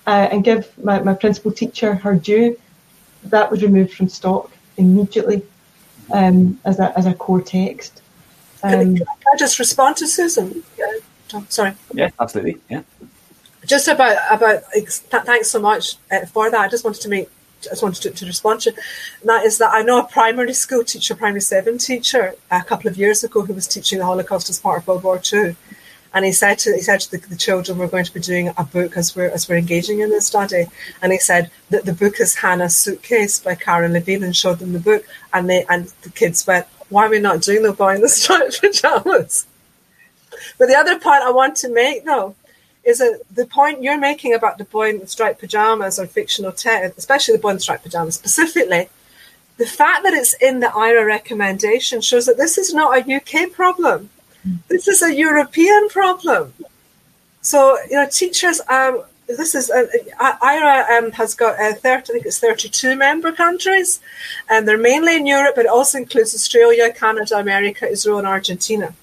uh, 0.06 0.28
and 0.32 0.42
give 0.42 0.76
my, 0.82 1.00
my 1.00 1.12
principal 1.12 1.52
teacher 1.52 1.94
her 1.94 2.14
due. 2.14 2.58
That 3.24 3.50
was 3.50 3.62
removed 3.62 3.92
from 3.92 4.08
stock 4.08 4.50
immediately 4.78 5.42
um, 6.10 6.58
as, 6.64 6.80
a, 6.80 6.96
as 6.98 7.04
a 7.04 7.12
core 7.12 7.42
text. 7.42 8.00
Um, 8.62 8.96
can, 8.96 9.06
I 9.32 9.36
just 9.36 9.58
respond 9.58 9.98
to 9.98 10.06
Susan? 10.06 10.64
Yeah, 10.78 11.40
sorry. 11.50 11.74
Yeah, 11.92 12.10
absolutely. 12.18 12.56
Yeah. 12.70 12.82
Just 13.66 13.86
about 13.86 14.16
about 14.30 14.62
thanks 14.72 15.48
so 15.50 15.60
much 15.60 15.96
uh, 16.10 16.26
for 16.26 16.50
that. 16.50 16.60
I 16.60 16.68
just 16.68 16.84
wanted 16.84 17.02
to 17.02 17.08
make 17.08 17.28
I 17.28 17.41
just 17.62 17.82
wanted 17.82 18.02
to, 18.02 18.10
to 18.10 18.26
respond 18.26 18.60
to. 18.62 18.70
And 19.20 19.28
that 19.28 19.44
is 19.44 19.58
that 19.58 19.72
I 19.72 19.82
know 19.82 20.00
a 20.00 20.04
primary 20.04 20.54
school 20.54 20.84
teacher, 20.84 21.14
primary 21.14 21.40
seven 21.40 21.78
teacher, 21.78 22.34
a 22.50 22.62
couple 22.62 22.90
of 22.90 22.96
years 22.96 23.24
ago 23.24 23.42
who 23.42 23.54
was 23.54 23.66
teaching 23.66 23.98
the 23.98 24.04
Holocaust 24.04 24.50
as 24.50 24.60
part 24.60 24.80
of 24.80 24.88
World 24.88 25.02
War 25.02 25.20
II. 25.32 25.56
And 26.14 26.24
he 26.26 26.32
said 26.32 26.58
to 26.60 26.74
he 26.74 26.82
said 26.82 27.00
to 27.00 27.10
the, 27.10 27.18
the, 27.26 27.36
children, 27.36 27.78
"We're 27.78 27.86
going 27.86 28.04
to 28.04 28.12
be 28.12 28.20
doing 28.20 28.52
a 28.58 28.64
book 28.64 28.98
as 28.98 29.16
we're 29.16 29.30
as 29.30 29.48
we're 29.48 29.56
engaging 29.56 30.00
in 30.00 30.10
this 30.10 30.26
study." 30.26 30.66
And 31.00 31.10
he 31.10 31.18
said 31.18 31.50
that 31.70 31.86
the 31.86 31.94
book 31.94 32.20
is 32.20 32.34
Hannah's 32.34 32.76
Suitcase 32.76 33.38
by 33.38 33.54
Karen 33.54 33.94
Levine, 33.94 34.22
and 34.22 34.36
showed 34.36 34.58
them 34.58 34.74
the 34.74 34.78
book. 34.78 35.06
And 35.32 35.48
they 35.48 35.64
and 35.70 35.90
the 36.02 36.10
kids 36.10 36.46
went, 36.46 36.66
"Why 36.90 37.06
are 37.06 37.08
we 37.08 37.18
not 37.18 37.40
doing 37.40 37.62
the 37.62 37.72
boy 37.72 37.94
in 37.94 38.02
the 38.02 38.10
striped 38.10 38.60
pajamas?" 38.60 39.46
But 40.58 40.68
the 40.68 40.76
other 40.76 40.98
point 40.98 41.22
I 41.22 41.30
want 41.30 41.56
to 41.56 41.70
make, 41.70 42.04
though, 42.04 42.34
is 42.84 42.98
that 42.98 43.22
the 43.30 43.46
point 43.46 43.82
you're 43.82 43.98
making 43.98 44.34
about 44.34 44.58
the 44.58 44.64
boy 44.64 44.90
in 44.90 44.98
the 44.98 45.06
striped 45.06 45.40
pajamas 45.40 45.98
or 45.98 46.06
fictional 46.06 46.52
text, 46.52 46.98
especially 46.98 47.36
the 47.36 47.40
boy 47.40 47.50
in 47.50 47.56
the 47.56 47.60
striped 47.60 47.84
pajamas 47.84 48.14
specifically, 48.14 48.88
the 49.56 49.66
fact 49.66 50.02
that 50.02 50.14
it's 50.14 50.34
in 50.34 50.60
the 50.60 50.66
IHRA 50.66 51.06
recommendation 51.06 52.00
shows 52.00 52.26
that 52.26 52.36
this 52.36 52.58
is 52.58 52.74
not 52.74 52.96
a 52.98 53.16
UK 53.16 53.52
problem. 53.52 54.10
This 54.68 54.88
is 54.88 55.02
a 55.02 55.14
European 55.14 55.88
problem. 55.88 56.52
So, 57.42 57.78
you 57.88 57.96
know, 57.96 58.08
teachers, 58.08 58.60
um, 58.68 59.02
this 59.26 59.54
is 59.54 59.70
uh, 59.70 59.86
IHRA 60.20 60.98
um, 60.98 61.12
has 61.12 61.34
got 61.34 61.60
uh, 61.60 61.74
30, 61.74 61.86
I 61.86 62.00
think 62.00 62.26
it's 62.26 62.38
32 62.38 62.96
member 62.96 63.32
countries, 63.32 64.00
and 64.48 64.66
they're 64.66 64.78
mainly 64.78 65.16
in 65.16 65.26
Europe, 65.26 65.54
but 65.54 65.66
it 65.66 65.70
also 65.70 65.98
includes 65.98 66.34
Australia, 66.34 66.92
Canada, 66.92 67.38
America, 67.38 67.86
Israel, 67.86 68.18
and 68.18 68.26
Argentina. 68.26 68.94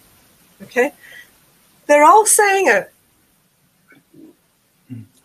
Okay, 0.61 0.91
they're 1.88 2.03
all 2.03 2.26
saying 2.26 2.68
it. 2.68 2.91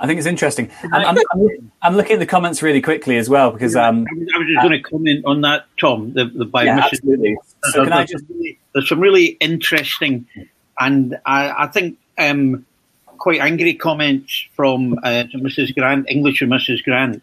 I 0.00 0.06
think 0.06 0.18
it's 0.18 0.26
interesting. 0.26 0.70
I'm, 0.92 1.16
I'm, 1.32 1.72
I'm, 1.82 1.96
looking 1.96 2.14
at 2.14 2.18
the 2.18 2.26
comments 2.26 2.62
really 2.62 2.82
quickly 2.82 3.16
as 3.16 3.28
well 3.28 3.52
because 3.52 3.76
um, 3.76 4.04
I 4.10 4.38
was 4.38 4.46
just 4.48 4.58
uh, 4.58 4.62
going 4.62 4.82
to 4.82 4.82
comment 4.82 5.24
on 5.24 5.40
that, 5.42 5.66
Tom. 5.78 6.12
The, 6.12 6.24
the 6.24 6.44
by 6.44 6.64
yeah, 6.64 6.80
absolutely. 6.84 7.36
So 7.72 7.84
can 7.84 7.92
I 7.92 8.04
just... 8.04 8.24
Really, 8.28 8.58
there's 8.72 8.88
some 8.88 9.00
really 9.00 9.26
interesting 9.26 10.26
and 10.78 11.18
I, 11.24 11.64
I 11.64 11.66
think 11.68 11.98
um, 12.18 12.66
quite 13.18 13.40
angry 13.40 13.74
comments 13.74 14.46
from 14.54 14.94
uh, 15.02 15.24
Mrs. 15.34 15.74
Grant, 15.74 16.10
English 16.10 16.42
and 16.42 16.52
Mrs. 16.52 16.82
Grant. 16.82 17.22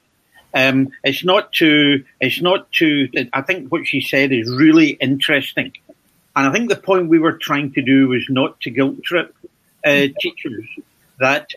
Um, 0.53 0.89
it's 1.03 1.23
not 1.23 1.53
to. 1.53 2.03
It's 2.19 2.41
not 2.41 2.71
to. 2.73 3.07
I 3.31 3.41
think 3.41 3.71
what 3.71 3.87
she 3.87 4.01
said 4.01 4.33
is 4.33 4.49
really 4.53 4.89
interesting, 4.89 5.71
and 6.35 6.47
I 6.47 6.51
think 6.51 6.69
the 6.69 6.75
point 6.75 7.07
we 7.07 7.19
were 7.19 7.37
trying 7.37 7.71
to 7.73 7.81
do 7.81 8.09
was 8.09 8.25
not 8.29 8.59
to 8.61 8.69
guilt 8.69 9.01
trip 9.01 9.33
uh, 9.85 10.07
teachers 10.19 10.67
that 11.19 11.51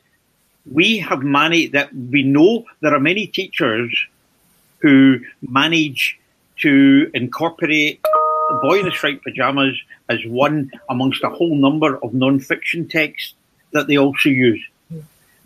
we 0.70 0.98
have 0.98 1.22
managed 1.22 1.72
that 1.72 1.94
we 1.94 2.22
know 2.22 2.64
there 2.80 2.94
are 2.94 3.00
many 3.00 3.26
teachers 3.26 4.06
who 4.78 5.20
manage 5.42 6.18
to 6.58 7.10
incorporate 7.14 8.00
Boy 8.62 8.80
in 8.80 8.84
the 8.84 8.92
Striped 8.92 9.24
Pajamas 9.24 9.74
as 10.08 10.18
one 10.26 10.70
amongst 10.88 11.24
a 11.24 11.30
whole 11.30 11.56
number 11.56 11.96
of 11.96 12.14
non-fiction 12.14 12.88
texts 12.88 13.34
that 13.72 13.86
they 13.86 13.98
also 13.98 14.28
use. 14.28 14.62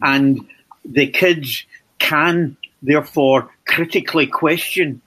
And 0.03 0.47
the 0.85 1.07
kids 1.07 1.65
can 1.99 2.57
therefore 2.83 3.51
critically 3.67 4.27
question 4.27 5.01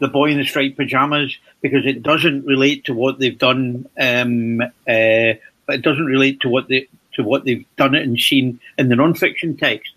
the 0.00 0.08
Boy 0.08 0.30
in 0.30 0.38
the 0.38 0.44
Striped 0.44 0.76
Pajamas 0.76 1.36
because 1.60 1.86
it 1.86 2.02
doesn't 2.02 2.44
relate 2.44 2.84
to 2.84 2.94
what 2.94 3.18
they've 3.18 3.38
done. 3.38 3.88
Um, 3.98 4.60
uh, 4.60 5.34
it 5.68 5.82
doesn't 5.82 6.04
relate 6.04 6.40
to 6.40 6.48
what 6.48 6.68
they 6.68 6.88
to 7.16 7.22
what 7.22 7.44
they've 7.44 7.66
done 7.76 7.94
it 7.94 8.02
and 8.02 8.18
seen 8.18 8.60
in 8.78 8.88
the 8.88 8.96
non-fiction 8.96 9.56
text. 9.56 9.92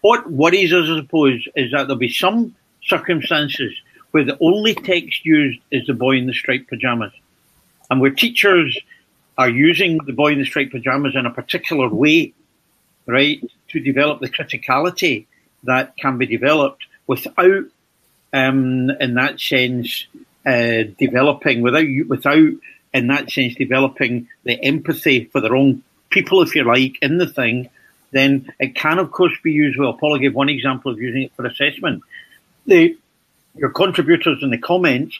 What 0.00 0.30
worries 0.30 0.72
us, 0.72 0.88
I 0.88 1.00
suppose, 1.00 1.48
is 1.56 1.72
that 1.72 1.84
there'll 1.84 1.96
be 1.96 2.08
some 2.08 2.54
circumstances 2.84 3.72
where 4.10 4.24
the 4.24 4.38
only 4.40 4.74
text 4.74 5.24
used 5.24 5.58
is 5.70 5.86
the 5.86 5.94
boy 5.94 6.16
in 6.16 6.26
the 6.26 6.32
striped 6.32 6.68
pajamas, 6.68 7.12
and 7.90 8.00
where 8.00 8.10
teachers 8.10 8.78
are 9.38 9.48
using 9.48 9.98
the 10.06 10.12
boy 10.12 10.32
in 10.32 10.38
the 10.38 10.44
striped 10.44 10.72
pajamas 10.72 11.14
in 11.14 11.26
a 11.26 11.30
particular 11.30 11.88
way, 11.88 12.32
right, 13.06 13.42
to 13.68 13.80
develop 13.80 14.20
the 14.20 14.30
criticality 14.30 15.26
that 15.64 15.96
can 15.96 16.18
be 16.18 16.26
developed 16.26 16.86
without 17.06 17.64
um, 18.32 18.90
in 18.90 19.14
that 19.14 19.40
sense, 19.40 20.06
uh, 20.44 20.84
developing 20.98 21.62
without 21.62 21.86
without 22.08 22.52
in 22.94 23.08
that 23.08 23.30
sense 23.30 23.54
developing 23.54 24.28
the 24.44 24.62
empathy 24.62 25.24
for 25.24 25.40
their 25.40 25.54
own 25.54 25.82
people, 26.16 26.40
if 26.40 26.54
you 26.54 26.64
like, 26.64 26.96
in 27.02 27.18
the 27.18 27.26
thing, 27.26 27.68
then 28.10 28.50
it 28.58 28.74
can 28.74 28.98
of 28.98 29.10
course 29.10 29.34
be 29.42 29.52
used 29.52 29.78
well. 29.78 29.92
Paula 29.92 30.18
gave 30.18 30.34
one 30.34 30.48
example 30.48 30.90
of 30.90 30.98
using 30.98 31.24
it 31.24 31.32
for 31.36 31.44
assessment. 31.44 32.02
The 32.66 32.96
your 33.54 33.70
contributors 33.70 34.42
in 34.42 34.50
the 34.50 34.58
comments 34.58 35.18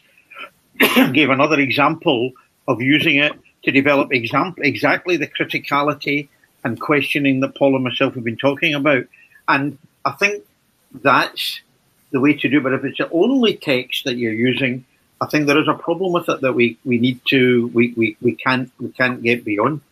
gave 1.13 1.29
another 1.31 1.61
example 1.61 2.33
of 2.67 2.81
using 2.81 3.17
it 3.17 3.33
to 3.65 3.71
develop 3.71 4.09
exactly 4.13 5.17
the 5.19 5.27
criticality 5.27 6.29
and 6.65 6.81
questioning 6.81 7.41
that 7.41 7.55
Paul 7.57 7.75
and 7.75 7.85
myself 7.85 8.15
have 8.15 8.25
been 8.25 8.37
talking 8.37 8.75
about. 8.75 9.05
And 9.47 9.79
I 10.05 10.13
think 10.13 10.45
that's 11.03 11.61
the 12.11 12.21
way 12.21 12.35
to 12.35 12.49
do 12.49 12.59
it. 12.59 12.63
But 12.63 12.75
if 12.75 12.85
it's 12.85 12.99
the 12.99 13.11
only 13.11 13.57
text 13.57 14.05
that 14.05 14.17
you're 14.17 14.33
using, 14.33 14.85
I 15.21 15.27
think 15.27 15.47
there 15.47 15.61
is 15.61 15.69
a 15.69 15.75
problem 15.75 16.13
with 16.13 16.29
it 16.29 16.41
that 16.41 16.55
we, 16.55 16.79
we 16.85 16.99
need 16.99 17.21
to 17.27 17.69
we, 17.75 17.93
we, 17.97 18.17
we 18.23 18.35
can't 18.35 18.71
we 18.81 18.89
can't 18.89 19.23
get 19.23 19.45
beyond. 19.45 19.83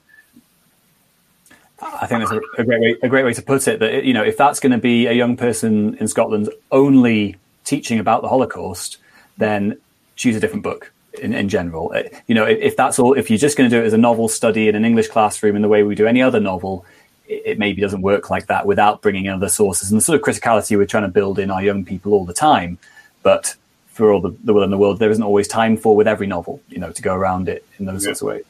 I 1.85 2.07
think 2.07 2.21
that's 2.21 2.33
a, 2.33 2.41
a, 2.59 2.65
great 2.65 2.81
way 2.81 2.97
a 3.03 3.09
great 3.09 3.25
way 3.25 3.35
to 3.35 3.43
put 3.43 3.69
it. 3.69 3.81
That 3.81 4.05
you 4.05 4.15
know, 4.15 4.25
if 4.25 4.37
that's 4.37 4.61
going 4.61 4.73
to 4.73 4.79
be 4.79 5.07
a 5.07 5.13
young 5.13 5.37
person 5.37 5.97
in 5.99 6.09
Scotland 6.09 6.49
only 6.73 7.37
teaching 7.65 7.99
about 7.99 8.23
the 8.23 8.29
Holocaust, 8.29 8.99
then 9.37 9.79
choose 10.17 10.37
a 10.37 10.41
different 10.41 10.63
book. 10.63 10.91
In, 11.23 11.33
in 11.33 11.49
general, 11.49 11.93
uh, 11.95 12.03
you 12.27 12.35
know, 12.35 12.45
if, 12.45 12.59
if 12.59 12.77
that's 12.77 12.99
all, 12.99 13.13
if 13.13 13.31
you're 13.31 13.39
just 13.39 13.57
going 13.57 13.71
to 13.71 13.77
do 13.77 13.81
it 13.81 13.87
as 13.87 13.93
a 13.93 13.99
novel 13.99 14.27
study 14.27 14.67
in 14.67 14.75
an 14.75 14.85
English 14.85 15.07
classroom 15.07 15.55
in 15.55 15.63
the 15.63 15.69
way 15.69 15.85
we 15.85 15.95
do 15.95 16.09
any 16.09 16.21
other 16.21 16.41
novel, 16.41 16.85
it, 17.29 17.43
it 17.47 17.59
maybe 17.59 17.81
doesn't 17.81 18.03
work 18.03 18.31
like 18.31 18.47
that 18.47 18.67
without 18.67 19.01
bringing 19.01 19.27
in 19.27 19.33
other 19.33 19.49
sources 19.49 19.93
and 19.93 20.01
the 20.01 20.03
sort 20.03 20.19
of 20.19 20.27
criticality 20.27 20.77
we're 20.77 20.87
trying 20.87 21.05
to 21.05 21.09
build 21.09 21.39
in 21.39 21.53
our 21.53 21.63
young 21.63 21.85
people 21.85 22.15
all 22.15 22.25
the 22.25 22.35
time. 22.35 22.79
But 23.23 23.55
for 23.87 24.13
all 24.13 24.21
the, 24.21 24.35
the 24.43 24.53
will 24.53 24.65
in 24.65 24.71
the 24.71 24.77
world, 24.77 24.99
there 24.99 25.11
isn't 25.11 25.23
always 25.23 25.47
time 25.47 25.77
for 25.77 25.95
with 25.95 26.09
every 26.09 26.27
novel, 26.27 26.61
you 26.69 26.79
know, 26.79 26.91
to 26.91 27.01
go 27.01 27.15
around 27.15 27.49
it 27.49 27.65
in 27.79 27.85
those 27.85 28.03
yeah. 28.03 28.09
sorts 28.09 28.23
of 28.23 28.29
ways. 28.29 28.45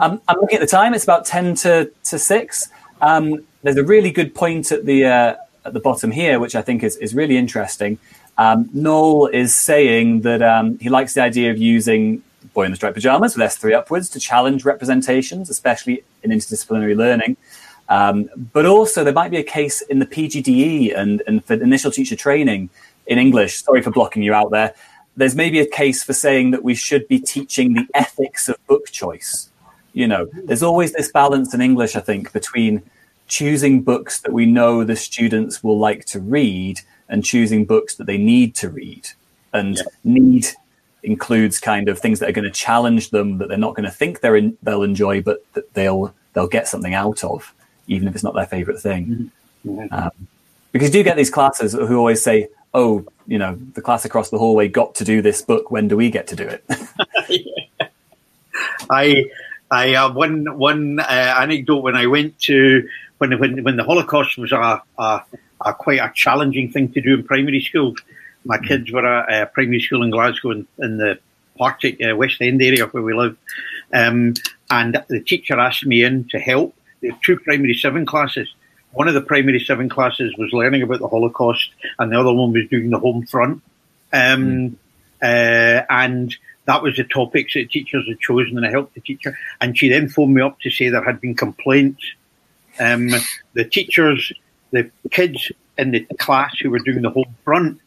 Um, 0.00 0.20
I'm 0.28 0.38
looking 0.40 0.56
at 0.56 0.60
the 0.60 0.66
time; 0.66 0.94
it's 0.94 1.04
about 1.04 1.24
ten 1.24 1.54
to 1.56 1.90
to 2.04 2.18
six. 2.18 2.68
Um, 3.00 3.44
there's 3.62 3.76
a 3.76 3.84
really 3.84 4.10
good 4.10 4.34
point 4.34 4.72
at 4.72 4.86
the 4.86 5.04
uh, 5.04 5.36
at 5.64 5.72
the 5.72 5.80
bottom 5.80 6.10
here, 6.10 6.38
which 6.40 6.54
I 6.54 6.62
think 6.62 6.82
is 6.82 6.96
is 6.96 7.14
really 7.14 7.36
interesting. 7.36 7.98
Um, 8.38 8.68
Noel 8.72 9.28
is 9.28 9.54
saying 9.54 10.20
that 10.22 10.42
um, 10.42 10.78
he 10.78 10.90
likes 10.90 11.14
the 11.14 11.22
idea 11.22 11.50
of 11.50 11.58
using 11.58 12.22
boy 12.54 12.64
in 12.64 12.70
the 12.70 12.76
striped 12.76 12.94
pajamas 12.94 13.36
with 13.36 13.46
S3 13.46 13.74
upwards 13.74 14.08
to 14.10 14.20
challenge 14.20 14.64
representations, 14.64 15.50
especially 15.50 16.04
in 16.22 16.30
interdisciplinary 16.30 16.96
learning. 16.96 17.36
Um, 17.88 18.28
but 18.52 18.66
also, 18.66 19.04
there 19.04 19.12
might 19.12 19.30
be 19.30 19.36
a 19.36 19.44
case 19.44 19.80
in 19.82 19.98
the 19.98 20.06
PGDE 20.06 20.96
and, 20.96 21.22
and 21.26 21.44
for 21.44 21.54
initial 21.54 21.90
teacher 21.90 22.16
training 22.16 22.70
in 23.06 23.18
English. 23.18 23.62
Sorry 23.62 23.82
for 23.82 23.90
blocking 23.90 24.22
you 24.22 24.34
out 24.34 24.50
there. 24.50 24.74
There's 25.16 25.34
maybe 25.34 25.60
a 25.60 25.66
case 25.66 26.02
for 26.02 26.12
saying 26.12 26.50
that 26.50 26.62
we 26.62 26.74
should 26.74 27.06
be 27.08 27.20
teaching 27.20 27.74
the 27.74 27.86
ethics 27.94 28.48
of 28.48 28.64
book 28.66 28.90
choice. 28.90 29.50
You 29.96 30.06
know, 30.06 30.28
there's 30.44 30.62
always 30.62 30.92
this 30.92 31.10
balance 31.10 31.54
in 31.54 31.62
English, 31.62 31.96
I 31.96 32.00
think, 32.00 32.30
between 32.34 32.82
choosing 33.28 33.82
books 33.82 34.20
that 34.20 34.32
we 34.32 34.44
know 34.44 34.84
the 34.84 34.94
students 34.94 35.64
will 35.64 35.78
like 35.78 36.04
to 36.04 36.20
read 36.20 36.82
and 37.08 37.24
choosing 37.24 37.64
books 37.64 37.94
that 37.94 38.06
they 38.06 38.18
need 38.18 38.54
to 38.56 38.68
read. 38.68 39.08
And 39.54 39.78
yeah. 39.78 39.82
need 40.04 40.48
includes 41.02 41.58
kind 41.58 41.88
of 41.88 41.98
things 41.98 42.18
that 42.18 42.28
are 42.28 42.32
going 42.32 42.44
to 42.44 42.50
challenge 42.50 43.08
them 43.08 43.38
that 43.38 43.48
they're 43.48 43.56
not 43.56 43.74
going 43.74 43.86
to 43.86 43.90
think 43.90 44.20
they're 44.20 44.36
in, 44.36 44.58
they'll 44.62 44.82
enjoy, 44.82 45.22
but 45.22 45.42
that 45.54 45.72
they'll 45.72 46.14
they'll 46.34 46.46
get 46.46 46.68
something 46.68 46.92
out 46.92 47.24
of, 47.24 47.54
even 47.86 48.06
if 48.06 48.14
it's 48.14 48.22
not 48.22 48.34
their 48.34 48.44
favorite 48.44 48.78
thing. 48.78 49.30
Mm-hmm. 49.64 49.94
Um, 49.94 50.10
because 50.72 50.88
you 50.88 51.00
do 51.00 51.04
get 51.04 51.16
these 51.16 51.30
classes 51.30 51.72
who 51.72 51.96
always 51.96 52.22
say, 52.22 52.48
"Oh, 52.74 53.06
you 53.26 53.38
know, 53.38 53.58
the 53.72 53.80
class 53.80 54.04
across 54.04 54.28
the 54.28 54.36
hallway 54.36 54.68
got 54.68 54.94
to 54.96 55.04
do 55.04 55.22
this 55.22 55.40
book. 55.40 55.70
When 55.70 55.88
do 55.88 55.96
we 55.96 56.10
get 56.10 56.26
to 56.26 56.36
do 56.36 56.46
it?" 56.46 56.64
I 58.90 59.24
I 59.70 59.94
uh, 59.94 60.12
one 60.12 60.58
one 60.58 61.00
uh, 61.00 61.34
anecdote 61.40 61.82
when 61.82 61.96
I 61.96 62.06
went 62.06 62.38
to 62.40 62.88
when 63.18 63.38
when 63.38 63.64
when 63.64 63.76
the 63.76 63.84
Holocaust 63.84 64.38
was 64.38 64.52
a, 64.52 64.82
a 64.98 65.22
a 65.64 65.74
quite 65.74 66.00
a 66.00 66.12
challenging 66.14 66.70
thing 66.70 66.92
to 66.92 67.00
do 67.00 67.14
in 67.14 67.24
primary 67.24 67.60
school. 67.60 67.94
My 68.44 68.58
mm. 68.58 68.68
kids 68.68 68.92
were 68.92 69.06
at 69.06 69.42
a 69.42 69.46
primary 69.46 69.80
school 69.80 70.02
in 70.02 70.10
Glasgow 70.10 70.52
in, 70.52 70.66
in 70.78 70.98
the 70.98 71.18
Partick 71.58 71.98
uh, 72.00 72.14
West 72.14 72.40
End 72.40 72.62
area 72.62 72.86
where 72.86 73.02
we 73.02 73.14
live, 73.14 73.36
um, 73.92 74.34
and 74.70 75.02
the 75.08 75.20
teacher 75.20 75.58
asked 75.58 75.86
me 75.86 76.04
in 76.04 76.28
to 76.30 76.38
help. 76.38 76.74
There 77.00 77.12
were 77.12 77.18
two 77.24 77.38
primary 77.38 77.74
seven 77.74 78.06
classes. 78.06 78.48
One 78.92 79.08
of 79.08 79.14
the 79.14 79.20
primary 79.20 79.60
seven 79.60 79.88
classes 79.88 80.34
was 80.38 80.52
learning 80.52 80.82
about 80.82 81.00
the 81.00 81.08
Holocaust, 81.08 81.70
and 81.98 82.12
the 82.12 82.20
other 82.20 82.32
one 82.32 82.52
was 82.52 82.68
doing 82.70 82.90
the 82.90 82.98
home 82.98 83.26
front. 83.26 83.62
Um, 84.12 84.46
mm. 84.46 84.74
Uh, 85.22 85.82
and 85.90 86.34
that 86.66 86.82
was 86.82 86.96
the 86.96 87.04
topics 87.04 87.54
that 87.54 87.70
teachers 87.70 88.06
had 88.08 88.20
chosen, 88.20 88.56
and 88.56 88.66
I 88.66 88.70
helped 88.70 88.94
the 88.94 89.00
teacher. 89.00 89.38
And 89.60 89.76
she 89.76 89.88
then 89.88 90.08
phoned 90.08 90.34
me 90.34 90.42
up 90.42 90.60
to 90.60 90.70
say 90.70 90.88
there 90.88 91.04
had 91.04 91.20
been 91.20 91.34
complaints. 91.34 92.02
Um, 92.78 93.08
the 93.54 93.64
teachers 93.64 94.32
the 94.70 94.90
kids 95.10 95.50
in 95.78 95.92
the 95.92 96.06
class 96.18 96.58
who 96.58 96.70
were 96.70 96.78
doing 96.78 97.02
the 97.02 97.10
whole 97.10 97.26
front 97.44 97.80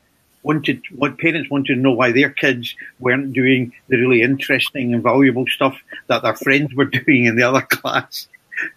wanted 0.43 0.81
what 0.95 1.17
parents 1.17 1.49
wanted 1.49 1.75
to 1.75 1.81
know 1.81 1.91
why 1.91 2.11
their 2.11 2.29
kids 2.29 2.73
weren't 2.99 3.33
doing 3.33 3.73
the 3.89 3.97
really 3.97 4.21
interesting 4.21 4.93
and 4.93 5.03
valuable 5.03 5.45
stuff 5.47 5.77
that 6.07 6.23
their 6.23 6.35
friends 6.35 6.73
were 6.73 6.85
doing 6.99 7.25
in 7.25 7.35
the 7.35 7.43
other 7.43 7.61
class. 7.61 8.27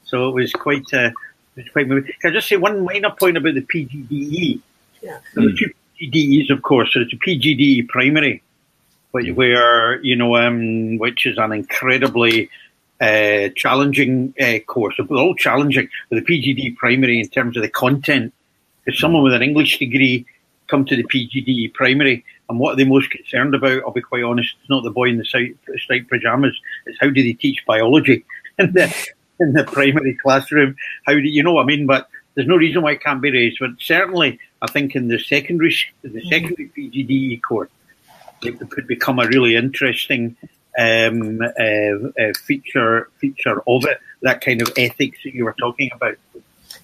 So 0.04 0.28
it 0.28 0.34
was 0.34 0.52
quite 0.52 0.92
uh, 0.92 1.10
it 1.56 1.64
was 1.64 1.68
quite 1.72 1.88
moving. 1.88 2.12
Can 2.20 2.30
I 2.30 2.34
just 2.34 2.48
say 2.48 2.56
one 2.56 2.84
minor 2.84 3.10
point 3.10 3.36
about 3.36 3.54
the 3.54 3.62
PGDE? 3.62 4.60
Yeah. 5.00 5.18
There 5.34 5.48
are 5.48 5.52
two 5.52 5.72
PGDEs, 6.02 6.50
of 6.50 6.62
course. 6.62 6.92
So 6.92 7.00
it's 7.00 7.12
a 7.12 7.16
PGDE 7.16 7.88
primary, 7.88 8.42
which, 9.12 9.34
where 9.34 10.02
you 10.02 10.16
know, 10.16 10.36
um, 10.36 10.98
which 10.98 11.26
is 11.26 11.38
an 11.38 11.52
incredibly 11.52 12.50
uh, 13.00 13.48
challenging 13.56 14.34
uh, 14.40 14.58
course. 14.60 14.94
They're 14.96 15.16
all 15.16 15.34
challenging 15.34 15.88
with 16.10 16.24
the 16.24 16.32
PGD 16.32 16.76
primary 16.76 17.20
in 17.20 17.28
terms 17.28 17.56
of 17.56 17.62
the 17.62 17.68
content. 17.68 18.32
If 18.86 18.96
someone 18.96 19.22
with 19.22 19.34
an 19.34 19.42
English 19.42 19.78
degree 19.78 20.26
come 20.68 20.84
to 20.86 20.96
the 20.96 21.04
PGD 21.04 21.74
primary, 21.74 22.24
and 22.48 22.58
what 22.58 22.72
are 22.72 22.76
they 22.76 22.84
most 22.84 23.10
concerned 23.10 23.54
about? 23.54 23.82
I'll 23.82 23.92
be 23.92 24.00
quite 24.00 24.24
honest. 24.24 24.54
It's 24.60 24.70
not 24.70 24.84
the 24.84 24.90
boy 24.90 25.08
in 25.08 25.18
the 25.18 25.24
striped 25.24 26.10
pajamas. 26.10 26.58
It's 26.86 26.98
how 27.00 27.10
do 27.10 27.22
they 27.22 27.32
teach 27.34 27.64
biology 27.66 28.24
in 28.58 28.72
the 28.72 29.08
in 29.40 29.52
the 29.52 29.64
primary 29.64 30.16
classroom? 30.22 30.76
How 31.06 31.14
do 31.14 31.20
you 31.20 31.42
know 31.42 31.54
what 31.54 31.62
I 31.62 31.66
mean? 31.66 31.86
But 31.86 32.08
there's 32.34 32.48
no 32.48 32.56
reason 32.56 32.82
why 32.82 32.92
it 32.92 33.02
can't 33.02 33.20
be 33.20 33.30
raised. 33.30 33.58
But 33.60 33.70
certainly, 33.78 34.38
I 34.60 34.66
think 34.66 34.94
in 34.94 35.08
the 35.08 35.18
secondary 35.18 35.74
the 36.02 36.22
secondary 36.28 36.70
PGDE 36.76 37.42
course, 37.42 37.70
it 38.42 38.58
could 38.70 38.86
become 38.86 39.18
a 39.18 39.26
really 39.26 39.56
interesting 39.56 40.36
um, 40.78 41.40
uh, 41.42 42.22
uh, 42.22 42.32
feature 42.44 43.10
feature 43.18 43.62
of 43.66 43.84
it. 43.84 44.00
That 44.22 44.40
kind 44.40 44.62
of 44.62 44.72
ethics 44.76 45.18
that 45.24 45.34
you 45.34 45.44
were 45.44 45.56
talking 45.58 45.90
about. 45.94 46.16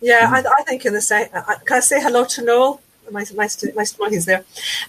Yeah, 0.00 0.30
I, 0.30 0.44
I 0.58 0.62
think 0.64 0.84
in 0.84 0.92
the 0.92 1.00
same. 1.00 1.28
Can 1.28 1.76
I 1.76 1.80
say 1.80 2.00
hello 2.00 2.24
to 2.24 2.44
Noel? 2.44 2.80
Nice, 3.10 3.32
nice 3.32 3.56
to, 3.56 3.72
nice 3.74 3.92
there. 4.24 4.44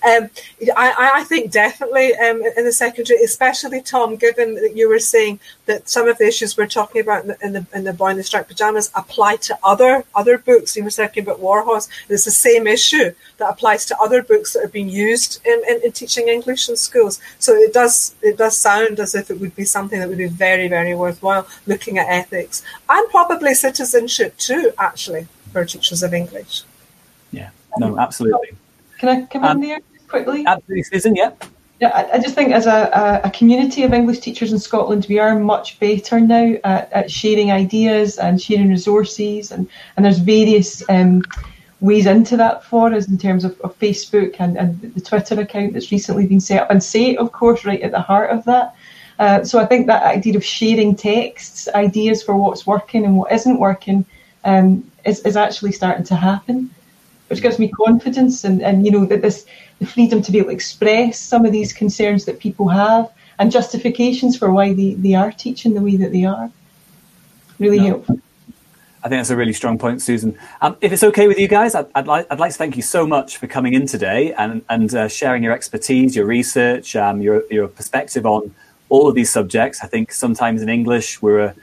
Um, 0.06 0.30
I, 0.76 1.12
I 1.16 1.24
think 1.24 1.52
definitely 1.52 2.14
um, 2.16 2.42
in 2.58 2.66
the 2.66 2.72
secondary, 2.72 3.22
especially 3.24 3.82
Tom, 3.82 4.16
given 4.16 4.56
that 4.56 4.76
you 4.76 4.90
were 4.90 5.00
saying 5.00 5.40
that 5.66 5.90
some 5.90 6.08
of 6.08 6.18
the 6.18 6.28
issues 6.28 6.58
we're 6.58 6.68
talking 6.68 7.02
about 7.02 7.24
in 7.24 7.28
the, 7.30 7.38
in 7.46 7.54
the, 7.54 7.66
in 7.74 7.84
the 7.84 7.94
Boy 7.94 8.10
in 8.12 8.18
the 8.18 8.24
Striped 8.24 8.50
Pajamas 8.50 8.92
apply 8.96 9.38
to 9.38 9.58
other 9.64 10.04
other 10.16 10.38
books. 10.38 10.76
You 10.76 10.84
were 10.84 10.90
talking 10.90 11.24
about 11.24 11.40
Warhorse. 11.40 11.88
It's 12.10 12.26
the 12.26 12.32
same 12.32 12.68
issue 12.68 13.12
that 13.38 13.50
applies 13.50 13.86
to 13.88 13.98
other 14.00 14.22
books 14.22 14.54
that 14.54 14.64
are 14.64 14.70
being 14.70 14.90
used 14.90 15.46
in, 15.46 15.62
in, 15.68 15.82
in 15.84 15.92
teaching 15.92 16.28
English 16.28 16.70
in 16.70 16.76
schools. 16.76 17.20
So 17.40 17.54
it 17.54 17.74
does 17.74 18.16
it 18.22 18.38
does 18.38 18.58
sound 18.58 19.00
as 19.00 19.16
if 19.16 19.30
it 19.32 19.40
would 19.40 19.56
be 19.56 19.66
something 19.66 20.00
that 20.00 20.10
would 20.10 20.18
be 20.18 20.28
very, 20.28 20.68
very 20.68 20.96
worthwhile 20.96 21.48
looking 21.68 21.98
at 21.98 22.08
ethics 22.10 22.64
and 22.88 23.10
probably 23.10 23.54
citizenship 23.54 24.38
too, 24.38 24.72
actually, 24.78 25.28
for 25.52 25.66
teachers 25.66 26.04
of 26.04 26.14
English. 26.14 26.64
No, 27.78 27.98
absolutely. 27.98 28.50
Can 29.00 29.10
I 29.10 29.26
come 29.26 29.44
um, 29.44 29.64
in 29.64 29.70
there 29.70 29.80
quickly? 30.08 30.46
Absolutely, 30.46 30.84
Susan. 30.84 31.16
Yeah. 31.16 31.32
Yeah, 31.80 32.10
I, 32.14 32.20
just 32.20 32.36
think 32.36 32.52
as 32.52 32.66
a, 32.66 33.22
a, 33.24 33.30
community 33.30 33.84
of 33.84 33.94
English 33.94 34.20
teachers 34.20 34.52
in 34.52 34.60
Scotland, 34.60 35.06
we 35.08 35.18
are 35.18 35.40
much 35.40 35.80
better 35.80 36.20
now 36.20 36.56
at, 36.66 36.92
at 36.92 37.10
sharing 37.10 37.54
ideas 37.54 38.18
and 38.18 38.42
sharing 38.42 38.68
resources, 38.68 39.54
and, 39.54 39.66
and 39.96 40.04
there's 40.04 40.20
various 40.20 40.84
um, 40.90 41.24
ways 41.80 42.06
into 42.06 42.36
that 42.36 42.66
for 42.66 42.94
us 42.94 43.08
in 43.08 43.18
terms 43.18 43.46
of, 43.46 43.58
of 43.62 43.80
Facebook 43.80 44.36
and, 44.40 44.58
and 44.58 44.82
the 44.94 45.00
Twitter 45.00 45.40
account 45.40 45.72
that's 45.72 45.90
recently 45.90 46.28
been 46.28 46.42
set 46.42 46.64
up, 46.64 46.70
and 46.70 46.82
SATE, 46.82 47.16
of 47.16 47.32
course, 47.32 47.64
right 47.64 47.82
at 47.82 47.92
the 47.92 48.02
heart 48.02 48.32
of 48.32 48.44
that. 48.44 48.76
Uh, 49.18 49.46
so 49.46 49.58
I 49.58 49.66
think 49.66 49.88
that 49.88 50.04
idea 50.04 50.36
of 50.36 50.44
sharing 50.44 50.98
texts, 50.98 51.70
ideas 51.76 52.22
for 52.22 52.36
what's 52.36 52.68
working 52.68 53.06
and 53.06 53.16
what 53.16 53.32
isn't 53.32 53.58
working, 53.58 54.06
um, 54.44 54.90
is, 55.06 55.22
is 55.22 55.38
actually 55.38 55.72
starting 55.72 56.04
to 56.06 56.16
happen 56.16 56.70
which 57.30 57.42
gives 57.42 57.60
me 57.60 57.70
confidence 57.70 58.44
and, 58.44 58.62
and 58.62 58.86
you 58.86 58.92
know 58.92 59.06
that 59.06 59.22
this 59.22 59.46
the 59.80 59.86
freedom 59.86 60.22
to 60.22 60.32
be 60.32 60.40
able 60.40 60.50
to 60.50 60.54
express 60.54 61.20
some 61.20 61.46
of 61.46 61.52
these 61.52 61.72
concerns 61.72 62.26
that 62.26 62.40
people 62.40 62.68
have 62.68 63.10
and 63.40 63.52
justifications 63.52 64.38
for 64.38 64.52
why 64.52 64.74
they, 64.74 64.94
they 64.96 65.14
are 65.14 65.32
teaching 65.32 65.74
the 65.74 65.82
way 65.82 65.96
that 65.96 66.12
they 66.12 66.26
are. 66.26 66.52
Really 67.58 67.80
no. 67.80 67.86
helpful. 67.86 68.20
I 69.02 69.08
think 69.08 69.20
that's 69.20 69.30
a 69.30 69.38
really 69.38 69.54
strong 69.54 69.78
point, 69.78 70.02
Susan. 70.02 70.38
Um, 70.62 70.76
if 70.82 70.92
it's 70.92 71.04
okay 71.04 71.30
with 71.30 71.40
you 71.40 71.48
guys, 71.48 71.74
I'd, 71.74 71.88
I'd, 71.96 72.06
like, 72.06 72.28
I'd 72.30 72.40
like 72.40 72.52
to 72.52 72.58
thank 72.58 72.76
you 72.76 72.82
so 72.82 73.08
much 73.08 73.38
for 73.38 73.48
coming 73.48 73.74
in 73.74 73.88
today 73.88 74.34
and, 74.34 74.62
and 74.68 74.94
uh, 74.94 75.08
sharing 75.08 75.42
your 75.42 75.54
expertise, 75.54 76.18
your 76.18 76.26
research, 76.26 76.98
um, 76.98 77.22
your, 77.22 77.44
your 77.50 77.70
perspective 77.70 78.26
on 78.26 78.54
all 78.90 79.08
of 79.08 79.16
these 79.16 79.30
subjects. 79.30 79.80
I 79.82 79.88
think 79.88 80.12
sometimes 80.12 80.62
in 80.62 80.68
English, 80.68 81.22
we're, 81.22 81.40
a, 81.40 81.48
we're 81.48 81.54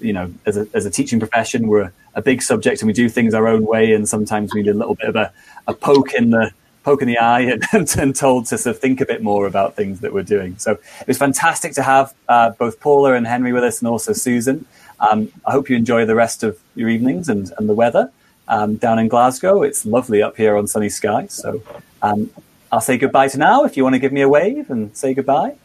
you 0.00 0.12
know, 0.12 0.32
as 0.46 0.56
a, 0.56 0.66
as 0.74 0.86
a 0.86 0.90
teaching 0.90 1.18
profession, 1.18 1.68
we're 1.68 1.92
a, 2.14 2.22
big 2.22 2.42
subject 2.42 2.82
and 2.82 2.86
we 2.86 2.92
do 2.92 3.08
things 3.08 3.34
our 3.34 3.48
own 3.48 3.64
way. 3.64 3.92
And 3.92 4.08
sometimes 4.08 4.54
we 4.54 4.62
need 4.62 4.70
a 4.70 4.74
little 4.74 4.94
bit 4.94 5.08
of 5.08 5.16
a, 5.16 5.32
a 5.66 5.74
poke 5.74 6.14
in 6.14 6.30
the 6.30 6.52
poke 6.84 7.00
in 7.00 7.08
the 7.08 7.18
eye 7.18 7.40
and, 7.40 7.62
and, 7.72 7.96
and, 7.98 8.16
told 8.16 8.46
to 8.46 8.58
sort 8.58 8.74
of 8.76 8.80
think 8.80 9.00
a 9.00 9.06
bit 9.06 9.22
more 9.22 9.46
about 9.46 9.74
things 9.76 10.00
that 10.00 10.12
we're 10.12 10.22
doing. 10.22 10.56
So 10.58 10.72
it 10.72 11.06
was 11.06 11.18
fantastic 11.18 11.72
to 11.74 11.82
have 11.82 12.14
uh, 12.28 12.50
both 12.50 12.80
Paula 12.80 13.14
and 13.14 13.26
Henry 13.26 13.52
with 13.52 13.64
us 13.64 13.80
and 13.80 13.88
also 13.88 14.12
Susan. 14.12 14.66
Um, 15.00 15.32
I 15.46 15.52
hope 15.52 15.68
you 15.68 15.76
enjoy 15.76 16.06
the 16.06 16.14
rest 16.14 16.42
of 16.42 16.58
your 16.74 16.88
evenings 16.88 17.28
and, 17.28 17.52
and 17.58 17.68
the 17.68 17.74
weather 17.74 18.10
um, 18.48 18.76
down 18.76 18.98
in 18.98 19.08
Glasgow. 19.08 19.62
It's 19.62 19.86
lovely 19.86 20.22
up 20.22 20.36
here 20.36 20.56
on 20.56 20.66
sunny 20.66 20.88
skies. 20.88 21.32
So 21.32 21.62
um, 22.02 22.30
I'll 22.70 22.80
say 22.80 22.98
goodbye 22.98 23.28
to 23.28 23.38
now 23.38 23.64
if 23.64 23.76
you 23.76 23.82
want 23.82 23.94
to 23.94 24.00
give 24.00 24.12
me 24.12 24.22
a 24.22 24.28
wave 24.28 24.70
and 24.70 24.96
say 24.96 25.14
goodbye. 25.14 25.56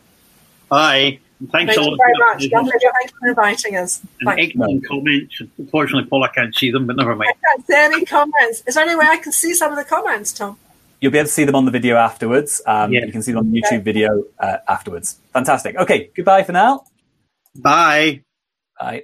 Bye. 0.70 1.20
Thanks 1.52 1.52
Thank 1.52 1.70
a 1.70 1.74
you 1.84 1.92
lot. 1.92 1.98
very 1.98 2.50
much. 2.52 2.72
Thanks 2.72 3.14
for 3.20 3.28
inviting 3.28 3.76
us. 3.76 4.02
And 4.22 4.26
Bye. 4.26 4.36
excellent 4.40 4.88
comments. 4.88 5.42
Unfortunately, 5.60 6.10
Paul, 6.10 6.24
I 6.24 6.30
can't 6.30 6.56
see 6.56 6.72
them, 6.72 6.88
but 6.88 6.96
never 6.96 7.16
mind. 7.16 7.30
I 7.30 7.48
can't 7.48 7.68
see 7.68 7.76
any 7.76 8.06
comments. 8.06 8.64
Is 8.66 8.74
there 8.74 8.84
any 8.84 8.96
way 8.96 9.06
I 9.08 9.18
can 9.18 9.32
see 9.32 9.54
some 9.54 9.72
of 9.72 9.78
the 9.78 9.84
comments, 9.84 10.34
Tom? 10.34 10.58
You'll 11.00 11.12
be 11.12 11.20
able 11.20 11.28
to 11.28 11.32
see 11.32 11.44
them 11.44 11.54
on 11.54 11.66
the 11.66 11.72
video 11.72 11.96
afterwards. 11.96 12.60
Um, 12.66 12.92
Yeah. 12.92 13.06
You 13.06 13.12
can 13.12 13.22
see 13.22 13.34
them 13.34 13.40
on 13.40 13.52
the 13.52 13.62
YouTube 13.62 13.84
video 13.84 14.24
uh, 14.40 14.58
afterwards. 14.68 15.20
Fantastic. 15.32 15.76
Okay, 15.76 16.10
goodbye 16.16 16.42
for 16.42 16.54
now. 16.54 16.86
Bye. 17.56 18.24
Bye. 18.80 19.04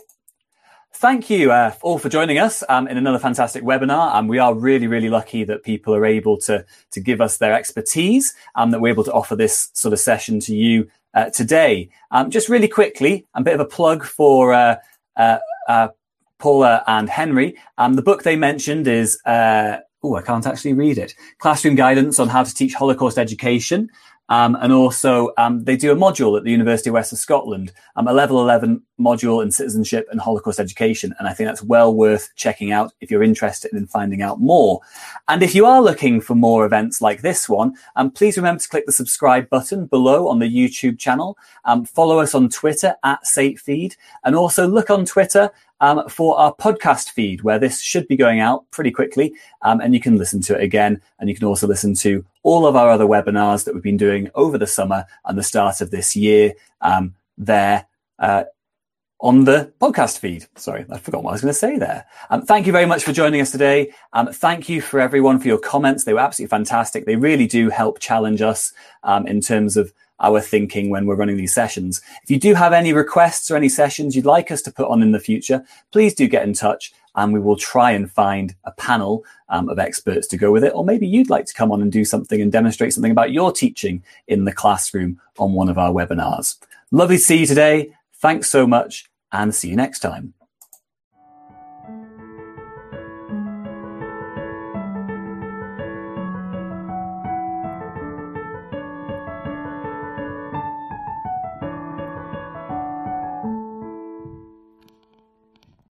Thank 0.96 1.30
you 1.30 1.52
uh, 1.52 1.74
all 1.82 2.00
for 2.00 2.10
joining 2.10 2.40
us 2.40 2.64
um, 2.70 2.88
in 2.88 2.98
another 2.98 3.20
fantastic 3.20 3.64
webinar. 3.64 4.16
And 4.16 4.28
we 4.28 4.40
are 4.40 4.56
really, 4.56 4.88
really 4.88 5.10
lucky 5.10 5.44
that 5.44 5.62
people 5.64 5.94
are 5.94 6.06
able 6.06 6.38
to, 6.42 6.66
to 6.92 7.00
give 7.00 7.22
us 7.22 7.38
their 7.38 7.54
expertise 7.54 8.34
and 8.56 8.74
that 8.74 8.80
we're 8.80 8.90
able 8.94 9.04
to 9.04 9.12
offer 9.14 9.36
this 9.36 9.70
sort 9.74 9.94
of 9.94 10.00
session 10.00 10.40
to 10.42 10.56
you 10.56 10.90
uh, 11.14 11.30
today. 11.30 11.90
Um, 12.12 12.30
just 12.30 12.50
really 12.50 12.68
quickly, 12.68 13.26
a 13.34 13.42
bit 13.42 13.54
of 13.54 13.60
a 13.60 13.66
plug 13.66 14.04
for 14.04 14.54
uh, 14.54 14.78
uh, 15.16 15.40
uh, 15.68 15.90
Paula 16.40 16.84
and 16.88 17.10
Henry. 17.10 17.56
Um, 17.78 17.94
the 17.96 18.02
book 18.02 18.24
they 18.24 18.36
mentioned 18.36 18.88
is, 18.88 19.20
uh, 19.26 19.78
oh, 20.04 20.16
I 20.16 20.22
can't 20.22 20.46
actually 20.46 20.74
read 20.74 20.98
it 20.98 21.16
Classroom 21.40 21.76
Guidance 21.76 22.20
on 22.20 22.28
How 22.28 22.44
to 22.44 22.54
Teach 22.54 22.74
Holocaust 22.74 23.18
Education. 23.18 23.90
Um, 24.30 24.58
and 24.62 24.72
also, 24.72 25.32
um, 25.38 25.64
they 25.64 25.76
do 25.76 25.92
a 25.92 25.96
module 25.96 26.38
at 26.38 26.44
the 26.44 26.52
University 26.52 26.90
of 26.90 26.94
West 26.94 27.12
of 27.12 27.20
Scotland, 27.20 27.74
um, 27.96 28.08
a 28.08 28.14
level 28.14 28.40
11 28.42 28.82
module 29.00 29.44
in 29.44 29.52
citizenship 29.52 30.08
and 30.12 30.20
Holocaust 30.20 30.60
education. 30.60 31.14
And 31.20 31.28
I 31.28 31.34
think 31.34 31.48
that's 31.48 31.62
well 31.62 31.94
worth 31.94 32.30
checking 32.36 32.72
out 32.72 32.94
if 33.02 33.12
you're 33.12 33.24
interested 33.24 33.74
in 33.74 33.86
finding 33.86 34.22
out 34.22 34.40
more. 34.40 34.80
And 35.28 35.44
if 35.44 35.54
you 35.54 35.66
are 35.66 35.82
looking 35.82 36.22
for 36.22 36.36
more 36.36 36.66
events 36.66 37.02
like 37.02 37.22
this 37.22 37.50
one, 37.50 37.74
um, 37.96 38.12
please 38.12 38.38
remember 38.38 38.62
to 38.62 38.70
click 38.70 38.86
the 38.86 38.92
subscribe 38.92 39.50
button 39.50 39.88
below 39.88 40.28
on 40.30 40.40
the 40.40 40.50
YouTube 40.50 40.98
channel. 40.98 41.38
Um, 41.66 41.86
follow 41.86 42.20
us 42.20 42.34
on 42.34 42.50
Twitter 42.50 42.96
at 43.04 43.24
SateFeed 43.26 43.98
and 44.24 44.36
also 44.36 44.68
look 44.68 44.90
on 44.90 45.06
Twitter 45.06 45.52
um, 45.84 46.08
for 46.08 46.40
our 46.40 46.56
podcast 46.56 47.10
feed, 47.10 47.42
where 47.42 47.60
this 47.60 47.82
should 47.82 48.08
be 48.08 48.16
going 48.16 48.40
out 48.40 48.64
pretty 48.72 48.90
quickly. 48.90 49.34
Um, 49.64 49.82
and 49.82 49.94
you 49.94 50.00
can 50.00 50.18
listen 50.18 50.40
to 50.44 50.56
it 50.56 50.64
again. 50.64 51.02
And 51.20 51.28
you 51.28 51.36
can 51.36 51.46
also 51.46 51.68
listen 51.68 51.94
to 51.96 52.26
all 52.42 52.66
of 52.66 52.78
our 52.78 52.90
other 52.90 53.06
webinars 53.06 53.66
that 53.66 53.74
we've 53.74 53.84
been 53.84 53.98
doing 53.98 54.32
over 54.34 54.58
the 54.58 54.66
summer 54.66 55.06
and 55.26 55.38
the 55.38 55.44
start 55.44 55.82
of 55.82 55.92
this 55.92 56.16
year 56.16 56.54
um, 56.80 57.16
there. 57.38 57.86
Uh, 58.18 58.46
on 59.20 59.46
the 59.46 59.72
podcast 59.80 60.20
feed. 60.20 60.46
Sorry, 60.58 60.86
I 60.90 60.98
forgot 60.98 61.24
what 61.24 61.30
I 61.30 61.34
was 61.34 61.42
going 61.42 61.54
to 61.54 61.58
say 61.58 61.78
there. 61.78 62.06
Um, 62.30 62.42
thank 62.42 62.66
you 62.66 62.74
very 62.74 62.86
much 62.86 63.06
for 63.06 63.14
joining 63.14 63.40
us 63.40 63.52
today. 63.52 63.94
Um, 64.12 64.28
thank 64.28 64.68
you 64.68 64.82
for 64.82 65.00
everyone 65.00 65.40
for 65.40 65.48
your 65.48 65.58
comments. 65.58 66.04
They 66.04 66.14
were 66.14 66.20
absolutely 66.20 66.50
fantastic. 66.50 67.06
They 67.06 67.16
really 67.16 67.48
do 67.48 67.70
help 67.70 68.00
challenge 68.00 68.42
us 68.42 68.74
um, 69.04 69.26
in 69.26 69.40
terms 69.40 69.78
of 69.78 69.94
our 70.20 70.40
thinking 70.40 70.90
when 70.90 71.06
we're 71.06 71.16
running 71.16 71.38
these 71.38 71.54
sessions. 71.54 72.02
If 72.24 72.32
you 72.32 72.40
do 72.40 72.54
have 72.54 72.74
any 72.74 72.94
requests 72.94 73.50
or 73.52 73.56
any 73.56 73.70
sessions 73.70 74.16
you'd 74.16 74.26
like 74.26 74.52
us 74.52 74.62
to 74.64 74.72
put 74.72 74.88
on 74.88 75.02
in 75.02 75.12
the 75.12 75.20
future, 75.20 75.64
please 75.92 76.14
do 76.14 76.28
get 76.28 76.44
in 76.44 76.54
touch 76.54 76.94
and 77.16 77.34
we 77.34 77.40
will 77.40 77.56
try 77.56 77.92
and 77.92 78.12
find 78.12 78.56
a 78.64 78.72
panel 78.72 79.24
um, 79.50 79.70
of 79.70 79.80
experts 79.80 80.28
to 80.28 80.38
go 80.38 80.52
with 80.52 80.64
it. 80.64 80.74
Or 80.74 80.84
maybe 80.84 81.08
you'd 81.08 81.30
like 81.30 81.46
to 81.46 81.54
come 81.54 81.72
on 81.72 81.82
and 81.82 81.92
do 81.92 82.06
something 82.06 82.42
and 82.42 82.52
demonstrate 82.52 82.94
something 82.94 83.12
about 83.12 83.32
your 83.32 83.52
teaching 83.52 84.04
in 84.28 84.46
the 84.46 84.54
classroom 84.54 85.20
on 85.38 85.54
one 85.54 85.70
of 85.70 85.78
our 85.78 85.92
webinars. 85.92 86.58
Lovely 86.92 87.18
to 87.18 87.22
see 87.22 87.40
you 87.42 87.46
today. 87.46 87.94
Thanks 88.16 88.50
so 88.50 88.66
much 88.66 89.10
and 89.32 89.54
see 89.54 89.70
you 89.70 89.76
next 89.76 90.00
time. 90.00 90.34